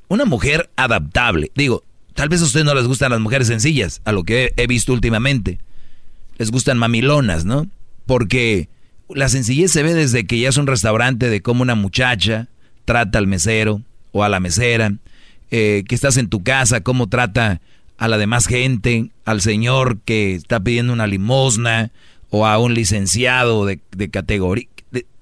Una 0.07 0.25
mujer 0.25 0.69
adaptable. 0.75 1.51
Digo, 1.55 1.83
tal 2.13 2.29
vez 2.29 2.41
a 2.41 2.45
ustedes 2.45 2.65
no 2.65 2.75
les 2.75 2.85
gustan 2.85 3.11
las 3.11 3.19
mujeres 3.19 3.47
sencillas, 3.47 4.01
a 4.05 4.11
lo 4.11 4.23
que 4.23 4.53
he 4.55 4.67
visto 4.67 4.93
últimamente 4.93 5.59
les 6.39 6.49
gustan 6.49 6.79
mamilonas, 6.79 7.45
¿no? 7.45 7.67
Porque 8.07 8.69
la 9.09 9.29
sencillez 9.29 9.71
se 9.71 9.83
ve 9.83 9.93
desde 9.93 10.25
que 10.25 10.39
ya 10.39 10.49
es 10.49 10.57
un 10.57 10.67
restaurante 10.67 11.29
de 11.29 11.41
cómo 11.41 11.61
una 11.61 11.75
muchacha 11.75 12.47
trata 12.85 13.19
al 13.19 13.27
mesero 13.27 13.83
o 14.11 14.23
a 14.23 14.29
la 14.29 14.39
mesera, 14.39 14.93
eh, 15.51 15.83
que 15.87 15.93
estás 15.93 16.17
en 16.17 16.29
tu 16.29 16.41
casa, 16.41 16.81
cómo 16.81 17.07
trata 17.07 17.61
a 17.97 18.07
la 18.07 18.17
demás 18.17 18.47
gente, 18.47 19.11
al 19.25 19.41
señor 19.41 19.99
que 20.05 20.33
está 20.33 20.59
pidiendo 20.59 20.93
una 20.93 21.07
limosna 21.07 21.91
o 22.29 22.47
a 22.47 22.57
un 22.57 22.73
licenciado 22.73 23.65
de, 23.65 23.79
categoría. 24.09 24.67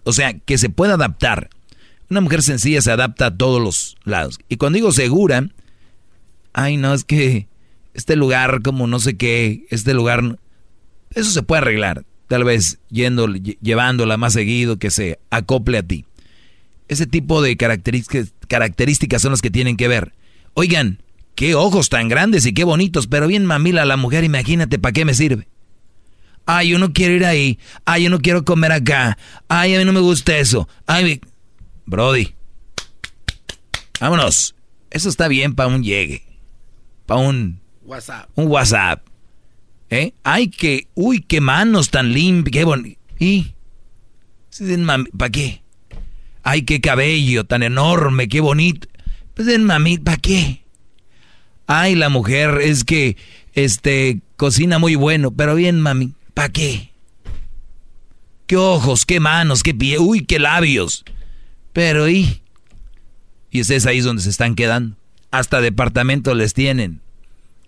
o 0.04 0.14
sea, 0.14 0.38
que 0.38 0.58
se 0.58 0.70
pueda 0.70 0.94
adaptar. 0.94 1.50
Una 2.10 2.22
mujer 2.22 2.44
sencilla 2.44 2.82
se 2.82 2.92
adapta 2.92 3.26
a 3.26 3.36
todos 3.36 3.62
los 3.62 3.98
lados. 4.04 4.40
Y 4.48 4.58
cuando 4.58 4.78
digo 4.78 4.92
segura, 4.92 5.50
ay 6.54 6.78
no, 6.78 6.94
es 6.94 7.04
que 7.04 7.48
este 7.94 8.16
lugar 8.16 8.62
como 8.62 8.86
no 8.86 9.00
sé 9.00 9.18
qué, 9.18 9.66
este 9.72 9.94
lugar 9.94 10.38
eso 11.14 11.32
se 11.32 11.44
puede 11.44 11.62
arreglar, 11.62 12.06
tal 12.28 12.44
vez 12.44 12.80
yendo, 12.90 13.28
llevándola 13.28 14.18
más 14.18 14.34
seguido, 14.34 14.78
que 14.78 14.92
se 14.92 15.20
acople 15.30 15.78
a 15.78 15.84
ti. 15.84 16.06
Ese 16.88 17.06
tipo 17.06 17.42
de 17.42 17.58
características, 17.58 18.34
características 18.48 19.22
son 19.22 19.32
las 19.32 19.42
que 19.42 19.52
tienen 19.52 19.78
que 19.78 19.88
ver. 19.88 20.14
Oigan, 20.54 21.02
qué 21.36 21.56
ojos 21.56 21.90
tan 21.90 22.08
grandes 22.08 22.46
y 22.46 22.54
qué 22.54 22.64
bonitos, 22.64 23.08
pero 23.08 23.28
bien 23.28 23.46
mamila 23.46 23.86
la 23.86 23.98
mujer, 23.98 24.24
imagínate, 24.24 24.80
¿para 24.80 24.94
qué 24.94 25.06
me 25.06 25.14
sirve? 25.14 25.48
Ay, 26.50 26.70
yo 26.70 26.80
no 26.80 26.94
quiero 26.94 27.14
ir 27.14 27.26
ahí. 27.26 27.60
Ay, 27.84 28.04
yo 28.04 28.10
no 28.10 28.20
quiero 28.20 28.46
comer 28.46 28.72
acá. 28.72 29.18
Ay, 29.50 29.76
a 29.76 29.80
mí 29.80 29.86
no 29.86 29.92
me 29.92 30.00
gusta 30.00 30.38
eso. 30.38 30.70
Ay, 30.86 31.20
Brody. 31.86 32.34
Vámonos. 34.00 34.56
Eso 34.90 35.10
está 35.10 35.28
bien 35.28 35.56
para 35.56 35.68
un 35.68 35.84
llegue. 35.84 36.24
Para 37.06 37.20
un... 37.20 37.60
WhatsApp. 37.84 38.30
Un 38.36 38.48
WhatsApp. 38.48 39.07
¿Eh? 39.90 40.14
Ay, 40.24 40.50
que, 40.50 40.88
uy, 40.96 41.22
qué 41.22 41.40
manos 41.40 41.90
tan 41.90 42.12
limpias, 42.14 42.52
qué 42.52 42.64
bonito. 42.66 43.00
¿Y? 43.20 43.54
¿Para 45.18 45.32
qué? 45.32 45.62
Ay, 46.44 46.64
qué 46.64 46.82
cabello 46.82 47.46
tan 47.46 47.64
enorme, 47.64 48.28
qué 48.28 48.42
bonito. 48.42 48.88
Pues 49.34 49.48
en 49.48 49.64
mami, 49.64 49.98
¿para 49.98 50.18
qué? 50.18 50.64
Ay, 51.68 51.96
la 51.96 52.10
mujer 52.10 52.60
es 52.62 52.84
que, 52.84 53.18
este, 53.54 54.22
cocina 54.36 54.80
muy 54.80 54.96
bueno, 54.96 55.32
pero 55.32 55.56
bien, 55.56 55.80
mami, 55.80 56.14
¿para 56.34 56.50
qué? 56.50 56.92
Qué 58.46 58.58
ojos, 58.58 59.06
qué 59.06 59.20
manos, 59.20 59.64
qué 59.64 59.74
pie, 59.74 60.00
uy, 60.00 60.26
qué 60.26 60.40
labios. 60.40 61.06
Pero, 61.74 62.10
¿y? 62.10 62.42
Y 63.52 63.60
es 63.62 63.86
ahí 63.86 64.00
donde 64.02 64.22
se 64.22 64.30
están 64.30 64.56
quedando. 64.56 64.98
Hasta 65.32 65.62
departamentos 65.62 66.36
les 66.36 66.54
tienen. 66.54 67.02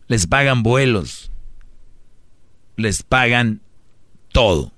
Les 0.07 0.27
pagan 0.27 0.63
vuelos 0.63 1.29
les 2.80 3.03
pagan 3.03 3.61
todo. 4.31 4.72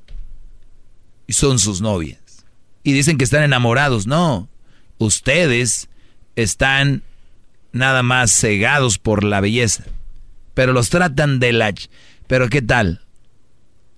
Y 1.28 1.34
son 1.34 1.60
sus 1.60 1.82
novias. 1.82 2.46
Y 2.84 2.94
dicen 2.94 3.18
que 3.18 3.24
están 3.24 3.44
enamorados. 3.44 4.08
No, 4.08 4.50
ustedes 4.98 5.90
están 6.36 7.04
nada 7.72 8.04
más 8.04 8.32
cegados 8.32 8.98
por 8.98 9.24
la 9.24 9.40
belleza. 9.40 9.84
Pero 10.54 10.74
los 10.74 10.90
tratan 10.90 11.40
de 11.40 11.54
la... 11.54 11.74
Pero 12.28 12.50
¿qué 12.50 12.62
tal? 12.62 13.06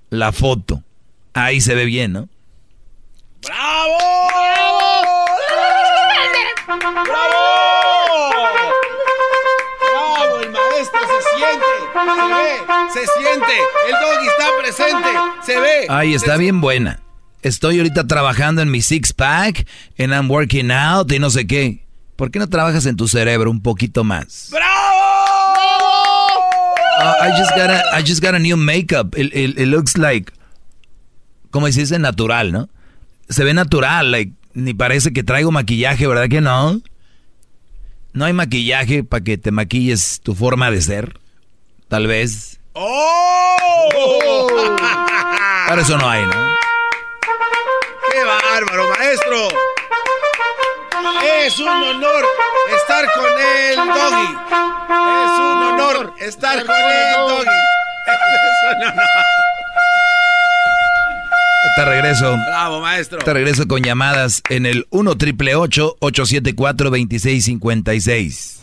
La 0.09 0.31
foto. 0.31 0.83
Ahí 1.33 1.61
se 1.61 1.73
ve 1.73 1.85
bien, 1.85 2.13
¿no? 2.13 2.29
¡Bravo! 3.41 3.97
¡Bravo! 4.27 5.25
¡Bravo! 6.67 8.62
Se 10.41 11.27
siente, 11.37 11.71
se 11.93 12.27
ve, 12.33 12.49
se 12.93 12.99
siente, 13.21 13.55
el 13.87 13.95
doggy 14.01 14.27
está 14.27 14.47
presente, 14.61 15.09
se 15.43 15.59
ve. 15.59 15.85
Ay, 15.89 16.13
está 16.13 16.37
bien 16.37 16.61
buena. 16.61 16.99
Estoy 17.41 17.77
ahorita 17.77 18.07
trabajando 18.07 18.61
en 18.61 18.71
mi 18.71 18.81
six 18.81 19.11
pack, 19.11 19.67
en 19.97 20.11
I'm 20.11 20.29
working 20.31 20.71
out 20.71 21.11
y 21.11 21.19
no 21.19 21.29
sé 21.29 21.45
qué. 21.45 21.85
¿Por 22.15 22.31
qué 22.31 22.39
no 22.39 22.47
trabajas 22.47 22.85
en 22.85 22.95
tu 22.95 23.07
cerebro 23.07 23.51
un 23.51 23.61
poquito 23.61 24.03
más? 24.03 24.49
¡Bravo! 24.51 24.93
Uh, 27.01 27.25
I 27.25 27.31
just 27.37 27.51
got 27.55 27.69
a, 27.69 27.99
I 27.99 28.01
just 28.01 28.21
got 28.21 28.33
a 28.35 28.39
new 28.39 28.55
makeup. 28.55 29.17
It, 29.17 29.33
it, 29.33 29.67
looks 29.67 29.97
like, 29.97 30.31
como 31.51 31.69
se 31.71 31.81
dice, 31.81 31.99
natural, 31.99 32.51
¿no? 32.51 32.69
Se 33.29 33.43
ve 33.43 33.53
natural, 33.53 34.11
like, 34.11 34.31
ni 34.53 34.73
parece 34.73 35.11
que 35.11 35.23
traigo 35.23 35.51
maquillaje, 35.51 36.07
¿verdad 36.07 36.29
que 36.29 36.39
no? 36.39 36.81
¿No 38.13 38.25
hay 38.25 38.33
maquillaje 38.33 39.03
para 39.03 39.23
que 39.23 39.39
te 39.39 39.49
maquilles 39.49 40.21
tu 40.21 40.35
forma 40.35 40.69
de 40.69 40.81
ser? 40.83 41.19
Tal 41.87 42.05
vez. 42.05 42.59
¡Oh! 42.73 44.47
Para 45.67 45.81
eso 45.81 45.97
no 45.97 46.07
hay, 46.07 46.23
¿no? 46.23 46.55
¡Qué 48.11 48.23
bárbaro, 48.23 48.87
maestro! 48.89 49.47
Es 51.43 51.57
un 51.57 51.67
honor 51.67 52.25
estar 52.75 53.11
con 53.13 53.25
el 53.25 53.75
doggy. 53.77 54.37
Es 55.13 55.39
un 55.39 55.63
honor 55.63 56.13
estar 56.19 56.63
con 56.63 56.75
el 56.75 57.15
doggy. 57.27 57.47
Es 58.05 58.75
un 58.75 58.83
honor. 58.83 59.32
Te 61.75 61.85
regreso. 61.85 62.35
Bravo, 62.47 62.81
maestro. 62.81 63.19
Te 63.19 63.33
regreso 63.33 63.67
con 63.67 63.81
llamadas 63.81 64.41
en 64.49 64.65
el 64.65 64.87
1 64.91 65.17
triple 65.17 65.55
874 65.55 66.89
2656. 66.89 68.59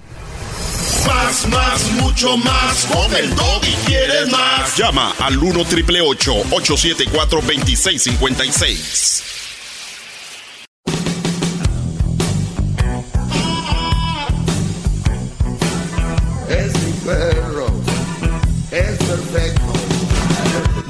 Más, 1.06 1.46
más, 1.48 1.90
mucho 1.92 2.36
más. 2.36 2.86
Con 2.86 3.14
el 3.16 3.30
y 3.30 3.86
quieres 3.86 4.30
más. 4.30 4.76
Llama 4.76 5.14
al 5.18 5.38
1 5.38 5.64
triple 5.64 6.00
874 6.00 7.40
2656. 7.40 9.39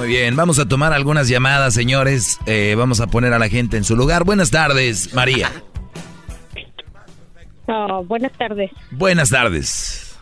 Muy 0.01 0.09
bien, 0.09 0.35
vamos 0.35 0.59
a 0.59 0.67
tomar 0.67 0.95
algunas 0.95 1.29
llamadas, 1.29 1.75
señores. 1.75 2.39
Eh, 2.47 2.75
vamos 2.75 3.03
a 3.03 3.09
poner 3.09 3.35
a 3.35 3.39
la 3.39 3.51
gente 3.51 3.77
en 3.77 3.85
su 3.85 3.97
lugar. 3.97 4.25
Buenas 4.25 4.51
tardes, 4.51 5.13
María. 5.13 5.51
Oh, 7.67 8.03
buenas 8.05 8.33
tardes. 8.33 8.71
Buenas 8.93 9.29
tardes. 9.29 10.19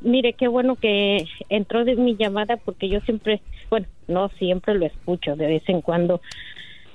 mire, 0.00 0.34
qué 0.34 0.46
bueno 0.46 0.76
que 0.76 1.26
entró 1.48 1.84
de 1.84 1.96
mi 1.96 2.14
llamada 2.14 2.56
porque 2.56 2.88
yo 2.88 3.00
siempre, 3.00 3.42
bueno, 3.68 3.88
no 4.06 4.28
siempre 4.38 4.74
lo 4.74 4.86
escucho, 4.86 5.34
de 5.34 5.48
vez 5.48 5.64
en 5.66 5.80
cuando 5.80 6.20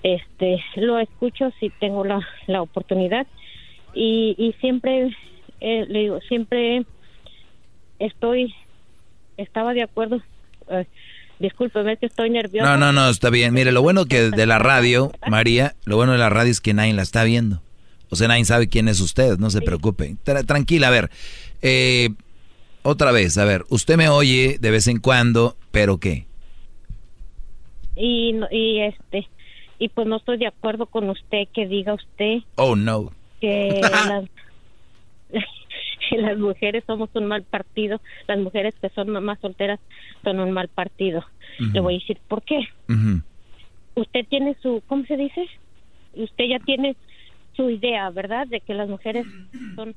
este, 0.03 0.63
lo 0.77 0.99
escucho 0.99 1.51
si 1.59 1.69
tengo 1.69 2.05
la, 2.05 2.25
la 2.47 2.61
oportunidad 2.61 3.27
y, 3.93 4.35
y 4.37 4.53
siempre, 4.61 5.13
eh, 5.59 5.85
le 5.85 5.99
digo, 5.99 6.21
siempre 6.29 6.85
estoy, 7.99 8.55
estaba 9.35 9.73
de 9.73 9.83
acuerdo. 9.83 10.21
Eh, 10.69 10.85
discúlpeme 11.39 11.97
que 11.97 12.05
estoy 12.07 12.29
nerviosa. 12.29 12.69
No, 12.69 12.77
no, 12.77 12.91
no, 12.93 13.09
está 13.09 13.29
bien. 13.29 13.53
Mire, 13.53 13.71
lo 13.71 13.81
bueno 13.81 14.05
que 14.05 14.29
de 14.31 14.45
la 14.45 14.59
radio, 14.59 15.11
María, 15.27 15.75
lo 15.85 15.95
bueno 15.97 16.11
de 16.13 16.17
la 16.17 16.29
radio 16.29 16.51
es 16.51 16.61
que 16.61 16.73
nadie 16.73 16.93
la 16.93 17.01
está 17.01 17.23
viendo. 17.23 17.61
O 18.09 18.15
sea, 18.15 18.27
nadie 18.27 18.45
sabe 18.45 18.67
quién 18.69 18.87
es 18.87 18.99
usted, 19.01 19.37
no 19.37 19.49
se 19.49 19.61
preocupe. 19.61 20.15
Tra- 20.25 20.45
tranquila, 20.45 20.87
a 20.87 20.91
ver. 20.91 21.09
Eh, 21.61 22.09
otra 22.83 23.11
vez, 23.11 23.37
a 23.37 23.45
ver, 23.45 23.65
usted 23.69 23.97
me 23.97 24.09
oye 24.09 24.57
de 24.61 24.71
vez 24.71 24.87
en 24.87 24.99
cuando, 24.99 25.57
pero 25.71 25.97
¿qué? 25.99 26.25
y, 27.95 28.35
y 28.51 28.81
este, 28.81 29.27
y 29.79 29.89
pues 29.89 30.05
no 30.07 30.17
estoy 30.17 30.37
de 30.37 30.47
acuerdo 30.47 30.85
con 30.85 31.09
usted 31.09 31.47
que 31.53 31.65
diga 31.65 31.93
usted 31.93 32.39
Oh, 32.55 32.75
no. 32.75 33.11
que 33.41 33.79
las, 34.07 34.25
que 36.09 36.17
las 36.17 36.37
mujeres 36.37 36.83
somos 36.87 37.09
un 37.13 37.25
mal 37.25 37.43
partido, 37.43 38.01
las 38.27 38.39
mujeres 38.39 38.73
que 38.81 38.89
son 38.89 39.09
mamás 39.09 39.39
solteras 39.41 39.79
son 40.23 40.39
un 40.39 40.51
mal 40.51 40.67
partido. 40.69 41.23
Le 41.73 41.79
voy 41.79 41.95
a 41.95 41.97
decir 41.99 42.17
por 42.27 42.41
qué. 42.43 42.59
Usted 43.95 44.25
tiene 44.29 44.55
su, 44.61 44.83
¿cómo 44.87 45.05
se 45.05 45.15
dice? 45.15 45.45
Usted 46.13 46.45
ya 46.49 46.59
tiene 46.59 46.95
su 47.55 47.69
idea, 47.69 48.09
¿verdad? 48.09 48.45
De 48.47 48.59
que 48.59 48.73
las 48.73 48.89
mujeres 48.89 49.25
son, 49.75 49.95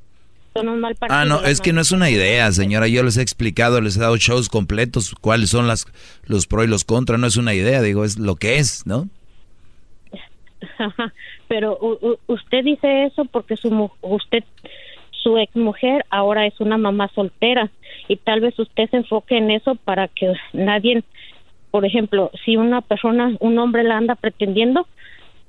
son 0.54 0.68
un 0.68 0.78
mal 0.80 0.94
partido. 0.94 1.20
Ah, 1.20 1.24
no, 1.24 1.42
es 1.44 1.60
que 1.60 1.72
no 1.72 1.80
es 1.80 1.90
una 1.90 2.08
idea, 2.10 2.52
señora. 2.52 2.86
Yo 2.86 3.02
les 3.02 3.16
he 3.16 3.22
explicado, 3.22 3.80
les 3.80 3.96
he 3.96 4.00
dado 4.00 4.16
shows 4.16 4.48
completos, 4.48 5.14
cuáles 5.20 5.50
son 5.50 5.66
las 5.66 5.86
los 6.26 6.46
pro 6.46 6.62
y 6.62 6.68
los 6.68 6.84
contra. 6.84 7.18
No 7.18 7.26
es 7.26 7.36
una 7.36 7.54
idea, 7.54 7.82
digo, 7.82 8.04
es 8.04 8.18
lo 8.18 8.36
que 8.36 8.58
es, 8.58 8.86
¿no? 8.86 9.08
Pero 11.48 11.78
u- 11.80 12.18
usted 12.26 12.64
dice 12.64 13.04
eso 13.06 13.24
porque 13.24 13.56
su 13.56 13.90
usted 14.02 14.44
su 15.22 15.38
ex 15.38 15.54
mujer 15.56 16.04
ahora 16.10 16.46
es 16.46 16.58
una 16.60 16.78
mamá 16.78 17.10
soltera 17.14 17.70
y 18.08 18.16
tal 18.16 18.40
vez 18.40 18.58
usted 18.58 18.88
se 18.90 18.98
enfoque 18.98 19.36
en 19.36 19.50
eso 19.50 19.74
para 19.74 20.08
que 20.08 20.32
nadie, 20.52 21.02
por 21.70 21.84
ejemplo, 21.84 22.30
si 22.44 22.56
una 22.56 22.80
persona, 22.80 23.36
un 23.40 23.58
hombre 23.58 23.84
la 23.84 23.96
anda 23.96 24.14
pretendiendo 24.14 24.86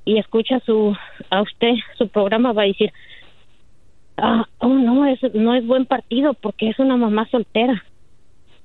y 0.06 0.18
escucha 0.18 0.60
su 0.66 0.96
a 1.30 1.42
usted 1.42 1.74
su 1.98 2.08
programa 2.08 2.54
va 2.54 2.64
a 2.64 2.68
decir, 2.68 2.92
ah, 4.18 4.48
oh 4.60 4.70
no 4.70 5.06
es 5.06 5.20
no 5.34 5.56
es 5.56 5.66
buen 5.66 5.86
partido 5.86 6.34
porque 6.34 6.70
es 6.70 6.80
una 6.80 6.98
mamá 6.98 7.28
soltera. 7.30 7.84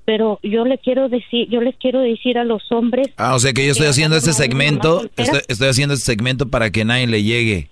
Pero 0.05 0.39
yo 0.43 0.65
le 0.65 0.77
quiero 0.77 1.09
decir, 1.09 1.49
yo 1.49 1.61
les 1.61 1.75
quiero 1.77 1.99
decir 1.99 2.37
a 2.37 2.43
los 2.43 2.71
hombres 2.71 3.07
Ah, 3.17 3.33
o 3.33 3.39
sea 3.39 3.53
que 3.53 3.65
yo 3.65 3.71
estoy 3.71 3.87
haciendo 3.87 4.15
este 4.15 4.33
segmento, 4.33 5.01
estoy, 5.17 5.41
estoy 5.47 5.67
haciendo 5.67 5.95
este 5.95 6.05
segmento 6.05 6.49
para 6.49 6.69
que 6.69 6.85
nadie 6.85 7.07
le 7.07 7.23
llegue 7.23 7.69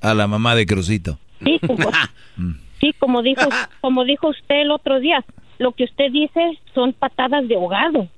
a 0.00 0.14
la 0.14 0.26
mamá 0.26 0.54
de 0.54 0.64
Crucito. 0.64 1.18
Sí, 1.44 1.60
sí, 2.84 2.92
como 2.98 3.22
dijo, 3.22 3.42
como 3.80 4.04
dijo 4.04 4.28
usted 4.28 4.62
el 4.62 4.70
otro 4.70 5.00
día, 5.00 5.24
lo 5.58 5.72
que 5.72 5.84
usted 5.84 6.10
dice 6.10 6.58
son 6.74 6.92
patadas 6.92 7.46
de 7.48 7.54
ahogado. 7.54 8.08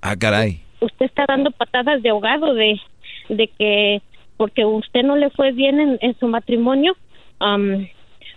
Ah, 0.00 0.16
caray. 0.16 0.60
Usted 0.80 1.06
está 1.06 1.24
dando 1.26 1.50
patadas 1.50 2.02
de 2.02 2.10
ahogado 2.10 2.54
de, 2.54 2.80
de 3.28 3.48
que 3.48 4.02
porque 4.36 4.64
usted 4.64 5.02
no 5.02 5.16
le 5.16 5.30
fue 5.30 5.52
bien 5.52 5.80
en, 5.80 5.98
en 6.02 6.18
su 6.18 6.26
matrimonio, 6.26 6.96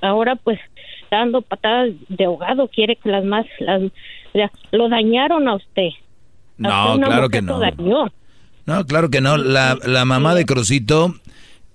ahora 0.01 0.35
pues 0.35 0.59
está 1.03 1.17
dando 1.17 1.41
patadas 1.41 1.89
de 2.09 2.25
ahogado, 2.25 2.67
quiere 2.67 2.95
que 2.95 3.09
las 3.09 3.23
más, 3.25 3.45
las, 3.59 3.81
ya, 4.33 4.51
lo 4.71 4.89
dañaron 4.89 5.47
a 5.47 5.55
usted. 5.55 5.89
A 5.89 5.91
No, 6.57 6.93
usted 6.93 7.05
claro 7.05 7.29
que 7.29 7.41
no. 7.41 7.59
dañó. 7.59 8.05
No, 8.65 8.85
claro 8.85 9.09
que 9.09 9.21
no. 9.21 9.37
La, 9.37 9.77
la 9.85 10.05
mamá 10.05 10.35
de 10.35 10.45
Crucito 10.45 11.13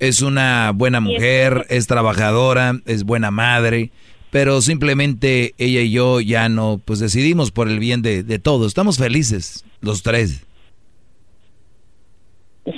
es 0.08 0.20
una 0.22 0.72
buena 0.74 1.00
mujer, 1.00 1.66
es 1.70 1.86
trabajadora, 1.86 2.74
es 2.86 3.04
buena 3.04 3.30
madre, 3.30 3.90
pero 4.30 4.60
simplemente 4.60 5.54
ella 5.58 5.80
y 5.82 5.90
yo 5.92 6.20
ya 6.20 6.48
no, 6.48 6.80
pues 6.84 6.98
decidimos 6.98 7.50
por 7.50 7.68
el 7.68 7.78
bien 7.78 8.02
de, 8.02 8.22
de 8.22 8.38
todos. 8.38 8.66
Estamos 8.66 8.98
felices, 8.98 9.64
los 9.80 10.02
tres. 10.02 10.44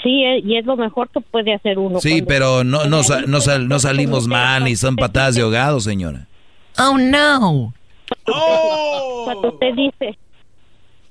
Sí, 0.02 0.24
eh, 0.24 0.40
y 0.44 0.56
es 0.56 0.64
lo 0.64 0.76
mejor 0.76 1.10
que 1.10 1.20
puede 1.20 1.52
hacer 1.54 1.78
uno. 1.78 2.00
Sí, 2.00 2.22
pero 2.22 2.64
no, 2.64 2.86
no, 2.86 3.02
sa- 3.02 3.22
no, 3.22 3.40
sal- 3.40 3.68
no 3.68 3.78
salimos 3.78 4.26
mal 4.26 4.64
ni 4.64 4.76
son 4.76 4.96
patadas 4.96 5.34
de 5.34 5.42
ahogado, 5.42 5.80
señora. 5.80 6.26
Oh 6.78 6.96
no. 6.98 7.74
Cuando 9.24 9.48
usted 9.52 9.74
dice 9.74 10.18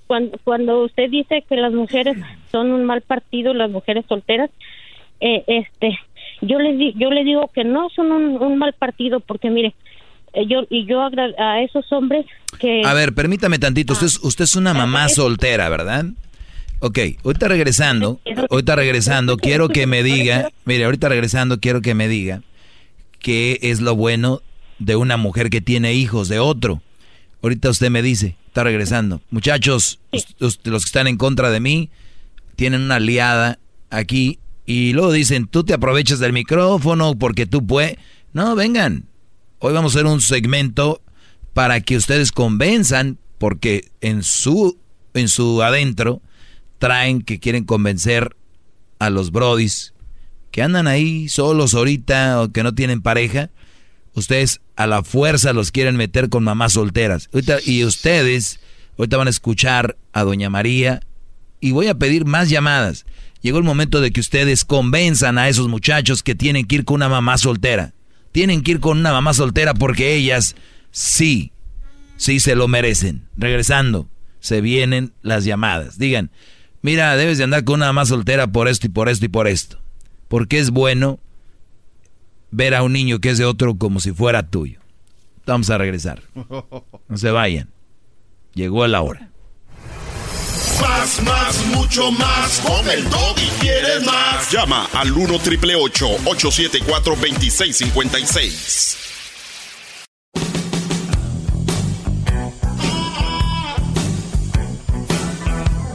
cuando, 0.07 0.37
cuando 0.43 0.83
usted 0.83 1.09
dice 1.09 1.43
que 1.47 1.55
las 1.55 1.71
mujeres 1.73 2.17
son 2.51 2.71
un 2.71 2.85
mal 2.85 3.01
partido, 3.01 3.53
las 3.53 3.71
mujeres 3.71 4.05
solteras, 4.07 4.49
eh, 5.25 5.43
este, 5.47 5.97
yo 6.41 6.59
les 6.59 6.77
di- 6.77 6.93
yo 6.97 7.09
le 7.09 7.23
digo 7.23 7.49
que 7.53 7.63
no 7.63 7.89
son 7.95 8.11
un, 8.11 8.41
un 8.41 8.57
mal 8.57 8.73
partido 8.73 9.19
porque 9.21 9.49
mire, 9.49 9.73
eh, 10.33 10.45
yo 10.47 10.65
y 10.69 10.85
yo 10.85 11.01
a 11.01 11.61
esos 11.61 11.91
hombres 11.91 12.25
que 12.59 12.81
A 12.85 12.93
ver, 12.93 13.13
permítame 13.13 13.57
tantito. 13.59 13.93
Usted 13.93 14.07
es, 14.07 14.19
usted 14.23 14.43
es 14.43 14.55
una 14.55 14.73
mamá 14.73 15.09
soltera, 15.09 15.69
¿verdad? 15.69 16.05
Ok, 16.79 16.99
ahorita 17.23 17.47
regresando, 17.47 18.19
ahorita 18.49 18.75
regresando, 18.75 19.37
quiero 19.37 19.69
que 19.69 19.87
me 19.87 20.03
diga, 20.03 20.49
mire, 20.65 20.83
ahorita 20.83 21.07
regresando, 21.07 21.59
quiero 21.61 21.81
que 21.81 21.93
me 21.93 22.09
diga 22.09 22.41
qué 23.19 23.57
es 23.61 23.79
lo 23.79 23.95
bueno 23.95 24.41
de 24.79 24.97
una 24.97 25.15
mujer 25.15 25.49
que 25.49 25.61
tiene 25.61 25.93
hijos 25.93 26.27
de 26.27 26.39
otro. 26.39 26.81
Ahorita 27.41 27.69
usted 27.69 27.89
me 27.89 28.01
dice, 28.01 28.35
está 28.47 28.65
regresando. 28.65 29.21
Muchachos, 29.31 29.99
los 30.41 30.57
que 30.59 30.73
están 30.89 31.07
en 31.07 31.15
contra 31.17 31.51
de 31.51 31.61
mí, 31.61 31.89
tienen 32.57 32.81
una 32.81 32.95
aliada 32.95 33.59
aquí 33.89 34.39
y 34.65 34.93
luego 34.93 35.11
dicen, 35.11 35.47
tú 35.47 35.63
te 35.63 35.73
aprovechas 35.73 36.19
del 36.19 36.33
micrófono 36.33 37.17
porque 37.17 37.45
tú 37.45 37.65
puedes. 37.65 37.97
No, 38.31 38.55
vengan. 38.55 39.05
Hoy 39.59 39.73
vamos 39.73 39.95
a 39.95 39.99
hacer 39.99 40.07
un 40.07 40.21
segmento 40.21 41.01
para 41.53 41.81
que 41.81 41.97
ustedes 41.97 42.31
convenzan, 42.31 43.17
porque 43.37 43.91
en 44.01 44.23
su, 44.23 44.79
en 45.13 45.27
su 45.27 45.61
adentro 45.61 46.21
traen 46.79 47.21
que 47.21 47.39
quieren 47.39 47.65
convencer 47.65 48.35
a 48.99 49.09
los 49.09 49.31
brodis 49.31 49.93
que 50.53 50.61
andan 50.61 50.87
ahí 50.87 51.29
solos 51.29 51.73
ahorita 51.73 52.41
o 52.41 52.51
que 52.51 52.61
no 52.61 52.75
tienen 52.75 53.01
pareja. 53.01 53.49
Ustedes 54.13 54.61
a 54.75 54.85
la 54.85 55.01
fuerza 55.03 55.51
los 55.51 55.71
quieren 55.71 55.95
meter 55.95 56.29
con 56.29 56.43
mamás 56.43 56.73
solteras. 56.73 57.27
Y 57.65 57.83
ustedes 57.83 58.59
ahorita 58.97 59.17
van 59.17 59.27
a 59.27 59.31
escuchar 59.31 59.97
a 60.13 60.23
Doña 60.23 60.51
María 60.51 61.01
y 61.59 61.71
voy 61.71 61.87
a 61.87 61.95
pedir 61.95 62.25
más 62.25 62.49
llamadas. 62.49 63.05
Llegó 63.43 63.57
el 63.57 63.65
momento 63.65 63.99
de 63.99 64.11
que 64.11 64.21
ustedes 64.21 64.63
convenzan 64.63 65.37
a 65.37 65.49
esos 65.49 65.67
muchachos 65.67 66.23
que 66.23 66.33
tienen 66.33 66.65
que 66.65 66.75
ir 66.75 66.85
con 66.85 66.95
una 66.95 67.09
mamá 67.09 67.37
soltera. 67.37 67.93
Tienen 68.31 68.63
que 68.63 68.71
ir 68.71 68.79
con 68.79 68.97
una 68.97 69.11
mamá 69.11 69.33
soltera 69.33 69.73
porque 69.73 70.15
ellas 70.15 70.55
sí, 70.91 71.51
sí 72.15 72.39
se 72.39 72.55
lo 72.55 72.69
merecen. 72.69 73.27
Regresando, 73.35 74.07
se 74.39 74.61
vienen 74.61 75.11
las 75.21 75.43
llamadas. 75.43 75.97
Digan, 75.99 76.31
mira, 76.81 77.17
debes 77.17 77.37
de 77.37 77.43
andar 77.43 77.65
con 77.65 77.75
una 77.75 77.87
mamá 77.87 78.05
soltera 78.05 78.47
por 78.47 78.69
esto 78.69 78.87
y 78.87 78.89
por 78.89 79.09
esto 79.09 79.25
y 79.25 79.29
por 79.29 79.49
esto. 79.49 79.77
Porque 80.29 80.59
es 80.59 80.69
bueno 80.69 81.19
ver 82.49 82.73
a 82.73 82.83
un 82.83 82.93
niño 82.93 83.19
que 83.19 83.31
es 83.31 83.37
de 83.37 83.45
otro 83.45 83.75
como 83.75 83.99
si 83.99 84.13
fuera 84.13 84.49
tuyo. 84.49 84.79
Vamos 85.45 85.69
a 85.69 85.77
regresar. 85.77 86.23
No 86.33 87.17
se 87.17 87.29
vayan. 87.29 87.69
Llegó 88.53 88.87
la 88.87 89.01
hora. 89.01 89.32
Más, 90.83 91.23
más, 91.23 91.65
mucho 91.67 92.11
más. 92.11 92.59
Con 92.59 92.89
el 92.89 92.99
y 92.99 93.49
quieres 93.61 94.03
más. 94.05 94.51
Llama 94.51 94.89
al 94.93 95.11
1 95.13 95.39
triple 95.39 95.75
874 95.75 97.15
2656. 97.15 98.97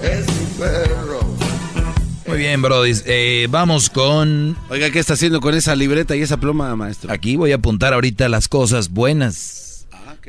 Es 0.02 0.26
mi 0.26 0.46
perro. 0.58 1.20
Muy 2.26 2.38
bien, 2.38 2.62
Brody. 2.62 2.92
Eh, 3.04 3.46
vamos 3.50 3.90
con... 3.90 4.56
Oiga, 4.70 4.90
¿qué 4.90 4.98
está 5.00 5.12
haciendo 5.14 5.40
con 5.40 5.54
esa 5.54 5.76
libreta 5.76 6.16
y 6.16 6.22
esa 6.22 6.38
pluma, 6.38 6.74
maestro? 6.76 7.12
Aquí 7.12 7.36
voy 7.36 7.52
a 7.52 7.56
apuntar 7.56 7.92
ahorita 7.92 8.28
las 8.30 8.48
cosas 8.48 8.88
buenas 8.88 9.86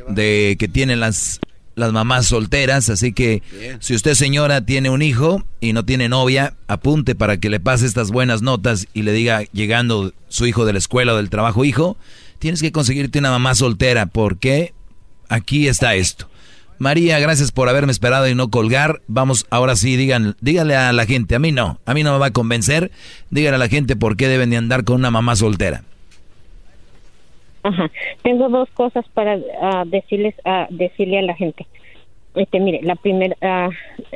de 0.09 0.57
que 0.59 0.67
tienen 0.67 0.99
las, 0.99 1.39
las 1.79 1.91
mamás 1.91 2.27
solteras. 2.27 2.89
Así 2.89 3.13
que 3.13 3.41
Bien. 3.51 3.77
si 3.81 3.95
usted, 3.95 4.13
señora, 4.13 4.65
tiene 4.65 4.89
un 4.89 5.01
hijo 5.01 5.43
y 5.59 5.73
no 5.73 5.85
tiene 5.85 6.09
novia, 6.09 6.55
apunte 6.67 7.15
para 7.15 7.37
que 7.37 7.49
le 7.49 7.59
pase 7.59 7.85
estas 7.85 8.11
buenas 8.11 8.41
notas 8.41 8.87
y 8.93 9.03
le 9.03 9.13
diga, 9.13 9.43
llegando 9.51 10.13
su 10.27 10.45
hijo 10.45 10.65
de 10.65 10.73
la 10.73 10.79
escuela 10.79 11.13
o 11.13 11.17
del 11.17 11.29
trabajo, 11.29 11.65
hijo, 11.65 11.97
tienes 12.37 12.61
que 12.61 12.71
conseguirte 12.71 13.19
una 13.19 13.31
mamá 13.31 13.55
soltera 13.55 14.05
porque 14.05 14.73
aquí 15.29 15.67
está 15.67 15.95
esto. 15.95 16.29
María, 16.79 17.19
gracias 17.19 17.51
por 17.51 17.67
haberme 17.67 17.91
esperado 17.91 18.29
y 18.29 18.35
no 18.35 18.49
colgar. 18.49 19.01
Vamos, 19.07 19.45
ahora 19.49 19.75
sí, 19.75 19.97
digan, 19.97 20.37
dígale 20.39 20.77
a 20.77 20.93
la 20.93 21.05
gente, 21.05 21.35
a 21.35 21.39
mí 21.39 21.51
no, 21.51 21.81
a 21.85 21.93
mí 21.93 22.03
no 22.03 22.13
me 22.13 22.19
va 22.19 22.27
a 22.27 22.31
convencer. 22.31 22.91
Dígale 23.29 23.55
a 23.55 23.59
la 23.59 23.67
gente 23.67 23.97
por 23.97 24.15
qué 24.15 24.29
deben 24.29 24.49
de 24.49 24.57
andar 24.57 24.85
con 24.85 24.95
una 24.95 25.11
mamá 25.11 25.35
soltera. 25.35 25.83
Ajá. 27.69 27.91
Tengo 28.23 28.49
dos 28.49 28.69
cosas 28.71 29.05
para 29.13 29.37
ah, 29.61 29.83
decirles 29.85 30.35
a 30.43 30.67
decirle 30.69 31.19
a 31.19 31.23
la 31.23 31.35
gente. 31.35 31.67
Este, 32.35 32.59
mire, 32.59 32.81
la 32.83 32.95
primera, 32.95 33.35
ah, 33.41 33.69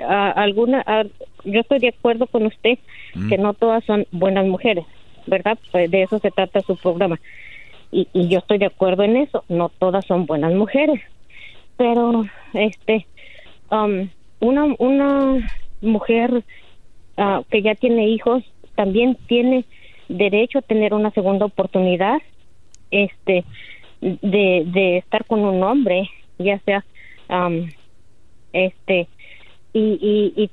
ah, 0.08 0.32
alguna, 0.36 0.84
ah, 0.86 1.04
yo 1.44 1.60
estoy 1.62 1.80
de 1.80 1.90
acuerdo 1.90 2.28
con 2.28 2.46
usted 2.46 2.78
Mm. 3.16 3.30
que 3.30 3.38
no 3.38 3.54
todas 3.54 3.84
son 3.86 4.08
buenas 4.12 4.46
mujeres, 4.46 4.86
¿verdad? 5.28 5.58
Pues 5.72 5.90
de 5.92 6.04
eso 6.04 6.18
se 6.20 6.32
trata 6.32 6.62
su 6.62 6.76
programa. 6.78 7.20
Y, 7.92 8.08
y 8.12 8.28
yo 8.28 8.40
estoy 8.40 8.58
de 8.58 8.66
acuerdo 8.66 9.04
en 9.04 9.18
eso, 9.18 9.44
no 9.50 9.70
todas 9.70 10.04
son 10.06 10.26
buenas 10.26 10.52
mujeres. 10.54 11.00
Pero, 11.78 12.26
este, 12.54 13.06
um, 13.70 14.10
una, 14.40 14.64
una 14.80 15.48
mujer 15.82 16.44
ah, 17.18 17.42
que 17.52 17.62
ya 17.62 17.76
tiene 17.76 18.08
hijos 18.10 18.44
también 18.76 19.16
tiene 19.28 19.66
derecho 20.08 20.60
a 20.60 20.64
tener 20.64 20.94
una 20.94 21.12
segunda 21.12 21.46
oportunidad, 21.46 22.18
este, 22.94 23.44
de, 24.02 24.64
de 24.65 24.98
estar 24.98 25.26
con 25.26 25.41
un 25.41 25.64
hombre, 25.64 26.10
ya 26.38 26.60
sea, 26.60 26.86
um, 27.30 27.70
este, 28.53 29.07
y, 29.74 29.80
y, 29.80 30.34
y, 30.36 30.49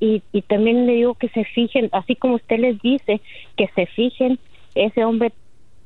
y, 0.00 0.22
y 0.32 0.42
también 0.42 0.86
le 0.86 0.94
digo 0.94 1.14
que 1.14 1.28
se 1.28 1.44
fijen, 1.44 1.88
así 1.92 2.16
como 2.16 2.36
usted 2.36 2.58
les 2.58 2.80
dice, 2.80 3.20
que 3.56 3.68
se 3.74 3.86
fijen, 3.86 4.38
ese 4.74 5.04
hombre 5.04 5.32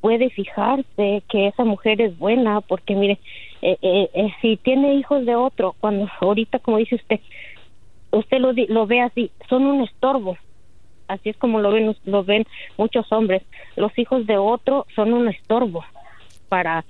puede 0.01 0.29
fijarse 0.29 1.23
que 1.29 1.47
esa 1.47 1.65
mujer 1.65 2.01
es 2.01 2.17
buena, 2.17 2.61
porque 2.61 2.95
mire, 2.95 3.19
eh, 3.61 3.77
eh, 3.81 4.09
eh, 4.13 4.29
si 4.41 4.57
tiene 4.57 4.95
hijos 4.95 5.25
de 5.25 5.35
otro, 5.35 5.75
cuando 5.79 6.07
ahorita, 6.21 6.59
como 6.59 6.77
dice 6.77 6.95
usted, 6.95 7.19
usted 8.11 8.39
lo, 8.39 8.53
lo 8.53 8.87
ve 8.87 9.01
así, 9.01 9.31
son 9.49 9.65
un 9.65 9.83
estorbo. 9.83 10.37
Así 11.09 11.29
es 11.29 11.37
como 11.37 11.59
lo 11.59 11.71
ven, 11.71 11.95
lo 12.05 12.23
ven 12.23 12.45
muchos 12.77 13.11
hombres. 13.11 13.41
Los 13.75 13.97
hijos 13.97 14.27
de 14.27 14.37
otro 14.37 14.85
son 14.95 15.11
un 15.11 15.27
estorbo 15.27 15.83
para, 16.49 16.85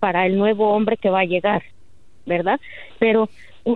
para 0.00 0.26
el 0.26 0.38
nuevo 0.38 0.70
hombre 0.72 0.96
que 0.96 1.10
va 1.10 1.20
a 1.20 1.26
llegar, 1.26 1.62
¿verdad? 2.24 2.58
Pero 2.98 3.28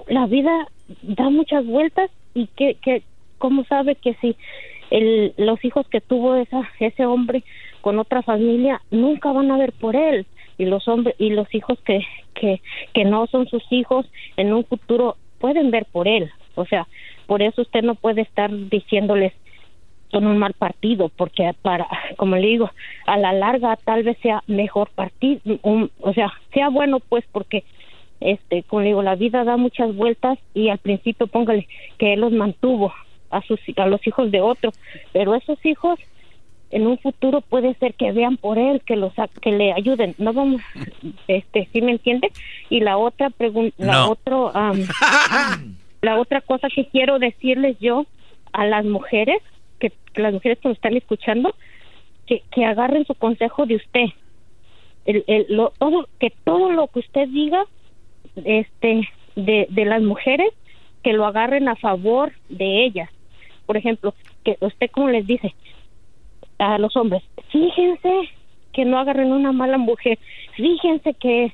la 0.08 0.26
vida 0.26 0.66
da 1.02 1.28
muchas 1.28 1.66
vueltas 1.66 2.10
y 2.32 2.46
que, 2.48 2.76
que 2.76 3.02
¿cómo 3.36 3.64
sabe 3.64 3.96
que 3.96 4.14
si 4.14 4.34
el, 4.90 5.34
los 5.36 5.62
hijos 5.62 5.86
que 5.88 6.00
tuvo 6.00 6.36
esa, 6.36 6.62
ese 6.80 7.04
hombre 7.04 7.44
con 7.82 7.98
otra 7.98 8.22
familia 8.22 8.80
nunca 8.90 9.30
van 9.30 9.50
a 9.50 9.58
ver 9.58 9.72
por 9.72 9.94
él? 9.94 10.26
Y 10.56 10.64
los 10.64 10.88
hombres 10.88 11.16
y 11.18 11.30
los 11.30 11.54
hijos 11.54 11.78
que, 11.82 12.00
que, 12.34 12.62
que 12.94 13.04
no 13.04 13.26
son 13.26 13.46
sus 13.46 13.62
hijos 13.70 14.06
en 14.38 14.54
un 14.54 14.64
futuro 14.64 15.16
pueden 15.38 15.70
ver 15.70 15.84
por 15.84 16.08
él. 16.08 16.30
O 16.54 16.64
sea, 16.64 16.86
por 17.26 17.42
eso 17.42 17.60
usted 17.60 17.82
no 17.82 17.94
puede 17.94 18.22
estar 18.22 18.50
diciéndoles 18.70 19.34
son 20.10 20.26
un 20.26 20.38
mal 20.38 20.52
partido 20.54 21.08
porque 21.08 21.52
para 21.62 21.86
como 22.16 22.36
le 22.36 22.46
digo 22.46 22.70
a 23.06 23.16
la 23.18 23.32
larga 23.32 23.76
tal 23.84 24.02
vez 24.02 24.16
sea 24.22 24.42
mejor 24.46 24.88
partido 24.90 25.40
un- 25.62 25.90
o 26.00 26.12
sea 26.12 26.32
sea 26.52 26.68
bueno 26.68 27.00
pues 27.00 27.24
porque 27.32 27.64
este 28.20 28.62
como 28.62 28.82
le 28.82 28.88
digo 28.88 29.02
la 29.02 29.14
vida 29.16 29.44
da 29.44 29.56
muchas 29.56 29.94
vueltas 29.94 30.38
y 30.54 30.68
al 30.68 30.78
principio 30.78 31.26
póngale 31.26 31.66
que 31.98 32.12
él 32.14 32.20
los 32.20 32.32
mantuvo 32.32 32.92
a 33.30 33.42
sus 33.42 33.60
a 33.76 33.86
los 33.86 34.06
hijos 34.06 34.30
de 34.30 34.40
otro 34.40 34.70
pero 35.12 35.34
esos 35.34 35.58
hijos 35.66 35.98
en 36.70 36.86
un 36.86 36.98
futuro 36.98 37.42
puede 37.42 37.74
ser 37.74 37.94
que 37.94 38.10
vean 38.12 38.36
por 38.36 38.58
él 38.58 38.80
que 38.84 38.96
los 38.96 39.12
que 39.40 39.52
le 39.52 39.72
ayuden. 39.72 40.16
No 40.18 40.32
vamos 40.32 40.60
este 41.28 41.68
sí 41.72 41.80
me 41.80 41.92
entiende 41.92 42.32
y 42.70 42.80
la 42.80 42.96
otra 42.98 43.30
pregunta 43.30 43.74
la 43.78 44.08
otro 44.08 44.50
la 46.02 46.18
otra 46.18 46.40
cosa 46.40 46.68
que 46.74 46.86
quiero 46.86 47.18
decirles 47.18 47.76
yo 47.80 48.06
a 48.52 48.64
las 48.66 48.84
mujeres 48.84 49.38
las 50.22 50.32
mujeres 50.32 50.58
que 50.58 50.68
me 50.68 50.74
están 50.74 50.96
escuchando 50.96 51.54
que, 52.26 52.42
que 52.50 52.64
agarren 52.64 53.06
su 53.06 53.14
consejo 53.14 53.66
de 53.66 53.76
usted. 53.76 54.06
El, 55.04 55.24
el- 55.28 55.46
lo, 55.48 55.72
todo 55.78 56.08
que 56.18 56.32
todo 56.44 56.70
lo 56.72 56.88
que 56.88 56.98
usted 57.00 57.28
diga 57.28 57.64
este 58.44 59.08
de, 59.36 59.66
de 59.70 59.84
las 59.84 60.02
mujeres 60.02 60.48
que 61.02 61.12
lo 61.12 61.24
agarren 61.26 61.68
a 61.68 61.76
favor 61.76 62.32
de 62.48 62.84
ellas. 62.84 63.08
Por 63.66 63.76
ejemplo 63.76 64.14
que 64.44 64.56
usted 64.60 64.90
como 64.90 65.08
les 65.08 65.26
dice 65.26 65.54
a 66.58 66.78
los 66.78 66.96
hombres 66.96 67.22
fíjense 67.50 68.10
que 68.72 68.84
no 68.84 68.98
agarren 68.98 69.32
una 69.32 69.52
mala 69.52 69.78
mujer 69.78 70.18
fíjense 70.56 71.14
que 71.14 71.52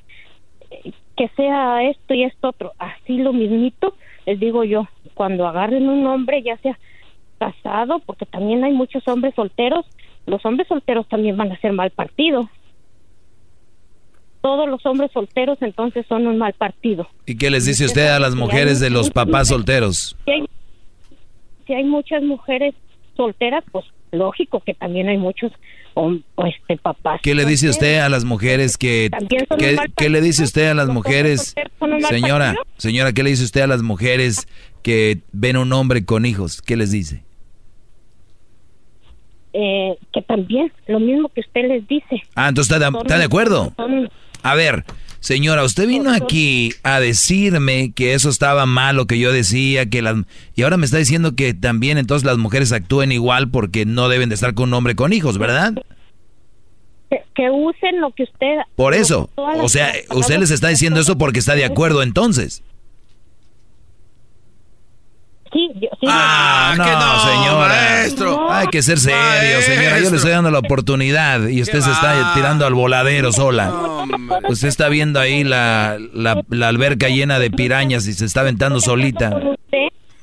que 1.16 1.28
sea 1.36 1.82
esto 1.84 2.14
y 2.14 2.22
esto 2.24 2.48
otro. 2.48 2.72
Así 2.78 3.18
lo 3.18 3.32
mismito 3.32 3.94
les 4.26 4.38
digo 4.40 4.64
yo 4.64 4.88
cuando 5.14 5.46
agarren 5.46 5.88
un 5.88 6.06
hombre 6.06 6.42
ya 6.42 6.56
sea 6.58 6.78
casado 7.42 7.98
porque 8.06 8.26
también 8.26 8.62
hay 8.64 8.72
muchos 8.72 9.02
hombres 9.08 9.34
solteros 9.34 9.84
los 10.26 10.44
hombres 10.46 10.68
solteros 10.68 11.08
también 11.08 11.36
van 11.36 11.50
a 11.52 11.60
ser 11.60 11.72
mal 11.72 11.90
partido 11.90 12.48
todos 14.40 14.68
los 14.68 14.84
hombres 14.86 15.10
solteros 15.12 15.58
entonces 15.60 16.04
son 16.08 16.26
un 16.26 16.38
mal 16.38 16.52
partido 16.52 17.08
¿Y 17.26 17.36
qué 17.36 17.50
les 17.50 17.64
dice 17.66 17.84
usted 17.84 18.08
a 18.08 18.18
las 18.18 18.34
mujeres 18.34 18.80
de 18.80 18.90
los 18.90 19.10
papás 19.10 19.48
solteros? 19.48 20.16
si 20.24 20.30
hay, 20.30 20.44
si 21.66 21.72
hay 21.74 21.84
muchas 21.84 22.22
mujeres 22.22 22.74
solteras 23.16 23.64
pues 23.72 23.84
lógico 24.10 24.60
que 24.60 24.74
también 24.74 25.08
hay 25.08 25.16
muchos 25.18 25.52
hom- 25.94 26.22
este 26.46 26.76
papás 26.76 27.20
¿Qué 27.22 27.34
le 27.34 27.44
dice 27.44 27.68
usted 27.68 27.98
a 28.00 28.08
las 28.08 28.24
mujeres 28.24 28.76
que... 28.76 29.10
¿Qué, 29.58 29.76
qué 29.96 30.08
le 30.10 30.20
dice 30.20 30.42
usted 30.44 30.68
a 30.70 30.74
las 30.74 30.88
mujeres? 30.88 31.54
Señora, 32.08 32.54
señora, 32.78 33.12
¿qué 33.12 33.22
le 33.22 33.30
dice 33.30 33.44
usted 33.44 33.60
a 33.62 33.66
las 33.66 33.82
mujeres 33.82 34.46
que 34.82 35.20
ven 35.32 35.56
un 35.56 35.72
hombre 35.72 36.04
con 36.04 36.26
hijos? 36.26 36.60
¿Qué 36.62 36.76
les 36.76 36.90
dice? 36.90 37.22
Eh, 39.52 39.96
que 40.12 40.22
también 40.22 40.72
lo 40.86 41.00
mismo 41.00 41.28
que 41.28 41.40
usted 41.40 41.68
les 41.68 41.86
dice 41.86 42.22
Ah, 42.34 42.48
entonces 42.48 42.72
está 42.72 42.90
de, 42.90 42.98
está 42.98 43.18
de 43.18 43.24
acuerdo. 43.24 43.72
A 44.42 44.54
ver, 44.54 44.84
señora, 45.20 45.62
usted 45.64 45.86
vino 45.86 46.10
aquí 46.12 46.72
a 46.82 47.00
decirme 47.00 47.92
que 47.94 48.14
eso 48.14 48.28
estaba 48.28 48.66
mal 48.66 48.96
lo 48.96 49.06
que 49.06 49.18
yo 49.18 49.32
decía, 49.32 49.86
que 49.86 50.02
las 50.02 50.16
y 50.54 50.62
ahora 50.62 50.76
me 50.76 50.84
está 50.84 50.98
diciendo 50.98 51.36
que 51.36 51.54
también 51.54 51.98
entonces 51.98 52.26
las 52.26 52.38
mujeres 52.38 52.72
actúen 52.72 53.12
igual 53.12 53.50
porque 53.50 53.84
no 53.84 54.08
deben 54.08 54.28
de 54.28 54.34
estar 54.34 54.54
con 54.54 54.70
un 54.70 54.74
hombre 54.74 54.94
con 54.94 55.12
hijos, 55.12 55.38
¿verdad? 55.38 55.74
que, 57.12 57.22
que 57.34 57.50
usen 57.50 58.00
lo 58.00 58.10
que 58.12 58.22
usted 58.24 58.56
Por 58.74 58.94
eso, 58.94 59.30
o 59.36 59.68
sea, 59.68 59.92
usted 60.10 60.38
les 60.38 60.50
está 60.50 60.68
diciendo 60.68 61.00
eso 61.00 61.18
porque 61.18 61.38
está 61.38 61.54
de 61.54 61.64
acuerdo 61.64 62.02
entonces. 62.02 62.62
Sí, 65.52 65.68
yo, 65.74 65.88
sí. 66.00 66.06
Ah, 66.08 66.74
no, 66.78 66.84
que 66.84 66.90
no, 66.90 67.18
señora. 67.20 67.68
maestro. 67.68 68.50
Hay 68.50 68.68
que 68.68 68.82
ser 68.82 68.98
serio, 68.98 69.60
señora. 69.60 69.82
Yo 69.82 69.86
le 69.86 69.90
Maestro. 69.92 70.16
estoy 70.16 70.30
dando 70.30 70.50
la 70.50 70.58
oportunidad 70.60 71.46
y 71.48 71.60
usted 71.60 71.80
se 71.80 71.90
está 71.90 72.32
tirando 72.34 72.66
al 72.66 72.72
voladero 72.74 73.32
sola. 73.32 73.70
Usted 74.48 74.68
está 74.68 74.88
viendo 74.88 75.20
ahí 75.20 75.44
la, 75.44 75.98
la, 76.14 76.42
la 76.48 76.68
alberca 76.68 77.08
llena 77.08 77.38
de 77.38 77.50
pirañas 77.50 78.06
y 78.06 78.14
se 78.14 78.24
está 78.24 78.40
aventando 78.40 78.80
solita. 78.80 79.30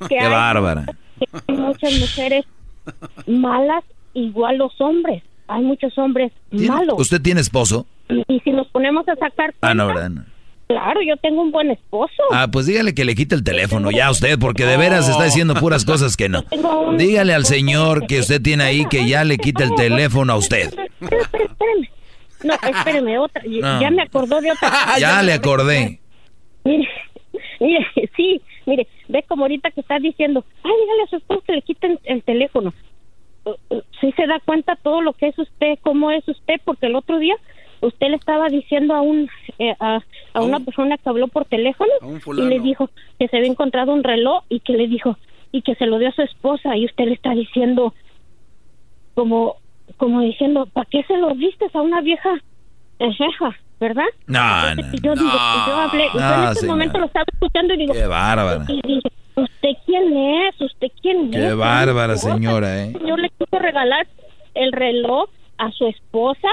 Qué 0.08 0.18
hay, 0.18 0.30
bárbara. 0.30 0.86
hay 1.46 1.56
muchas 1.56 1.92
mujeres 1.98 2.44
malas 3.26 3.84
igual 4.14 4.56
los 4.56 4.72
hombres 4.80 5.22
hay 5.46 5.62
muchos 5.62 5.96
hombres 5.98 6.32
malos 6.50 6.94
¿Usted 6.98 7.20
tiene 7.20 7.40
esposo? 7.42 7.86
y, 8.08 8.24
y 8.26 8.40
si 8.40 8.50
nos 8.50 8.66
ponemos 8.68 9.06
a 9.08 9.14
sacar 9.16 9.54
Ah, 9.60 9.74
no, 9.74 9.86
¿verdad? 9.88 10.10
Claro 10.70 11.02
yo 11.02 11.16
tengo 11.16 11.42
un 11.42 11.50
buen 11.50 11.72
esposo 11.72 12.22
Ah, 12.30 12.46
pues 12.52 12.64
dígale 12.66 12.94
que 12.94 13.04
le 13.04 13.16
quite 13.16 13.34
el 13.34 13.42
teléfono 13.42 13.90
ya 13.90 14.06
a 14.06 14.12
usted, 14.12 14.38
porque 14.38 14.64
de 14.64 14.76
veras 14.76 15.08
está 15.08 15.24
diciendo 15.24 15.54
puras 15.54 15.84
cosas 15.84 16.16
que 16.16 16.28
no. 16.28 16.44
Dígale 16.96 17.34
al 17.34 17.44
señor 17.44 18.06
que 18.06 18.20
usted 18.20 18.40
tiene 18.40 18.62
ahí 18.62 18.84
que 18.88 19.08
ya 19.08 19.24
le 19.24 19.36
quite 19.38 19.64
el 19.64 19.74
teléfono 19.74 20.32
a 20.32 20.36
usted. 20.36 20.72
Espérame, 21.00 21.88
no 22.44 22.54
espéreme 22.54 23.18
otra 23.18 23.42
No. 23.44 23.80
ya 23.80 23.90
me 23.90 24.02
acordó 24.02 24.40
de 24.40 24.52
otra 24.52 24.70
Ya 25.00 25.20
le 25.24 25.32
acordé. 25.32 25.98
Mire, 26.62 26.88
mire, 27.58 27.86
sí, 28.16 28.40
mire, 28.64 28.86
ve 29.08 29.24
como 29.26 29.42
ahorita 29.42 29.72
que 29.72 29.80
está 29.80 29.98
diciendo, 29.98 30.44
ay, 30.62 30.70
dígale 30.82 31.02
a 31.02 31.06
su 31.08 31.16
esposo 31.16 31.42
que 31.48 31.52
le 31.54 31.62
quiten 31.62 31.98
el 32.04 32.22
teléfono. 32.22 32.72
Uh, 33.42 33.54
uh, 33.70 33.80
Sí 34.00 34.12
se 34.16 34.24
da 34.28 34.38
cuenta 34.44 34.76
todo 34.76 35.00
lo 35.00 35.14
que 35.14 35.26
es 35.26 35.36
usted, 35.36 35.80
cómo 35.82 36.12
es 36.12 36.28
usted, 36.28 36.60
porque 36.64 36.86
el 36.86 36.94
otro 36.94 37.18
día 37.18 37.34
usted 37.82 38.08
le 38.08 38.16
estaba 38.16 38.48
diciendo 38.48 38.94
a 38.94 39.00
un 39.00 39.28
eh, 39.58 39.74
a, 39.80 40.00
a 40.34 40.42
una 40.42 40.60
persona 40.60 40.96
que 40.98 41.08
habló 41.08 41.28
por 41.28 41.44
teléfono 41.44 41.90
y 42.36 42.42
le 42.42 42.60
dijo 42.60 42.90
que 43.18 43.28
se 43.28 43.36
había 43.36 43.48
encontrado 43.50 43.92
un 43.92 44.04
reloj 44.04 44.44
y 44.48 44.60
que 44.60 44.74
le 44.74 44.86
dijo 44.88 45.16
y 45.52 45.62
que 45.62 45.74
se 45.74 45.86
lo 45.86 45.98
dio 45.98 46.08
a 46.08 46.12
su 46.12 46.22
esposa 46.22 46.76
y 46.76 46.84
usted 46.86 47.06
le 47.06 47.14
está 47.14 47.30
diciendo 47.34 47.94
como 49.14 49.56
como 49.96 50.20
diciendo, 50.20 50.66
¿para 50.72 50.86
qué 50.88 51.02
se 51.04 51.16
lo 51.16 51.30
diste 51.34 51.66
a 51.74 51.80
una 51.80 52.00
vieja 52.00 52.30
jeja, 52.98 53.56
verdad? 53.80 54.04
No, 54.26 54.74
no. 54.76 54.82
Y 54.92 55.00
yo 55.00 55.14
digo, 55.14 55.30
yo 55.66 55.74
hablé, 55.76 56.06
yo 56.14 56.20
No, 56.20 56.34
en 56.34 56.42
este 56.44 56.54
señora. 56.60 56.72
momento 56.76 56.98
lo 56.98 57.06
estaba 57.06 57.24
escuchando 57.32 57.74
y 57.74 57.76
digo, 57.78 57.92
Qué 57.94 58.06
bárbara. 58.06 58.64
y 58.68 58.80
dije, 58.82 59.08
¿usted 59.34 59.70
quién 59.86 60.16
es? 60.16 60.60
¿Usted 60.60 60.88
quién 61.02 61.34
es? 61.34 61.40
Qué 61.40 61.54
bárbara, 61.54 62.16
señora, 62.16 62.84
¿eh? 62.84 62.92
Yo 63.06 63.16
le 63.16 63.30
quiso 63.30 63.58
regalar 63.58 64.06
el 64.54 64.70
reloj 64.72 65.28
a 65.58 65.70
su 65.72 65.86
esposa. 65.86 66.48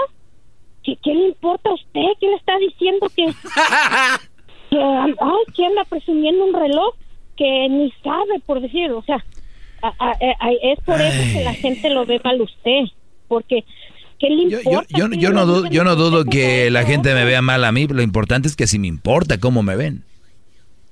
¿Qué, 0.87 0.97
qué 1.03 1.13
le 1.13 1.27
importa 1.27 1.69
a 1.69 1.73
usted? 1.73 2.01
¿Qué 2.21 2.27
le 2.27 2.35
está 2.35 2.57
diciendo 2.57 3.09
que, 3.13 3.25
que 4.69 4.77
ay, 4.81 5.53
que 5.53 5.65
anda 5.65 5.83
presumiendo 5.83 6.45
un 6.45 6.53
reloj 6.53 6.95
que 7.35 7.67
ni 7.69 7.91
sabe, 8.03 8.39
por 8.45 8.61
decir, 8.61 8.89
o 8.91 9.03
sea, 9.03 9.17
a- 9.81 9.93
a- 9.99 10.11
a- 10.39 10.51
es 10.63 10.79
por 10.85 10.99
eso 11.01 11.33
que 11.33 11.43
la 11.43 11.53
gente 11.53 11.89
lo 11.89 12.05
ve 12.05 12.21
mal 12.23 12.39
a 12.39 12.43
usted, 12.43 12.83
porque 13.27 13.65
¿qué 14.17 14.29
le 14.29 14.49
Yo, 14.49 14.59
importa? 14.59 14.87
yo, 14.97 15.07
yo 15.09 15.31
no 15.31 15.45
dudo, 15.45 15.67
yo 15.69 15.83
no 15.83 15.95
dudo 15.97 16.23
que 16.23 16.71
la 16.71 16.83
gente 16.83 17.13
me 17.13 17.25
vea 17.25 17.41
mal 17.41 17.65
a 17.65 17.71
mí, 17.73 17.85
lo 17.87 18.01
importante 18.01 18.47
es 18.47 18.55
que 18.55 18.65
si 18.65 18.79
me 18.79 18.87
importa 18.87 19.39
cómo 19.41 19.61
me 19.63 19.75
ven. 19.75 20.03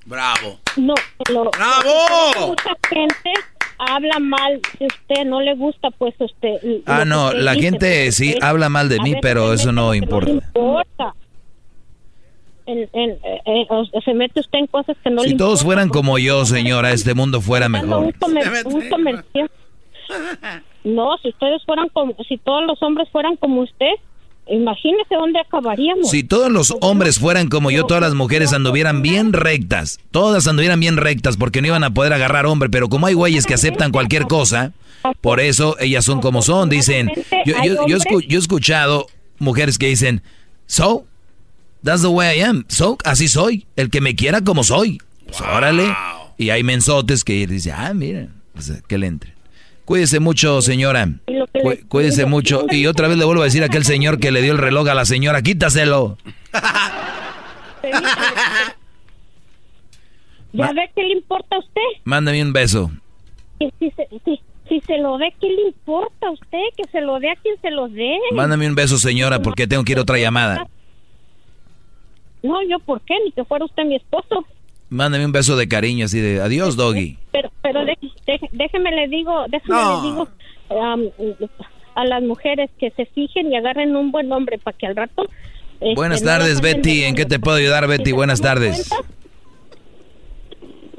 Bravo. 0.04 0.60
No, 0.76 0.94
lo, 1.32 1.50
¡Bravo! 1.50 2.48
Mucha 2.48 2.76
gente, 2.88 3.32
habla 3.78 4.18
mal 4.18 4.60
de 4.78 4.86
usted, 4.86 5.24
no 5.24 5.40
le 5.40 5.54
gusta, 5.54 5.90
pues 5.90 6.14
usted. 6.18 6.56
Ah, 6.86 7.04
no, 7.04 7.32
la 7.32 7.54
gente 7.54 8.10
sí 8.12 8.34
habla 8.40 8.68
mal 8.68 8.88
de 8.88 9.00
mí, 9.00 9.14
pero 9.20 9.52
eso 9.52 9.72
no 9.72 9.94
importa. 9.94 10.30
No 10.30 10.36
importa. 10.38 11.14
En, 12.66 12.88
en, 12.92 13.10
eh, 13.46 13.66
se 14.04 14.12
mete 14.12 14.40
usted 14.40 14.58
en 14.58 14.66
cosas 14.66 14.96
que 15.02 15.10
no 15.10 15.22
si 15.22 15.28
le 15.28 15.32
Si 15.32 15.36
todos 15.36 15.60
importa, 15.60 15.64
fueran 15.66 15.88
como 15.88 16.18
yo, 16.18 16.44
señora, 16.44 16.92
este 16.92 17.14
mundo 17.14 17.40
fuera 17.40 17.68
mejor. 17.68 18.06
Un, 18.06 18.12
comer, 18.12 18.48
un 18.66 18.88
comercial. 18.88 19.50
No, 20.84 21.18
si 21.18 21.30
ustedes 21.30 21.64
fueran 21.64 21.88
como, 21.88 22.14
si 22.28 22.38
todos 22.38 22.64
los 22.64 22.80
hombres 22.80 23.08
fueran 23.10 23.34
como 23.34 23.62
usted, 23.62 23.90
imagínese 24.48 25.14
dónde 25.14 25.40
acabaríamos. 25.40 26.10
Si 26.10 26.22
todos 26.22 26.50
los 26.50 26.74
hombres 26.80 27.18
fueran 27.18 27.48
como 27.48 27.70
yo, 27.70 27.84
todas 27.84 28.02
las 28.02 28.14
mujeres 28.14 28.52
anduvieran 28.52 29.02
bien 29.02 29.32
rectas. 29.32 29.98
Todas 30.10 30.46
anduvieran 30.46 30.80
bien 30.80 30.96
rectas 30.96 31.36
porque 31.36 31.60
no 31.60 31.68
iban 31.68 31.84
a 31.84 31.92
poder 31.92 32.12
agarrar 32.12 32.46
hombre. 32.46 32.68
Pero 32.70 32.88
como 32.88 33.06
hay 33.06 33.14
güeyes 33.14 33.46
que 33.46 33.54
aceptan 33.54 33.92
cualquier 33.92 34.24
cosa, 34.26 34.72
por 35.20 35.40
eso 35.40 35.76
ellas 35.80 36.04
son 36.04 36.20
como 36.20 36.42
son. 36.42 36.68
Dicen, 36.68 37.10
yo, 37.44 37.54
yo, 37.64 37.86
yo, 37.86 37.96
escu 37.96 38.20
yo 38.20 38.38
he 38.38 38.40
escuchado 38.40 39.06
mujeres 39.38 39.78
que 39.78 39.86
dicen, 39.86 40.22
so, 40.66 41.06
that's 41.82 42.02
the 42.02 42.08
way 42.08 42.38
I 42.38 42.42
am. 42.42 42.64
So, 42.68 42.98
así 43.04 43.28
soy. 43.28 43.66
El 43.76 43.90
que 43.90 44.00
me 44.00 44.14
quiera 44.14 44.42
como 44.42 44.64
soy. 44.64 45.00
Pues, 45.26 45.40
órale. 45.40 45.94
Y 46.38 46.50
hay 46.50 46.62
mensotes 46.62 47.24
que 47.24 47.46
dicen, 47.46 47.74
ah, 47.76 47.94
miren, 47.94 48.32
pues, 48.52 48.72
que 48.86 48.98
le 48.98 49.06
entre. 49.06 49.35
Cuídese 49.86 50.18
mucho, 50.18 50.60
señora. 50.62 51.08
Cu 51.62 51.74
cuídese 51.88 52.26
mucho. 52.26 52.66
Y 52.70 52.86
otra 52.86 53.06
vez 53.06 53.16
le 53.18 53.24
vuelvo 53.24 53.42
a 53.42 53.44
decir 53.44 53.62
a 53.62 53.66
aquel 53.66 53.84
señor 53.84 54.18
que 54.18 54.32
le 54.32 54.42
dio 54.42 54.50
el 54.52 54.58
reloj 54.58 54.88
a 54.88 54.94
la 54.94 55.04
señora, 55.04 55.42
quítaselo. 55.42 56.18
¿Ya 60.52 60.72
ve 60.72 60.90
qué 60.94 61.02
le 61.04 61.12
importa 61.12 61.54
a 61.54 61.60
usted? 61.60 61.80
Mándame 62.02 62.42
un 62.42 62.52
beso. 62.52 62.90
Si, 63.60 63.72
si, 63.78 63.92
si, 64.24 64.40
si, 64.68 64.80
se 64.80 64.98
lo 64.98 65.18
dé, 65.18 65.32
¿qué 65.40 65.46
le 65.46 65.68
importa 65.68 66.26
a 66.26 66.30
usted? 66.32 66.58
Que 66.76 66.82
se 66.90 67.00
lo 67.00 67.20
dé 67.20 67.30
a 67.30 67.36
quien 67.36 67.54
se 67.62 67.70
lo 67.70 67.88
dé. 67.88 68.18
Mándame 68.32 68.68
un 68.68 68.74
beso, 68.74 68.98
señora, 68.98 69.40
porque 69.40 69.68
tengo 69.68 69.84
que 69.84 69.92
ir 69.92 69.98
a 69.98 70.02
otra 70.02 70.18
llamada. 70.18 70.66
No, 72.42 72.60
yo, 72.68 72.80
¿por 72.80 73.00
qué? 73.02 73.14
Ni 73.24 73.30
que 73.30 73.44
fuera 73.44 73.64
usted 73.64 73.84
mi 73.84 73.94
esposo. 73.94 74.44
Mándame 74.88 75.24
un 75.24 75.32
beso 75.32 75.56
de 75.56 75.68
cariño, 75.68 76.06
así 76.06 76.18
de 76.18 76.40
adiós, 76.40 76.74
doggy. 76.76 77.18
Pero, 77.30 77.50
pero 77.66 77.84
de, 77.84 77.96
de, 78.26 78.40
déjeme 78.52 78.92
le 78.92 79.08
digo, 79.08 79.44
déjeme 79.48 79.74
no. 79.74 80.02
le 80.02 80.08
digo 80.08 80.28
um, 80.68 81.10
a 81.94 82.04
las 82.04 82.22
mujeres 82.22 82.70
que 82.78 82.90
se 82.90 83.06
fijen 83.06 83.52
y 83.52 83.56
agarren 83.56 83.96
un 83.96 84.12
buen 84.12 84.30
hombre 84.32 84.58
para 84.58 84.76
que 84.76 84.86
al 84.86 84.96
rato. 84.96 85.26
Este, 85.80 85.94
Buenas 85.94 86.22
tardes, 86.22 86.56
no 86.56 86.62
Betty. 86.62 87.04
¿En 87.04 87.14
qué 87.14 87.24
te 87.24 87.38
puedo 87.38 87.56
ayudar, 87.56 87.86
Betty? 87.88 88.12
Buenas 88.12 88.40
tardes. 88.40 88.88
Cuenta? 88.88 89.08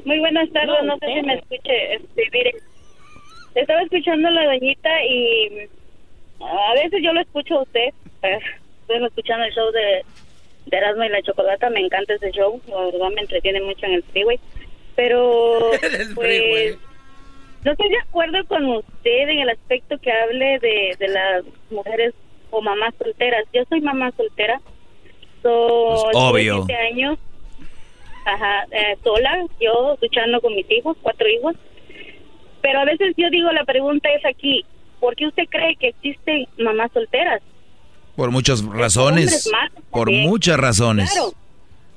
Muy 0.04 0.18
buenas 0.18 0.50
tardes. 0.50 0.68
No, 0.68 0.82
no 0.82 0.98
sé 0.98 1.06
si 1.06 1.22
me 1.22 1.34
escuche. 1.34 1.94
Este, 1.94 2.22
mire, 2.32 2.54
estaba 3.54 3.82
escuchando 3.82 4.28
a 4.28 4.30
la 4.30 4.44
doñita 4.44 4.90
y 5.04 5.68
a 6.40 6.74
veces 6.74 7.00
yo 7.02 7.12
lo 7.12 7.20
escucho 7.20 7.58
a 7.58 7.62
usted. 7.62 7.88
Estoy 8.22 9.04
escuchando 9.04 9.44
el 9.44 9.54
show 9.54 9.70
de 9.72 10.02
de 10.70 10.76
Erasmo 10.76 11.04
y 11.04 11.08
la 11.08 11.22
Chocolata, 11.22 11.70
me 11.70 11.80
encanta 11.80 12.14
ese 12.14 12.30
show, 12.30 12.60
la 12.68 12.84
verdad 12.86 13.08
me 13.14 13.22
entretiene 13.22 13.60
mucho 13.62 13.86
en 13.86 13.92
el 13.94 14.02
freeway, 14.04 14.38
pero 14.98 15.70
pues 16.16 16.76
no 17.64 17.70
estoy 17.70 17.88
de 17.88 17.98
acuerdo 18.00 18.44
con 18.48 18.66
usted 18.66 19.28
en 19.28 19.38
el 19.38 19.50
aspecto 19.50 19.96
que 19.98 20.10
hable 20.10 20.58
de, 20.58 20.96
de 20.98 21.08
las 21.08 21.44
mujeres 21.70 22.14
o 22.50 22.60
mamás 22.60 22.94
solteras. 22.98 23.44
Yo 23.52 23.62
soy 23.68 23.80
mamá 23.80 24.10
soltera, 24.16 24.60
soy 25.40 26.02
pues 26.02 26.16
obvio. 26.16 26.66
años, 26.90 27.16
ajá, 28.24 28.66
eh, 28.72 28.96
sola, 29.04 29.46
yo 29.60 29.96
luchando 30.02 30.40
con 30.40 30.56
mis 30.56 30.68
hijos, 30.68 30.96
cuatro 31.00 31.28
hijos, 31.28 31.54
pero 32.60 32.80
a 32.80 32.84
veces 32.84 33.14
yo 33.16 33.30
digo, 33.30 33.52
la 33.52 33.64
pregunta 33.64 34.08
es 34.10 34.26
aquí, 34.26 34.64
¿por 34.98 35.14
qué 35.14 35.28
usted 35.28 35.44
cree 35.48 35.76
que 35.76 35.90
existen 35.90 36.48
mamás 36.58 36.90
solteras? 36.92 37.40
Por 38.16 38.32
muchas 38.32 38.64
razones. 38.64 39.48
Por 39.92 40.10
muchas 40.10 40.58
razones. 40.58 41.12
Claro. 41.12 41.32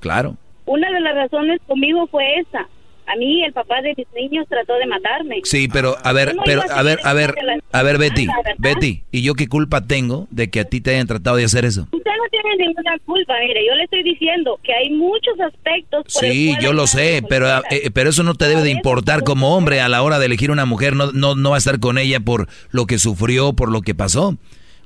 Claro. 0.01 0.37
Una 0.67 0.91
de 0.91 0.99
las 0.99 1.15
razones 1.15 1.59
conmigo 1.65 2.05
fue 2.05 2.35
esa. 2.35 2.67
A 3.11 3.15
mí 3.17 3.43
el 3.43 3.51
papá 3.51 3.81
de 3.81 3.93
mis 3.97 4.07
niños 4.15 4.45
trató 4.47 4.73
de 4.75 4.85
matarme. 4.85 5.41
Sí, 5.43 5.67
pero 5.67 5.97
a 6.03 6.13
ver, 6.13 6.35
pero 6.45 6.61
a 6.69 6.79
a 6.79 6.83
ver, 6.83 6.99
a 7.03 7.13
ver, 7.13 7.35
a 7.71 7.83
ver, 7.83 7.97
Betty. 7.97 8.27
Betty, 8.57 9.03
¿y 9.11 9.21
yo 9.21 9.33
qué 9.33 9.47
culpa 9.47 9.81
tengo 9.85 10.27
de 10.31 10.49
que 10.49 10.61
a 10.61 10.65
ti 10.65 10.79
te 10.79 10.91
hayan 10.91 11.07
tratado 11.07 11.35
de 11.35 11.43
hacer 11.43 11.65
eso? 11.65 11.87
Usted 11.91 12.11
no 12.17 12.29
tiene 12.29 12.67
ninguna 12.67 12.97
culpa, 13.05 13.33
mire, 13.45 13.65
yo 13.67 13.75
le 13.75 13.83
estoy 13.83 14.03
diciendo 14.03 14.59
que 14.63 14.73
hay 14.73 14.91
muchos 14.91 15.39
aspectos. 15.39 16.03
por 16.03 16.23
Sí, 16.23 16.55
yo 16.61 16.73
lo 16.73 16.87
sé, 16.87 17.21
pero, 17.27 17.47
eh, 17.69 17.91
pero 17.93 18.09
eso 18.09 18.23
no 18.23 18.35
te 18.35 18.47
debe 18.47 18.61
de 18.61 18.71
importar 18.71 19.23
como 19.23 19.55
hombre 19.55 19.81
a 19.81 19.89
la 19.89 20.01
hora 20.03 20.17
de 20.17 20.27
elegir 20.27 20.49
una 20.51 20.65
mujer. 20.65 20.95
No, 20.95 21.11
no, 21.11 21.35
no 21.35 21.49
va 21.49 21.57
a 21.57 21.59
estar 21.59 21.79
con 21.79 21.97
ella 21.97 22.19
por 22.21 22.47
lo 22.71 22.85
que 22.85 22.97
sufrió, 22.97 23.53
por 23.53 23.69
lo 23.69 23.81
que 23.81 23.93
pasó. 23.93 24.37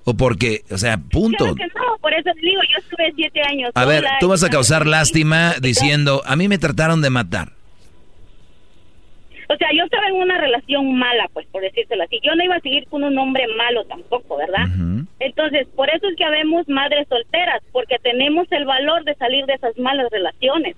O 0.04 0.16
porque, 0.16 0.64
o 0.72 0.78
sea, 0.78 0.98
punto. 0.98 1.38
Claro 1.38 1.56
que 1.56 1.66
no, 1.68 1.98
por 2.00 2.14
eso 2.14 2.30
le 2.36 2.50
digo, 2.50 2.62
yo 2.72 2.78
estuve 2.78 3.14
siete 3.16 3.42
años. 3.42 3.72
A 3.74 3.86
ver, 3.86 4.04
tú 4.20 4.30
vas 4.30 4.44
a 4.44 4.50
causar 4.50 4.86
lástima 4.86 5.56
diciendo, 5.62 6.22
a 6.26 6.36
mí 6.36 6.48
me 6.48 6.58
trataron 6.58 7.02
de 7.02 7.10
matar. 7.10 7.55
O 9.48 9.56
sea, 9.58 9.70
yo 9.76 9.84
estaba 9.84 10.08
en 10.08 10.16
una 10.16 10.38
relación 10.38 10.96
mala, 10.96 11.30
pues, 11.34 11.46
por 11.48 11.62
decírselo 11.62 12.04
así. 12.04 12.20
Yo 12.24 12.36
no 12.36 12.44
iba 12.44 12.56
a 12.56 12.62
seguir 12.62 12.88
con 12.88 13.04
un 13.04 13.18
hombre 13.18 13.46
malo 13.58 13.84
tampoco, 13.86 14.38
¿verdad? 14.38 14.66
Entonces, 15.20 15.68
por 15.76 15.90
eso 15.90 16.08
es 16.08 16.16
que 16.16 16.26
habemos 16.26 16.68
madres 16.68 17.08
solteras, 17.08 17.62
porque 17.72 17.98
tenemos 18.02 18.48
el 18.52 18.66
valor 18.66 19.04
de 19.04 19.16
salir 19.16 19.46
de 19.46 19.54
esas 19.54 19.78
malas 19.78 20.08
relaciones. 20.12 20.76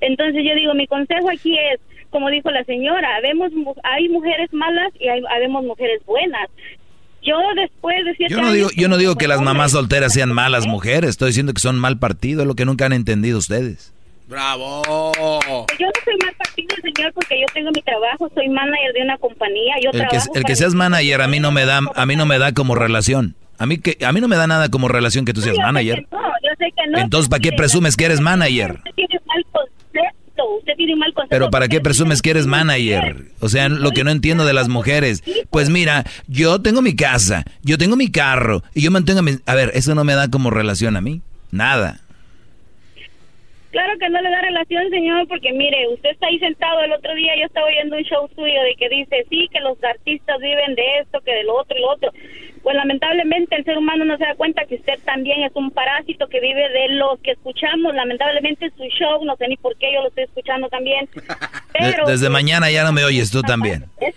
Entonces, 0.00 0.42
yo 0.44 0.54
digo, 0.54 0.74
mi 0.74 0.86
consejo 0.86 1.30
aquí 1.30 1.56
es, 1.56 1.80
como 2.10 2.28
dijo 2.28 2.50
la 2.50 2.64
señora, 2.64 3.16
habemos, 3.16 3.52
hay 3.84 4.08
mujeres 4.08 4.52
malas 4.52 4.92
y 4.98 5.08
hay, 5.08 5.22
habemos 5.30 5.64
mujeres 5.64 6.04
buenas. 6.04 6.48
Yo 7.22 7.36
después 7.54 8.04
de 8.04 8.28
Yo 8.28 8.40
no 8.40 8.52
digo, 8.52 8.68
yo 8.76 8.88
no 8.88 8.96
digo 8.96 9.14
que 9.14 9.28
las 9.28 9.40
mamás 9.40 9.72
solteras 9.72 10.12
sean 10.12 10.32
malas 10.32 10.66
mujeres, 10.66 11.10
estoy 11.10 11.28
diciendo 11.28 11.52
que 11.52 11.60
son 11.60 11.78
mal 11.78 11.98
partido, 11.98 12.42
es 12.42 12.48
lo 12.48 12.56
que 12.56 12.64
nunca 12.64 12.86
han 12.86 12.92
entendido 12.92 13.38
ustedes. 13.38 13.94
¡Bravo! 14.28 14.82
Yo 15.78 15.86
no 15.86 15.92
soy 16.04 16.14
mal 16.24 16.34
partido, 16.38 16.74
señor, 16.82 17.12
porque 17.12 17.40
yo 17.40 17.46
tengo 17.52 17.70
mi 17.74 17.82
trabajo, 17.82 18.30
soy 18.34 18.48
manager 18.48 18.92
de 18.94 19.02
una 19.02 19.18
compañía, 19.18 19.74
yo 19.82 19.90
El 19.90 20.00
que, 20.00 20.06
trabajo 20.08 20.32
el 20.34 20.44
que 20.44 20.56
seas 20.56 20.74
manager 20.74 21.20
a 21.20 21.28
mí 21.28 21.40
no 21.40 21.50
me 21.52 21.66
da, 21.66 21.80
a 21.94 22.06
mí 22.06 22.16
no 22.16 22.24
me 22.26 22.38
da 22.38 22.52
como 22.52 22.74
relación. 22.74 23.34
A 23.58 23.66
mí 23.66 23.78
que, 23.78 24.04
a 24.04 24.12
mí 24.12 24.20
no 24.20 24.28
me 24.28 24.36
da 24.36 24.46
nada 24.46 24.70
como 24.70 24.88
relación 24.88 25.24
que 25.24 25.32
tú 25.32 25.40
seas 25.40 25.54
Yo 25.56 25.60
sé 25.60 25.66
manager. 25.66 25.96
que 25.96 26.16
no, 26.16 26.18
yo 26.18 26.50
sé 26.58 26.72
que 26.76 26.90
no, 26.90 26.98
Entonces, 26.98 27.28
¿para 27.28 27.40
qué 27.40 27.52
presumes 27.52 27.96
que 27.96 28.06
eres 28.06 28.20
manager? 28.20 28.78
Usted 28.78 28.90
tiene 28.96 29.20
mal 29.26 29.44
concepto, 29.52 30.56
usted 30.58 30.72
tiene 30.76 30.96
mal 30.96 31.12
concepto. 31.12 31.36
Pero 31.36 31.50
¿para 31.50 31.68
qué 31.68 31.80
presumes 31.80 32.22
que 32.22 32.30
eres 32.30 32.46
manager? 32.46 33.26
O 33.40 33.48
sea, 33.48 33.68
lo 33.68 33.90
que 33.90 34.02
no 34.02 34.10
entiendo 34.10 34.46
de 34.46 34.52
las 34.52 34.68
mujeres. 34.68 35.22
Pues 35.50 35.68
mira, 35.68 36.04
yo 36.26 36.60
tengo 36.60 36.80
mi 36.82 36.96
casa, 36.96 37.44
yo 37.62 37.76
tengo 37.78 37.94
mi 37.96 38.10
carro 38.10 38.62
y 38.74 38.80
yo 38.82 38.90
mantengo 38.90 39.22
mi... 39.22 39.38
A 39.46 39.54
ver, 39.54 39.70
eso 39.74 39.94
no 39.94 40.02
me 40.04 40.14
da 40.14 40.28
como 40.28 40.50
relación 40.50 40.96
a 40.96 41.00
mí. 41.00 41.20
Nada. 41.52 42.00
Claro 43.72 43.98
que 43.98 44.10
no 44.10 44.20
le 44.20 44.30
da 44.30 44.42
relación, 44.42 44.90
señor, 44.90 45.26
porque 45.28 45.50
mire, 45.50 45.88
usted 45.88 46.10
está 46.10 46.26
ahí 46.26 46.38
sentado 46.38 46.82
el 46.82 46.92
otro 46.92 47.14
día, 47.14 47.32
yo 47.38 47.46
estaba 47.46 47.66
oyendo 47.66 47.96
un 47.96 48.02
show 48.02 48.28
suyo 48.34 48.62
de 48.62 48.74
que 48.76 48.90
dice, 48.90 49.24
sí, 49.30 49.48
que 49.50 49.60
los 49.60 49.82
artistas 49.82 50.38
viven 50.40 50.74
de 50.74 50.98
esto, 51.00 51.20
que 51.22 51.32
de 51.32 51.44
lo 51.44 51.56
otro 51.56 51.78
y 51.78 51.80
lo 51.80 51.90
otro. 51.90 52.12
Pues 52.62 52.76
lamentablemente 52.76 53.56
el 53.56 53.64
ser 53.64 53.78
humano 53.78 54.04
no 54.04 54.18
se 54.18 54.24
da 54.24 54.34
cuenta 54.34 54.66
que 54.66 54.74
usted 54.74 54.98
también 55.06 55.42
es 55.42 55.52
un 55.54 55.70
parásito 55.70 56.28
que 56.28 56.40
vive 56.40 56.68
de 56.68 56.90
lo 56.90 57.18
que 57.22 57.30
escuchamos. 57.30 57.94
Llamentablemente 57.94 58.70
su 58.76 58.84
show, 58.84 59.24
no 59.24 59.36
sé 59.36 59.48
ni 59.48 59.56
por 59.56 59.74
qué 59.78 59.90
yo 59.94 60.02
lo 60.02 60.08
estoy 60.08 60.24
escuchando 60.24 60.68
también. 60.68 61.08
Pero, 61.72 62.06
desde 62.06 62.28
mañana 62.28 62.70
ya 62.70 62.84
no 62.84 62.92
me 62.92 63.04
oyes 63.04 63.30
tú 63.30 63.42
también. 63.42 63.86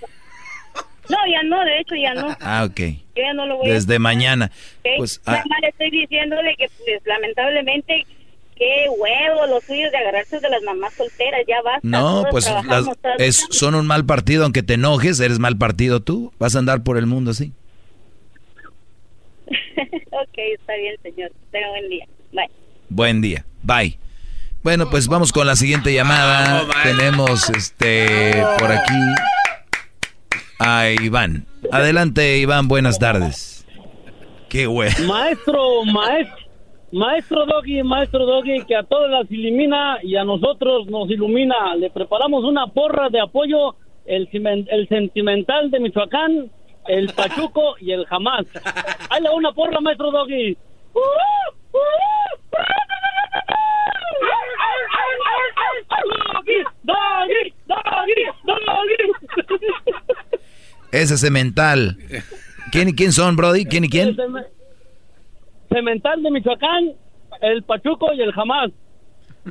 No, 1.07 1.18
ya 1.32 1.44
no, 1.44 1.64
de 1.64 1.80
hecho 1.80 1.94
ya 1.94 2.15
no. 2.15 2.36
Ah, 2.41 2.65
ok. 2.68 2.80
Yo 3.15 3.22
ya 3.22 3.34
no 3.34 3.45
lo 3.45 3.57
voy 3.57 3.69
a 3.69 3.73
Desde 3.73 3.99
mañana. 3.99 4.49
Pues, 4.98 5.22
Nada 5.23 5.44
ah, 5.48 5.68
estoy 5.68 5.91
diciéndole 5.91 6.56
que, 6.56 6.68
pues, 6.84 7.06
lamentablemente, 7.06 8.07
qué 8.56 8.86
huevo 8.90 9.45
los 9.48 9.64
suyos 9.64 9.91
de 9.91 9.98
agarrarse 9.98 10.40
de 10.40 10.49
las 10.49 10.61
mamás 10.64 10.94
solteras, 10.94 11.41
ya 11.48 11.61
basta. 11.61 11.80
no, 11.84 12.26
pues 12.32 12.49
las- 12.68 12.86
es, 13.19 13.45
son 13.52 13.76
un 13.76 13.86
mal 13.88 14.06
partido, 14.06 14.44
aunque 14.44 14.64
te 14.64 14.76
enojes, 14.76 15.19
eres 15.19 15.40
mal 15.40 15.57
partido 15.57 16.02
tú. 16.02 16.32
Vas 16.40 16.56
a 16.56 16.60
andar 16.60 16.84
por 16.84 16.98
el 16.98 17.06
mundo 17.06 17.32
así. 17.32 17.52
ok, 19.48 20.38
está 20.57 20.76
bien, 20.76 20.95
señor. 21.03 21.32
Tenga 21.52 21.69
buen 21.69 21.90
día. 21.90 22.06
Bye. 22.32 22.49
Buen 22.90 23.22
día. 23.22 23.45
Bye. 23.64 23.99
Bueno, 24.64 24.90
pues 24.90 25.07
vamos 25.07 25.32
con 25.32 25.45
la 25.45 25.56
siguiente 25.56 25.94
llamada. 25.94 26.65
Tenemos 26.84 27.49
este 27.52 28.44
por 28.57 28.72
aquí 28.72 28.94
a 30.60 30.90
Iván. 30.90 31.45
Adelante, 31.72 32.38
Iván, 32.40 32.68
buenas 32.68 32.98
tardes. 32.98 33.65
Qué 34.49 34.65
güey. 34.65 34.90
Maestro, 35.06 35.84
maestro, 35.86 36.45
maestro 36.96 37.46
Doggy, 37.46 37.84
maestro 37.84 38.26
Doggy, 38.26 38.66
que 38.66 38.76
a 38.76 38.84
todas 38.84 39.12
las 39.12 39.30
elimina 39.30 40.00
y 40.02 40.16
a 40.16 40.24
nosotros 40.24 40.88
nos 40.88 41.10
ilumina. 41.10 41.76
Le 41.76 41.90
preparamos 41.90 42.44
una 42.46 42.68
porra 42.68 43.10
de 43.10 43.20
apoyo, 43.20 43.76
el, 44.06 44.30
el 44.32 44.88
sentimental 44.88 45.70
de 45.72 45.80
Michoacán, 45.82 46.50
el 46.88 47.12
Pachuco 47.14 47.76
y 47.82 47.92
el 47.92 48.06
Jamás. 48.06 48.46
Hay 49.10 49.24
una 49.34 49.52
porra, 49.52 49.82
maestro 49.82 50.10
Doggy. 50.12 50.58
Doggy, 56.46 56.64
Doggy, 56.84 57.54
Doggy, 57.66 58.24
Doggy. 58.46 59.06
Ese 60.92 61.18
cemental. 61.18 61.98
¿Quién 62.72 62.90
y 62.90 62.94
quién 62.94 63.12
son, 63.12 63.36
Brody? 63.36 63.66
¿Quién 63.66 63.84
y 63.84 63.90
quién? 63.90 64.10
El 64.10 64.16
Cemental 65.76 66.23
de 66.23 66.31
Michoacán, 66.31 66.93
el 67.41 67.64
Pachuco 67.64 68.14
y 68.14 68.22
el 68.22 68.31
Jamás. 68.31 68.72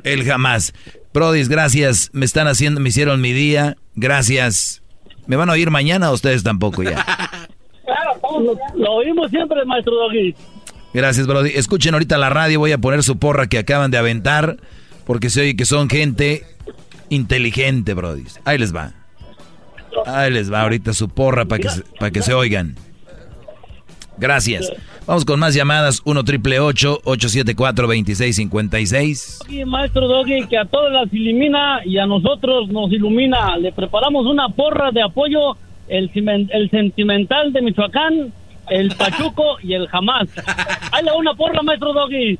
El 0.03 0.23
jamás. 0.25 0.73
Brody, 1.13 1.43
gracias. 1.45 2.09
Me 2.13 2.25
están 2.25 2.47
haciendo, 2.47 2.81
me 2.81 2.89
hicieron 2.89 3.21
mi 3.21 3.31
día. 3.31 3.77
Gracias. 3.95 4.83
¿Me 5.27 5.35
van 5.35 5.49
a 5.49 5.53
oír 5.53 5.71
mañana 5.71 6.11
o 6.11 6.13
ustedes 6.13 6.43
tampoco 6.43 6.83
ya? 6.83 7.05
Lo, 8.23 8.57
lo 8.75 8.91
oímos 8.91 9.29
siempre, 9.29 9.63
maestro 9.63 9.93
Doggy. 9.95 10.35
Gracias, 10.93 11.25
Brody. 11.27 11.51
Escuchen 11.55 11.93
ahorita 11.93 12.17
la 12.17 12.29
radio, 12.29 12.59
voy 12.59 12.73
a 12.73 12.77
poner 12.79 13.03
su 13.03 13.17
porra 13.17 13.47
que 13.47 13.59
acaban 13.59 13.91
de 13.91 13.97
aventar, 13.97 14.57
porque 15.05 15.29
se 15.29 15.41
oye 15.41 15.55
que 15.55 15.63
son 15.63 15.89
gente 15.89 16.43
inteligente, 17.09 17.93
Brody. 17.93 18.23
Ahí 18.43 18.57
les 18.57 18.75
va. 18.75 18.91
Ahí 20.05 20.31
les 20.31 20.51
va 20.51 20.63
ahorita 20.63 20.91
su 20.93 21.07
porra 21.07 21.45
para 21.45 21.61
que, 21.61 21.69
para 21.97 22.11
que 22.11 22.21
se 22.21 22.33
oigan. 22.33 22.75
Gracias. 24.17 24.71
Vamos 25.05 25.25
con 25.25 25.39
más 25.39 25.53
llamadas. 25.53 26.01
1 26.05 26.23
triple 26.23 26.59
874 26.59 27.87
2656 27.87 29.39
Doggy, 29.39 29.65
maestro 29.65 30.07
Doggy, 30.07 30.47
que 30.47 30.57
a 30.57 30.65
todos 30.65 30.91
las 30.91 31.11
elimina 31.11 31.81
y 31.85 31.97
a 31.97 32.05
nosotros 32.05 32.69
nos 32.69 32.91
ilumina. 32.91 33.57
Le 33.57 33.71
preparamos 33.71 34.25
una 34.25 34.49
porra 34.49 34.91
de 34.91 35.03
apoyo, 35.03 35.57
el, 35.87 36.09
el 36.51 36.69
sentimental 36.71 37.53
de 37.53 37.61
Michoacán, 37.61 38.33
el 38.69 38.95
Pachuco 38.95 39.57
y 39.61 39.73
el 39.73 39.87
Jamás. 39.87 40.27
Ahí 40.91 41.03
le 41.03 41.11
va 41.11 41.17
una 41.17 41.33
porra, 41.35 41.61
maestro 41.61 41.93
Doggy. 41.93 42.39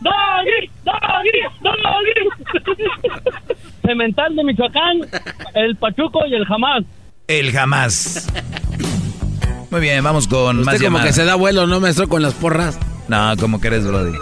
Doggy, 0.00 0.70
Doggy, 0.84 1.40
Doggy. 1.62 2.30
Cemental 3.82 4.34
de 4.36 4.44
Michoacán, 4.44 5.00
el 5.54 5.76
Pachuco 5.76 6.26
y 6.26 6.34
el 6.34 6.44
Jamás. 6.46 6.84
El 7.26 7.52
jamás. 7.52 8.28
Muy 9.70 9.80
bien, 9.80 10.02
vamos 10.02 10.26
con 10.26 10.58
Usted 10.58 10.64
más 10.64 10.74
como 10.74 10.82
llamadas. 10.84 11.06
que 11.06 11.12
se 11.12 11.24
da 11.24 11.36
vuelo, 11.36 11.66
¿no, 11.68 11.78
maestro? 11.78 12.08
Con 12.08 12.22
las 12.22 12.34
porras. 12.34 12.78
No, 13.08 13.34
como 13.38 13.60
crees, 13.60 13.86
Brody. 13.86 14.16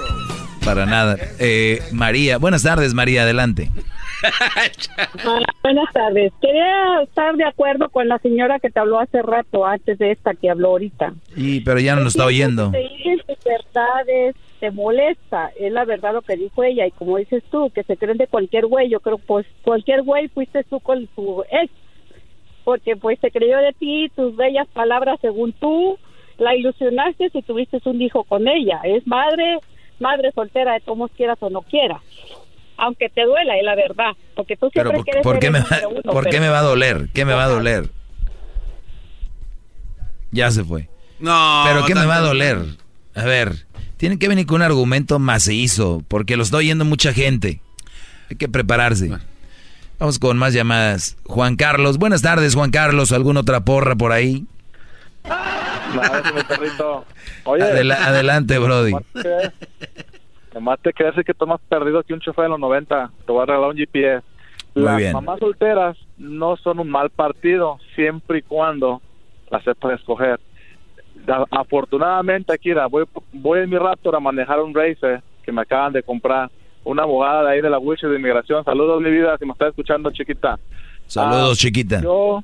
Para 0.64 0.84
nada. 0.84 1.16
Eh, 1.38 1.80
María, 1.92 2.36
buenas 2.36 2.62
tardes, 2.64 2.92
María, 2.92 3.22
adelante. 3.22 3.70
Hola, 5.24 5.46
buenas 5.62 5.90
tardes. 5.94 6.32
Quería 6.42 7.02
estar 7.02 7.34
de 7.36 7.44
acuerdo 7.44 7.88
con 7.88 8.08
la 8.08 8.18
señora 8.18 8.58
que 8.58 8.68
te 8.68 8.78
habló 8.78 8.98
hace 8.98 9.22
rato, 9.22 9.64
antes 9.64 9.98
de 9.98 10.10
esta 10.12 10.34
que 10.34 10.50
habló 10.50 10.68
ahorita. 10.70 11.14
Y, 11.36 11.60
pero 11.60 11.80
ya 11.80 11.94
no 11.94 12.02
nos 12.02 12.14
está 12.14 12.26
oyendo. 12.26 12.70
Verdades, 12.72 14.34
te 14.60 14.70
molesta. 14.70 15.50
Es 15.58 15.72
la 15.72 15.84
verdad 15.84 16.12
lo 16.14 16.22
que 16.22 16.36
dijo 16.36 16.62
ella. 16.64 16.86
Y 16.86 16.90
como 16.92 17.16
dices 17.18 17.42
tú, 17.50 17.70
que 17.70 17.82
se 17.84 17.96
creen 17.96 18.18
de 18.18 18.26
cualquier 18.26 18.66
güey. 18.66 18.88
Yo 18.88 19.00
creo, 19.00 19.18
pues, 19.18 19.46
cualquier 19.62 20.02
güey 20.02 20.28
fuiste 20.28 20.64
tú 20.64 20.80
con 20.80 21.06
tu 21.08 21.42
ex. 21.50 21.72
Porque, 22.64 22.96
pues, 22.96 23.18
se 23.20 23.30
creyó 23.30 23.58
de 23.58 23.72
ti, 23.72 24.10
tus 24.14 24.36
bellas 24.36 24.66
palabras 24.68 25.18
según 25.20 25.52
tú. 25.52 25.98
La 26.38 26.54
ilusionaste 26.54 27.30
si 27.30 27.42
tuviste 27.42 27.80
un 27.84 28.00
hijo 28.00 28.24
con 28.24 28.46
ella. 28.46 28.80
Es 28.84 29.06
madre, 29.06 29.58
madre 29.98 30.30
soltera 30.32 30.74
de 30.74 30.80
todos 30.80 31.10
quieras 31.16 31.38
o 31.40 31.50
no 31.50 31.62
quieras. 31.62 32.00
Aunque 32.76 33.08
te 33.08 33.24
duela, 33.24 33.56
es 33.56 33.64
la 33.64 33.74
verdad. 33.74 34.12
Porque 34.36 34.56
tú 34.56 34.70
Pero 34.72 34.90
siempre 34.90 34.96
¿por, 34.98 35.04
quieres 35.04 35.22
por 35.24 35.38
qué 35.40 35.50
me 35.50 35.60
va, 35.60 35.66
número 35.82 35.88
uno, 36.04 36.12
por 36.12 36.24
qué 36.24 36.30
pero- 36.30 36.42
me 36.42 36.48
va 36.50 36.58
a 36.60 36.62
doler? 36.62 37.08
¿Qué 37.12 37.24
me 37.24 37.32
va 37.34 37.44
a 37.44 37.48
doler? 37.48 37.84
Ya 40.30 40.50
se 40.50 40.62
fue. 40.64 40.88
No. 41.18 41.64
¿Pero 41.66 41.84
qué 41.86 41.94
me 41.94 42.06
va 42.06 42.16
a 42.16 42.20
doler? 42.20 42.58
A 43.14 43.24
ver, 43.24 43.66
tienen 43.98 44.18
que 44.18 44.28
venir 44.28 44.46
con 44.46 44.56
un 44.56 44.62
argumento 44.62 45.18
macizo, 45.18 46.02
porque 46.08 46.36
lo 46.36 46.42
está 46.44 46.56
oyendo 46.56 46.84
mucha 46.84 47.12
gente. 47.12 47.60
Hay 48.30 48.36
que 48.36 48.48
prepararse. 48.48 49.10
Vamos 49.98 50.18
con 50.18 50.38
más 50.38 50.54
llamadas. 50.54 51.16
Juan 51.24 51.56
Carlos, 51.56 51.98
buenas 51.98 52.22
tardes, 52.22 52.54
Juan 52.54 52.70
Carlos. 52.70 53.12
¿Alguna 53.12 53.40
otra 53.40 53.60
porra 53.60 53.96
por 53.96 54.12
ahí? 54.12 54.46
Perrito. 56.48 57.04
Oye, 57.44 57.62
Adela- 57.62 58.06
adelante, 58.06 58.58
Brody. 58.58 58.92
Nomás 60.54 60.78
te 60.80 60.92
quedas 60.92 61.14
que 61.24 61.34
tomas 61.34 61.60
perdido 61.68 62.02
que 62.02 62.14
un 62.14 62.20
chofer 62.20 62.44
de 62.44 62.50
los 62.50 62.60
90. 62.60 63.10
Te 63.26 63.32
voy 63.32 63.42
a 63.42 63.46
regalar 63.46 63.70
un 63.70 63.76
GPS. 63.76 64.24
Muy 64.74 64.84
Las 64.84 64.96
bien. 64.96 65.12
mamás 65.12 65.38
solteras 65.40 65.96
no 66.18 66.56
son 66.56 66.78
un 66.78 66.90
mal 66.90 67.10
partido 67.10 67.78
siempre 67.94 68.38
y 68.38 68.42
cuando 68.42 69.02
las 69.50 69.64
sepas 69.64 69.98
escoger. 69.98 70.38
Da- 71.26 71.46
Afortunadamente, 71.50 72.52
aquí 72.52 72.72
voy, 72.90 73.04
voy 73.32 73.60
en 73.60 73.70
mi 73.70 73.76
Raptor 73.78 74.16
a 74.16 74.20
manejar 74.20 74.60
un 74.60 74.74
Racer 74.74 75.22
que 75.42 75.52
me 75.52 75.62
acaban 75.62 75.92
de 75.92 76.02
comprar. 76.02 76.50
Una 76.84 77.02
abogada 77.02 77.42
de 77.44 77.50
ahí 77.50 77.60
de 77.60 77.68
la 77.68 77.78
Wish 77.78 78.00
de 78.02 78.16
Inmigración. 78.16 78.64
Saludos, 78.64 79.02
mi 79.02 79.10
vida, 79.10 79.36
si 79.38 79.44
me 79.44 79.52
está 79.52 79.68
escuchando, 79.68 80.10
chiquita. 80.10 80.58
Saludos, 81.06 81.50
Ah, 81.52 81.60
chiquita. 81.60 82.00
Yo, 82.00 82.42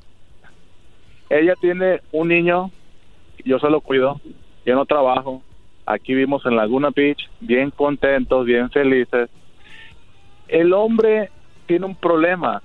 ella 1.31 1.55
tiene 1.61 2.01
un 2.13 2.29
niño, 2.29 2.71
yo 3.45 3.59
se 3.59 3.71
lo 3.71 3.81
cuido, 3.81 4.21
yo 4.67 4.75
no 4.75 4.85
trabajo. 4.85 5.43
Aquí 5.87 6.15
vivimos 6.15 6.45
en 6.47 6.57
Laguna 6.57 6.91
Beach, 6.95 7.29
bien 7.41 7.71
contentos, 7.71 8.45
bien 8.45 8.71
felices. 8.71 9.31
El 10.49 10.73
hombre 10.75 11.31
tiene 11.67 11.87
un 11.87 11.95
problema, 11.97 12.63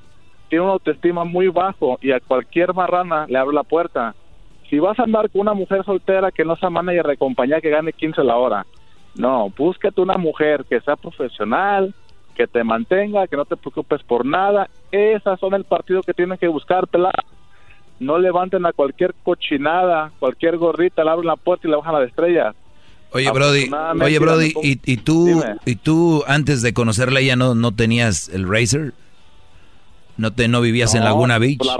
tiene 0.49 0.63
una 0.63 0.73
autoestima 0.73 1.23
muy 1.23 1.47
bajo 1.47 1.97
y 2.01 2.11
a 2.11 2.19
cualquier 2.19 2.73
marrana 2.73 3.25
le 3.27 3.37
abre 3.37 3.55
la 3.55 3.63
puerta. 3.63 4.15
Si 4.69 4.77
vas 4.79 4.99
a 4.99 5.03
andar 5.03 5.29
con 5.29 5.41
una 5.41 5.53
mujer 5.53 5.83
soltera 5.83 6.31
que 6.31 6.45
no 6.45 6.55
sea 6.55 6.69
manager 6.69 7.07
de 7.07 7.17
compañía 7.17 7.61
que 7.61 7.69
gane 7.69 7.91
15 7.91 8.23
la 8.23 8.37
hora, 8.37 8.65
no, 9.15 9.51
búsquete 9.57 9.99
una 10.01 10.17
mujer 10.17 10.65
que 10.69 10.79
sea 10.81 10.95
profesional, 10.95 11.93
que 12.35 12.47
te 12.47 12.63
mantenga, 12.63 13.27
que 13.27 13.35
no 13.35 13.45
te 13.45 13.57
preocupes 13.57 14.03
por 14.03 14.25
nada. 14.25 14.69
Esas 14.91 15.39
son 15.39 15.55
el 15.55 15.63
partido 15.63 16.03
que 16.03 16.13
tienen 16.13 16.37
que 16.37 16.47
buscar, 16.47 16.87
pelada. 16.87 17.23
No 17.99 18.17
levanten 18.17 18.65
a 18.65 18.71
cualquier 18.71 19.13
cochinada, 19.23 20.11
cualquier 20.19 20.57
gorrita, 20.57 21.03
le 21.03 21.09
abren 21.09 21.27
la 21.27 21.35
puerta 21.35 21.67
y 21.67 21.71
le 21.71 21.77
bajan 21.77 21.95
las 21.95 22.07
estrellas. 22.07 22.55
Oye, 23.11 23.29
Brody, 23.31 23.69
oye, 24.01 24.13
ya 24.13 24.19
Brody, 24.19 24.53
¿y, 24.61 24.79
y 24.85 24.97
tú, 24.97 25.25
Dime. 25.25 25.55
y 25.65 25.75
tú 25.75 26.23
antes 26.27 26.61
de 26.61 26.73
conocerla 26.73 27.19
ella 27.19 27.35
no, 27.35 27.55
no 27.55 27.73
tenías 27.73 28.29
el 28.29 28.47
Racer? 28.47 28.93
¿No 30.15 30.31
te 30.31 30.47
no 30.47 30.61
vivías 30.61 30.93
en 30.93 31.03
Laguna 31.03 31.39
Beach? 31.39 31.65
La, 31.65 31.79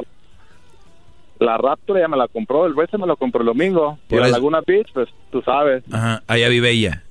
la 1.39 1.57
Raptor 1.57 1.99
ya 1.99 2.07
me 2.07 2.17
la 2.17 2.27
compró, 2.27 2.65
el 2.65 2.75
Racer 2.75 2.99
me 2.99 3.07
lo 3.07 3.15
compró 3.17 3.41
el 3.41 3.47
domingo. 3.47 3.97
Y 4.09 4.15
la 4.15 4.27
Laguna 4.27 4.59
Beach, 4.65 4.87
pues 4.93 5.07
tú 5.31 5.41
sabes, 5.41 5.83
Ajá, 5.91 6.21
allá 6.27 6.49
vive 6.49 6.71
ella. 6.71 7.03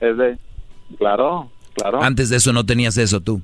es 0.00 0.16
de... 0.16 0.38
Claro, 0.98 1.50
claro. 1.74 2.02
Antes 2.02 2.28
de 2.28 2.36
eso 2.36 2.52
no 2.52 2.64
tenías 2.66 2.96
eso 2.98 3.20
tú. 3.20 3.40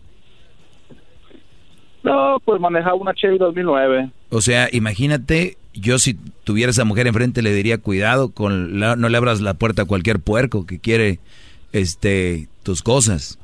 No, 2.02 2.38
pues 2.44 2.60
manejaba 2.60 2.94
una 2.94 3.14
Chevy 3.14 3.38
2009. 3.38 4.10
O 4.30 4.40
sea, 4.40 4.68
imagínate, 4.72 5.56
yo 5.74 5.98
si 5.98 6.14
tuviera 6.44 6.70
esa 6.70 6.84
mujer 6.84 7.06
enfrente 7.06 7.42
le 7.42 7.52
diría 7.52 7.78
cuidado 7.78 8.30
con 8.30 8.78
la- 8.80 8.96
no 8.96 9.08
le 9.08 9.16
abras 9.16 9.40
la 9.40 9.54
puerta 9.54 9.82
a 9.82 9.84
cualquier 9.86 10.20
puerco 10.20 10.64
que 10.66 10.78
quiere 10.78 11.18
este 11.72 12.48
tus 12.62 12.82
cosas. 12.82 13.38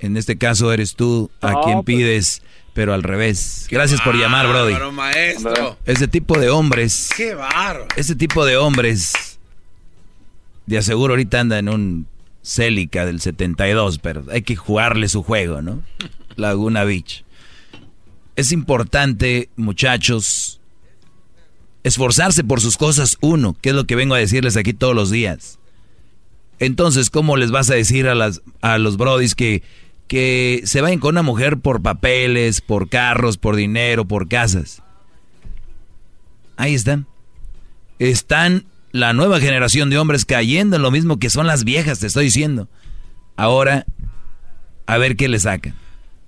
En 0.00 0.16
este 0.16 0.36
caso 0.36 0.72
eres 0.72 0.96
tú 0.96 1.30
a 1.40 1.52
No, 1.52 1.60
quien 1.62 1.74
pues- 1.76 1.86
pides, 1.86 2.42
pero 2.72 2.94
al 2.94 3.02
revés. 3.02 3.66
Gracias 3.70 4.00
por 4.00 4.16
llamar, 4.16 4.48
Brody. 4.48 4.74
Maestro. 4.92 5.78
Ese 5.84 6.08
tipo 6.08 6.38
de 6.38 6.50
hombres, 6.50 7.08
Qué 7.16 7.34
bárbaro. 7.34 7.86
ese 7.96 8.16
tipo 8.16 8.44
de 8.44 8.56
hombres, 8.56 9.38
de 10.66 10.78
aseguro 10.78 11.12
ahorita 11.12 11.40
anda 11.40 11.58
en 11.58 11.68
un 11.68 12.06
Celica 12.42 13.06
del 13.06 13.20
72, 13.20 13.98
pero 13.98 14.24
hay 14.30 14.42
que 14.42 14.56
jugarle 14.56 15.08
su 15.08 15.22
juego, 15.22 15.62
¿no? 15.62 15.82
Laguna 16.36 16.84
Beach. 16.84 17.24
Es 18.34 18.50
importante, 18.52 19.50
muchachos, 19.56 20.60
esforzarse 21.84 22.42
por 22.42 22.60
sus 22.60 22.76
cosas 22.76 23.18
uno, 23.20 23.56
que 23.60 23.70
es 23.70 23.74
lo 23.74 23.84
que 23.84 23.94
vengo 23.96 24.14
a 24.14 24.18
decirles 24.18 24.56
aquí 24.56 24.72
todos 24.72 24.94
los 24.94 25.10
días. 25.10 25.58
Entonces, 26.58 27.10
¿cómo 27.10 27.36
les 27.36 27.50
vas 27.50 27.70
a 27.70 27.74
decir 27.74 28.08
a, 28.08 28.14
las, 28.14 28.40
a 28.60 28.78
los 28.78 28.96
brodis 28.96 29.34
que, 29.34 29.62
que 30.12 30.60
se 30.66 30.82
vayan 30.82 30.98
con 30.98 31.14
una 31.14 31.22
mujer 31.22 31.60
por 31.60 31.80
papeles, 31.80 32.60
por 32.60 32.90
carros, 32.90 33.38
por 33.38 33.56
dinero, 33.56 34.04
por 34.04 34.28
casas? 34.28 34.82
Ahí 36.58 36.74
están. 36.74 37.06
Están 37.98 38.66
la 38.90 39.14
nueva 39.14 39.40
generación 39.40 39.88
de 39.88 39.96
hombres 39.96 40.26
cayendo 40.26 40.76
en 40.76 40.82
lo 40.82 40.90
mismo 40.90 41.18
que 41.18 41.30
son 41.30 41.46
las 41.46 41.64
viejas, 41.64 42.00
te 42.00 42.08
estoy 42.08 42.26
diciendo. 42.26 42.68
Ahora, 43.36 43.86
a 44.84 44.98
ver 44.98 45.16
qué 45.16 45.30
le 45.30 45.38
sacan. 45.40 45.76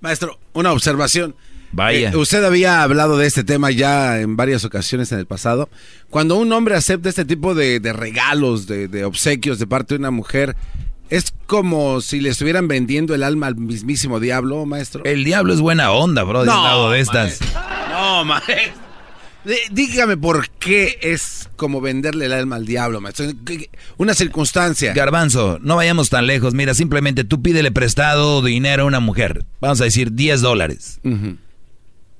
Maestro, 0.01 0.39
una 0.53 0.71
observación. 0.71 1.35
Vaya. 1.71 2.09
Eh, 2.09 2.17
usted 2.17 2.43
había 2.43 2.81
hablado 2.81 3.19
de 3.19 3.27
este 3.27 3.43
tema 3.43 3.69
ya 3.69 4.19
en 4.19 4.35
varias 4.35 4.65
ocasiones 4.65 5.11
en 5.11 5.19
el 5.19 5.27
pasado. 5.27 5.69
Cuando 6.09 6.37
un 6.37 6.51
hombre 6.53 6.73
acepta 6.73 7.07
este 7.07 7.23
tipo 7.23 7.53
de, 7.53 7.79
de 7.79 7.93
regalos, 7.93 8.65
de, 8.65 8.87
de 8.87 9.05
obsequios 9.05 9.59
de 9.59 9.67
parte 9.67 9.93
de 9.93 9.99
una 9.99 10.09
mujer, 10.09 10.55
es 11.09 11.33
como 11.45 12.01
si 12.01 12.19
le 12.19 12.29
estuvieran 12.29 12.67
vendiendo 12.67 13.13
el 13.13 13.23
alma 13.23 13.47
al 13.47 13.55
mismísimo 13.55 14.19
diablo, 14.19 14.65
maestro. 14.65 15.03
El 15.05 15.23
diablo 15.23 15.53
es 15.53 15.61
buena 15.61 15.91
onda, 15.91 16.23
bro, 16.23 16.43
de 16.43 16.49
un 16.49 16.63
lado 16.63 16.91
de 16.91 16.99
estas. 16.99 17.39
No, 17.91 18.25
maestro. 18.25 18.85
Dígame 19.71 20.17
por 20.17 20.49
qué 20.49 20.97
es 21.01 21.49
como 21.55 21.79
venderle 21.79 22.25
el 22.25 22.33
alma 22.33 22.55
al 22.55 22.65
diablo, 22.65 22.99
maestro. 22.99 23.27
Una 23.97 24.15
circunstancia. 24.15 24.93
Garbanzo, 24.93 25.59
no 25.61 25.75
vayamos 25.75 26.09
tan 26.09 26.25
lejos. 26.25 26.55
Mira, 26.55 26.73
simplemente 26.73 27.23
tú 27.23 27.43
pídele 27.43 27.71
prestado 27.71 28.41
dinero 28.41 28.83
a 28.83 28.85
una 28.87 28.99
mujer. 28.99 29.45
Vamos 29.61 29.81
a 29.81 29.83
decir 29.83 30.13
10 30.13 30.41
dólares. 30.41 30.99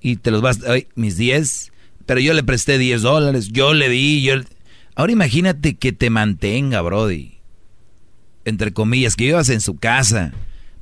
Y 0.01 0.17
te 0.17 0.29
los 0.29 0.41
vas, 0.41 0.59
ay, 0.67 0.87
mis 0.93 1.17
10. 1.17 1.71
Pero 2.05 2.19
yo 2.19 2.35
le 2.35 2.43
presté 2.43 2.77
10 2.77 3.01
dólares. 3.01 3.47
Yo 3.47 3.73
le 3.73 3.89
di, 3.89 4.21
yo. 4.21 4.35
Ahora 4.93 5.11
imagínate 5.11 5.75
que 5.77 5.93
te 5.93 6.11
mantenga, 6.11 6.81
Brody. 6.81 7.34
Entre 8.45 8.71
comillas, 8.71 9.15
que 9.15 9.25
vivas 9.25 9.49
en 9.49 9.61
su 9.61 9.75
casa. 9.75 10.31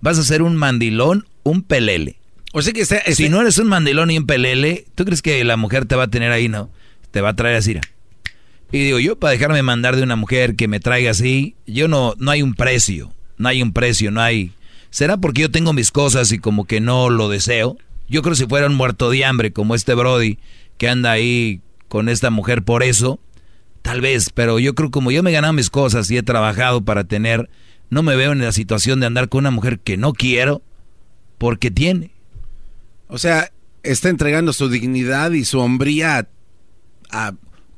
Vas 0.01 0.19
a 0.19 0.23
ser 0.23 0.41
un 0.41 0.55
mandilón, 0.55 1.25
un 1.43 1.63
pelele. 1.63 2.17
O 2.51 2.61
sea 2.61 2.73
que 2.73 2.85
si 2.85 3.29
no 3.29 3.41
eres 3.41 3.57
un 3.57 3.67
mandilón 3.67 4.11
y 4.11 4.17
un 4.17 4.27
pelele, 4.27 4.85
¿tú 4.95 5.05
crees 5.05 5.21
que 5.21 5.43
la 5.43 5.57
mujer 5.57 5.85
te 5.85 5.95
va 5.95 6.03
a 6.03 6.09
tener 6.09 6.31
ahí, 6.31 6.49
no? 6.49 6.69
Te 7.11 7.21
va 7.21 7.29
a 7.29 7.35
traer 7.35 7.55
así. 7.55 7.79
Y 8.71 8.79
digo, 8.79 8.99
yo 8.99 9.17
para 9.17 9.31
dejarme 9.31 9.63
mandar 9.63 9.95
de 9.95 10.03
una 10.03 10.15
mujer 10.15 10.55
que 10.55 10.67
me 10.67 10.79
traiga 10.79 11.11
así, 11.11 11.55
yo 11.65 11.87
no, 11.87 12.13
no 12.17 12.31
hay 12.31 12.41
un 12.41 12.53
precio. 12.53 13.11
No 13.37 13.49
hay 13.49 13.61
un 13.61 13.73
precio, 13.73 14.11
no 14.11 14.21
hay. 14.21 14.51
¿Será 14.89 15.17
porque 15.17 15.41
yo 15.41 15.51
tengo 15.51 15.73
mis 15.73 15.91
cosas 15.91 16.31
y 16.31 16.39
como 16.39 16.65
que 16.65 16.79
no 16.79 17.09
lo 17.09 17.29
deseo? 17.29 17.77
Yo 18.07 18.21
creo 18.21 18.33
que 18.33 18.39
si 18.39 18.45
fuera 18.45 18.67
un 18.67 18.75
muerto 18.75 19.09
de 19.09 19.25
hambre 19.25 19.51
como 19.51 19.75
este 19.75 19.95
Brody 19.95 20.37
que 20.77 20.89
anda 20.89 21.11
ahí 21.11 21.61
con 21.87 22.09
esta 22.09 22.29
mujer 22.29 22.63
por 22.63 22.83
eso, 22.83 23.19
tal 23.83 24.01
vez, 24.01 24.31
pero 24.33 24.57
yo 24.57 24.73
creo 24.73 24.89
como 24.89 25.11
yo 25.11 25.21
me 25.21 25.29
he 25.29 25.33
ganado 25.33 25.53
mis 25.53 25.69
cosas 25.69 26.09
y 26.09 26.17
he 26.17 26.23
trabajado 26.23 26.83
para 26.83 27.03
tener, 27.03 27.49
no 27.91 28.01
me 28.01 28.15
veo 28.15 28.31
en 28.31 28.39
la 28.39 28.51
situación 28.51 28.99
de 28.99 29.05
andar 29.05 29.29
con 29.29 29.39
una 29.39 29.51
mujer 29.51 29.79
que 29.79 29.97
no 29.97 30.13
quiero 30.13 30.63
porque 31.37 31.69
tiene. 31.69 32.11
O 33.07 33.19
sea, 33.19 33.51
está 33.83 34.09
entregando 34.09 34.53
su 34.53 34.69
dignidad 34.69 35.31
y 35.31 35.45
su 35.45 35.59
hombría 35.59 36.27
a... 37.11 37.33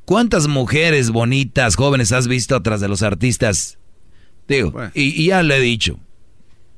¿Cuántas 0.05 0.47
mujeres 0.47 1.09
bonitas, 1.09 1.75
jóvenes 1.75 2.11
has 2.11 2.27
visto 2.27 2.55
atrás 2.55 2.79
de 2.79 2.87
los 2.87 3.01
artistas? 3.01 3.79
Digo, 4.47 4.71
y, 4.93 5.25
ya 5.25 5.41
le 5.41 5.57
he 5.57 5.59
dicho. 5.59 5.99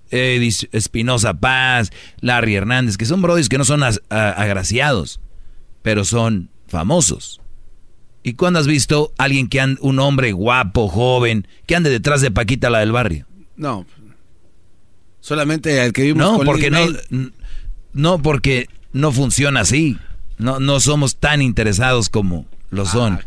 Espinosa 0.10 1.34
Paz, 1.34 1.92
Larry 2.22 2.56
Hernández, 2.56 2.96
que 2.96 3.04
son 3.04 3.22
brodis 3.22 3.50
que 3.50 3.58
no 3.58 3.66
son 3.66 3.84
agraciados, 3.84 5.20
pero 5.82 6.06
son 6.06 6.50
famosos. 6.70 7.42
¿Y 8.28 8.34
cuándo 8.34 8.60
has 8.60 8.68
visto 8.68 9.14
a 9.18 9.24
alguien 9.24 9.48
que 9.48 9.62
ande, 9.62 9.80
un 9.82 10.00
hombre 10.00 10.34
guapo, 10.34 10.90
joven, 10.90 11.48
que 11.66 11.78
ande 11.78 11.90
detrás 11.90 12.20
de 12.20 12.30
Paquita 12.30 12.70
la 12.70 12.80
del 12.80 12.92
barrio? 12.92 13.26
No. 13.56 13.86
Solamente 15.22 15.82
el 15.82 15.94
que 15.94 16.02
vimos 16.02 16.34
No, 16.34 16.44
porque 16.44 16.70
no, 16.70 16.80
no, 17.94 18.22
porque 18.22 18.68
no 18.92 19.14
funciona 19.14 19.62
así. 19.62 19.98
No, 20.38 20.60
no 20.60 20.82
somos 20.82 21.16
tan 21.16 21.42
interesados 21.42 22.10
como 22.10 22.46
lo 22.70 22.82
ah, 22.82 22.86
son. 22.86 23.20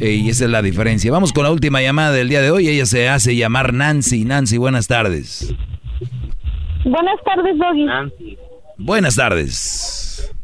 Eh, 0.00 0.14
y 0.14 0.30
esa 0.30 0.46
es 0.46 0.50
la 0.50 0.60
diferencia. 0.60 1.12
Vamos 1.12 1.32
con 1.32 1.44
la 1.44 1.52
última 1.52 1.80
llamada 1.80 2.10
del 2.10 2.28
día 2.28 2.42
de 2.42 2.50
hoy. 2.50 2.66
Ella 2.66 2.84
se 2.84 3.08
hace 3.08 3.36
llamar 3.36 3.72
Nancy. 3.72 4.24
Nancy, 4.24 4.56
buenas 4.56 4.88
tardes. 4.88 5.54
Buenas 6.84 7.20
tardes, 7.24 7.56
Doggy. 7.56 7.84
Nancy. 7.84 8.38
Buenas 8.76 9.14
tardes. 9.14 10.34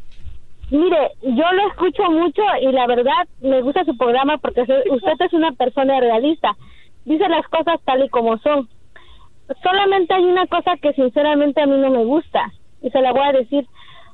Mire, 0.70 1.12
yo 1.22 1.52
lo 1.52 1.68
escucho 1.68 2.10
mucho 2.10 2.42
y 2.60 2.70
la 2.72 2.86
verdad 2.86 3.26
me 3.40 3.62
gusta 3.62 3.84
su 3.84 3.96
programa 3.96 4.36
porque 4.36 4.62
usted 4.62 5.12
es 5.20 5.32
una 5.32 5.52
persona 5.52 5.98
realista. 5.98 6.56
Dice 7.06 7.26
las 7.28 7.46
cosas 7.48 7.80
tal 7.84 8.04
y 8.04 8.08
como 8.10 8.36
son. 8.38 8.68
Solamente 9.62 10.12
hay 10.12 10.24
una 10.24 10.46
cosa 10.46 10.76
que 10.76 10.92
sinceramente 10.92 11.62
a 11.62 11.66
mí 11.66 11.78
no 11.78 11.90
me 11.90 12.04
gusta 12.04 12.52
y 12.82 12.90
se 12.90 13.00
la 13.00 13.12
voy 13.12 13.22
a 13.22 13.32
decir. 13.32 13.66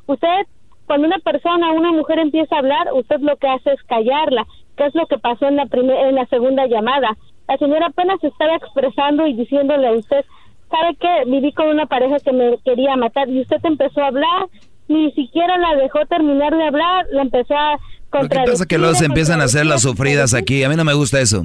Usted, 0.07 0.47
cuando 0.87 1.09
una 1.09 1.19
persona, 1.19 1.73
una 1.73 1.91
mujer 1.91 2.21
empieza 2.21 2.55
a 2.55 2.59
hablar, 2.61 2.93
usted 2.93 3.19
lo 3.21 3.37
que 3.37 3.49
hace 3.49 3.73
es 3.73 3.83
callarla. 3.85 4.47
¿Qué 4.77 4.87
es 4.87 4.95
lo 4.95 5.07
que 5.07 5.19
pasó 5.19 5.47
en 5.47 5.57
la, 5.57 5.67
primera, 5.67 6.09
en 6.09 6.15
la 6.15 6.27
segunda 6.27 6.67
llamada? 6.67 7.17
La 7.49 7.57
señora 7.59 7.87
apenas 7.87 8.23
estaba 8.23 8.55
expresando 8.55 9.27
y 9.27 9.35
diciéndole 9.35 9.89
a 9.89 9.93
usted, 9.93 10.25
¿sabe 10.71 10.97
qué? 11.01 11.25
Viví 11.27 11.53
con 11.53 11.69
una 11.69 11.87
pareja 11.87 12.17
que 12.21 12.33
me 12.33 12.59
quería 12.65 12.97
matar 12.97 13.29
y 13.29 13.41
usted 13.41 13.59
empezó 13.65 14.03
a 14.03 14.09
hablar, 14.09 14.47
ni 14.89 15.13
siquiera 15.13 15.59
la 15.59 15.75
dejó 15.77 16.05
terminar 16.07 16.55
de 16.57 16.67
hablar, 16.67 17.07
la 17.13 17.23
empezó 17.23 17.55
a 17.55 17.79
contradecir. 18.11 18.39
Lo 18.39 18.45
que 18.45 18.53
pasa 18.53 18.67
que 18.67 18.79
luego 18.79 18.95
se 18.95 19.07
empiezan 19.07 19.41
a 19.41 19.45
hacer 19.45 19.67
las 19.67 19.83
sufridas 19.83 20.35
aquí, 20.35 20.63
a 20.63 20.69
mí 20.69 20.77
no 20.77 20.85
me 20.85 20.95
gusta 20.95 21.21
eso. 21.21 21.45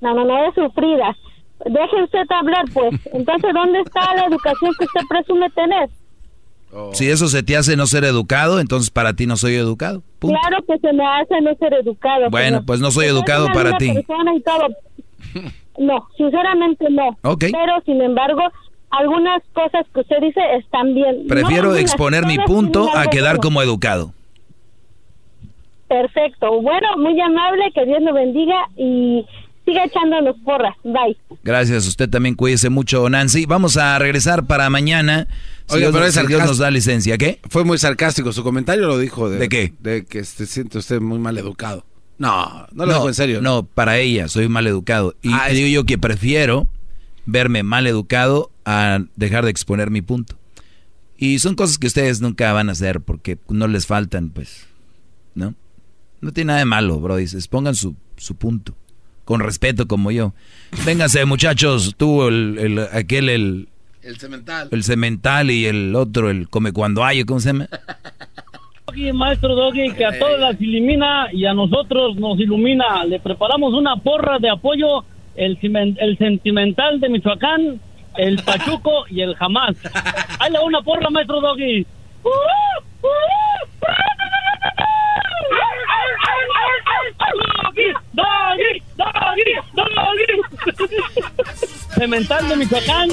No, 0.00 0.14
no, 0.14 0.24
no 0.24 0.48
es 0.48 0.54
sufridas. 0.54 1.16
Deje 1.64 2.02
usted 2.02 2.26
hablar, 2.30 2.64
pues. 2.72 2.94
Entonces, 3.12 3.52
¿dónde 3.54 3.80
está 3.80 4.14
la 4.14 4.26
educación 4.26 4.72
que 4.78 4.84
usted 4.84 5.00
presume 5.08 5.50
tener? 5.50 5.88
Oh. 6.72 6.92
Si 6.92 7.08
eso 7.08 7.28
se 7.28 7.42
te 7.42 7.56
hace 7.56 7.76
no 7.76 7.86
ser 7.86 8.02
educado, 8.04 8.58
entonces 8.58 8.90
para 8.90 9.14
ti 9.14 9.26
no 9.26 9.36
soy 9.36 9.54
educado. 9.54 10.02
Claro 10.18 10.56
que 10.66 10.76
se 10.80 10.92
me 10.92 11.06
hace 11.06 11.40
no 11.40 11.54
ser 11.54 11.72
educado. 11.72 12.30
Bueno, 12.30 12.64
pues 12.66 12.80
no 12.80 12.90
soy 12.90 13.06
educado 13.06 13.46
para 13.52 13.78
ti. 13.78 13.94
No, 15.76 16.06
sinceramente 16.16 16.86
no. 16.88 17.18
Pero, 17.38 17.82
sin 17.84 18.00
embargo, 18.00 18.42
algunas 18.98 19.42
cosas 19.52 19.86
que 19.92 20.00
usted 20.00 20.16
dice 20.20 20.40
están 20.58 20.94
bien. 20.94 21.26
Prefiero 21.28 21.74
exponer 21.74 22.26
mi 22.26 22.38
punto 22.38 22.88
a 22.96 23.06
quedar 23.06 23.38
como 23.38 23.62
educado. 23.62 24.12
Perfecto. 25.88 26.60
Bueno, 26.60 26.96
muy 26.98 27.20
amable, 27.20 27.70
que 27.74 27.84
Dios 27.84 28.02
lo 28.02 28.14
bendiga 28.14 28.68
y 28.76 29.24
siga 29.64 29.84
echándonos 29.84 30.36
porras. 30.44 30.74
Bye. 30.82 31.16
Gracias, 31.42 31.86
usted 31.86 32.08
también 32.08 32.34
cuídese 32.34 32.70
mucho, 32.70 33.08
Nancy. 33.08 33.46
Vamos 33.46 33.76
a 33.76 33.98
regresar 33.98 34.46
para 34.46 34.70
mañana. 34.70 35.28
Si 35.66 35.78
Dios, 35.78 35.92
nos 36.46 36.58
da 36.58 36.70
licencia, 36.70 37.16
¿qué? 37.16 37.40
Fue 37.48 37.64
muy 37.64 37.78
sarcástico 37.78 38.32
su 38.32 38.42
comentario, 38.42 38.86
lo 38.86 38.98
dijo. 38.98 39.30
¿De, 39.30 39.48
qué? 39.48 39.72
De 39.80 40.04
que 40.04 40.24
se 40.24 40.46
siente 40.46 40.78
usted 40.78 41.00
muy 41.00 41.18
mal 41.18 41.38
educado. 41.38 41.84
No, 42.18 42.66
no 42.72 42.86
lo 42.86 42.94
dijo 42.94 43.08
en 43.08 43.14
serio. 43.14 43.40
No, 43.40 43.64
para 43.64 43.98
ella 43.98 44.28
soy 44.28 44.48
mal 44.48 44.66
educado. 44.66 45.14
Y 45.22 45.32
ah, 45.32 45.48
digo 45.48 45.68
yo 45.68 45.84
que 45.84 45.98
prefiero 45.98 46.68
verme 47.26 47.62
mal 47.62 47.86
educado 47.86 48.50
a 48.64 49.00
dejar 49.16 49.44
de 49.44 49.50
exponer 49.50 49.90
mi 49.90 50.02
punto. 50.02 50.36
Y 51.16 51.38
son 51.38 51.54
cosas 51.54 51.78
que 51.78 51.86
ustedes 51.86 52.20
nunca 52.20 52.52
van 52.52 52.68
a 52.68 52.72
hacer 52.72 53.00
porque 53.00 53.38
no 53.48 53.68
les 53.68 53.86
faltan, 53.86 54.30
pues, 54.30 54.66
¿no? 55.34 55.54
No 56.20 56.32
tiene 56.32 56.48
nada 56.48 56.58
de 56.60 56.64
malo, 56.64 56.98
bro. 57.00 57.16
Dices, 57.16 57.48
pongan 57.48 57.74
su, 57.74 57.94
su 58.16 58.34
punto 58.34 58.74
con 59.24 59.40
respeto 59.40 59.86
como 59.86 60.10
yo. 60.10 60.34
Véngase, 60.84 61.24
muchachos, 61.24 61.94
tú, 61.96 62.26
el, 62.26 62.58
el, 62.58 62.78
aquel, 62.92 63.28
el... 63.28 63.68
El 64.02 64.18
cemental. 64.18 64.68
El 64.70 64.84
cemental 64.84 65.50
y 65.50 65.64
el 65.64 65.94
otro, 65.94 66.28
el 66.28 66.48
come 66.48 66.72
cuando 66.72 67.04
hay, 67.04 67.24
¿cómo 67.24 67.40
se 67.40 67.52
llama? 67.52 67.68
Doggy, 68.86 69.12
maestro 69.12 69.54
Doggy, 69.54 69.92
que 69.94 70.04
a 70.04 70.18
todas 70.18 70.38
las 70.38 70.60
elimina 70.60 71.28
y 71.32 71.46
a 71.46 71.54
nosotros 71.54 72.16
nos 72.16 72.38
ilumina. 72.38 73.04
Le 73.06 73.18
preparamos 73.18 73.72
una 73.72 73.96
porra 73.96 74.38
de 74.38 74.50
apoyo, 74.50 75.04
el, 75.36 75.58
el 75.62 76.18
sentimental 76.18 77.00
de 77.00 77.08
Michoacán, 77.08 77.80
el 78.16 78.42
Pachuco 78.42 79.04
y 79.08 79.20
el 79.22 79.34
Jamás. 79.36 79.76
Hay 80.38 80.52
una 80.62 80.80
porra, 80.82 81.10
maestro 81.10 81.40
Doggy. 81.40 81.86
Doggy, 88.12 88.82
Doggy, 88.96 89.54
Doggy. 89.74 91.04
Cemental 91.94 92.48
de 92.48 92.56
Michoacán, 92.56 93.10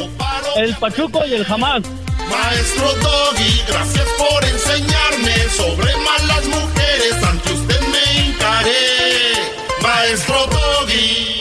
el 0.56 0.76
Pachuco 0.76 1.26
y 1.26 1.34
el 1.34 1.46
Jamás. 1.46 1.82
Maestro 2.30 2.88
Doggy, 2.96 3.62
gracias 3.68 4.08
por 4.18 4.44
enseñarme 4.44 5.36
sobre 5.50 5.98
malas 5.98 6.48
mujeres. 6.48 7.24
Ante 7.24 7.54
usted 7.54 7.82
me 7.82 8.28
encaré. 8.28 9.34
Maestro 9.82 10.48
Doggy. 10.48 11.41